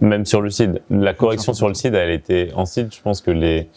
Même 0.00 0.24
sur 0.24 0.40
le 0.40 0.50
CID. 0.50 0.82
La 0.90 1.14
correction 1.14 1.52
sur, 1.52 1.58
sur 1.58 1.68
le 1.68 1.74
CID, 1.74 1.94
elle 1.94 2.10
était 2.10 2.50
en 2.54 2.64
CID, 2.64 2.92
je 2.92 3.00
pense 3.00 3.20
que 3.20 3.30
les 3.30 3.68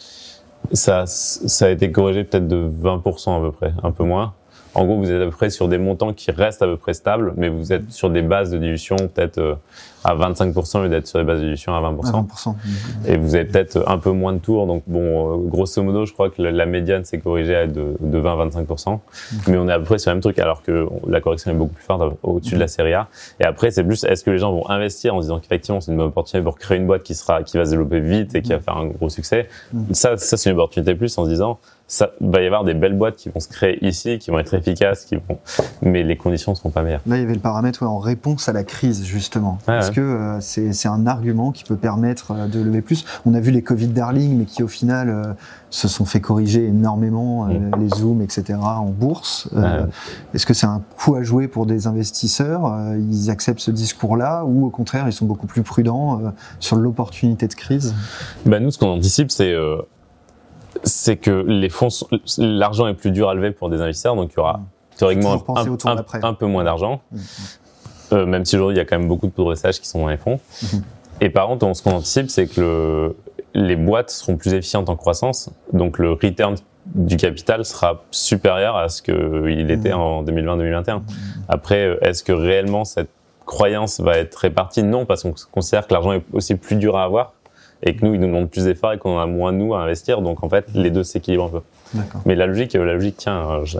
ça 0.73 1.05
ça 1.05 1.65
a 1.65 1.69
été 1.69 1.91
corrigé 1.91 2.23
peut-être 2.23 2.47
de 2.47 2.69
20% 2.69 3.37
à 3.37 3.39
peu 3.39 3.51
près, 3.51 3.73
un 3.83 3.91
peu 3.91 4.03
moins. 4.03 4.33
En 4.73 4.85
gros, 4.85 4.97
vous 4.97 5.11
êtes 5.11 5.21
à 5.21 5.25
peu 5.25 5.31
près 5.31 5.49
sur 5.49 5.67
des 5.67 5.77
montants 5.77 6.13
qui 6.13 6.31
restent 6.31 6.61
à 6.61 6.65
peu 6.65 6.77
près 6.77 6.93
stables, 6.93 7.33
mais 7.35 7.49
vous 7.49 7.73
êtes 7.73 7.91
sur 7.91 8.09
des 8.09 8.21
bases 8.21 8.51
de 8.51 8.57
dilution 8.57 8.95
peut-être 8.95 9.37
euh, 9.37 9.55
à 10.03 10.15
25% 10.15 10.77
au 10.77 10.83
lieu 10.83 10.89
d'être 10.89 11.07
sur 11.07 11.19
des 11.19 11.25
bases 11.25 11.41
d'édition 11.41 11.73
à 11.73 11.81
20%. 11.81 12.07
À 12.07 12.21
20%. 12.21 12.55
Et 13.07 13.17
vous 13.17 13.35
avez 13.35 13.45
peut-être 13.45 13.83
un 13.87 13.97
peu 13.97 14.11
moins 14.11 14.33
de 14.33 14.39
tours. 14.39 14.67
Donc, 14.67 14.83
bon, 14.87 15.33
euh, 15.33 15.49
grosso 15.49 15.81
modo, 15.83 16.05
je 16.05 16.13
crois 16.13 16.29
que 16.29 16.41
la 16.41 16.65
médiane 16.65 17.05
s'est 17.05 17.19
corrigée 17.19 17.55
à 17.55 17.67
de, 17.67 17.95
de 17.99 18.19
20-25%. 18.19 18.99
Mais 19.47 19.57
on 19.57 19.67
est 19.67 19.73
à 19.73 19.79
peu 19.79 19.85
près 19.85 19.99
sur 19.99 20.11
le 20.11 20.15
même 20.15 20.21
truc, 20.21 20.39
alors 20.39 20.63
que 20.63 20.87
la 21.07 21.21
correction 21.21 21.51
est 21.51 21.55
beaucoup 21.55 21.73
plus 21.73 21.83
forte 21.83 22.17
au-dessus 22.23 22.55
de 22.55 22.59
la 22.59 22.67
série 22.67 22.93
A. 22.93 23.07
Et 23.39 23.45
après, 23.45 23.71
c'est 23.71 23.83
plus, 23.83 24.03
est-ce 24.03 24.23
que 24.23 24.31
les 24.31 24.37
gens 24.37 24.51
vont 24.51 24.69
investir 24.69 25.15
en 25.15 25.19
se 25.19 25.25
disant 25.25 25.39
qu'effectivement, 25.39 25.81
c'est 25.81 25.91
une 25.91 25.97
bonne 25.97 26.07
opportunité 26.07 26.43
pour 26.43 26.57
créer 26.57 26.77
une 26.77 26.87
boîte 26.87 27.03
qui 27.03 27.15
sera, 27.15 27.43
qui 27.43 27.57
va 27.57 27.65
se 27.65 27.71
développer 27.71 27.99
vite 27.99 28.35
et 28.35 28.41
qui 28.41 28.51
va 28.51 28.59
faire 28.59 28.77
un 28.77 28.87
gros 28.87 29.09
succès? 29.09 29.47
Ça, 29.91 30.17
ça, 30.17 30.37
c'est 30.37 30.49
une 30.49 30.55
opportunité 30.55 30.95
plus 30.95 31.17
en 31.17 31.25
se 31.25 31.29
disant, 31.29 31.59
ça 31.91 32.11
va 32.21 32.41
y 32.41 32.45
avoir 32.45 32.63
des 32.63 32.73
belles 32.73 32.97
boîtes 32.97 33.17
qui 33.17 33.27
vont 33.27 33.41
se 33.41 33.49
créer 33.49 33.85
ici, 33.85 34.17
qui 34.17 34.31
vont 34.31 34.39
être 34.39 34.53
efficaces, 34.53 35.03
qui 35.03 35.15
vont, 35.15 35.37
mais 35.81 36.03
les 36.03 36.15
conditions 36.15 36.53
ne 36.53 36.57
seront 36.57 36.69
pas 36.69 36.83
meilleures. 36.83 37.01
Là, 37.05 37.17
il 37.17 37.21
y 37.21 37.23
avait 37.25 37.33
le 37.33 37.41
paramètre 37.41 37.81
ouais, 37.81 37.87
en 37.87 37.99
réponse 37.99 38.47
à 38.47 38.53
la 38.53 38.63
crise, 38.63 39.03
justement. 39.03 39.57
Ouais. 39.91 39.95
que 39.95 40.01
euh, 40.01 40.39
c'est 40.41 40.87
un 40.87 41.07
argument 41.07 41.51
qui 41.51 41.63
peut 41.63 41.75
permettre 41.75 42.31
euh, 42.31 42.47
de 42.47 42.59
lever 42.59 42.81
plus 42.81 43.05
On 43.25 43.33
a 43.33 43.39
vu 43.39 43.51
les 43.51 43.61
Covid 43.61 43.87
darling, 43.87 44.37
mais 44.37 44.45
qui 44.45 44.63
au 44.63 44.67
final 44.67 45.09
euh, 45.09 45.33
se 45.69 45.87
sont 45.87 46.05
fait 46.05 46.21
corriger 46.21 46.65
énormément, 46.65 47.47
euh, 47.47 47.59
les 47.79 47.89
zooms, 47.89 48.21
etc., 48.21 48.59
en 48.61 48.85
bourse. 48.85 49.49
Est-ce 50.33 50.45
que 50.45 50.53
c'est 50.53 50.67
un 50.67 50.81
coup 50.97 51.15
à 51.15 51.23
jouer 51.23 51.47
pour 51.47 51.65
des 51.65 51.87
investisseurs 51.87 52.73
Ils 52.97 53.29
acceptent 53.29 53.59
ce 53.59 53.71
discours-là 53.71 54.43
ou 54.45 54.65
au 54.65 54.69
contraire, 54.69 55.07
ils 55.07 55.13
sont 55.13 55.25
beaucoup 55.25 55.47
plus 55.47 55.61
prudents 55.61 56.21
sur 56.59 56.75
l'opportunité 56.75 57.47
de 57.47 57.53
crise? 57.53 57.93
Bah, 58.45 58.59
nous, 58.59 58.71
ce 58.71 58.77
qu'on 58.77 58.89
anticipe, 58.89 59.31
c'est 59.31 59.53
euh, 59.53 59.81
c'est 60.83 61.17
que 61.17 61.43
les 61.47 61.69
fonds, 61.69 61.89
l'argent 62.37 62.87
est 62.87 62.93
plus 62.93 63.11
dur 63.11 63.29
à 63.29 63.35
lever 63.35 63.51
pour 63.51 63.69
des 63.69 63.81
investisseurs, 63.81 64.15
donc 64.15 64.31
il 64.33 64.37
y 64.37 64.39
aura 64.39 64.61
théoriquement 64.97 65.37
Toujours 65.37 65.45
penser 65.45 65.69
un, 66.23 66.33
peu 66.33 66.45
moins 66.45 66.63
d'argent, 66.63 67.01
Mhm. 67.11 67.19
Euh, 68.13 68.25
même 68.25 68.45
si 68.45 68.55
aujourd'hui 68.55 68.75
il 68.75 68.79
y 68.79 68.81
a 68.81 68.85
quand 68.85 68.97
même 68.97 69.07
beaucoup 69.07 69.27
de 69.27 69.31
pourressages 69.31 69.79
qui 69.79 69.87
sont 69.87 69.99
dans 69.99 70.07
les 70.09 70.17
fonds. 70.17 70.39
Mhm. 70.73 70.81
Et 71.21 71.29
par 71.29 71.47
contre, 71.47 71.65
on- 71.65 71.73
ce 71.73 71.83
qu'on 71.83 71.91
anticipe, 71.95 72.29
c'est 72.29 72.47
que 72.47 72.61
le, 72.61 73.15
les 73.53 73.75
boîtes 73.75 74.09
seront 74.09 74.37
plus 74.37 74.53
efficientes 74.53 74.89
en 74.89 74.95
croissance, 74.95 75.49
donc 75.73 75.97
le 75.99 76.11
return 76.13 76.55
du 76.95 77.15
capital 77.15 77.63
sera 77.63 78.01
supérieur 78.11 78.75
à 78.75 78.89
ce 78.89 79.01
qu'il 79.01 79.69
était 79.71 79.89
Mhm. 79.93 79.99
en 79.99 80.23
2020-2021. 80.23 81.03
Après, 81.47 81.85
euh, 81.85 81.97
est-ce 82.01 82.23
que 82.23 82.31
réellement 82.31 82.85
cette 82.85 83.09
croyance 83.45 83.99
va 83.99 84.17
être 84.17 84.35
répartie? 84.35 84.81
Non, 84.83 85.05
parce 85.05 85.23
qu'on 85.23 85.33
considère 85.51 85.85
que 85.87 85.93
l'argent 85.93 86.13
est 86.13 86.23
aussi 86.33 86.55
plus 86.55 86.75
dur 86.75 86.97
à 86.97 87.03
avoir 87.03 87.33
et 87.83 87.95
que 87.95 88.05
nous, 88.05 88.13
ils 88.13 88.19
nous 88.19 88.27
demandent 88.27 88.49
plus 88.49 88.65
d'efforts 88.65 88.93
et 88.93 88.97
qu'on 88.97 89.17
en 89.17 89.19
a 89.21 89.25
moins 89.27 89.51
nous 89.51 89.73
à 89.75 89.81
investir. 89.81 90.21
Donc 90.21 90.43
en 90.43 90.49
fait, 90.49 90.65
les 90.73 90.89
deux 90.89 91.03
s'équilibrent 91.03 91.45
un 91.45 91.49
peu. 91.49 91.61
Mais 92.25 92.35
la 92.35 92.47
logique, 92.47 92.73
la 92.73 92.93
logique 92.93 93.17
tient. 93.17 93.37
euh, 93.37 93.65
je 93.65 93.77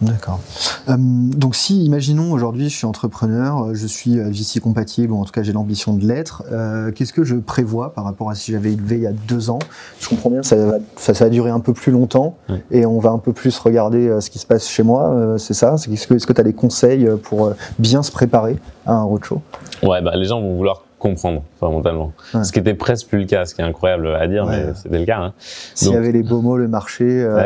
d'accord. 0.00 0.40
Euh, 0.88 0.96
donc 0.98 1.54
si, 1.54 1.84
imaginons 1.84 2.32
aujourd'hui, 2.32 2.68
je 2.68 2.76
suis 2.76 2.86
entrepreneur, 2.86 3.62
euh, 3.62 3.74
je 3.74 3.86
suis 3.86 4.18
euh, 4.18 4.30
VC 4.30 4.60
compatible, 4.60 5.12
ou 5.12 5.20
en 5.20 5.24
tout 5.24 5.32
cas 5.32 5.42
j'ai 5.42 5.52
l'ambition 5.52 5.94
de 5.94 6.04
l'être, 6.04 6.42
euh, 6.52 6.90
qu'est-ce 6.92 7.12
que 7.12 7.24
je 7.24 7.36
prévois 7.36 7.94
par 7.94 8.04
rapport 8.04 8.30
à 8.30 8.34
si 8.34 8.52
j'avais 8.52 8.72
élevé 8.72 8.96
il 8.96 9.02
y 9.02 9.06
a 9.06 9.12
deux 9.12 9.50
ans? 9.50 9.60
Je 10.00 10.08
comprends 10.08 10.30
bien, 10.30 10.42
ça 10.42 10.56
va, 10.56 10.78
ça, 10.96 11.14
ça 11.14 11.24
va 11.24 11.30
durer 11.30 11.50
un 11.50 11.60
peu 11.60 11.72
plus 11.72 11.92
longtemps, 11.92 12.36
et 12.70 12.86
on 12.86 12.98
va 12.98 13.10
un 13.10 13.18
peu 13.18 13.32
plus 13.32 13.56
regarder 13.58 14.08
euh, 14.08 14.20
ce 14.20 14.30
qui 14.30 14.38
se 14.38 14.46
passe 14.46 14.68
chez 14.68 14.82
moi, 14.82 15.10
euh, 15.10 15.38
c'est 15.38 15.54
ça? 15.54 15.74
Est-ce 15.74 16.26
que 16.26 16.32
tu 16.32 16.40
as 16.40 16.44
des 16.44 16.52
conseils 16.52 17.06
euh, 17.06 17.16
pour 17.16 17.46
euh, 17.46 17.54
bien 17.78 18.02
se 18.02 18.10
préparer 18.10 18.58
à 18.86 18.94
un 18.94 19.02
roadshow? 19.02 19.40
Ouais, 19.82 20.02
bah, 20.02 20.12
les 20.16 20.24
gens 20.26 20.40
vont 20.40 20.56
vouloir 20.56 20.83
comprendre 21.04 21.42
fondamentalement. 21.60 22.12
Ouais. 22.32 22.44
Ce 22.44 22.50
qui 22.52 22.58
était 22.58 22.72
presque 22.74 23.08
plus 23.08 23.18
le 23.20 23.26
cas, 23.26 23.44
ce 23.44 23.54
qui 23.54 23.60
est 23.60 23.64
incroyable 23.64 24.08
à 24.14 24.26
dire, 24.26 24.46
Ouais. 24.46 24.64
mais 24.68 24.72
c'était 24.74 24.98
le 24.98 25.04
cas. 25.04 25.18
Hein. 25.18 25.32
S'il 25.38 25.92
y 25.92 25.96
avait 25.96 26.12
les 26.12 26.22
beaux 26.22 26.40
mots, 26.40 26.56
le 26.56 26.66
marché, 26.66 27.04
euh. 27.04 27.36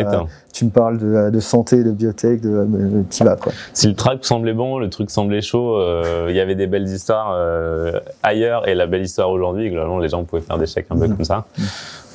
Tu 0.58 0.64
me 0.64 0.70
parles 0.70 0.98
de, 0.98 1.30
de 1.30 1.40
santé, 1.40 1.84
de 1.84 1.92
biotech, 1.92 2.40
de, 2.40 2.64
de 2.66 3.02
t'y 3.08 3.22
vas 3.22 3.36
quoi. 3.36 3.52
Si 3.72 3.86
le 3.86 3.94
track 3.94 4.24
semblait 4.24 4.54
bon, 4.54 4.80
le 4.80 4.90
truc 4.90 5.08
semblait 5.08 5.40
chaud, 5.40 5.76
euh, 5.76 6.26
il 6.28 6.34
y 6.34 6.40
avait 6.40 6.56
des 6.56 6.66
belles 6.66 6.88
histoires 6.88 7.30
euh, 7.32 7.92
ailleurs 8.24 8.66
et 8.66 8.74
la 8.74 8.86
belle 8.86 9.02
histoire 9.02 9.30
aujourd'hui, 9.30 9.70
globalement, 9.70 9.98
les 10.00 10.08
gens 10.08 10.24
pouvaient 10.24 10.42
faire 10.42 10.58
des 10.58 10.66
chèques 10.66 10.86
un 10.90 10.96
peu 10.98 11.06
Mhm. 11.06 11.16
comme 11.16 11.24
ça. 11.24 11.44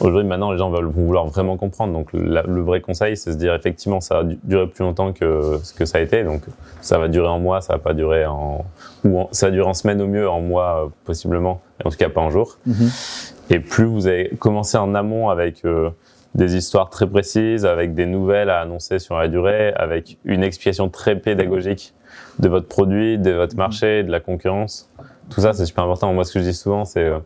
Aujourd'hui, 0.01 0.27
maintenant, 0.27 0.51
les 0.51 0.57
gens 0.57 0.69
veulent, 0.69 0.85
vont 0.87 1.05
vouloir 1.05 1.25
vraiment 1.27 1.55
comprendre. 1.55 1.93
Donc, 1.93 2.09
la- 2.13 2.41
le 2.43 2.61
vrai 2.61 2.81
conseil, 2.81 3.15
c'est 3.15 3.31
se 3.31 3.37
dire 3.37 3.53
effectivement, 3.53 4.01
ça 4.01 4.15
va 4.15 4.23
du- 4.23 4.39
durer 4.43 4.67
plus 4.67 4.83
longtemps 4.83 5.13
que 5.13 5.59
ce 5.63 5.73
que 5.73 5.85
ça 5.85 5.99
a 5.99 6.01
été. 6.01 6.23
Donc, 6.25 6.41
ça 6.81 6.97
va 6.97 7.07
durer 7.07 7.27
en 7.29 7.39
mois, 7.39 7.61
ça 7.61 7.73
va 7.73 7.79
pas 7.79 7.93
durer 7.93 8.25
en 8.25 8.65
ou 9.05 9.19
en- 9.21 9.29
ça 9.31 9.47
va 9.47 9.51
durer 9.51 9.67
en 9.69 9.73
semaine 9.73 10.01
au 10.01 10.07
mieux, 10.07 10.27
en 10.29 10.41
mois 10.41 10.83
euh, 10.85 10.89
possiblement, 11.05 11.61
et 11.81 11.87
en 11.87 11.91
tout 11.91 11.97
cas 11.97 12.09
pas 12.09 12.21
en 12.21 12.29
jour. 12.29 12.57
Mhm. 12.65 12.89
Et 13.51 13.59
plus 13.59 13.85
vous 13.85 14.07
avez 14.07 14.31
commencé 14.39 14.77
en 14.77 14.95
amont 14.95 15.29
avec 15.29 15.63
euh, 15.63 15.89
des 16.35 16.55
histoires 16.55 16.89
très 16.89 17.07
précises, 17.07 17.65
avec 17.65 17.93
des 17.93 18.05
nouvelles 18.05 18.49
à 18.49 18.59
annoncer 18.59 18.99
sur 18.99 19.17
la 19.17 19.27
durée, 19.27 19.73
avec 19.75 20.17
une 20.25 20.43
explication 20.43 20.89
très 20.89 21.15
pédagogique 21.15 21.93
de 22.39 22.49
votre 22.49 22.67
produit, 22.67 23.17
de 23.17 23.31
votre 23.31 23.55
marché, 23.55 24.03
de 24.03 24.11
la 24.11 24.19
concurrence. 24.19 24.89
Tout 25.29 25.41
ça, 25.41 25.53
c'est 25.53 25.65
super 25.65 25.83
important. 25.83 26.11
Moi, 26.13 26.23
ce 26.23 26.33
que 26.33 26.39
je 26.39 26.45
dis 26.45 26.53
souvent, 26.53 26.85
c'est 26.85 27.03
euh, 27.03 27.19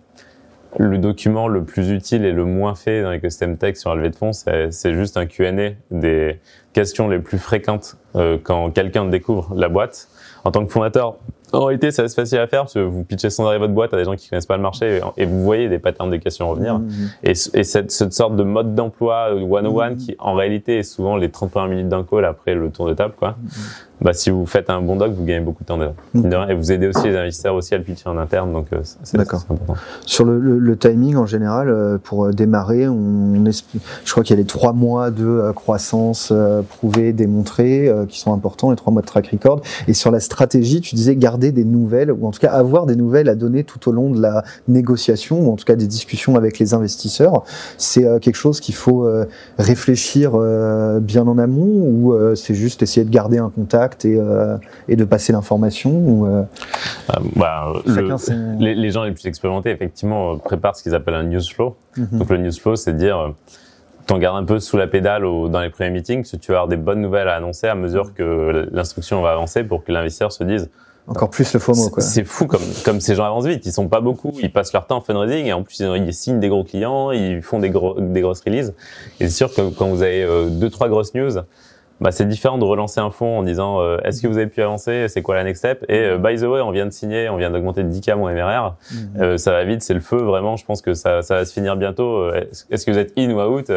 le 0.77 0.97
document 0.97 1.47
le 1.47 1.63
plus 1.63 1.91
utile 1.91 2.25
et 2.25 2.31
le 2.31 2.45
moins 2.45 2.75
fait 2.75 3.01
dans 3.01 3.11
l'écosystème 3.11 3.57
tech 3.57 3.77
sur 3.77 3.89
la 3.89 3.95
levée 3.95 4.09
de 4.09 4.15
fonds, 4.15 4.33
c'est 4.33 4.93
juste 4.93 5.17
un 5.17 5.25
Q&A 5.25 5.71
des 5.91 6.39
questions 6.73 7.07
les 7.07 7.19
plus 7.19 7.39
fréquentes 7.39 7.97
euh, 8.15 8.37
quand 8.41 8.71
quelqu'un 8.71 9.05
découvre 9.05 9.53
la 9.55 9.69
boîte. 9.69 10.09
En 10.43 10.51
tant 10.51 10.65
que 10.65 10.71
fondateur, 10.71 11.17
en 11.53 11.65
réalité, 11.65 11.91
ça 11.91 12.01
reste 12.01 12.15
facile 12.15 12.39
à 12.39 12.47
faire 12.47 12.61
parce 12.61 12.73
que 12.73 12.79
vous 12.79 13.03
pitchez 13.03 13.29
sans 13.29 13.45
arrêt 13.45 13.57
votre 13.57 13.73
boîte 13.73 13.93
à 13.93 13.97
des 13.97 14.03
gens 14.03 14.15
qui 14.15 14.29
connaissent 14.29 14.45
pas 14.45 14.57
le 14.57 14.63
marché 14.63 14.99
et, 15.17 15.25
vous 15.25 15.43
voyez 15.43 15.69
des 15.69 15.79
patterns 15.79 16.09
de 16.11 16.17
questions 16.17 16.49
revenir. 16.49 16.79
Mhm. 16.79 16.89
Et, 17.23 17.31
et 17.31 17.63
cette, 17.63 17.91
cette 17.91 18.13
sorte 18.13 18.35
de 18.35 18.43
mode 18.43 18.75
d'emploi 18.75 19.29
euh, 19.31 19.41
one-on-one 19.41 19.93
Mhm. 19.93 19.97
qui, 19.97 20.15
en 20.19 20.33
réalité, 20.33 20.79
est 20.79 20.83
souvent 20.83 21.15
les 21.15 21.29
30 21.29 21.51
premières 21.51 21.69
minutes 21.69 21.89
d'un 21.89 22.03
call 22.03 22.25
après 22.25 22.53
le 22.53 22.69
tour 22.69 22.87
de 22.87 22.93
table, 22.93 23.13
quoi. 23.17 23.35
Bah, 23.99 24.13
si 24.13 24.29
vous 24.29 24.45
faites 24.45 24.69
un 24.69 24.79
bon 24.81 24.95
doc, 24.95 25.11
vous 25.13 25.25
gagnez 25.25 25.39
beaucoup 25.43 25.63
de 25.63 25.67
temps 25.67 25.77
déjà. 25.77 25.93
Rien. 26.13 26.47
Et 26.49 26.53
vous 26.53 26.71
aidez 26.71 26.87
aussi 26.87 27.07
les 27.07 27.15
investisseurs 27.17 27.55
aussi 27.55 27.73
à 27.73 27.77
le 27.79 27.83
pitcher 27.83 28.07
en 28.09 28.17
interne, 28.17 28.53
donc 28.53 28.67
euh, 28.71 28.77
c'est 29.03 29.17
important. 29.19 29.55
Sur 30.05 30.23
le, 30.23 30.39
le- 30.39 30.59
le 30.59 30.77
timing 30.77 31.15
en 31.15 31.25
général, 31.25 31.69
euh, 31.69 31.97
pour 31.97 32.25
euh, 32.25 32.31
démarrer, 32.31 32.87
on, 32.87 33.33
je 33.45 34.11
crois 34.11 34.23
qu'il 34.23 34.35
y 34.35 34.39
a 34.39 34.41
les 34.41 34.47
trois 34.47 34.71
mois 34.73 35.09
de 35.09 35.25
euh, 35.25 35.51
croissance 35.53 36.29
euh, 36.31 36.61
prouvée, 36.61 37.11
démontrée, 37.11 37.87
euh, 37.89 38.05
qui 38.05 38.19
sont 38.19 38.33
importants, 38.33 38.69
les 38.69 38.75
trois 38.77 38.93
mois 38.93 39.01
de 39.01 39.07
track 39.07 39.27
record. 39.27 39.61
Et 39.87 39.93
sur 39.93 40.11
la 40.11 40.19
stratégie, 40.19 40.79
tu 40.81 40.93
disais 40.93 41.15
garder 41.15 41.51
des 41.51 41.65
nouvelles, 41.65 42.11
ou 42.11 42.27
en 42.27 42.31
tout 42.31 42.39
cas 42.39 42.51
avoir 42.51 42.85
des 42.85 42.95
nouvelles 42.95 43.29
à 43.29 43.35
donner 43.35 43.63
tout 43.63 43.89
au 43.89 43.91
long 43.91 44.11
de 44.11 44.21
la 44.21 44.43
négociation, 44.67 45.47
ou 45.47 45.51
en 45.51 45.55
tout 45.55 45.65
cas 45.65 45.75
des 45.75 45.87
discussions 45.87 46.35
avec 46.35 46.59
les 46.59 46.75
investisseurs. 46.75 47.43
C'est 47.79 48.05
euh, 48.05 48.19
quelque 48.19 48.35
chose 48.35 48.59
qu'il 48.59 48.75
faut 48.75 49.05
euh, 49.05 49.25
réfléchir 49.57 50.31
euh, 50.35 50.99
bien 50.99 51.27
en 51.27 51.39
amont, 51.39 51.65
ou 51.89 52.13
euh, 52.13 52.35
c'est 52.35 52.53
juste 52.53 52.83
essayer 52.83 53.03
de 53.05 53.09
garder 53.11 53.39
un 53.39 53.49
contact 53.49 53.86
et, 54.05 54.15
euh, 54.17 54.57
et 54.87 54.95
de 54.95 55.03
passer 55.05 55.33
l'information, 55.33 55.91
ou 55.91 56.25
euh, 56.27 56.43
Euh, 57.09 57.19
bah, 57.35 57.73
le- 57.85 57.95
chacun 57.95 58.17
son... 58.17 58.57
les, 58.59 58.75
les 58.75 58.91
gens 58.91 59.03
les 59.03 59.11
plus 59.11 59.25
expérimentés, 59.27 59.71
effectivement, 59.71 60.33
euh, 60.33 60.35
préparent 60.37 60.75
ce 60.75 60.83
qu'ils 60.83 60.95
appellent 60.95 61.13
un 61.15 61.23
news 61.23 61.41
flow. 61.41 61.75
Mhm. 61.97 62.19
Donc 62.19 62.29
le 62.29 62.37
news 62.37 62.51
flow, 62.51 62.75
c'est 62.75 62.93
de 62.93 62.97
dire, 62.97 63.33
t'en 64.05 64.17
gardes 64.17 64.37
un 64.37 64.45
peu 64.45 64.59
sous 64.59 64.77
la 64.77 64.87
pédale 64.87 65.25
au- 65.25 65.49
dans 65.49 65.61
les 65.61 65.69
premiers 65.69 65.89
meetings, 65.91 66.21
parce 66.21 66.31
que 66.31 66.37
tu 66.37 66.51
vas 66.51 66.59
avoir 66.59 66.67
des 66.67 66.77
bonnes 66.77 67.01
nouvelles 67.01 67.27
à 67.27 67.35
annoncer 67.35 67.67
à 67.67 67.75
mesure 67.75 68.13
que 68.13 68.67
l'instruction 68.71 69.21
va 69.21 69.31
avancer 69.31 69.63
pour 69.63 69.83
que 69.83 69.91
l'investisseur 69.91 70.31
se 70.31 70.43
dise, 70.43 70.69
Encore 71.09 71.29
plus 71.29 71.53
le 71.53 71.59
FOMO, 71.61 71.89
quoi. 71.89 72.03
C'est 72.03 72.25
fou 72.25 72.47
comme, 72.47 72.59
comme 72.83 72.99
ces 72.99 73.15
gens 73.15 73.23
avancent 73.23 73.45
vite. 73.47 73.65
Ils 73.65 73.71
sont 73.71 73.87
pas 73.87 74.01
beaucoup, 74.01 74.33
ils 74.41 74.51
passent 74.51 74.73
leur 74.73 74.87
temps 74.87 74.97
en 74.97 75.01
fundraising 75.01 75.45
et 75.45 75.53
en 75.53 75.63
plus 75.63 75.79
ils, 75.79 76.03
ils 76.05 76.13
signent 76.13 76.41
des 76.41 76.49
gros 76.49 76.65
clients, 76.65 77.11
ils 77.11 77.41
font 77.41 77.59
des, 77.59 77.69
gros, 77.69 77.97
des 77.97 78.19
grosses 78.19 78.41
releases. 78.41 78.73
Et 79.21 79.29
c'est 79.29 79.33
sûr 79.35 79.53
que 79.53 79.69
quand 79.69 79.87
vous 79.87 80.01
avez 80.01 80.23
euh, 80.23 80.49
deux 80.49 80.69
trois 80.69 80.89
grosses 80.89 81.13
news, 81.13 81.31
bah 81.99 82.11
c'est 82.11 82.25
différent 82.27 82.57
de 82.59 82.63
relancer 82.63 82.99
un 82.99 83.09
fonds 83.09 83.39
en 83.39 83.43
disant 83.43 83.81
euh, 83.81 83.97
est-ce 84.03 84.21
que 84.21 84.27
vous 84.27 84.37
avez 84.37 84.47
pu 84.47 84.61
avancer, 84.61 85.07
c'est 85.09 85.21
quoi 85.23 85.35
la 85.35 85.43
next 85.43 85.59
step? 85.59 85.83
Et 85.89 85.99
euh, 85.99 86.17
by 86.17 86.35
the 86.37 86.43
way 86.43 86.61
on 86.61 86.71
vient 86.71 86.85
de 86.85 86.91
signer, 86.91 87.27
on 87.29 87.37
vient 87.37 87.49
d'augmenter 87.49 87.83
de 87.83 87.89
10k 87.89 88.15
mon 88.15 88.29
MRR, 88.29 88.75
Mhm. 88.91 89.21
Euh, 89.21 89.37
ça 89.37 89.51
va 89.51 89.63
vite, 89.63 89.81
c'est 89.81 89.93
le 89.95 89.99
feu 89.99 90.17
vraiment. 90.17 90.55
Je 90.57 90.65
pense 90.65 90.81
que 90.81 90.93
ça, 90.93 91.21
ça 91.23 91.35
va 91.35 91.45
se 91.45 91.53
finir 91.53 91.75
bientôt. 91.75 92.17
Euh, 92.17 92.43
Est-ce 92.69 92.85
que 92.85 92.91
vous 92.91 92.97
êtes 92.99 93.13
in 93.17 93.31
ou 93.31 93.41
out? 93.41 93.71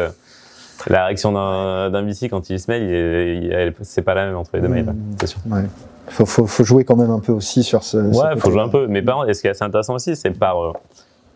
La 0.87 1.05
réaction 1.05 1.31
d'un 1.31 1.89
d'un 1.91 2.01
VC 2.03 2.27
quand 2.29 2.49
il 2.49 2.59
se 2.59 2.69
mail, 2.69 2.83
il 2.83 2.93
est- 2.93 3.37
il 3.37 3.51
est- 3.53 3.73
c'est 3.83 4.01
pas 4.01 4.13
la 4.15 4.25
même 4.25 4.35
entre 4.35 4.51
les 4.53 4.61
deux 4.61 4.67
mails, 4.67 4.93
c'est 5.19 5.27
sûr. 5.27 5.39
Ouais. 5.49 5.61
Faut, 6.07 6.25
faut, 6.25 6.45
faut 6.47 6.63
jouer 6.63 6.83
quand 6.83 6.95
même 6.95 7.11
un 7.11 7.19
peu 7.19 7.31
aussi 7.31 7.63
sur 7.63 7.83
ce. 7.83 8.11
ce 8.11 8.17
Ouais, 8.19 8.31
faut 8.35 8.41
côté-là. 8.47 8.51
jouer 8.51 8.61
un 8.61 8.67
peu. 8.69 8.87
Mais 8.87 9.01
par 9.03 9.15
contre, 9.17 9.29
et 9.29 9.33
ce 9.35 9.41
qui 9.41 9.47
est 9.47 9.51
assez 9.51 9.63
intéressant 9.63 9.93
aussi, 9.93 10.15
c'est 10.15 10.31
par, 10.31 10.61
euh, 10.63 10.73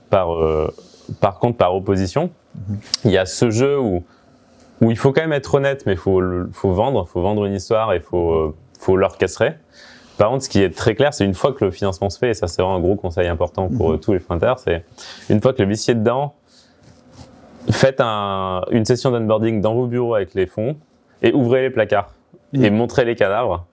par, 0.09 0.33
euh, 0.33 0.73
par 1.21 1.37
contre, 1.39 1.57
par 1.57 1.75
opposition, 1.75 2.31
Mhm. 2.55 2.77
il 3.05 3.11
y 3.11 3.17
a 3.19 3.25
ce 3.27 3.51
jeu 3.51 3.79
où, 3.79 4.03
où 4.81 4.91
il 4.91 4.97
faut 4.97 5.11
quand 5.13 5.21
même 5.21 5.33
être 5.33 5.53
honnête, 5.55 5.85
mais 5.85 5.93
il 5.93 5.97
faut, 5.97 6.21
faut 6.51 6.71
vendre, 6.71 7.07
faut 7.07 7.21
vendre 7.21 7.45
une 7.45 7.53
histoire 7.53 7.93
et 7.93 7.99
faut, 7.99 8.31
euh, 8.31 8.55
faut 8.79 8.97
l'orchestrer. 8.97 9.53
Par 10.17 10.29
contre, 10.29 10.43
ce 10.45 10.49
qui 10.49 10.61
est 10.61 10.75
très 10.75 10.95
clair, 10.95 11.13
c'est 11.13 11.25
une 11.25 11.33
fois 11.33 11.51
que 11.53 11.65
le 11.65 11.71
financement 11.71 12.09
se 12.09 12.17
fait, 12.17 12.29
et 12.29 12.33
ça 12.33 12.47
c'est 12.47 12.61
vraiment 12.61 12.77
un 12.77 12.81
gros 12.81 12.95
conseil 12.95 13.27
important 13.27 13.67
pour 13.69 13.89
Mhm. 13.89 13.95
euh, 13.95 13.97
tous 13.97 14.13
les 14.13 14.19
fondateurs, 14.19 14.59
c'est 14.59 14.83
une 15.29 15.41
fois 15.41 15.53
que 15.53 15.61
le 15.61 15.67
VC 15.69 15.91
est 15.91 15.95
dedans, 15.95 16.35
faites 17.71 17.99
un, 17.99 18.61
une 18.71 18.85
session 18.85 19.11
d'onboarding 19.11 19.59
dans 19.61 19.73
vos 19.73 19.87
bureaux 19.87 20.15
avec 20.15 20.33
les 20.33 20.45
fonds 20.45 20.77
et 21.21 21.33
ouvrez 21.33 21.63
les 21.63 21.69
placards 21.69 22.11
et 22.53 22.69
Mhm. 22.69 22.77
montrez 22.77 23.05
les 23.05 23.15
cadavres 23.15 23.65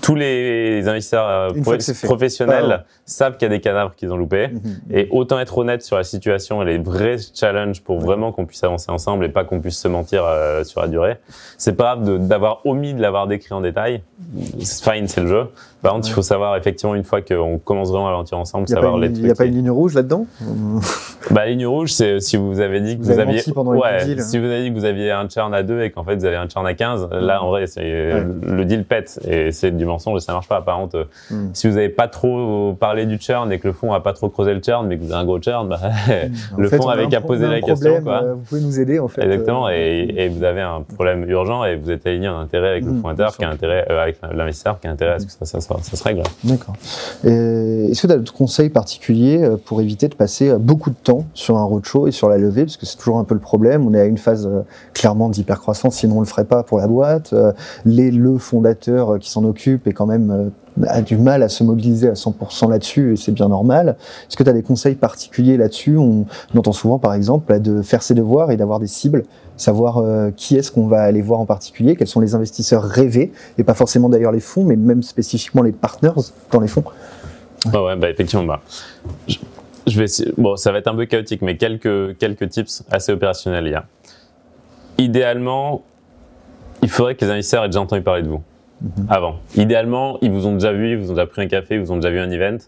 tous 0.00 0.14
les 0.14 0.86
investisseurs 0.88 1.28
euh, 1.28 1.74
professionnels 2.04 2.84
savent 3.04 3.34
qu'il 3.36 3.42
y 3.42 3.50
a 3.50 3.54
des 3.54 3.60
cadavres 3.60 3.94
qu'ils 3.94 4.12
ont 4.12 4.16
loupés. 4.16 4.48
Mhm. 4.48 4.80
Et 4.90 5.08
autant 5.10 5.38
être 5.38 5.58
honnête 5.58 5.82
sur 5.82 5.96
la 5.96 6.04
situation 6.04 6.62
et 6.62 6.64
les 6.64 6.78
vrais 6.78 7.16
challenges 7.34 7.82
pour 7.82 8.00
vraiment 8.00 8.32
qu'on 8.32 8.46
puisse 8.46 8.62
avancer 8.64 8.90
ensemble 8.90 9.24
et 9.24 9.28
pas 9.28 9.44
qu'on 9.44 9.60
puisse 9.60 9.78
se 9.78 9.88
mentir 9.88 10.24
euh, 10.24 10.64
sur 10.64 10.80
la 10.80 10.88
durée. 10.88 11.18
C'est 11.58 11.74
pas 11.74 11.96
grave 11.96 12.26
d'avoir 12.26 12.64
omis 12.64 12.94
de 12.94 13.00
l'avoir 13.00 13.26
décrit 13.26 13.54
en 13.54 13.60
détail. 13.60 14.02
C'est 14.60 14.90
fine, 14.90 15.08
c'est 15.08 15.22
le 15.22 15.28
jeu. 15.28 15.46
Par 15.82 15.94
contre, 15.94 16.08
il 16.08 16.12
faut 16.12 16.22
savoir 16.22 16.56
effectivement 16.56 16.94
une 16.94 17.02
fois 17.04 17.20
qu'on 17.22 17.58
commence 17.58 17.90
vraiment 17.90 18.08
l'aventure 18.10 18.38
ensemble, 18.38 18.66
Il 18.68 18.72
n'y 18.72 18.78
a, 18.78 18.82
savoir 18.82 18.98
les 19.00 19.08
une- 19.08 19.12
trucs. 19.14 19.26
y 19.26 19.30
a 19.30 19.34
pas 19.34 19.44
une 19.46 19.54
ligne 19.54 19.70
rouge 19.70 19.94
là-dedans? 19.94 20.26
Bah, 21.30 21.46
ligne 21.46 21.66
rouge, 21.66 21.92
c'est 21.92 22.20
si 22.20 22.36
vous 22.36 22.60
avez 22.60 22.80
dit 22.80 22.98
que 22.98 23.02
Vous 23.02 23.18
aviez, 23.18 23.42
ouais, 23.46 24.18
si 24.20 24.38
vous 24.38 24.44
avez 24.46 24.62
dit 24.62 24.70
que 24.72 24.78
vous 24.78 24.84
aviez 24.84 25.10
un 25.12 25.28
churn 25.28 25.52
à 25.54 25.62
2 25.62 25.82
et 25.82 25.90
qu'en 25.90 26.02
fait 26.04 26.16
vous 26.16 26.24
avez 26.24 26.36
un 26.36 26.48
churn 26.48 26.66
à 26.66 26.74
15, 26.74 27.08
là 27.12 27.42
en 27.42 27.48
vrai, 27.48 27.64
le 27.76 28.62
deal 28.64 28.84
pète 28.84 29.20
et 29.26 29.52
c'est 29.52 29.70
du 29.70 29.84
mensonge 29.84 30.18
et 30.18 30.20
ça 30.20 30.32
marche 30.32 30.48
pas. 30.48 30.60
Par 30.60 30.78
contre, 30.78 30.96
euh, 30.96 31.04
Mm. 31.30 31.50
si 31.52 31.68
vous 31.68 31.76
avez 31.76 31.88
pas 31.88 32.08
trop 32.08 32.74
parlé 32.78 33.06
du 33.06 33.18
churn 33.20 33.50
et 33.52 33.58
que 33.58 33.68
le 33.68 33.74
fond 33.74 33.92
a 33.92 34.00
pas 34.00 34.12
trop 34.12 34.28
creusé 34.28 34.52
le 34.54 34.60
churn, 34.62 34.86
mais 34.86 34.96
que 34.98 35.02
vous 35.02 35.12
avez 35.12 35.20
un 35.22 35.24
gros 35.24 35.40
churn, 35.40 35.68
bah, 35.68 35.78
En 36.56 36.60
le 36.60 36.68
fait, 36.68 36.76
fond 36.76 36.84
on 36.86 36.88
a 36.88 36.92
avait 36.94 37.08
qu'à 37.08 37.20
poser 37.20 37.46
la 37.46 37.60
question, 37.60 38.02
quoi. 38.02 38.22
euh, 38.22 38.34
vous 38.34 38.42
pouvez 38.42 38.60
nous 38.60 38.78
aider 38.80 38.98
en 38.98 39.08
fait. 39.08 39.22
Exactement, 39.24 39.68
euh, 39.68 39.72
et, 39.72 40.28
vous 40.28 40.42
avez 40.44 40.60
un 40.60 40.82
problème 40.82 41.28
urgent 41.28 41.64
et 41.64 41.76
vous 41.76 41.90
êtes 41.90 42.06
aligné 42.06 42.28
en 42.28 42.38
intérêt 42.38 42.70
avec 42.70 42.84
le 42.84 42.92
Mm, 42.92 43.00
fondateur, 43.02 43.36
qui 43.36 43.44
a 43.44 43.48
intérêt 43.50 43.86
euh, 43.90 44.02
avec 44.02 44.16
l'investisseur, 44.32 44.78
qui 44.80 44.86
a 44.86 44.90
intérêt 44.90 45.12
à 45.14 45.18
ce 45.18 45.26
que 45.26 45.32
ça, 45.44 45.60
ça, 45.82 45.96
se 45.96 46.02
règle. 46.02 46.22
D'accord. 46.44 46.74
Et 47.24 47.90
Est-ce 47.90 48.02
que 48.02 48.06
tu 48.06 48.12
as 48.12 48.16
d'autres 48.16 48.34
conseils 48.34 48.70
particuliers 48.70 49.42
euh, 49.42 49.56
pour 49.56 49.80
éviter 49.80 50.08
de 50.08 50.14
passer 50.14 50.48
euh, 50.48 50.58
beaucoup 50.58 50.90
de 50.90 50.96
temps 50.96 51.24
sur 51.34 51.56
un 51.58 51.64
roadshow 51.64 52.06
et 52.08 52.10
sur 52.12 52.28
la 52.28 52.38
levée? 52.38 52.64
Parce 52.64 52.76
que 52.76 52.86
c'est 52.86 52.96
toujours 52.96 53.18
un 53.18 53.24
peu 53.24 53.34
le 53.34 53.40
problème. 53.40 53.86
On 53.86 53.94
est 53.94 54.00
à 54.00 54.04
une 54.04 54.18
phase 54.18 54.46
euh, 54.46 54.62
clairement 54.94 55.28
d'hypercroissance, 55.28 55.96
sinon 55.96 56.18
on 56.18 56.20
le 56.20 56.26
ferait 56.26 56.44
pas 56.44 56.62
pour 56.62 56.78
la 56.78 56.86
boîte. 56.86 57.32
Euh, 57.32 57.52
Les, 57.84 58.10
le 58.10 58.38
fondateur 58.38 59.14
euh, 59.14 59.18
qui 59.18 59.30
s'en 59.30 59.44
occupe 59.44 59.86
est 59.86 59.92
quand 59.92 60.06
même 60.06 60.30
euh, 60.30 60.48
a 60.86 61.02
du 61.02 61.16
mal 61.16 61.42
à 61.42 61.48
se 61.48 61.64
mobiliser 61.64 62.08
à 62.08 62.14
100% 62.14 62.70
là-dessus 62.70 63.12
et 63.12 63.16
c'est 63.16 63.32
bien 63.32 63.48
normal. 63.48 63.96
Est-ce 64.28 64.36
que 64.36 64.42
tu 64.42 64.50
as 64.50 64.52
des 64.52 64.62
conseils 64.62 64.94
particuliers 64.94 65.56
là-dessus? 65.56 65.96
On 65.98 66.26
entend 66.56 66.72
souvent 66.72 66.98
par 66.98 67.14
exemple 67.14 67.52
là, 67.52 67.58
de 67.58 67.82
faire 67.82 68.02
ses 68.02 68.14
devoirs 68.14 68.50
et 68.50 68.56
d'avoir 68.56 68.80
des 68.80 68.86
cibles, 68.86 69.24
savoir 69.56 69.98
euh, 69.98 70.30
qui 70.34 70.56
est-ce 70.56 70.72
qu'on 70.72 70.86
va 70.86 71.02
aller 71.02 71.22
voir 71.22 71.40
en 71.40 71.46
particulier, 71.46 71.96
quels 71.96 72.08
sont 72.08 72.20
les 72.20 72.34
investisseurs 72.34 72.82
rêvés, 72.82 73.32
et 73.58 73.64
pas 73.64 73.74
forcément 73.74 74.08
d'ailleurs 74.08 74.32
les 74.32 74.40
fonds, 74.40 74.64
mais 74.64 74.76
même 74.76 75.02
spécifiquement 75.02 75.62
les 75.62 75.72
partners 75.72 76.10
dans 76.50 76.60
les 76.60 76.68
fonds. 76.68 76.84
Ouais, 77.66 77.96
bah 77.96 78.10
effectivement, 78.10 78.44
bah, 78.44 78.60
je, 79.28 79.36
je 79.86 79.98
vais 79.98 80.06
bon, 80.36 80.56
ça 80.56 80.72
va 80.72 80.78
être 80.78 80.88
un 80.88 80.96
peu 80.96 81.06
chaotique, 81.06 81.42
mais 81.42 81.56
quelques 81.56 82.18
quelques 82.18 82.48
tips 82.48 82.82
assez 82.90 83.12
opérationnels. 83.12 83.66
Il 83.66 83.72
y 83.72 83.74
a. 83.74 83.84
Idéalement, 84.98 85.82
il 86.82 86.90
faudrait 86.90 87.14
que 87.14 87.24
les 87.24 87.30
investisseurs 87.30 87.64
aient 87.64 87.68
déjà 87.68 87.80
entendu 87.80 88.02
parler 88.02 88.22
de 88.22 88.28
vous 88.28 88.42
Mhm. 88.82 89.06
avant. 89.08 89.36
Idéalement, 89.54 90.18
ils 90.22 90.30
vous 90.30 90.46
ont 90.46 90.54
déjà 90.54 90.72
vu, 90.72 90.92
ils 90.92 90.96
vous 90.98 91.10
ont 91.10 91.14
déjà 91.14 91.26
pris 91.26 91.42
un 91.42 91.46
café, 91.46 91.76
ils 91.76 91.80
vous 91.80 91.92
ont 91.92 91.96
déjà 91.96 92.10
vu 92.10 92.18
un 92.18 92.30
event, 92.30 92.58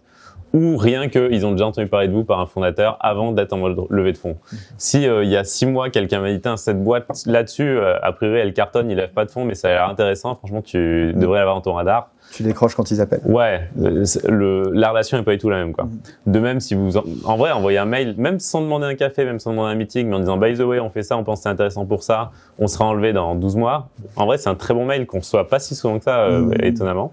ou 0.52 0.76
rien 0.76 1.08
que 1.08 1.32
ils 1.32 1.44
ont 1.44 1.50
déjà 1.50 1.66
entendu 1.66 1.88
parler 1.88 2.06
de 2.06 2.12
vous 2.12 2.24
par 2.24 2.38
un 2.38 2.46
fondateur 2.46 2.96
avant 3.00 3.32
d'être 3.32 3.52
en 3.52 3.58
mode 3.58 3.76
levée 3.90 4.12
de 4.12 4.18
fonds. 4.18 4.36
Si 4.78 5.08
euh, 5.08 5.24
il 5.24 5.30
y 5.30 5.36
a 5.36 5.42
six 5.42 5.66
mois, 5.66 5.90
quelqu'un 5.90 6.20
m'a 6.20 6.32
dit 6.32 6.40
cette 6.56 6.82
boîte 6.82 7.26
là-dessus, 7.26 7.66
euh, 7.68 7.98
a 8.00 8.12
priori, 8.12 8.38
elle 8.38 8.52
cartonne, 8.54 8.90
il 8.90 8.96
lève 8.96 9.10
pas 9.10 9.24
de 9.24 9.30
fonds, 9.30 9.44
mais 9.44 9.54
ça 9.54 9.68
a 9.68 9.70
l'air 9.72 9.88
intéressant. 9.88 10.36
Franchement, 10.36 10.62
tu 10.62 11.12
devrais 11.14 11.40
l'avoir 11.40 11.56
dans 11.56 11.62
ton 11.62 11.72
radar. 11.72 12.10
Tu 12.32 12.42
décroches 12.42 12.74
quand 12.74 12.90
ils 12.90 13.00
appellent. 13.00 13.20
Ouais, 13.24 13.68
le, 13.76 14.70
la 14.72 14.90
relation 14.90 15.16
est 15.18 15.22
pas 15.22 15.32
du 15.32 15.38
tout 15.38 15.50
la 15.50 15.58
même 15.58 15.72
quoi. 15.72 15.86
De 16.26 16.40
même, 16.40 16.58
si 16.58 16.74
vous 16.74 16.96
en, 16.96 17.04
en 17.24 17.36
vrai 17.36 17.52
envoyez 17.52 17.78
un 17.78 17.84
mail, 17.84 18.14
même 18.18 18.40
sans 18.40 18.60
demander 18.60 18.86
un 18.86 18.94
café, 18.96 19.24
même 19.24 19.38
sans 19.38 19.50
demander 19.50 19.72
un 19.72 19.76
meeting, 19.76 20.08
mais 20.08 20.16
en 20.16 20.20
disant 20.20 20.36
by 20.36 20.54
the 20.54 20.60
way, 20.62 20.80
on 20.80 20.90
fait 20.90 21.02
ça, 21.04 21.16
on 21.16 21.22
pense 21.22 21.38
que 21.40 21.42
c'est 21.44 21.48
intéressant 21.48 21.86
pour 21.86 22.02
ça, 22.02 22.32
on 22.58 22.66
sera 22.66 22.86
enlevé 22.86 23.12
dans 23.12 23.34
12 23.36 23.54
mois. 23.56 23.88
En 24.16 24.26
vrai, 24.26 24.38
c'est 24.38 24.48
un 24.50 24.56
très 24.56 24.74
bon 24.74 24.84
mail 24.84 25.06
qu'on 25.06 25.18
reçoit 25.20 25.46
pas 25.48 25.60
si 25.60 25.74
souvent 25.76 25.98
que 25.98 26.04
ça, 26.04 26.20
euh, 26.22 26.40
Mhm. 26.40 26.54
étonnamment. 26.64 27.12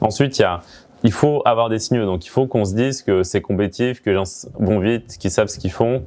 Ensuite, 0.00 0.38
il 0.38 0.42
y 0.42 0.44
a 0.46 0.60
il 1.04 1.10
faut 1.12 1.42
avoir 1.44 1.68
des 1.68 1.80
signaux, 1.80 2.06
donc 2.06 2.24
il 2.24 2.28
faut 2.28 2.46
qu'on 2.46 2.64
se 2.64 2.76
dise 2.76 3.02
que 3.02 3.24
c'est 3.24 3.40
compétitif, 3.40 4.02
que 4.02 4.10
les 4.10 4.14
gens 4.14 4.46
vont 4.60 4.78
vite, 4.78 5.18
qu'ils 5.18 5.32
savent 5.32 5.48
ce 5.48 5.58
qu'ils 5.58 5.72
font. 5.72 6.04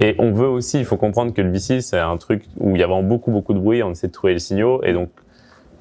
Et 0.00 0.16
on 0.18 0.32
veut 0.32 0.48
aussi, 0.48 0.78
il 0.78 0.86
faut 0.86 0.96
comprendre 0.96 1.34
que 1.34 1.42
le 1.42 1.50
VC, 1.50 1.82
c'est 1.82 1.98
un 1.98 2.16
truc 2.16 2.46
où 2.58 2.74
il 2.74 2.80
y 2.80 2.82
a 2.82 2.86
vraiment 2.86 3.02
beaucoup, 3.02 3.30
beaucoup 3.30 3.52
de 3.52 3.58
bruit, 3.58 3.82
on 3.82 3.90
essaie 3.90 4.06
de 4.06 4.12
trouver 4.12 4.32
les 4.32 4.38
signaux, 4.38 4.82
et 4.84 4.94
donc 4.94 5.10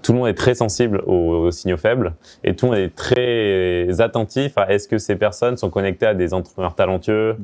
tout 0.02 0.14
le 0.14 0.20
monde 0.20 0.28
est 0.28 0.34
très 0.34 0.56
sensible 0.56 1.02
aux, 1.06 1.46
aux 1.46 1.52
signaux 1.52 1.78
faibles 1.78 2.14
et 2.44 2.56
tout 2.56 2.66
le 2.66 2.72
monde 2.72 2.80
est 2.80 2.96
très 2.96 4.02
attentif 4.02 4.58
à 4.58 4.72
est-ce 4.72 4.88
que 4.88 4.98
ces 4.98 5.16
personnes 5.16 5.58
sont 5.58 5.70
connectées 5.70 6.08
à 6.08 6.14
des 6.14 6.34
entrepreneurs 6.34 6.76
talentueux, 6.76 7.38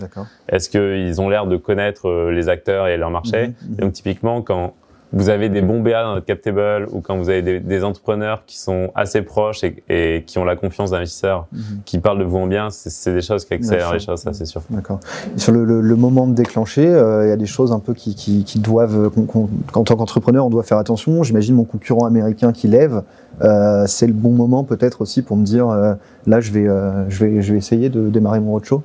est-ce 0.49 0.69
qu'ils 0.69 1.21
ont 1.21 1.29
l'air 1.29 1.47
de 1.47 1.57
connaître 1.57 2.07
euh, 2.07 2.31
les 2.31 2.49
acteurs 2.49 2.87
et 2.87 2.97
leur 2.97 3.09
marché. 3.09 3.47
Mhm, 3.47 3.53
mhm. 3.61 3.73
Et 3.77 3.81
donc 3.81 3.93
typiquement 3.93 4.41
quand 4.41 4.73
vous 5.13 5.29
avez 5.29 5.47
des 5.49 5.61
bons 5.61 5.79
BA 5.81 6.03
dans 6.03 6.15
notre 6.15 6.25
cap 6.25 6.41
table 6.41 6.87
ou 6.91 6.99
quand 7.01 7.17
vous 7.17 7.29
avez 7.29 7.41
des, 7.41 7.59
des 7.61 7.83
entrepreneurs 7.83 8.43
qui 8.45 8.57
sont 8.59 8.91
assez 8.93 9.21
proches 9.21 9.63
et, 9.63 9.83
et 9.89 10.23
qui 10.25 10.37
ont 10.37 10.43
la 10.43 10.55
confiance 10.55 10.91
d'investisseurs 10.91 11.47
Mhm. 11.53 11.61
qui 11.85 11.99
parlent 11.99 12.19
de 12.19 12.23
vous 12.25 12.37
en 12.37 12.47
bien, 12.47 12.69
c'est 12.69 13.13
des 13.13 13.21
choses 13.21 13.45
qui 13.45 13.53
accélèrent 13.53 13.93
les 13.93 13.99
choses, 13.99 14.19
ça 14.21 14.33
c'est 14.33 14.45
sûr. 14.45 14.61
D'accord. 14.69 14.99
Sur 15.37 15.53
le, 15.53 15.63
le- 15.63 15.79
le 15.81 15.95
moment 15.95 16.27
de 16.27 16.33
déclencher, 16.33 16.85
euh, 16.87 17.25
il 17.25 17.29
y 17.29 17.31
a 17.31 17.37
des 17.37 17.45
choses 17.45 17.71
un 17.71 17.79
peu 17.79 17.93
qui, 17.93 18.15
qui, 18.15 18.43
qui 18.43 18.59
doivent, 18.59 19.09
qu'on- 19.11 19.49
qu'en 19.71 19.83
tant 19.83 19.95
qu'entrepreneur, 19.95 20.45
on 20.45 20.49
doit 20.49 20.63
faire 20.63 20.77
attention. 20.77 21.23
J'imagine 21.23 21.55
mon 21.55 21.63
concurrent 21.63 22.05
américain 22.05 22.51
qui 22.51 22.67
lève, 22.67 23.01
euh, 23.41 23.85
c'est 23.87 24.07
le 24.07 24.13
bon 24.13 24.31
moment 24.31 24.63
peut-être 24.65 25.01
aussi 25.01 25.21
pour 25.21 25.37
me 25.37 25.45
dire, 25.45 25.69
euh, 25.69 25.93
là, 26.25 26.41
je 26.41 26.51
vais, 26.51 26.67
je 27.07 27.23
vais, 27.25 27.41
je 27.41 27.51
vais 27.53 27.57
essayer 27.57 27.89
de 27.89 28.09
démarrer 28.09 28.39
mon 28.41 28.51
roadshow? 28.51 28.83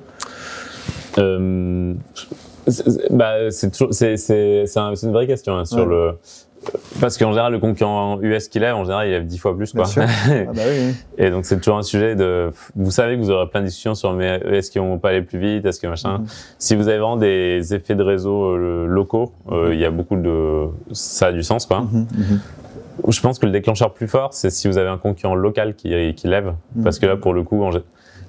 Euh, 1.17 1.93
bah, 3.09 3.49
c'est 3.51 3.71
toujours- 3.71 3.93
c'est 3.93 4.17
c'est 4.17 4.65
c'est 4.65 4.79
un- 4.79 4.95
c'est 4.95 5.07
une 5.07 5.13
vraie 5.13 5.27
question 5.27 5.57
hein, 5.57 5.65
sur 5.65 5.79
Ouais. 5.79 5.85
le 5.85 6.11
parce 7.01 7.17
qu'en 7.17 7.31
général 7.31 7.51
le 7.51 7.59
concurrent 7.59 8.19
US 8.21 8.47
qu'il 8.47 8.61
lève 8.61 8.73
en 8.75 8.85
général 8.85 9.07
il 9.07 9.11
lève 9.11 9.25
dix 9.25 9.37
fois 9.37 9.53
plus 9.55 9.73
Bien 9.75 9.83
quoi. 9.83 9.91
sûr. 9.91 10.03
Ah 10.29 10.51
bah 10.53 10.61
oui. 10.69 10.93
Et 11.17 11.29
donc 11.29 11.43
c'est 11.45 11.57
toujours 11.57 11.77
un 11.77 11.81
sujet 11.83 12.15
de 12.15 12.51
vous 12.75 12.91
savez 12.91 13.15
que 13.17 13.21
vous 13.21 13.31
aurez 13.31 13.47
plein 13.49 13.59
de 13.59 13.65
discussions 13.65 13.95
sur 13.95 14.13
mais 14.13 14.39
est-ce 14.49 14.71
qu'ils 14.71 14.79
vont 14.81 14.97
pas 14.97 15.09
aller 15.09 15.23
plus 15.23 15.39
vite 15.39 15.65
est-ce 15.65 15.81
que 15.81 15.87
machin. 15.87 16.19
Mhm. 16.19 16.25
Si 16.59 16.75
vous 16.75 16.87
avez 16.87 16.99
vraiment 16.99 17.17
des 17.17 17.73
effets 17.75 17.95
de 17.95 18.03
réseau 18.03 18.55
euh, 18.55 18.85
locaux 18.87 19.33
euh, 19.51 19.73
il 19.73 19.79
y 19.79 19.85
a 19.85 19.91
beaucoup 19.91 20.15
de 20.15 20.67
ça 20.93 21.27
a 21.27 21.31
du 21.33 21.43
sens 21.43 21.65
quoi. 21.65 21.81
Mhm, 21.81 22.07
mhm. 22.17 22.39
Je 23.09 23.19
pense 23.21 23.39
que 23.39 23.45
le 23.47 23.51
déclencheur 23.51 23.91
plus 23.91 24.07
fort, 24.07 24.33
c'est 24.33 24.51
si 24.51 24.67
vous 24.67 24.77
avez 24.77 24.87
un 24.87 24.99
concurrent 24.99 25.33
local 25.35 25.73
qui, 25.75 26.13
qui 26.13 26.27
lève. 26.27 26.53
Mhm. 26.75 26.83
Parce 26.83 26.99
que 26.99 27.07
là, 27.07 27.17
pour 27.17 27.33
le 27.33 27.41
coup, 27.41 27.63
en 27.63 27.71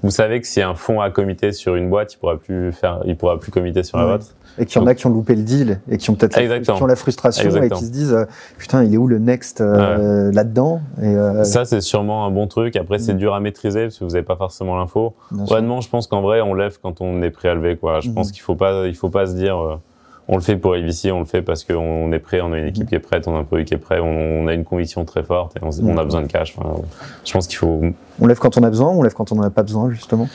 vous 0.05 0.11
savez 0.11 0.41
que 0.41 0.47
si 0.47 0.61
un 0.63 0.75
fonds 0.75 1.01
a 1.01 1.11
comité 1.11 1.51
sur 1.53 1.75
une 1.77 1.89
boîte, 1.89 2.13
il 2.15 2.19
pourra 2.19 2.37
plus 2.37 2.73
faire, 2.73 3.01
il 3.07 3.17
pourra 3.17 3.39
plus 3.41 3.51
comiter 3.51 3.83
sur 3.83 3.99
la 3.99 4.05
Ouais. 4.07 4.13
vôtre. 4.13 4.27
Et 4.59 4.67
qu'il 4.67 4.81
y 4.81 4.85
en 4.85 4.87
a 4.87 4.95
qui 4.95 5.05
ont 5.07 5.11
loupé 5.11 5.35
le 5.35 5.43
deal 5.43 5.81
et 5.89 5.97
qui 5.99 6.11
ont 6.11 6.15
peut-être 6.15 6.37
la, 6.41 6.61
qui 6.61 6.71
ont 6.71 6.87
la 6.87 6.95
frustration 6.95 7.45
Exactement. 7.47 7.75
et 7.77 7.81
qui 7.81 7.87
se 7.87 7.91
disent, 7.91 8.13
euh, 8.13 8.25
putain, 8.57 8.85
il 8.85 8.95
est 8.95 8.99
où 8.99 9.09
le 9.09 9.19
next 9.19 9.61
euh, 9.61 10.31
là-dedans? 10.31 10.81
Et, 11.03 11.07
euh, 11.07 11.43
Ça, 11.43 11.65
c'est 11.65 11.81
sûrement 11.81 12.25
un 12.27 12.31
bon 12.31 12.47
truc. 12.47 12.77
Après, 12.77 12.99
c'est 13.01 13.15
Mhm. 13.15 13.19
dur 13.19 13.35
à 13.35 13.41
maîtriser 13.41 13.83
parce 13.85 13.99
que 13.99 14.05
vous 14.05 14.11
n'avez 14.13 14.23
pas 14.25 14.37
forcément 14.37 14.77
l'info. 14.77 15.15
Honnêtement, 15.51 15.81
je 15.81 15.89
pense 15.89 16.07
qu'en 16.07 16.21
vrai, 16.21 16.41
on 16.41 16.55
lève 16.55 16.79
quand 16.81 17.01
on 17.01 17.21
est 17.23 17.31
prêt 17.31 17.49
à 17.49 17.55
lever, 17.55 17.77
quoi. 17.77 17.99
Je 18.01 18.11
Mhm. 18.11 18.15
pense 18.15 18.31
qu'il 18.31 18.43
faut 18.43 18.55
pas, 18.55 18.87
il 18.87 18.95
faut 18.95 19.09
pas 19.11 19.27
se 19.27 19.35
dire, 19.35 19.81
on 20.29 20.37
le 20.37 20.43
fait 20.43 20.57
pour 20.57 20.75
AVC, 20.75 21.13
on 21.13 21.19
le 21.21 21.25
fait 21.27 21.43
parce 21.43 21.65
qu'on 21.65 22.11
est 22.13 22.19
prêt, 22.19 22.41
on 22.41 22.53
a 22.53 22.59
une 22.59 22.67
équipe 22.69 22.89
qui 22.89 22.95
est 22.95 22.99
prête, 22.99 23.29
on 23.29 23.37
a 23.37 23.41
un 23.41 23.45
produit 23.45 23.65
qui 23.67 23.75
est 23.75 23.79
prêt, 23.79 24.01
on, 24.01 24.07
on 24.45 24.47
a 24.47 24.55
une 24.55 24.65
conviction 24.65 25.05
très 25.05 25.23
forte 25.23 25.57
et 25.57 25.61
on, 25.63 25.69
a 25.69 26.01
Mhm. 26.01 26.05
besoin 26.05 26.23
de 26.23 26.27
cash. 26.29 26.55
Enfin, 26.59 26.81
je 27.25 27.33
pense 27.33 27.47
qu'il 27.47 27.59
faut, 27.59 27.83
On 28.21 28.27
lève 28.27 28.39
quand 28.39 28.57
on 28.57 28.63
a 28.63 28.71
besoin, 28.71 28.89
on 28.91 29.03
lève 29.03 29.13
quand 29.15 29.33
on 29.33 29.37
n'en 29.37 29.43
a 29.43 29.51
pas 29.51 29.63
besoin, 29.63 29.91
justement? 29.91 30.29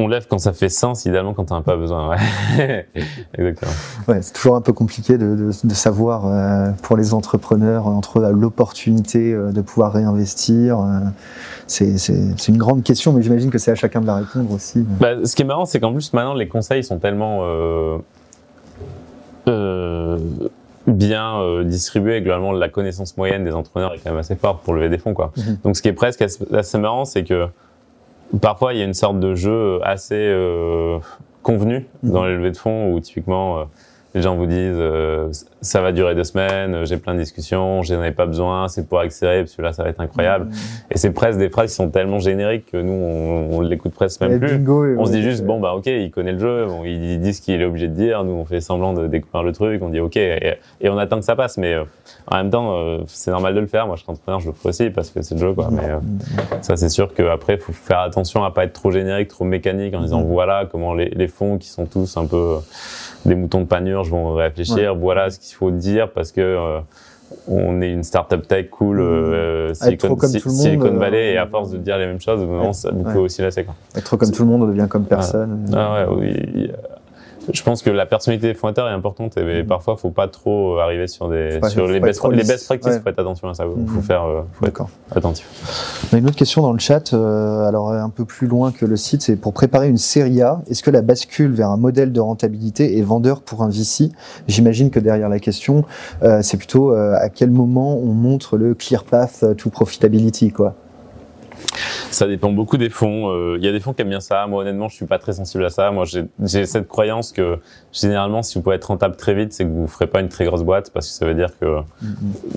On 0.00 0.06
lève 0.06 0.26
quand 0.28 0.38
ça 0.38 0.52
fait 0.52 0.68
sens, 0.68 1.06
idéalement 1.06 1.34
quand 1.34 1.50
on 1.50 1.56
n'a 1.56 1.60
pas 1.62 1.76
besoin. 1.76 2.10
Ouais. 2.10 2.86
Exactement. 3.36 3.72
Ouais, 4.06 4.22
c'est 4.22 4.32
toujours 4.32 4.54
un 4.54 4.60
peu 4.60 4.72
compliqué 4.72 5.18
de, 5.18 5.34
de, 5.34 5.50
de 5.64 5.74
savoir 5.74 6.26
euh, 6.26 6.70
pour 6.82 6.96
les 6.96 7.14
entrepreneurs 7.14 7.88
entre 7.88 8.18
euh, 8.18 8.30
l'opportunité 8.30 9.32
euh, 9.32 9.50
de 9.50 9.60
pouvoir 9.60 9.92
réinvestir. 9.92 10.78
euh, 10.80 11.00
c'est 11.66 12.48
une 12.48 12.58
grande 12.58 12.84
question, 12.84 13.12
mais 13.12 13.22
j'imagine 13.22 13.50
que 13.50 13.58
c'est 13.58 13.72
à 13.72 13.74
chacun 13.74 14.00
de 14.00 14.06
la 14.06 14.16
répondre 14.16 14.52
aussi. 14.52 14.84
Bah, 15.00 15.24
ce 15.24 15.34
qui 15.34 15.42
est 15.42 15.44
marrant, 15.44 15.64
c'est 15.66 15.80
qu'en 15.80 15.92
plus 15.92 16.12
maintenant 16.12 16.34
les 16.34 16.46
conseils 16.48 16.84
sont 16.84 16.98
tellement 16.98 17.40
euh, 19.48 20.16
euh, 20.16 20.48
bien 20.86 21.40
euh, 21.40 21.64
distribués. 21.64 22.20
Globalement, 22.22 22.52
la 22.52 22.68
connaissance 22.68 23.16
moyenne 23.16 23.44
des 23.44 23.52
entrepreneurs 23.52 23.94
est 23.94 23.98
quand 23.98 24.10
même 24.10 24.18
assez 24.18 24.36
forte 24.36 24.62
pour 24.62 24.74
lever 24.74 24.88
des 24.88 24.98
fonds, 24.98 25.14
quoi. 25.14 25.32
Mhm. 25.36 25.58
Donc, 25.64 25.76
ce 25.76 25.82
qui 25.82 25.88
est 25.88 25.92
presque 25.92 26.22
assez, 26.22 26.78
marrant, 26.78 27.04
c'est 27.04 27.24
que 27.24 27.46
parfois 28.40 28.74
il 28.74 28.78
y 28.78 28.82
a 28.82 28.84
une 28.84 28.94
sorte 28.94 29.20
de 29.20 29.34
jeu 29.34 29.80
assez 29.82 30.14
euh, 30.14 30.98
convenu 31.42 31.86
Mhm. 32.02 32.12
dans 32.12 32.24
les 32.24 32.34
levées 32.34 32.50
de 32.52 32.56
fonds 32.56 32.92
où 32.92 33.00
typiquement 33.00 33.58
euh, 33.60 33.64
les 34.18 34.22
gens 34.22 34.36
vous 34.36 34.46
disent 34.46 34.74
euh, 34.76 35.28
ça 35.60 35.80
va 35.80 35.92
durer 35.92 36.14
deux 36.14 36.24
semaines, 36.24 36.74
euh, 36.74 36.84
j'ai 36.84 36.96
plein 36.96 37.14
de 37.14 37.20
discussions, 37.20 37.82
j'en 37.82 38.02
ai 38.02 38.10
pas 38.12 38.26
besoin, 38.26 38.68
c'est 38.68 38.86
pour 38.88 38.98
accélérer 39.00 39.40
parce 39.44 39.54
que 39.54 39.62
là 39.62 39.72
ça 39.72 39.84
va 39.84 39.90
être 39.90 40.00
incroyable. 40.00 40.46
Mhm. 40.46 40.52
Et 40.90 40.98
c'est 40.98 41.12
presque 41.12 41.38
des 41.38 41.48
phrases 41.48 41.70
qui 41.70 41.76
sont 41.76 41.88
tellement 41.90 42.18
génériques 42.18 42.66
que 42.72 42.76
nous 42.76 42.92
on, 42.92 43.56
on 43.56 43.60
l'écoute 43.60 43.92
presque 43.94 44.20
même 44.20 44.38
plus. 44.38 44.58
bingo, 44.58 44.84
On 44.98 45.04
se 45.06 45.12
dit 45.12 45.22
juste, 45.22 45.44
bon, 45.44 45.60
bah, 45.60 45.74
ok, 45.74 45.86
il 45.86 46.10
connaît 46.10 46.32
le 46.32 46.38
jeu, 46.38 46.66
bon, 46.66 46.84
il 46.84 47.20
dit 47.20 47.32
ce 47.32 47.40
qu'il 47.40 47.60
est 47.60 47.64
obligé 47.64 47.88
de 47.88 47.94
dire, 47.94 48.24
nous, 48.24 48.32
on 48.32 48.44
fait 48.44 48.60
semblant 48.60 48.92
de 48.92 49.06
découvrir 49.06 49.42
le 49.44 49.52
truc, 49.52 49.80
on 49.82 49.88
dit, 49.88 50.00
ok, 50.00 50.16
et, 50.16 50.54
et 50.80 50.88
on 50.90 50.98
attend 50.98 51.18
que 51.18 51.24
ça 51.24 51.36
passe, 51.36 51.56
mais 51.56 51.74
euh, 51.74 51.84
en 52.26 52.36
même 52.38 52.50
temps, 52.50 52.76
euh, 52.76 52.98
c'est 53.06 53.30
normal 53.30 53.54
de 53.54 53.60
le 53.60 53.66
faire. 53.66 53.86
Moi, 53.86 53.96
je 53.96 54.02
suis 54.02 54.10
entrepreneur, 54.10 54.40
je 54.40 54.48
le 54.48 54.52
ferai 54.52 54.68
aussi 54.70 54.90
parce 54.90 55.10
que 55.10 55.22
c'est 55.22 55.34
le 55.34 55.40
jeu, 55.40 55.52
quoi. 55.52 55.68
Mais 55.70 55.88
euh, 55.88 55.98
ça, 56.62 56.76
c'est 56.76 56.88
sûr 56.88 57.12
qu'après, 57.14 57.54
il 57.54 57.60
faut 57.60 57.72
faire 57.72 58.00
attention 58.00 58.44
à 58.44 58.50
pas 58.50 58.64
être 58.64 58.72
trop 58.72 58.90
générique, 58.90 59.28
trop 59.28 59.44
mécanique 59.44 59.94
en 59.94 60.00
disant, 60.00 60.20
Mhm. 60.20 60.26
voilà 60.28 60.66
comment 60.70 60.94
les, 60.94 61.10
les 61.10 61.28
fonds 61.28 61.58
qui 61.58 61.68
sont 61.68 61.86
tous 61.86 62.16
un 62.16 62.26
peu 62.26 62.56
des 63.24 63.34
moutons 63.34 63.60
de 63.60 63.66
panurge 63.66 64.10
vont 64.10 64.34
réfléchir, 64.34 64.94
voilà 64.94 65.30
ce 65.30 65.38
qu'il 65.38 65.54
faut 65.54 65.70
dire 65.70 66.10
parce 66.10 66.32
que. 66.32 66.40
euh, 66.40 66.80
on 67.46 67.82
est 67.82 67.92
une 67.92 68.04
startup 68.04 68.48
tech 68.48 68.70
cool, 68.70 69.00
euh, 69.00 69.74
Silicon, 69.74 70.16
Silicon 70.18 70.96
Valley, 70.96 71.32
et 71.32 71.36
à 71.36 71.46
force 71.46 71.70
de 71.70 71.76
dire 71.76 71.98
les 71.98 72.06
mêmes 72.06 72.20
choses, 72.20 72.40
on 72.40 72.72
ça 72.72 72.90
beaucoup 72.90 73.18
aussi 73.18 73.42
c'est 73.50 73.64
quoi. 73.64 73.74
Être 73.94 74.04
trop 74.04 74.16
comme 74.16 74.30
tout 74.30 74.44
le 74.44 74.48
monde, 74.48 74.62
on 74.62 74.66
devient 74.66 74.86
comme 74.88 75.04
personne. 75.04 75.66
Ah, 75.74 76.06
ouais, 76.10 76.16
oui 76.16 76.70
je 77.52 77.62
pense 77.62 77.82
que 77.82 77.90
la 77.90 78.06
personnalité 78.06 78.48
des 78.48 78.54
fondateurs 78.54 78.88
est 78.88 78.92
importante 78.92 79.36
et 79.36 79.42
parfois, 79.42 79.54
mhm. 79.54 79.66
parfois 79.66 79.96
faut 79.96 80.10
pas 80.10 80.28
trop 80.28 80.76
euh, 80.76 80.82
arriver 80.82 81.06
sur 81.06 81.28
des 81.28 81.60
sur 81.68 81.86
les 81.86 82.00
best, 82.00 82.22
les 82.30 82.44
best 82.44 82.66
practices 82.66 82.94
il 82.96 83.00
faut 83.00 83.08
être 83.08 83.18
attention 83.18 83.48
à 83.48 83.54
ça 83.54 83.64
faut 83.64 83.76
mhm. 83.76 84.02
faire 84.02 84.24
euh, 84.24 84.42
faut 84.52 84.66
être 84.66 84.86
attentif. 85.14 85.46
On 86.12 86.16
a 86.16 86.18
une 86.18 86.26
autre 86.26 86.36
question 86.36 86.62
dans 86.62 86.72
le 86.72 86.78
chat 86.78 87.12
euh, 87.12 87.66
alors 87.66 87.92
un 87.92 88.10
peu 88.10 88.24
plus 88.24 88.46
loin 88.46 88.72
que 88.72 88.84
le 88.84 88.96
site 88.96 89.22
c'est 89.22 89.36
pour 89.36 89.52
préparer 89.52 89.88
une 89.88 89.96
série 89.96 90.42
A 90.42 90.60
est-ce 90.68 90.82
que 90.82 90.90
la 90.90 91.02
bascule 91.02 91.52
vers 91.52 91.70
un 91.70 91.76
modèle 91.76 92.12
de 92.12 92.20
rentabilité 92.20 92.98
est 92.98 93.02
vendeur 93.02 93.40
pour 93.40 93.62
un 93.62 93.68
VC 93.68 94.10
j'imagine 94.46 94.90
que 94.90 95.00
derrière 95.00 95.28
la 95.28 95.38
question 95.38 95.84
c'est 96.42 96.56
plutôt 96.56 96.92
à 96.92 97.28
quel 97.28 97.50
moment 97.50 97.98
on 97.98 98.12
montre 98.12 98.56
le 98.56 98.74
clear 98.74 99.04
path 99.04 99.44
to 99.56 99.70
profitability 99.70 100.50
quoi 100.50 100.74
ça 102.10 102.26
dépend 102.26 102.50
beaucoup 102.50 102.76
des 102.76 102.90
fonds. 102.90 103.30
Euh, 103.30 103.56
il 103.58 103.64
y 103.64 103.68
a 103.68 103.72
des 103.72 103.80
fonds 103.80 103.92
qui 103.92 104.02
aiment 104.02 104.08
bien 104.08 104.20
ça. 104.20 104.46
Moi, 104.46 104.62
honnêtement, 104.62 104.88
je 104.88 104.96
suis 104.96 105.06
pas 105.06 105.18
très 105.18 105.32
sensible 105.32 105.64
à 105.64 105.70
ça. 105.70 105.90
Moi, 105.90 106.04
j'ai 106.06 106.66
cette 106.66 106.88
croyance 106.88 107.32
que 107.32 107.58
généralement, 107.92 108.42
si 108.42 108.56
vous 108.56 108.62
pouvez 108.62 108.76
être 108.76 108.86
rentable 108.86 109.16
très 109.16 109.34
vite, 109.34 109.52
c'est 109.52 109.64
que 109.64 109.70
vous 109.70 109.86
ferez 109.86 110.06
pas 110.06 110.20
une 110.20 110.28
très 110.28 110.44
grosse 110.44 110.62
boîte 110.62 110.90
parce 110.92 111.06
que 111.06 111.12
ça 111.12 111.26
veut 111.26 111.34
dire 111.34 111.50
que 111.58 111.78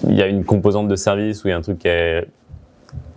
il 0.08 0.16
y 0.16 0.22
a 0.22 0.28
une 0.28 0.44
composante 0.44 0.88
de 0.88 0.96
service 0.96 1.44
ou 1.44 1.48
il 1.48 1.52
y 1.52 1.54
a 1.54 1.58
un 1.58 1.62
truc 1.62 1.80
qui, 1.80 1.90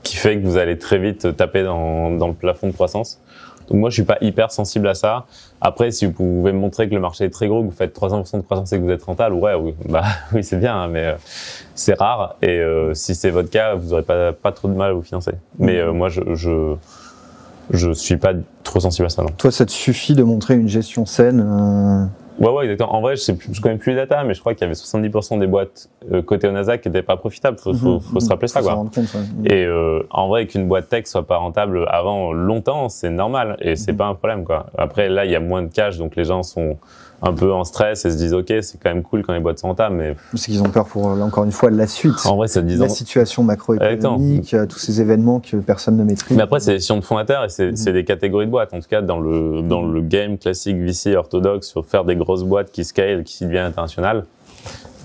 qui 0.02 0.16
fait 0.16 0.38
que 0.38 0.44
vous 0.44 0.56
allez 0.56 0.78
très 0.78 0.98
vite 0.98 1.36
taper 1.36 1.62
dans, 1.62 2.10
dans 2.10 2.28
le 2.28 2.34
plafond 2.34 2.68
de 2.68 2.72
croissance. 2.72 3.20
Donc 3.68 3.80
moi, 3.80 3.90
je 3.90 3.94
suis 3.94 4.04
pas 4.04 4.18
hyper 4.20 4.50
sensible 4.50 4.88
à 4.88 4.94
ça. 4.94 5.26
Après, 5.60 5.90
si 5.90 6.06
vous 6.06 6.12
pouvez 6.12 6.52
me 6.52 6.58
montrer 6.58 6.88
que 6.88 6.94
le 6.94 7.00
marché 7.00 7.24
est 7.24 7.30
très 7.30 7.48
gros, 7.48 7.60
que 7.60 7.66
vous 7.66 7.72
faites 7.72 7.96
300% 7.96 8.36
de 8.36 8.42
croissance 8.42 8.72
et 8.72 8.78
que 8.78 8.82
vous 8.82 8.90
êtes 8.90 9.02
rentable, 9.02 9.34
ouais, 9.34 9.52
bah 9.88 10.04
oui, 10.34 10.44
c'est 10.44 10.58
bien, 10.58 10.76
hein, 10.76 10.88
mais 10.88 11.04
euh, 11.04 11.14
c'est 11.74 11.98
rare. 11.98 12.36
Et 12.42 12.58
euh, 12.58 12.94
si 12.94 13.14
c'est 13.14 13.30
votre 13.30 13.50
cas, 13.50 13.74
vous 13.74 13.92
aurez 13.92 14.02
pas 14.02 14.32
pas 14.32 14.52
trop 14.52 14.68
de 14.68 14.74
mal 14.74 14.90
à 14.90 14.92
vous 14.92 15.02
financer. 15.02 15.32
Mais 15.58 15.78
euh, 15.78 15.92
moi, 15.92 16.08
je, 16.08 16.20
je 16.34 16.74
je 17.70 17.92
suis 17.92 18.18
pas 18.18 18.32
trop 18.62 18.80
sensible 18.80 19.06
à 19.06 19.08
ça. 19.08 19.24
Toi, 19.38 19.50
ça 19.50 19.64
te 19.64 19.70
suffit 19.70 20.14
de 20.14 20.22
montrer 20.22 20.54
une 20.54 20.68
gestion 20.68 21.06
saine 21.06 22.10
Ouais, 22.38 22.50
ouais, 22.50 22.64
exactement. 22.64 22.94
En 22.94 23.00
vrai, 23.00 23.16
je, 23.16 23.22
sais 23.22 23.36
plus, 23.36 23.54
je 23.54 23.60
connais 23.60 23.76
plus 23.76 23.92
les 23.92 23.96
data, 23.96 24.24
mais 24.24 24.34
je 24.34 24.40
crois 24.40 24.54
qu'il 24.54 24.62
y 24.62 24.64
avait 24.64 24.74
70% 24.74 25.38
des 25.38 25.46
boîtes 25.46 25.88
euh, 26.12 26.22
côté 26.22 26.48
au 26.48 26.52
Nasdaq 26.52 26.80
qui 26.80 26.88
n'étaient 26.88 27.02
pas 27.02 27.16
profitables. 27.16 27.58
Faut, 27.58 27.74
faut, 27.74 28.00
faut 28.00 28.20
se 28.20 28.28
rappeler 28.28 28.48
ça, 28.48 28.60
quoi. 28.60 28.74
Compte, 28.74 28.98
Et 29.44 29.64
euh, 29.64 30.02
en 30.10 30.28
vrai, 30.28 30.46
qu'une 30.46 30.66
boîte 30.66 30.88
tech 30.88 31.06
soit 31.06 31.26
pas 31.26 31.36
rentable 31.36 31.86
avant 31.88 32.32
longtemps, 32.32 32.88
c'est 32.88 33.10
normal 33.10 33.56
et 33.60 33.76
c'est 33.76 33.92
mhm. 33.92 33.98
pas 33.98 34.06
un 34.06 34.14
problème, 34.14 34.44
quoi. 34.44 34.66
Après, 34.76 35.08
là, 35.08 35.24
il 35.24 35.30
y 35.30 35.36
a 35.36 35.40
moins 35.40 35.62
de 35.62 35.72
cash, 35.72 35.96
donc 35.96 36.16
les 36.16 36.24
gens 36.24 36.42
sont 36.42 36.76
un 37.24 37.32
peu 37.32 37.52
en 37.52 37.64
stress 37.64 38.04
et 38.04 38.10
se 38.10 38.16
disent 38.16 38.34
ok 38.34 38.52
c'est 38.60 38.78
quand 38.80 38.90
même 38.90 39.02
cool 39.02 39.22
quand 39.22 39.32
les 39.32 39.40
boîtes 39.40 39.58
sont 39.58 39.68
rentables 39.68 39.96
mais 39.96 40.16
c'est 40.34 40.52
qu'ils 40.52 40.62
ont 40.62 40.70
peur 40.70 40.86
pour 40.86 41.06
encore 41.06 41.44
une 41.44 41.52
fois 41.52 41.70
la 41.70 41.86
suite. 41.86 42.26
En 42.26 42.36
vrai 42.36 42.48
ça 42.48 42.60
la 42.60 42.88
situation 42.88 43.42
macroéconomique 43.42 44.54
euh, 44.54 44.66
tous 44.66 44.78
ces 44.78 45.00
événements 45.00 45.40
que 45.40 45.56
personne 45.56 45.96
ne 45.96 46.04
maîtrise. 46.04 46.36
Mais 46.36 46.42
après 46.42 46.60
c'est 46.60 46.72
des 46.72 46.76
décisions 46.76 46.98
de 46.98 47.04
fondateurs 47.04 47.44
et 47.44 47.48
c'est 47.48 47.70
mhm. 47.70 47.92
des 47.92 48.04
catégories 48.04 48.46
de 48.46 48.50
boîtes. 48.50 48.74
En 48.74 48.80
tout 48.80 48.88
cas 48.88 49.02
dans 49.02 49.18
le 49.18 49.62
dans 49.62 49.82
le 49.82 50.00
game 50.00 50.38
classique 50.38 50.76
VC 50.76 51.16
orthodoxe 51.16 51.68
sur 51.68 51.86
faire 51.86 52.04
des 52.04 52.16
grosses 52.16 52.44
boîtes 52.44 52.70
qui 52.70 52.84
scale 52.84 53.24
qui 53.24 53.44
deviennent 53.44 53.66
internationales 53.66 54.24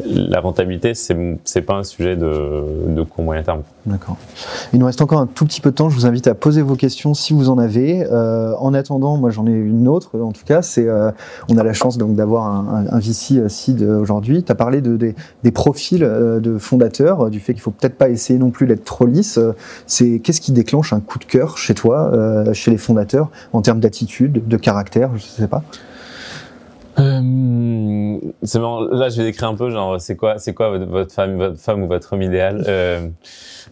la 0.05 0.39
rentabilité, 0.39 0.93
c'est 0.93 1.13
n'est 1.13 1.61
pas 1.61 1.75
un 1.75 1.83
sujet 1.83 2.15
de, 2.15 2.63
de 2.87 3.01
court 3.03 3.23
moyen 3.23 3.43
terme. 3.43 3.63
D'accord. 3.85 4.17
Il 4.71 4.79
nous 4.79 4.85
reste 4.85 5.01
encore 5.01 5.19
un 5.19 5.27
tout 5.27 5.45
petit 5.45 5.61
peu 5.61 5.71
de 5.71 5.75
temps. 5.75 5.89
Je 5.89 5.95
vous 5.95 6.05
invite 6.05 6.27
à 6.27 6.35
poser 6.35 6.61
vos 6.61 6.75
questions 6.75 7.13
si 7.13 7.33
vous 7.33 7.49
en 7.49 7.57
avez. 7.57 8.05
Euh, 8.09 8.53
en 8.59 8.73
attendant, 8.73 9.17
moi 9.17 9.29
j'en 9.29 9.45
ai 9.45 9.51
une 9.51 9.87
autre. 9.87 10.17
En 10.19 10.31
tout 10.31 10.45
cas, 10.45 10.61
c'est 10.61 10.87
euh, 10.87 11.11
on 11.49 11.57
a 11.57 11.63
la 11.63 11.73
chance 11.73 11.97
donc 11.97 12.15
d'avoir 12.15 12.45
un, 12.45 12.85
un, 12.89 12.99
VC 12.99 13.37
euh, 13.37 13.49
seed 13.49 13.81
aujourd'hui. 13.83 14.43
Tu 14.43 14.51
as 14.51 14.55
parlé 14.55 14.81
de, 14.81 14.95
des, 14.95 15.51
profils 15.51 15.99
de 15.99 16.57
fondateurs, 16.57 17.29
du 17.29 17.39
fait 17.39 17.53
qu'il 17.53 17.61
faut 17.61 17.71
peut-être 17.71 17.97
pas 17.97 18.09
essayer 18.09 18.39
non 18.39 18.51
plus 18.51 18.67
d'être 18.67 18.85
trop 18.85 19.05
lisse. 19.05 19.39
C'est 19.85 20.19
qu'est-ce 20.19 20.41
qui 20.41 20.51
déclenche 20.51 20.93
un 20.93 21.01
coup 21.01 21.19
de 21.19 21.25
cœur 21.25 21.57
chez 21.57 21.73
toi, 21.73 22.11
chez 22.53 22.71
les 22.71 22.77
fondateurs, 22.77 23.29
en 23.51 23.61
termes 23.61 23.79
d'attitude, 23.79 24.47
de 24.47 24.57
caractère, 24.57 25.11
je 25.17 25.23
sais 25.23 25.47
pas? 25.47 25.63
Euh, 26.99 27.21
c'est 28.43 28.59
Là, 28.59 29.09
je 29.09 29.17
vais 29.17 29.25
décrire 29.25 29.49
un 29.49 29.55
peu, 29.55 29.69
genre, 29.69 29.99
c'est 29.99 30.15
quoi, 30.15 30.37
c'est 30.37 30.53
quoi 30.53 30.77
votre, 30.77 31.11
femme, 31.11 31.37
votre 31.37 31.59
femme 31.59 31.83
ou 31.83 31.87
votre 31.87 32.13
homme 32.13 32.21
idéal 32.21 32.63
euh, 32.67 33.07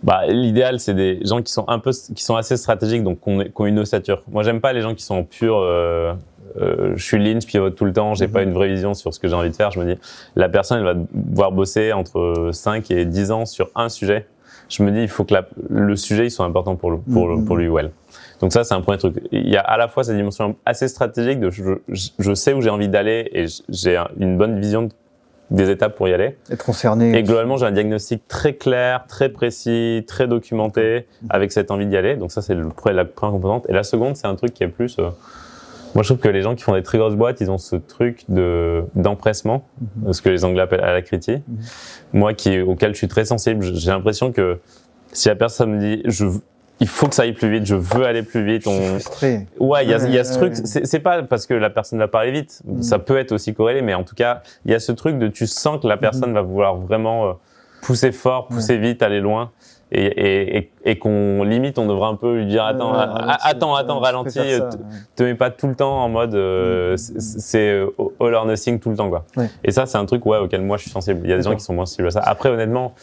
Bah, 0.03 0.25
l'idéal, 0.27 0.79
c'est 0.79 0.93
des 0.93 1.19
gens 1.23 1.41
qui 1.41 1.51
sont 1.51 1.65
un 1.67 1.79
peu, 1.79 1.91
qui 1.91 2.23
sont 2.23 2.35
assez 2.35 2.57
stratégiques, 2.57 3.03
donc 3.03 3.19
qui 3.21 3.51
ont, 3.55 3.65
une 3.65 3.79
ossature. 3.79 4.23
Moi, 4.29 4.43
j'aime 4.43 4.59
pas 4.59 4.73
les 4.73 4.81
gens 4.81 4.93
qui 4.93 5.03
sont 5.03 5.23
purs. 5.23 5.57
Euh, 5.57 6.13
euh, 6.59 6.93
je 6.95 7.03
suis 7.03 7.17
lean, 7.17 7.39
je 7.39 7.47
pivote 7.47 7.75
tout 7.75 7.85
le 7.85 7.93
temps, 7.93 8.13
j'ai 8.13 8.27
pas 8.27 8.41
mhm. 8.41 8.49
une 8.49 8.53
vraie 8.55 8.69
vision 8.69 8.93
sur 8.93 9.13
ce 9.13 9.19
que 9.19 9.27
j'ai 9.27 9.35
envie 9.35 9.49
de 9.49 9.55
faire. 9.55 9.71
Je 9.71 9.79
me 9.79 9.93
dis, 9.93 9.99
la 10.35 10.49
personne, 10.49 10.79
elle 10.79 10.85
va 10.85 10.95
devoir 11.13 11.51
bosser 11.51 11.93
entre 11.93 12.49
5 12.51 12.91
et 12.91 13.05
10 13.05 13.31
ans 13.31 13.45
sur 13.45 13.69
un 13.75 13.89
sujet. 13.89 14.27
Je 14.69 14.83
me 14.83 14.91
dis, 14.91 15.01
il 15.01 15.07
faut 15.07 15.23
que 15.23 15.33
la, 15.33 15.47
le 15.69 15.95
sujet, 15.95 16.25
il 16.25 16.31
soit 16.31 16.45
important 16.45 16.75
pour, 16.75 16.91
le, 16.91 16.97
pour, 16.97 17.27
mhm. 17.27 17.45
pour 17.45 17.55
lui 17.55 17.69
ou 17.69 17.79
elle. 17.79 17.91
Donc 18.41 18.53
ça, 18.53 18.63
c'est 18.63 18.73
un 18.73 18.81
premier 18.81 18.97
truc. 18.97 19.15
Il 19.31 19.49
y 19.49 19.57
a 19.57 19.61
à 19.61 19.77
la 19.77 19.87
fois 19.87 20.03
cette 20.03 20.15
dimension 20.15 20.55
assez 20.65 20.87
stratégique 20.87 21.39
de 21.39 21.49
je, 21.49 21.63
je 21.87 22.33
sais 22.33 22.53
où 22.53 22.61
j'ai 22.61 22.69
envie 22.69 22.89
d'aller 22.89 23.29
et 23.33 23.45
j'ai 23.69 24.01
une 24.19 24.37
bonne 24.37 24.59
vision 24.59 24.89
des 25.49 25.69
étapes 25.69 25.95
pour 25.95 26.07
y 26.07 26.13
aller. 26.13 26.37
Être 26.51 26.65
concerné. 26.65 27.17
Et 27.17 27.23
globalement, 27.23 27.57
j'ai 27.57 27.65
un 27.65 27.71
diagnostic 27.71 28.27
très 28.27 28.53
clair, 28.53 29.05
très 29.07 29.29
précis, 29.29 30.03
très 30.07 30.27
documenté 30.27 31.07
avec 31.29 31.51
cette 31.51 31.71
envie 31.71 31.85
d'y 31.85 31.95
aller. 31.95 32.15
Donc 32.15 32.31
ça, 32.31 32.41
c'est 32.41 32.55
la 32.55 32.65
première 33.05 33.33
composante. 33.33 33.65
Et 33.69 33.73
la 33.73 33.83
seconde, 33.83 34.17
c'est 34.17 34.27
un 34.27 34.35
truc 34.35 34.53
qui 34.53 34.63
est 34.63 34.67
plus... 34.67 34.97
Euh, 34.99 35.09
moi, 35.95 36.03
je 36.03 36.09
trouve 36.09 36.19
que 36.19 36.27
les 36.27 36.41
gens 36.41 36.53
qui 36.53 36.63
font 36.63 36.73
des 36.73 36.83
très 36.83 36.97
grosses 36.97 37.15
boîtes, 37.15 37.39
ils 37.39 37.49
ont 37.49 37.57
ce 37.57 37.75
truc 37.77 38.25
de 38.27 38.83
d'empressement, 38.93 39.65
mhm. 39.79 40.13
ce 40.13 40.21
que 40.21 40.29
les 40.29 40.43
Anglais 40.43 40.61
appellent 40.61 40.83
à 40.83 40.93
la 40.93 41.01
critique. 41.01 41.43
Mhm. 41.47 41.57
Moi, 42.13 42.33
qui 42.33 42.59
auquel 42.59 42.91
je 42.91 42.97
suis 42.97 43.07
très 43.07 43.25
sensible, 43.25 43.63
j'ai 43.63 43.89
l'impression 43.89 44.31
que 44.31 44.59
si 45.13 45.29
la 45.29 45.35
personne 45.35 45.71
me 45.71 45.79
dit 45.79 46.01
je 46.05 46.25
il 46.79 46.87
faut 46.87 47.07
que 47.07 47.15
ça 47.15 47.23
aille 47.23 47.33
plus 47.33 47.49
vite, 47.49 47.65
je 47.65 47.75
veux 47.75 48.05
aller 48.05 48.23
plus 48.23 48.43
vite. 48.45 48.67
On... 48.67 48.99
frustré. 48.99 49.47
Ouais, 49.59 49.83
il 49.83 49.89
y 49.89 49.93
a, 49.93 50.07
y 50.07 50.19
a 50.19 50.23
ce 50.23 50.37
truc. 50.37 50.53
C'est 50.55 50.99
pas 50.99 51.23
parce 51.23 51.45
que 51.45 51.53
la 51.53 51.69
personne 51.69 51.99
va 51.99 52.07
parler 52.07 52.31
vite. 52.31 52.61
Mm. 52.65 52.81
Ça 52.81 52.99
peut 52.99 53.17
être 53.17 53.31
aussi 53.31 53.53
corrélé, 53.53 53.81
mais 53.81 53.93
en 53.93 54.03
tout 54.03 54.15
cas, 54.15 54.41
il 54.65 54.71
y 54.71 54.75
a 54.75 54.79
ce 54.79 54.91
truc 54.91 55.17
de 55.17 55.27
tu 55.27 55.47
sens 55.47 55.81
que 55.81 55.87
la 55.87 55.97
personne 55.97 56.31
mm. 56.31 56.35
va 56.35 56.41
vouloir 56.41 56.75
vraiment 56.75 57.29
euh, 57.29 57.33
pousser 57.81 58.11
fort, 58.11 58.47
pousser 58.47 58.77
vite, 58.77 59.01
aller 59.01 59.19
loin. 59.19 59.51
Et, 59.89 60.03
et, 60.03 60.57
et, 60.57 60.71
et 60.83 60.99
qu'on 60.99 61.45
limite, 61.45 61.79
on 61.79 61.87
devrait 61.87 62.09
un 62.09 62.15
peu 62.15 62.39
lui 62.39 62.45
dire 62.45 62.65
attends, 62.65 62.93
attends, 62.93 63.73
attends, 63.73 63.99
ralentis, 63.99 64.59
te, 65.15 65.23
mets 65.23 65.33
pas 65.33 65.49
tout 65.49 65.67
le 65.67 65.75
temps 65.75 66.03
en 66.03 66.09
mode 66.09 66.35
euh, 66.35 66.95
mm. 66.95 66.97
c'est 66.97 67.69
euh, 67.69 67.87
all 68.19 68.33
or 68.33 68.45
nothing 68.45 68.81
tout 68.81 68.89
le 68.89 68.97
temps 68.97 69.09
quoi. 69.09 69.23
Et 69.63 69.71
ça, 69.71 69.85
c'est 69.85 69.97
un 69.97 70.05
truc 70.05 70.25
ouais 70.25 70.39
auquel 70.39 70.61
moi 70.61 70.75
je 70.75 70.83
suis 70.83 70.91
sensible. 70.91 71.21
Il 71.23 71.29
y 71.29 71.33
a 71.33 71.37
des 71.37 71.43
gens 71.43 71.55
qui 71.55 71.63
sont 71.63 71.73
moins 71.73 71.85
sensibles 71.85 72.09
à 72.09 72.11
ça. 72.11 72.19
Après, 72.19 72.49
honnêtement, 72.49 72.93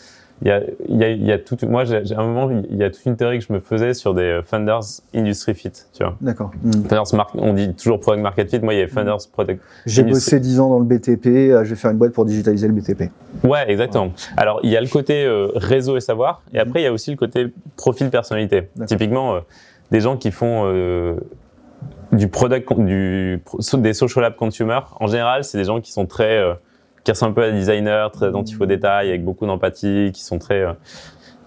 il 0.43 0.49
y 0.49 0.51
a, 0.51 0.61
il 0.89 0.97
y 0.97 1.05
a, 1.05 1.11
il 1.11 1.24
y 1.24 1.32
a 1.32 1.39
tout, 1.39 1.57
moi, 1.68 1.85
j'ai, 1.85 2.03
un 2.14 2.24
moment, 2.24 2.51
il 2.51 2.76
y 2.76 2.82
a 2.82 2.91
toute 2.91 3.05
une 3.07 3.16
théorie 3.16 3.39
que 3.39 3.45
je 3.45 3.53
me 3.53 3.61
faisais 3.61 3.95
sur 3.95 4.14
des 4.14 4.41
Funders 4.45 4.80
Industry 5.14 5.55
Fit, 5.55 5.70
tu 5.70 6.03
vois. 6.03 6.16
D'accord. 6.20 6.51
Funders 6.62 7.05
on 7.35 7.53
dit 7.55 7.72
toujours 7.74 8.01
Product 8.01 8.22
Market 8.22 8.51
Fit. 8.51 8.59
Moi, 8.61 8.74
il 8.74 8.80
y 8.80 8.82
a 8.82 8.89
Funders 8.89 9.16
mm. 9.16 9.32
Product. 9.32 9.62
J'ai 9.87 10.03
bossé 10.03 10.41
10 10.41 10.61
ans 10.61 10.68
dans 10.70 10.78
le 10.80 10.85
BTP. 10.85 11.26
Euh, 11.26 11.64
je 11.64 11.70
vais 11.70 11.76
faire 11.76 11.93
une 11.93 11.99
boîte 11.99 12.12
pour 12.12 12.24
digitaliser 12.24 12.66
le 12.66 12.74
BTP. 12.74 13.11
Ouais, 13.45 13.70
exactement. 13.70 14.12
Alors, 14.37 14.61
il 14.64 14.70
y 14.70 14.76
a 14.76 14.80
le 14.80 14.89
côté 14.89 15.24
euh, 15.24 15.49
réseau 15.55 15.97
et 15.97 16.01
savoir, 16.01 16.43
et 16.53 16.59
après, 16.59 16.80
il 16.80 16.85
y 16.85 16.89
a 16.89 16.93
aussi 16.93 17.11
le 17.11 17.16
côté 17.16 17.47
profil 17.76 18.11
personnalité. 18.11 18.68
Typiquement, 18.87 19.37
euh, 19.37 19.41
des 19.93 20.01
gens 20.01 20.16
qui 20.16 20.30
font 20.30 20.64
du 22.12 22.28
product, 22.28 22.72
du, 22.80 23.43
des 23.74 23.95
social 23.95 24.24
app 24.24 24.37
consumer. 24.37 24.80
En 24.99 25.07
général, 25.07 25.45
c'est 25.45 25.59
des 25.59 25.64
gens 25.64 25.80
qui 25.80 25.93
sont 25.93 26.07
très 26.07 26.43
qui 27.05 27.11
ressemblent 27.11 27.32
un 27.32 27.34
peu 27.34 27.44
à 27.44 27.50
des 27.50 27.59
designers, 27.59 28.09
très 28.12 28.26
attentifs 28.26 28.61
aux 28.61 28.66
détails, 28.66 29.11
avec 29.11 29.24
beaucoup 29.24 29.46
d'empathie, 29.46 30.11
qui 30.12 30.24
sont 30.24 30.38
très... 30.38 30.62
Euh, 30.62 30.72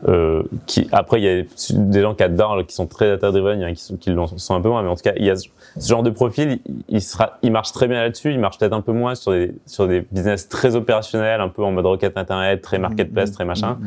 euh 0.08 0.44
qui 0.68 0.88
après 0.92 1.20
il 1.20 1.24
y 1.24 1.28
a 1.28 1.44
des 1.72 2.02
gens 2.04 2.14
qui 2.14 2.22
adorent 2.22 2.64
qui 2.68 2.76
sont 2.76 2.86
très 2.86 3.08
data 3.08 3.32
driven 3.32 3.58
il 3.58 3.64
y 3.64 3.66
en 3.66 3.70
a 3.70 3.74
qui, 3.74 3.82
sont, 3.82 3.98
qui 3.98 4.14
sont 4.38 4.54
un 4.54 4.62
peu 4.62 4.70
moins 4.70 4.84
mais 4.84 4.90
en 4.90 4.96
tout 4.96 5.02
cas 5.02 5.14
ce, 5.16 5.88
genre 5.88 6.04
de 6.04 6.12
profil 6.12 6.60
il, 6.88 7.52
marche 7.52 7.72
très 7.72 7.88
bien 7.88 8.02
là-dessus 8.02 8.32
il 8.32 8.40
marche 8.40 8.60
peut-être 8.60 8.74
un 8.74 8.82
peu 8.82 8.92
moins 8.92 9.16
sur 9.16 9.32
des 9.32 9.56
sur 9.66 9.88
des 9.88 10.06
business 10.12 10.50
très 10.50 10.76
opérationnels 10.76 11.42
un 11.42 11.50
peu 11.50 11.64
en 11.64 11.72
mode 11.72 11.88
requête 11.88 12.16
internet 12.16 12.62
très 12.62 12.78
marketplace 12.78 13.32
très 13.32 13.44
machin. 13.44 13.80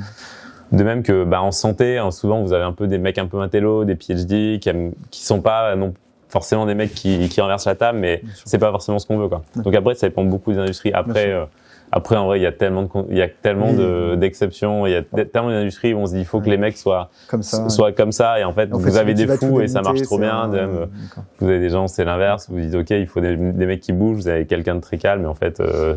De 0.72 0.82
même 0.82 1.04
que 1.04 1.22
bah 1.22 1.42
en 1.42 1.52
santé 1.52 1.98
hein, 1.98 2.10
souvent 2.10 2.42
vous 2.42 2.52
avez 2.52 2.64
un 2.64 2.72
peu 2.72 2.88
des 2.88 2.98
mecs 2.98 3.18
un 3.18 3.26
peu 3.26 3.38
intello 3.38 3.84
des 3.84 3.94
PhD 3.94 4.58
qui 4.58 4.68
qui 5.12 5.24
sont 5.24 5.40
pas 5.40 5.76
non 5.76 5.94
forcément 6.30 6.64
des 6.64 6.74
mecs 6.74 6.94
qui, 6.94 7.28
qui 7.28 7.40
renversent 7.40 7.66
la 7.66 7.74
table 7.74 7.98
mais 7.98 8.22
c'est 8.44 8.58
pas 8.58 8.70
forcément 8.70 8.98
ce 8.98 9.06
qu'on 9.06 9.18
veut 9.18 9.28
quoi. 9.28 9.42
Donc 9.56 9.74
après 9.74 9.94
ça 9.94 10.08
dépend 10.08 10.24
beaucoup 10.24 10.52
des 10.52 10.58
industries. 10.58 10.92
Après 10.92 11.34
après, 11.92 12.16
en 12.16 12.26
vrai, 12.26 12.38
il 12.38 12.42
y 12.42 12.46
a 12.46 12.52
tellement 12.52 12.84
de, 12.84 12.88
il 13.10 13.16
y 13.16 13.22
a 13.22 13.28
tellement 13.28 13.72
de, 13.72 14.14
d'exceptions, 14.14 14.86
il 14.86 14.92
y 14.92 14.94
a 14.94 15.02
tellement 15.02 15.50
d'industries 15.50 15.92
où 15.92 15.98
on 15.98 16.06
se 16.06 16.12
dit, 16.12 16.20
il 16.20 16.24
faut 16.24 16.40
que 16.40 16.48
les 16.48 16.56
mecs 16.56 16.76
soient 16.76 17.10
comme 17.28 17.42
ça, 17.42 17.68
soient 17.68 17.92
comme 17.92 18.12
ça. 18.12 18.38
Et 18.38 18.44
en 18.44 18.52
fait, 18.52 18.68
vous 18.70 18.96
avez 18.96 19.14
des 19.14 19.26
fous 19.26 19.60
et 19.60 19.68
ça 19.68 19.82
marche 19.82 20.02
trop 20.02 20.18
bien. 20.18 20.50
vous 21.40 21.48
avez 21.48 21.58
des 21.58 21.70
gens, 21.70 21.88
c'est 21.88 22.04
l'inverse. 22.04 22.46
Vous 22.48 22.60
dites, 22.60 22.74
OK, 22.74 22.90
il 22.90 23.06
faut 23.06 23.20
des, 23.20 23.36
mecs 23.36 23.80
qui 23.80 23.92
bougent. 23.92 24.18
Vous 24.18 24.28
avez 24.28 24.46
quelqu'un 24.46 24.76
de 24.76 24.80
très 24.80 24.98
calme. 24.98 25.22
Mais 25.22 25.28
en 25.28 25.34
fait, 25.34 25.60
euh, 25.60 25.96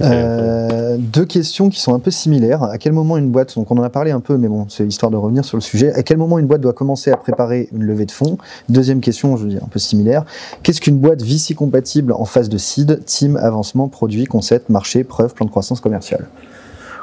euh, 0.00 0.96
deux 0.98 1.24
questions 1.24 1.70
qui 1.70 1.80
sont 1.80 1.94
un 1.94 1.98
peu 1.98 2.10
similaires. 2.10 2.62
À 2.62 2.78
quel 2.78 2.92
moment 2.92 3.16
une 3.16 3.30
boîte, 3.30 3.54
donc 3.56 3.70
on 3.70 3.78
en 3.78 3.82
a 3.82 3.90
parlé 3.90 4.10
un 4.10 4.20
peu, 4.20 4.36
mais 4.36 4.48
bon, 4.48 4.66
c'est 4.68 4.84
histoire 4.84 5.10
de 5.10 5.16
revenir 5.16 5.44
sur 5.44 5.56
le 5.56 5.62
sujet. 5.62 5.92
À 5.94 6.02
quel 6.02 6.18
moment 6.18 6.38
une 6.38 6.46
boîte 6.46 6.60
doit 6.60 6.72
commencer 6.72 7.10
à 7.10 7.16
préparer 7.16 7.68
une 7.72 7.84
levée 7.84 8.06
de 8.06 8.10
fonds? 8.10 8.36
Deuxième 8.68 9.00
question, 9.00 9.36
je 9.36 9.44
veux 9.44 9.50
dire, 9.50 9.64
un 9.64 9.68
peu 9.68 9.78
similaire. 9.78 10.24
Qu'est-ce 10.62 10.80
qu'une 10.80 10.98
boîte 10.98 11.22
VC 11.22 11.54
compatible 11.54 12.12
en 12.12 12.24
phase 12.24 12.48
de 12.48 12.58
seed, 12.58 13.04
team, 13.04 13.36
avancement, 13.36 13.88
produit, 13.88 14.24
concept, 14.24 14.65
marché, 14.68 15.04
preuve, 15.04 15.34
plan 15.34 15.46
de 15.46 15.50
croissance 15.50 15.80
commerciale 15.80 16.28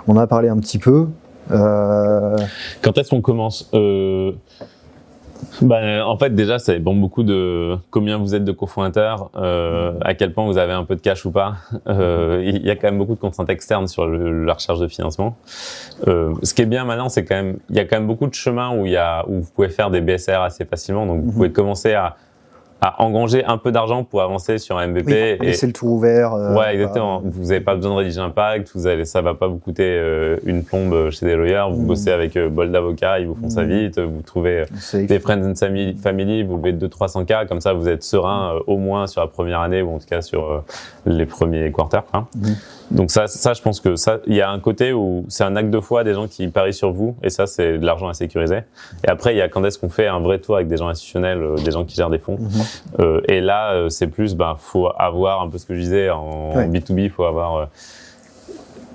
On 0.07 0.15
en 0.15 0.19
a 0.19 0.27
parlé 0.27 0.49
un 0.49 0.57
petit 0.57 0.79
peu. 0.79 1.07
Quand 1.49 2.97
est-ce 2.97 3.09
qu'on 3.09 3.21
commence 3.21 3.69
bah, 5.61 6.05
en 6.05 6.17
fait, 6.17 6.33
déjà, 6.33 6.59
ça 6.59 6.73
dépend 6.73 6.93
beaucoup 6.93 7.23
de 7.23 7.77
combien 7.91 8.17
vous 8.17 8.35
êtes 8.35 8.43
de 8.43 8.51
cofondateurs, 8.51 9.29
euh, 9.35 9.93
à 10.01 10.13
quel 10.13 10.33
point 10.33 10.45
vous 10.45 10.57
avez 10.57 10.73
un 10.73 10.83
peu 10.83 10.95
de 10.95 11.01
cash 11.01 11.25
ou 11.25 11.31
pas. 11.31 11.55
Euh, 11.87 12.41
il 12.45 12.65
y 12.65 12.69
a 12.69 12.75
quand 12.75 12.87
même 12.87 12.97
beaucoup 12.97 13.15
de 13.15 13.19
contraintes 13.19 13.49
externes 13.49 13.87
sur 13.87 14.07
la 14.07 14.53
recherche 14.53 14.79
de 14.79 14.87
financement. 14.87 15.35
Euh, 16.07 16.33
ce 16.43 16.53
qui 16.53 16.61
est 16.61 16.67
bien 16.67 16.85
maintenant, 16.85 17.09
c'est 17.09 17.25
quand 17.25 17.35
même, 17.35 17.57
il 17.69 17.75
y 17.75 17.79
a 17.79 17.85
quand 17.85 17.97
même 17.97 18.07
beaucoup 18.07 18.27
de 18.27 18.33
chemins 18.33 18.75
où 18.75 18.85
il 18.85 18.93
y 18.93 18.97
a, 18.97 19.25
où 19.27 19.41
vous 19.41 19.49
pouvez 19.53 19.69
faire 19.69 19.89
des 19.89 20.01
BSR 20.01 20.41
assez 20.41 20.65
facilement. 20.65 21.05
Donc, 21.05 21.21
vous 21.21 21.27
mhm. 21.27 21.33
pouvez 21.33 21.51
commencer 21.51 21.93
à 21.93 22.15
à 22.83 23.01
engranger 23.01 23.45
un 23.45 23.57
peu 23.57 23.71
d'argent 23.71 24.03
pour 24.03 24.21
avancer 24.21 24.57
sur 24.57 24.77
un 24.77 24.87
MVP. 24.87 25.37
Oui, 25.39 25.47
et 25.47 25.65
le 25.65 25.71
tour 25.71 25.91
ouvert. 25.91 26.33
Euh, 26.33 26.53
ouais, 26.53 26.73
exactement. 26.73 27.21
Vous 27.23 27.45
n'avez 27.45 27.61
pas 27.61 27.75
besoin 27.75 27.91
de 27.93 27.97
rédiger 27.99 28.19
un 28.19 28.29
pacte, 28.29 28.71
vous 28.75 28.87
allez, 28.87 29.05
ça 29.05 29.21
va 29.21 29.33
pas 29.35 29.47
vous 29.47 29.57
coûter 29.57 29.87
euh, 29.87 30.35
une 30.45 30.65
plombe 30.65 31.09
chez 31.09 31.25
des 31.25 31.35
lawyers. 31.35 31.63
Vous 31.71 31.81
mmh. 31.81 31.87
bossez 31.87 32.11
avec 32.11 32.35
euh, 32.35 32.49
bol 32.49 32.73
d'avocat, 32.73 33.19
ils 33.19 33.27
vous 33.27 33.35
font 33.35 33.49
ça 33.49 33.63
mmh. 33.63 33.69
vite. 33.69 33.99
Vous 33.99 34.21
trouvez 34.21 34.65
des 34.95 35.19
friends 35.19 35.49
and 35.49 35.55
family, 35.55 36.43
vous 36.43 36.57
levez 36.57 36.73
200-300 36.73 37.25
k, 37.25 37.47
comme 37.47 37.61
ça 37.61 37.71
vous 37.71 37.87
êtes 37.87 38.03
serein 38.03 38.59
au 38.67 38.75
moins 38.75 39.07
sur 39.07 39.21
la 39.21 39.27
première 39.27 39.61
année 39.61 39.81
ou 39.81 39.95
en 39.95 39.99
tout 39.99 40.07
cas 40.07 40.21
sur 40.21 40.61
les 41.05 41.25
premiers 41.25 41.71
quarters. 41.71 42.03
Hein. 42.11 42.27
Mmh. 42.35 42.47
Donc 42.91 43.11
ça, 43.11 43.27
ça, 43.27 43.53
je 43.53 43.61
pense 43.61 43.79
que 43.79 43.95
ça, 43.95 44.19
il 44.27 44.35
y 44.35 44.41
a 44.41 44.49
un 44.49 44.59
côté 44.59 44.93
où 44.93 45.25
c'est 45.27 45.43
un 45.43 45.55
acte 45.55 45.69
de 45.69 45.79
foi 45.79 46.03
des 46.03 46.13
gens 46.13 46.27
qui 46.27 46.47
parient 46.47 46.73
sur 46.73 46.91
vous, 46.91 47.15
et 47.23 47.29
ça, 47.29 47.47
c'est 47.47 47.77
de 47.77 47.85
l'argent 47.85 48.07
à 48.07 48.13
sécuriser. 48.13 48.59
Et 49.05 49.09
après, 49.09 49.33
il 49.33 49.37
y 49.37 49.41
a 49.41 49.49
quand 49.49 49.63
est-ce 49.63 49.79
qu'on 49.79 49.89
fait 49.89 50.07
un 50.07 50.19
vrai 50.19 50.39
tour 50.39 50.55
avec 50.55 50.67
des 50.67 50.77
gens 50.77 50.87
institutionnels, 50.87 51.41
euh, 51.41 51.55
des 51.55 51.71
gens 51.71 51.85
qui 51.85 51.95
gèrent 51.95 52.09
des 52.09 52.19
fonds. 52.19 52.37
Mhm. 52.39 52.49
euh, 52.99 53.21
et 53.27 53.41
là, 53.41 53.73
euh, 53.73 53.89
c'est 53.89 54.07
plus, 54.07 54.35
ben, 54.35 54.55
faut 54.57 54.89
avoir 54.97 55.41
un 55.41 55.49
peu 55.49 55.57
ce 55.57 55.65
que 55.65 55.75
je 55.75 55.79
disais 55.79 56.09
en 56.09 56.53
B2B, 56.67 57.03
il 57.03 57.09
faut 57.09 57.25
avoir 57.25 57.55
euh, 57.55 57.65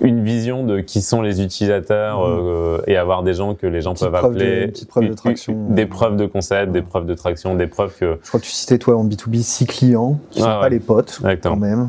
une 0.00 0.22
vision 0.22 0.64
de 0.64 0.80
qui 0.80 1.02
sont 1.02 1.22
les 1.22 1.42
utilisateurs 1.42 2.20
mmh. 2.20 2.40
euh, 2.40 2.78
et 2.86 2.96
avoir 2.96 3.22
des 3.22 3.34
gens 3.34 3.54
que 3.54 3.66
les 3.66 3.80
gens 3.80 3.94
peuvent 3.94 4.14
appeler. 4.14 4.68
De, 4.68 4.86
preuves 4.86 5.08
de 5.08 5.14
traction. 5.14 5.66
Des 5.70 5.86
preuves 5.86 6.16
de 6.16 6.26
concept, 6.26 6.72
des 6.72 6.82
preuves 6.82 7.06
de 7.06 7.14
traction, 7.14 7.54
des 7.54 7.66
preuves 7.66 7.94
que. 7.98 8.18
Je 8.22 8.28
crois 8.28 8.40
que 8.40 8.44
tu 8.44 8.52
citais 8.52 8.78
toi 8.78 8.96
en 8.96 9.04
B2B 9.04 9.42
6 9.42 9.66
clients 9.66 10.18
qui 10.30 10.40
sont 10.40 10.46
pas 10.46 10.68
les 10.68 10.78
potes 10.78 11.20
quand 11.42 11.56
même. 11.56 11.88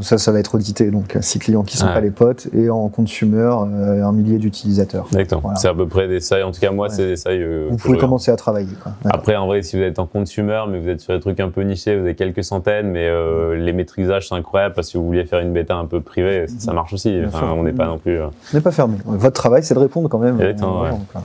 Ça, 0.00 0.18
ça 0.18 0.32
va 0.32 0.38
être 0.38 0.54
audité 0.54 0.90
donc 0.90 1.16
6 1.20 1.38
clients 1.38 1.62
qui 1.62 1.76
sont 1.76 1.86
pas 1.86 2.00
les 2.00 2.10
potes 2.10 2.48
et 2.54 2.70
en 2.70 2.88
consumer 2.88 3.38
euh, 3.38 4.04
un 4.04 4.12
millier 4.12 4.38
d'utilisateurs. 4.38 5.06
Exactement. 5.06 5.54
C'est 5.56 5.68
à 5.68 5.74
peu 5.74 5.86
près 5.86 6.08
des 6.08 6.20
seuils. 6.20 6.42
En 6.42 6.52
tout 6.52 6.60
cas 6.60 6.70
moi 6.70 6.88
c'est 6.88 7.06
des 7.06 7.16
seuils. 7.16 7.42
Euh, 7.42 7.68
vous 7.70 7.76
pouvez 7.76 7.98
commencer 7.98 8.30
à 8.30 8.36
travailler. 8.36 8.74
Quoi. 8.82 8.92
Après 9.04 9.36
en 9.36 9.46
vrai 9.46 9.62
si 9.62 9.76
vous 9.76 9.82
êtes 9.82 9.98
en 9.98 10.06
consumer 10.06 10.64
mais 10.68 10.78
vous 10.78 10.88
êtes 10.88 11.00
sur 11.00 11.14
des 11.14 11.20
trucs 11.20 11.40
un 11.40 11.50
peu 11.50 11.62
nichés, 11.62 11.96
vous 11.96 12.02
avez 12.04 12.14
quelques 12.14 12.44
centaines 12.44 12.90
mais 12.90 13.10
les 13.56 13.72
maîtrisages 13.72 14.28
sont 14.28 14.36
incroyables 14.36 14.74
parce 14.74 14.90
que 14.90 14.98
vous 14.98 15.06
vouliez 15.06 15.24
faire 15.24 15.40
une 15.40 15.52
bêta 15.52 15.76
un 15.76 15.86
peu 15.86 16.00
privée, 16.00 16.46
ça 16.58 16.72
marche 16.72 16.92
aussi 16.92 17.20
on 17.44 17.62
n'est 17.62 17.72
pas 17.72 17.86
non 17.86 17.98
plus. 17.98 18.20
Euh, 18.20 18.26
on 18.52 18.56
n'est 18.56 18.62
pas 18.62 18.70
fermé. 18.70 18.96
Votre 19.04 19.34
travail, 19.34 19.62
c'est 19.62 19.74
de 19.74 19.78
répondre 19.78 20.08
quand 20.08 20.18
même. 20.18 20.38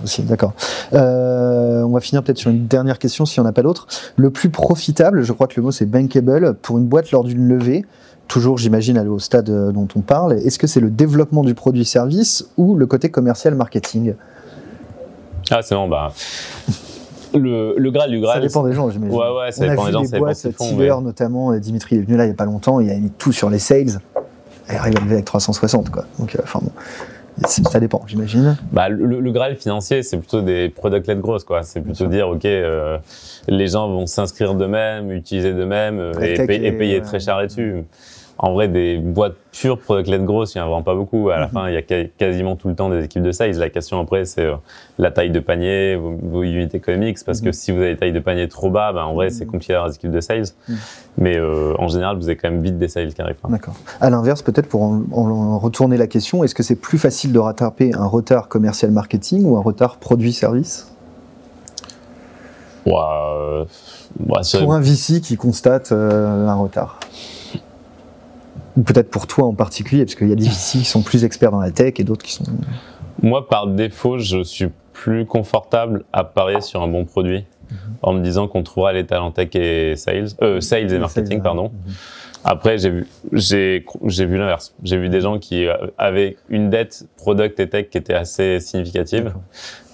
Aussi, 0.03 0.23
d'accord. 0.23 0.53
Euh, 0.93 1.83
on 1.83 1.91
va 1.91 1.99
finir 1.99 2.23
peut-être 2.23 2.37
sur 2.37 2.51
une 2.51 2.67
dernière 2.67 2.99
question, 2.99 3.25
s'il 3.25 3.41
n'y 3.41 3.47
en 3.47 3.49
a 3.49 3.53
pas 3.53 3.63
d'autres. 3.63 3.87
Le 4.15 4.29
plus 4.29 4.49
profitable, 4.49 5.23
je 5.23 5.33
crois 5.33 5.47
que 5.47 5.53
le 5.57 5.63
mot 5.63 5.71
c'est 5.71 5.85
bankable, 5.85 6.55
pour 6.55 6.77
une 6.77 6.85
boîte 6.85 7.11
lors 7.11 7.23
d'une 7.23 7.47
levée, 7.47 7.85
toujours 8.27 8.57
j'imagine 8.57 8.99
au 8.99 9.19
stade 9.19 9.49
euh, 9.49 9.71
dont 9.71 9.87
on 9.95 10.01
parle, 10.01 10.33
est-ce 10.33 10.59
que 10.59 10.67
c'est 10.67 10.79
le 10.79 10.89
développement 10.89 11.43
du 11.43 11.53
produit-service 11.53 12.49
ou 12.57 12.75
le 12.75 12.85
côté 12.85 13.09
commercial 13.09 13.55
marketing? 13.55 14.15
Ah, 15.49 15.61
c'est 15.61 15.75
bon, 15.75 15.87
bah. 15.87 16.11
Le, 17.33 17.75
le, 17.77 17.91
Graal 17.91 18.09
du 18.09 18.19
Graal. 18.19 18.41
Ça 18.41 18.47
dépend 18.47 18.63
des 18.63 18.73
gens, 18.73 18.89
j'imagine. 18.89 19.15
Ouais, 19.15 19.25
ouais, 19.37 19.51
ça 19.51 19.67
dépend 19.67 19.85
des 19.85 19.91
gens. 19.91 20.01
Des 20.01 20.17
boîtes, 20.17 20.47
Tiller 20.57 20.95
notamment, 21.01 21.55
Dimitri 21.57 21.97
est 21.97 22.01
venu 22.01 22.17
là 22.17 22.23
il 22.23 22.27
n'y 22.27 22.33
a 22.33 22.35
pas 22.35 22.45
longtemps, 22.45 22.79
il 22.79 22.89
a 22.89 22.95
mis 22.95 23.11
tout 23.11 23.31
sur 23.31 23.49
les 23.49 23.59
sales 23.59 23.99
elle 24.67 24.77
arrive 24.77 24.97
à 24.97 25.01
lever 25.01 25.13
avec 25.15 25.25
360 25.25 25.89
quoi. 25.89 26.05
Donc 26.19 26.35
euh, 26.35 26.39
enfin 26.43 26.59
bon. 26.61 26.71
Ça 27.45 27.79
dépend, 27.79 28.01
j'imagine. 28.07 28.57
Bah, 28.71 28.89
le, 28.89 29.19
le, 29.19 29.31
Graal 29.31 29.55
financier, 29.57 30.01
c'est 30.01 30.17
plutôt 30.17 30.41
des 30.41 30.69
product-led 30.69 31.21
growth, 31.21 31.43
quoi. 31.43 31.61
C'est 31.61 31.81
plutôt 31.81 32.07
dire, 32.07 32.29
OK, 32.29 32.45
euh, 32.45 32.97
les 33.47 33.67
gens 33.67 33.87
vont 33.87 34.07
s'inscrire 34.07 34.55
d'eux-mêmes, 34.55 35.11
utiliser 35.11 35.53
d'eux-mêmes 35.53 35.99
euh, 35.99 36.13
et, 36.19 36.65
et, 36.65 36.71
payer 36.71 36.99
très 37.01 37.19
cher 37.19 37.37
là-dessus 37.37 37.85
en 38.39 38.53
vrai, 38.53 38.67
des 38.67 38.97
boîtes 38.97 39.35
pures 39.51 39.79
product-led 39.79 40.23
growth, 40.23 40.53
il 40.53 40.59
n'y 40.59 40.61
en 40.61 40.65
a 40.65 40.67
vraiment 40.67 40.83
pas 40.83 40.93
beaucoup. 40.93 41.29
À 41.29 41.39
la 41.39 41.47
mhm. 41.47 41.53
fin, 41.53 41.69
il 41.69 41.73
y 41.73 41.77
a 41.77 41.81
quasiment 41.81 42.55
tout 42.55 42.67
le 42.67 42.75
temps 42.75 42.89
des 42.89 43.03
équipes 43.03 43.23
de 43.23 43.31
sales. 43.31 43.57
La 43.57 43.69
question 43.69 43.99
après, 43.99 44.25
c'est 44.25 44.45
euh, 44.45 44.55
la 44.99 45.09
taille 45.09 45.31
de 45.31 45.39
panier, 45.39 45.95
vos, 45.95 46.43
unités 46.43 46.77
économiques, 46.77 47.17
parce 47.25 47.41
que 47.41 47.47
mhm. 47.47 47.53
si 47.53 47.71
vous 47.71 47.79
avez 47.79 47.91
une 47.91 47.97
taille 47.97 48.13
de 48.13 48.19
panier 48.19 48.47
trop 48.47 48.69
bas, 48.69 48.93
ben, 48.93 49.03
en 49.03 49.13
vrai, 49.13 49.31
c'est 49.31 49.45
mhm. 49.45 49.51
compliqué 49.51 49.73
d'avoir 49.73 49.89
des 49.89 49.95
équipes 49.95 50.11
de 50.11 50.21
sales. 50.21 50.45
Mais 51.17 51.37
euh, 51.37 51.73
en 51.79 51.87
général, 51.87 52.17
vous 52.17 52.25
avez 52.25 52.37
quand 52.37 52.51
même 52.51 52.61
vite 52.61 52.77
des 52.77 52.87
sales 52.87 53.13
qui 53.13 53.21
arrivent. 53.21 53.37
D'accord. 53.49 53.75
À 53.99 54.09
l'inverse, 54.11 54.43
peut-être 54.43 54.67
pour 54.67 54.83
en, 54.83 55.57
retourner 55.57 55.97
la 55.97 56.07
question, 56.07 56.43
est-ce 56.43 56.53
que 56.53 56.63
c'est 56.63 56.75
plus 56.75 56.99
facile 56.99 57.33
de 57.33 57.39
rattraper 57.39 57.93
un 57.95 58.05
retard 58.05 58.49
commercial 58.49 58.91
marketing 58.91 59.45
ou 59.45 59.57
un 59.57 59.61
retard 59.61 59.97
produit-service 59.97 60.93
ouais, 62.85 62.93
euh, 62.93 63.65
Pour 64.59 64.73
un 64.73 64.79
VC 64.79 65.21
qui 65.21 65.37
constate 65.37 65.91
un 65.91 66.53
retard 66.53 66.99
ou 68.77 68.83
peut-être 68.83 69.09
pour 69.09 69.27
toi 69.27 69.45
en 69.45 69.53
particulier, 69.53 70.05
parce 70.05 70.15
qu'il 70.15 70.29
y 70.29 70.31
a 70.31 70.35
des 70.35 70.45
VC 70.45 70.79
qui 70.79 70.85
sont 70.85 71.01
plus 71.01 71.25
experts 71.25 71.51
dans 71.51 71.59
la 71.59 71.71
tech 71.71 71.95
et 71.97 72.03
d'autres 72.03 72.23
qui 72.23 72.31
sont. 72.31 72.45
Moi, 73.21 73.47
par 73.47 73.67
défaut, 73.67 74.19
je 74.19 74.43
suis 74.43 74.69
plus 74.93 75.25
confortable 75.25 76.05
à 76.13 76.23
parier 76.23 76.61
sur 76.61 76.81
un 76.83 76.87
bon 76.87 77.03
produit 77.03 77.45
mhm. 77.71 77.77
en 78.03 78.13
me 78.13 78.21
disant 78.21 78.47
qu'on 78.47 78.63
trouvera 78.63 78.93
les 78.93 79.05
talents 79.05 79.31
tech 79.31 79.49
et 79.55 79.95
sales, 79.95 80.27
euh, 80.41 80.61
sales 80.61 80.93
et 80.93 80.99
marketing, 80.99 81.41
pardon. 81.41 81.71
Mhm. 81.73 81.93
Après, 82.43 82.77
j'ai 82.77 82.91
vu, 82.91 83.07
j'ai, 83.33 83.83
j'ai 84.05 84.25
vu 84.25 84.37
l'inverse. 84.37 84.73
J'ai 84.83 84.97
vu 84.97 85.09
des 85.09 85.21
gens 85.21 85.39
qui 85.39 85.65
avaient 85.97 86.37
une 86.47 86.69
dette 86.69 87.05
product 87.17 87.59
et 87.59 87.67
tech 87.67 87.89
qui 87.89 87.97
était 87.97 88.13
assez 88.13 88.59
significative 88.59 89.33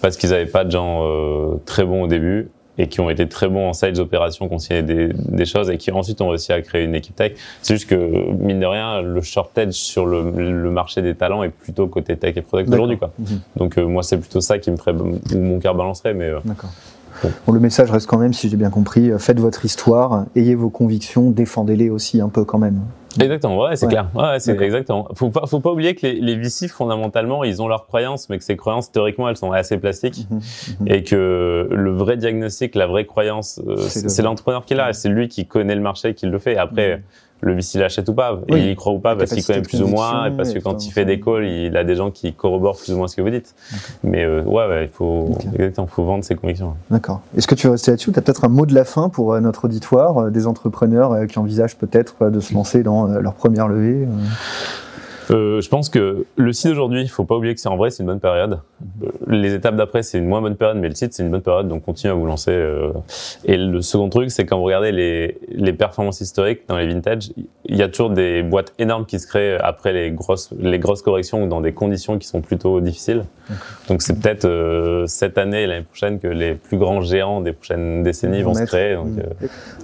parce 0.02 0.18
qu'ils 0.18 0.32
n'avaient 0.32 0.46
pas 0.46 0.66
de 0.66 0.72
gens 0.72 1.00
euh, 1.04 1.56
très 1.66 1.86
bons 1.86 2.04
au 2.04 2.08
début 2.08 2.50
et 2.78 2.88
qui 2.88 3.00
ont 3.00 3.10
été 3.10 3.28
très 3.28 3.48
bons 3.48 3.70
en 3.70 3.74
sales 3.74 4.00
opérations, 4.00 4.50
signé 4.58 4.82
des, 4.82 5.10
des, 5.14 5.46
choses 5.46 5.70
et 5.70 5.78
qui 5.78 5.92
ensuite 5.92 6.22
ont 6.22 6.30
réussi 6.30 6.52
à 6.52 6.62
créer 6.62 6.84
une 6.84 6.96
équipe 6.96 7.16
tech. 7.16 7.34
C'est 7.62 7.76
juste 7.76 7.90
que, 7.90 8.32
mine 8.34 8.60
de 8.60 8.66
rien, 8.66 9.02
le 9.02 9.22
shortage 9.22 9.74
sur 9.74 10.06
le, 10.06 10.32
le 10.32 10.72
marché 10.72 11.02
des 11.02 11.16
talents 11.16 11.44
est 11.44 11.50
plutôt 11.50 11.88
côté 11.88 12.18
tech 12.18 12.36
et 12.36 12.42
product 12.42 12.70
aujourd'hui. 12.70 12.98
Quoi. 12.98 13.12
Mhm. 13.20 13.40
Donc, 13.58 13.78
euh, 13.78 13.86
moi, 13.86 14.04
c'est 14.04 14.18
plutôt 14.18 14.42
ça 14.42 14.58
qui 14.58 14.72
me 14.72 14.78
ferait, 14.78 14.94
où 14.94 15.38
mon 15.38 15.60
cœur 15.60 15.76
balancerait. 15.76 16.14
Mais, 16.14 16.30
euh, 16.30 16.40
D'accord. 16.46 16.72
Bon. 17.46 17.54
le 17.54 17.60
message 17.60 17.92
reste 17.92 18.08
quand 18.08 18.18
même, 18.18 18.34
si 18.34 18.50
j'ai 18.50 18.58
bien 18.58 18.72
compris, 18.72 19.12
euh, 19.12 19.20
faites 19.20 19.40
votre 19.40 19.66
histoire, 19.66 20.26
ayez 20.36 20.56
vos 20.56 20.70
convictions, 20.70 21.30
défendez-les 21.30 21.90
aussi 21.90 22.20
un 22.22 22.30
peu 22.30 22.44
quand 22.44 22.58
même. 22.58 22.80
Exactement, 23.20 23.60
ouais, 23.60 23.76
c'est 23.76 23.88
clair. 23.88 24.08
Ouais, 24.16 24.40
c'est 24.40 24.60
exactement. 24.60 25.08
Faut 25.16 25.30
pas, 25.30 25.46
faut 25.46 25.60
pas 25.60 25.72
oublier 25.72 25.96
que 25.96 26.08
les, 26.08 26.20
les 26.20 26.36
VC 26.36 26.68
fondamentalement, 26.68 27.44
ils 27.44 27.62
ont 27.62 27.68
leurs 27.68 27.86
croyances, 27.86 28.30
mais 28.30 28.38
que 28.38 28.44
ces 28.44 28.56
croyances 28.56 28.92
théoriquement, 28.92 29.30
elles 29.30 29.38
sont 29.38 29.52
assez 29.52 29.78
plastiques, 29.78 30.28
mhm, 30.30 30.40
mhm. 30.80 30.88
et 30.88 31.04
que 31.04 31.68
le 31.70 31.92
vrai 31.92 32.18
diagnostic, 32.18 32.76
la 32.76 32.88
vraie 32.88 33.06
croyance, 33.06 33.62
euh, 33.68 33.78
c'est 33.78 34.22
l'entrepreneur 34.22 34.66
qui 34.66 34.74
est 34.74 34.78
là, 34.78 34.94
c'est 34.94 35.10
lui 35.10 35.28
qui 35.28 35.46
connaît 35.46 35.76
le 35.76 35.82
marché, 35.82 36.14
qui 36.14 36.26
le 36.26 36.40
fait. 36.40 36.58
Après, 36.58 36.98
mhm 36.98 37.04
le 37.44 37.54
VC 37.56 37.78
l'achète 37.78 38.08
ou 38.10 38.14
pas. 38.14 38.40
il 38.48 38.70
y 38.70 38.76
croit 38.76 38.94
ou 38.94 39.00
pas 39.00 39.16
parce 39.16 39.32
qu'il 39.32 39.44
connaît 39.44 39.62
plus 39.62 39.82
ou 39.82 39.88
moins 39.88 40.28
et 40.28 40.32
parce 40.32 40.54
que 40.54 40.60
quand 40.60 40.86
il 40.86 40.92
fait 40.92 41.06
des 41.06 41.20
calls, 41.20 41.46
il 41.46 41.76
a 41.76 41.84
des 41.84 41.96
gens 41.96 42.10
qui 42.10 42.34
corroborent 42.34 42.78
plus 42.78 42.94
ou 42.94 42.98
moins 42.98 43.08
ce 43.08 43.16
que 43.16 43.22
vous 43.22 43.30
dites. 43.30 43.54
Mais 44.04 44.24
euh, 44.24 44.44
ouais, 44.44 44.86
il 44.86 44.90
faut 44.90 45.30
exactement, 45.54 45.88
faut 45.88 46.06
vendre 46.06 46.24
ses 46.24 46.36
convictions. 46.36 46.76
D'accord. 46.90 47.22
Est-ce 47.38 47.48
que 47.48 47.56
tu 47.56 47.68
veux 47.68 47.72
rester 47.72 47.92
là-dessus 47.92 48.12
Tu 48.12 48.20
as 48.20 48.22
peut-être 48.22 48.46
un 48.46 48.50
mot 48.50 48.66
de 48.66 48.74
la 48.74 48.86
fin 48.86 49.10
pour 49.10 49.34
euh, 49.34 49.42
notre 49.42 49.66
auditoire, 49.66 50.18
euh, 50.18 50.30
des 50.30 50.48
entrepreneurs 50.48 51.28
qui 51.28 51.38
envisagent 51.38 51.78
peut-être 51.78 52.30
de 52.30 52.40
se 52.40 52.54
lancer 52.54 52.84
dans 52.84 53.03
leur 53.08 53.34
première 53.34 53.68
levée 53.68 54.08
euh, 55.32 55.62
je 55.62 55.70
pense 55.70 55.90
que 55.90 56.26
le 56.36 56.54
site 56.54 56.72
aujourd'hui, 56.72 57.02
il 57.02 57.08
faut 57.08 57.24
pas 57.24 57.36
oublier 57.36 57.54
que 57.54 57.62
c'est 57.62 57.70
en 57.70 57.78
vrai, 57.78 57.90
c'est 57.90 58.04
une 58.04 58.08
bonne 58.08 58.20
période. 58.20 58.60
Euh, 59.04 59.08
les 59.28 59.54
étapes 59.54 59.76
d'après, 59.76 60.04
c'est 60.04 60.18
une 60.18 60.28
moins 60.28 60.42
bonne 60.42 60.56
période, 60.56 60.78
mais 60.78 60.90
le 60.90 60.96
site, 60.96 61.14
c'est 61.14 61.24
une 61.24 61.32
bonne 61.32 61.42
période, 61.42 61.68
donc 61.68 61.84
continuez 61.84 62.12
à 62.12 62.16
vous 62.16 62.26
lancer. 62.26 62.52
Euh. 62.52 62.92
Et 63.46 63.58
le 63.58 63.82
second 63.82 64.10
truc, 64.10 64.32
c'est 64.32 64.46
quand 64.46 64.58
vous 64.58 64.64
regardez 64.64 64.92
les, 64.92 65.38
les 65.50 65.74
performances 65.74 66.22
historiques 66.22 66.62
dans 66.68 66.78
les 66.78 66.88
vintage, 66.88 67.32
il 67.66 67.78
y 67.78 67.82
a 67.82 67.88
toujours 67.88 68.10
des 68.10 68.44
boîtes 68.44 68.74
énormes 68.80 69.06
qui 69.06 69.20
se 69.20 69.28
créent 69.28 69.58
après 69.60 69.94
les 69.94 70.12
grosses, 70.12 70.50
les 70.60 70.80
grosses 70.80 71.02
corrections 71.02 71.44
ou 71.44 71.48
dans 71.48 71.62
des 71.62 71.74
conditions 71.74 72.18
qui 72.18 72.28
sont 72.28 72.42
plutôt 72.42 72.82
difficiles. 72.82 73.24
Donc 73.88 74.02
c'est 74.02 74.20
peut-être 74.20 74.46
euh, 74.46 75.06
cette 75.08 75.38
année 75.38 75.64
et 75.64 75.68
l'année 75.68 75.86
prochaine 75.86 76.20
que 76.20 76.28
les 76.28 76.56
plus 76.56 76.78
grands 76.78 77.02
géants 77.02 77.42
des 77.42 77.54
prochaines 77.54 78.04
décennies 78.04 78.42
vont, 78.42 78.54
se 78.54 78.64
créer. 78.64 78.96
Donc, 78.96 79.08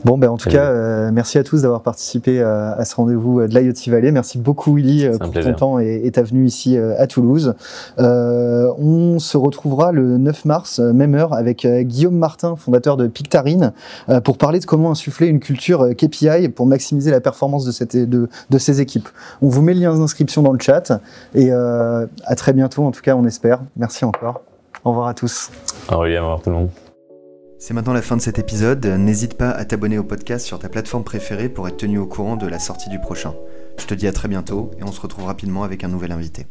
bon, 0.03 0.17
ben 0.17 0.29
en 0.29 0.37
tout 0.37 0.49
cas, 0.49 1.11
merci 1.11 1.37
à 1.37 1.43
tous 1.43 1.61
d'avoir 1.61 1.81
participé 1.81 2.41
à, 2.41 2.73
à 2.73 2.85
ce 2.85 2.95
rendez-vous 2.95 3.47
de 3.47 3.59
l'IoT 3.59 3.73
Valley. 3.87 4.11
Merci 4.11 4.37
beaucoup 4.37 4.75
Willy 4.75 5.07
pour 5.19 5.28
ton 5.29 5.53
temps 5.53 5.79
et, 5.79 6.01
et 6.03 6.11
ta 6.11 6.23
venue 6.23 6.45
ici 6.45 6.77
euh, 6.77 6.99
à 6.99 7.07
Toulouse. 7.07 7.53
Euh, 7.99 8.71
on 8.77 9.19
se 9.19 9.37
retrouvera 9.37 9.91
le 9.91 10.17
9 10.17 10.45
mars, 10.45 10.79
euh, 10.79 10.93
même 10.93 11.15
heure, 11.15 11.33
avec 11.33 11.65
Guillaume 11.65 12.17
Martin, 12.17 12.55
fondateur 12.55 12.97
de 12.97 13.07
Pictarine, 13.07 13.73
pour 14.23 14.37
parler 14.37 14.59
de 14.59 14.65
comment 14.65 14.91
insuffler 14.91 15.27
une 15.27 15.39
culture 15.39 15.89
KPI 15.95 16.49
pour 16.49 16.65
maximiser 16.65 17.11
la 17.11 17.21
performance 17.21 17.65
de, 17.65 17.71
cette, 17.71 17.95
de, 17.95 18.29
de 18.49 18.57
ces 18.57 18.81
équipes. 18.81 19.09
On 19.41 19.49
vous 19.49 19.61
met 19.61 19.73
le 19.73 19.81
lien 19.81 19.97
d'inscription 19.97 20.41
dans 20.41 20.53
le 20.53 20.59
chat 20.59 20.91
et 21.35 21.51
à 21.51 22.35
très 22.35 22.53
bientôt, 22.53 22.85
en 22.85 22.91
tout 22.91 23.01
cas, 23.01 23.15
on 23.15 23.25
espère. 23.25 23.61
Merci 23.77 24.05
encore. 24.05 24.41
Au 24.85 24.91
revoir 24.91 25.07
à 25.07 25.13
tous. 25.13 25.51
Au 25.91 25.99
revoir 25.99 26.41
tout 26.41 26.49
le 26.49 26.55
monde. 26.55 26.69
C'est 27.61 27.73
maintenant 27.73 27.93
la 27.93 28.01
fin 28.01 28.15
de 28.15 28.21
cet 28.21 28.39
épisode. 28.39 28.85
N'hésite 28.85 29.33
pas 29.33 29.49
à 29.49 29.65
t'abonner 29.65 29.97
au 29.97 30.03
podcast 30.03 30.45
sur 30.45 30.59
ta 30.59 30.69
plateforme 30.69 31.03
préférée 31.03 31.49
pour 31.49 31.67
être 31.67 31.75
tenu 31.75 31.97
au 31.97 32.07
courant 32.07 32.37
de 32.37 32.47
la 32.47 32.57
sortie 32.57 32.89
du 32.89 32.99
prochain. 32.99 33.33
Je 33.79 33.87
te 33.87 33.93
dis 33.93 34.07
à 34.07 34.11
très 34.11 34.27
bientôt 34.27 34.71
et 34.77 34.83
on 34.83 34.91
se 34.91 34.99
retrouve 34.99 35.25
rapidement 35.25 35.63
avec 35.63 35.83
un 35.83 35.87
nouvel 35.87 36.11
invité. 36.11 36.45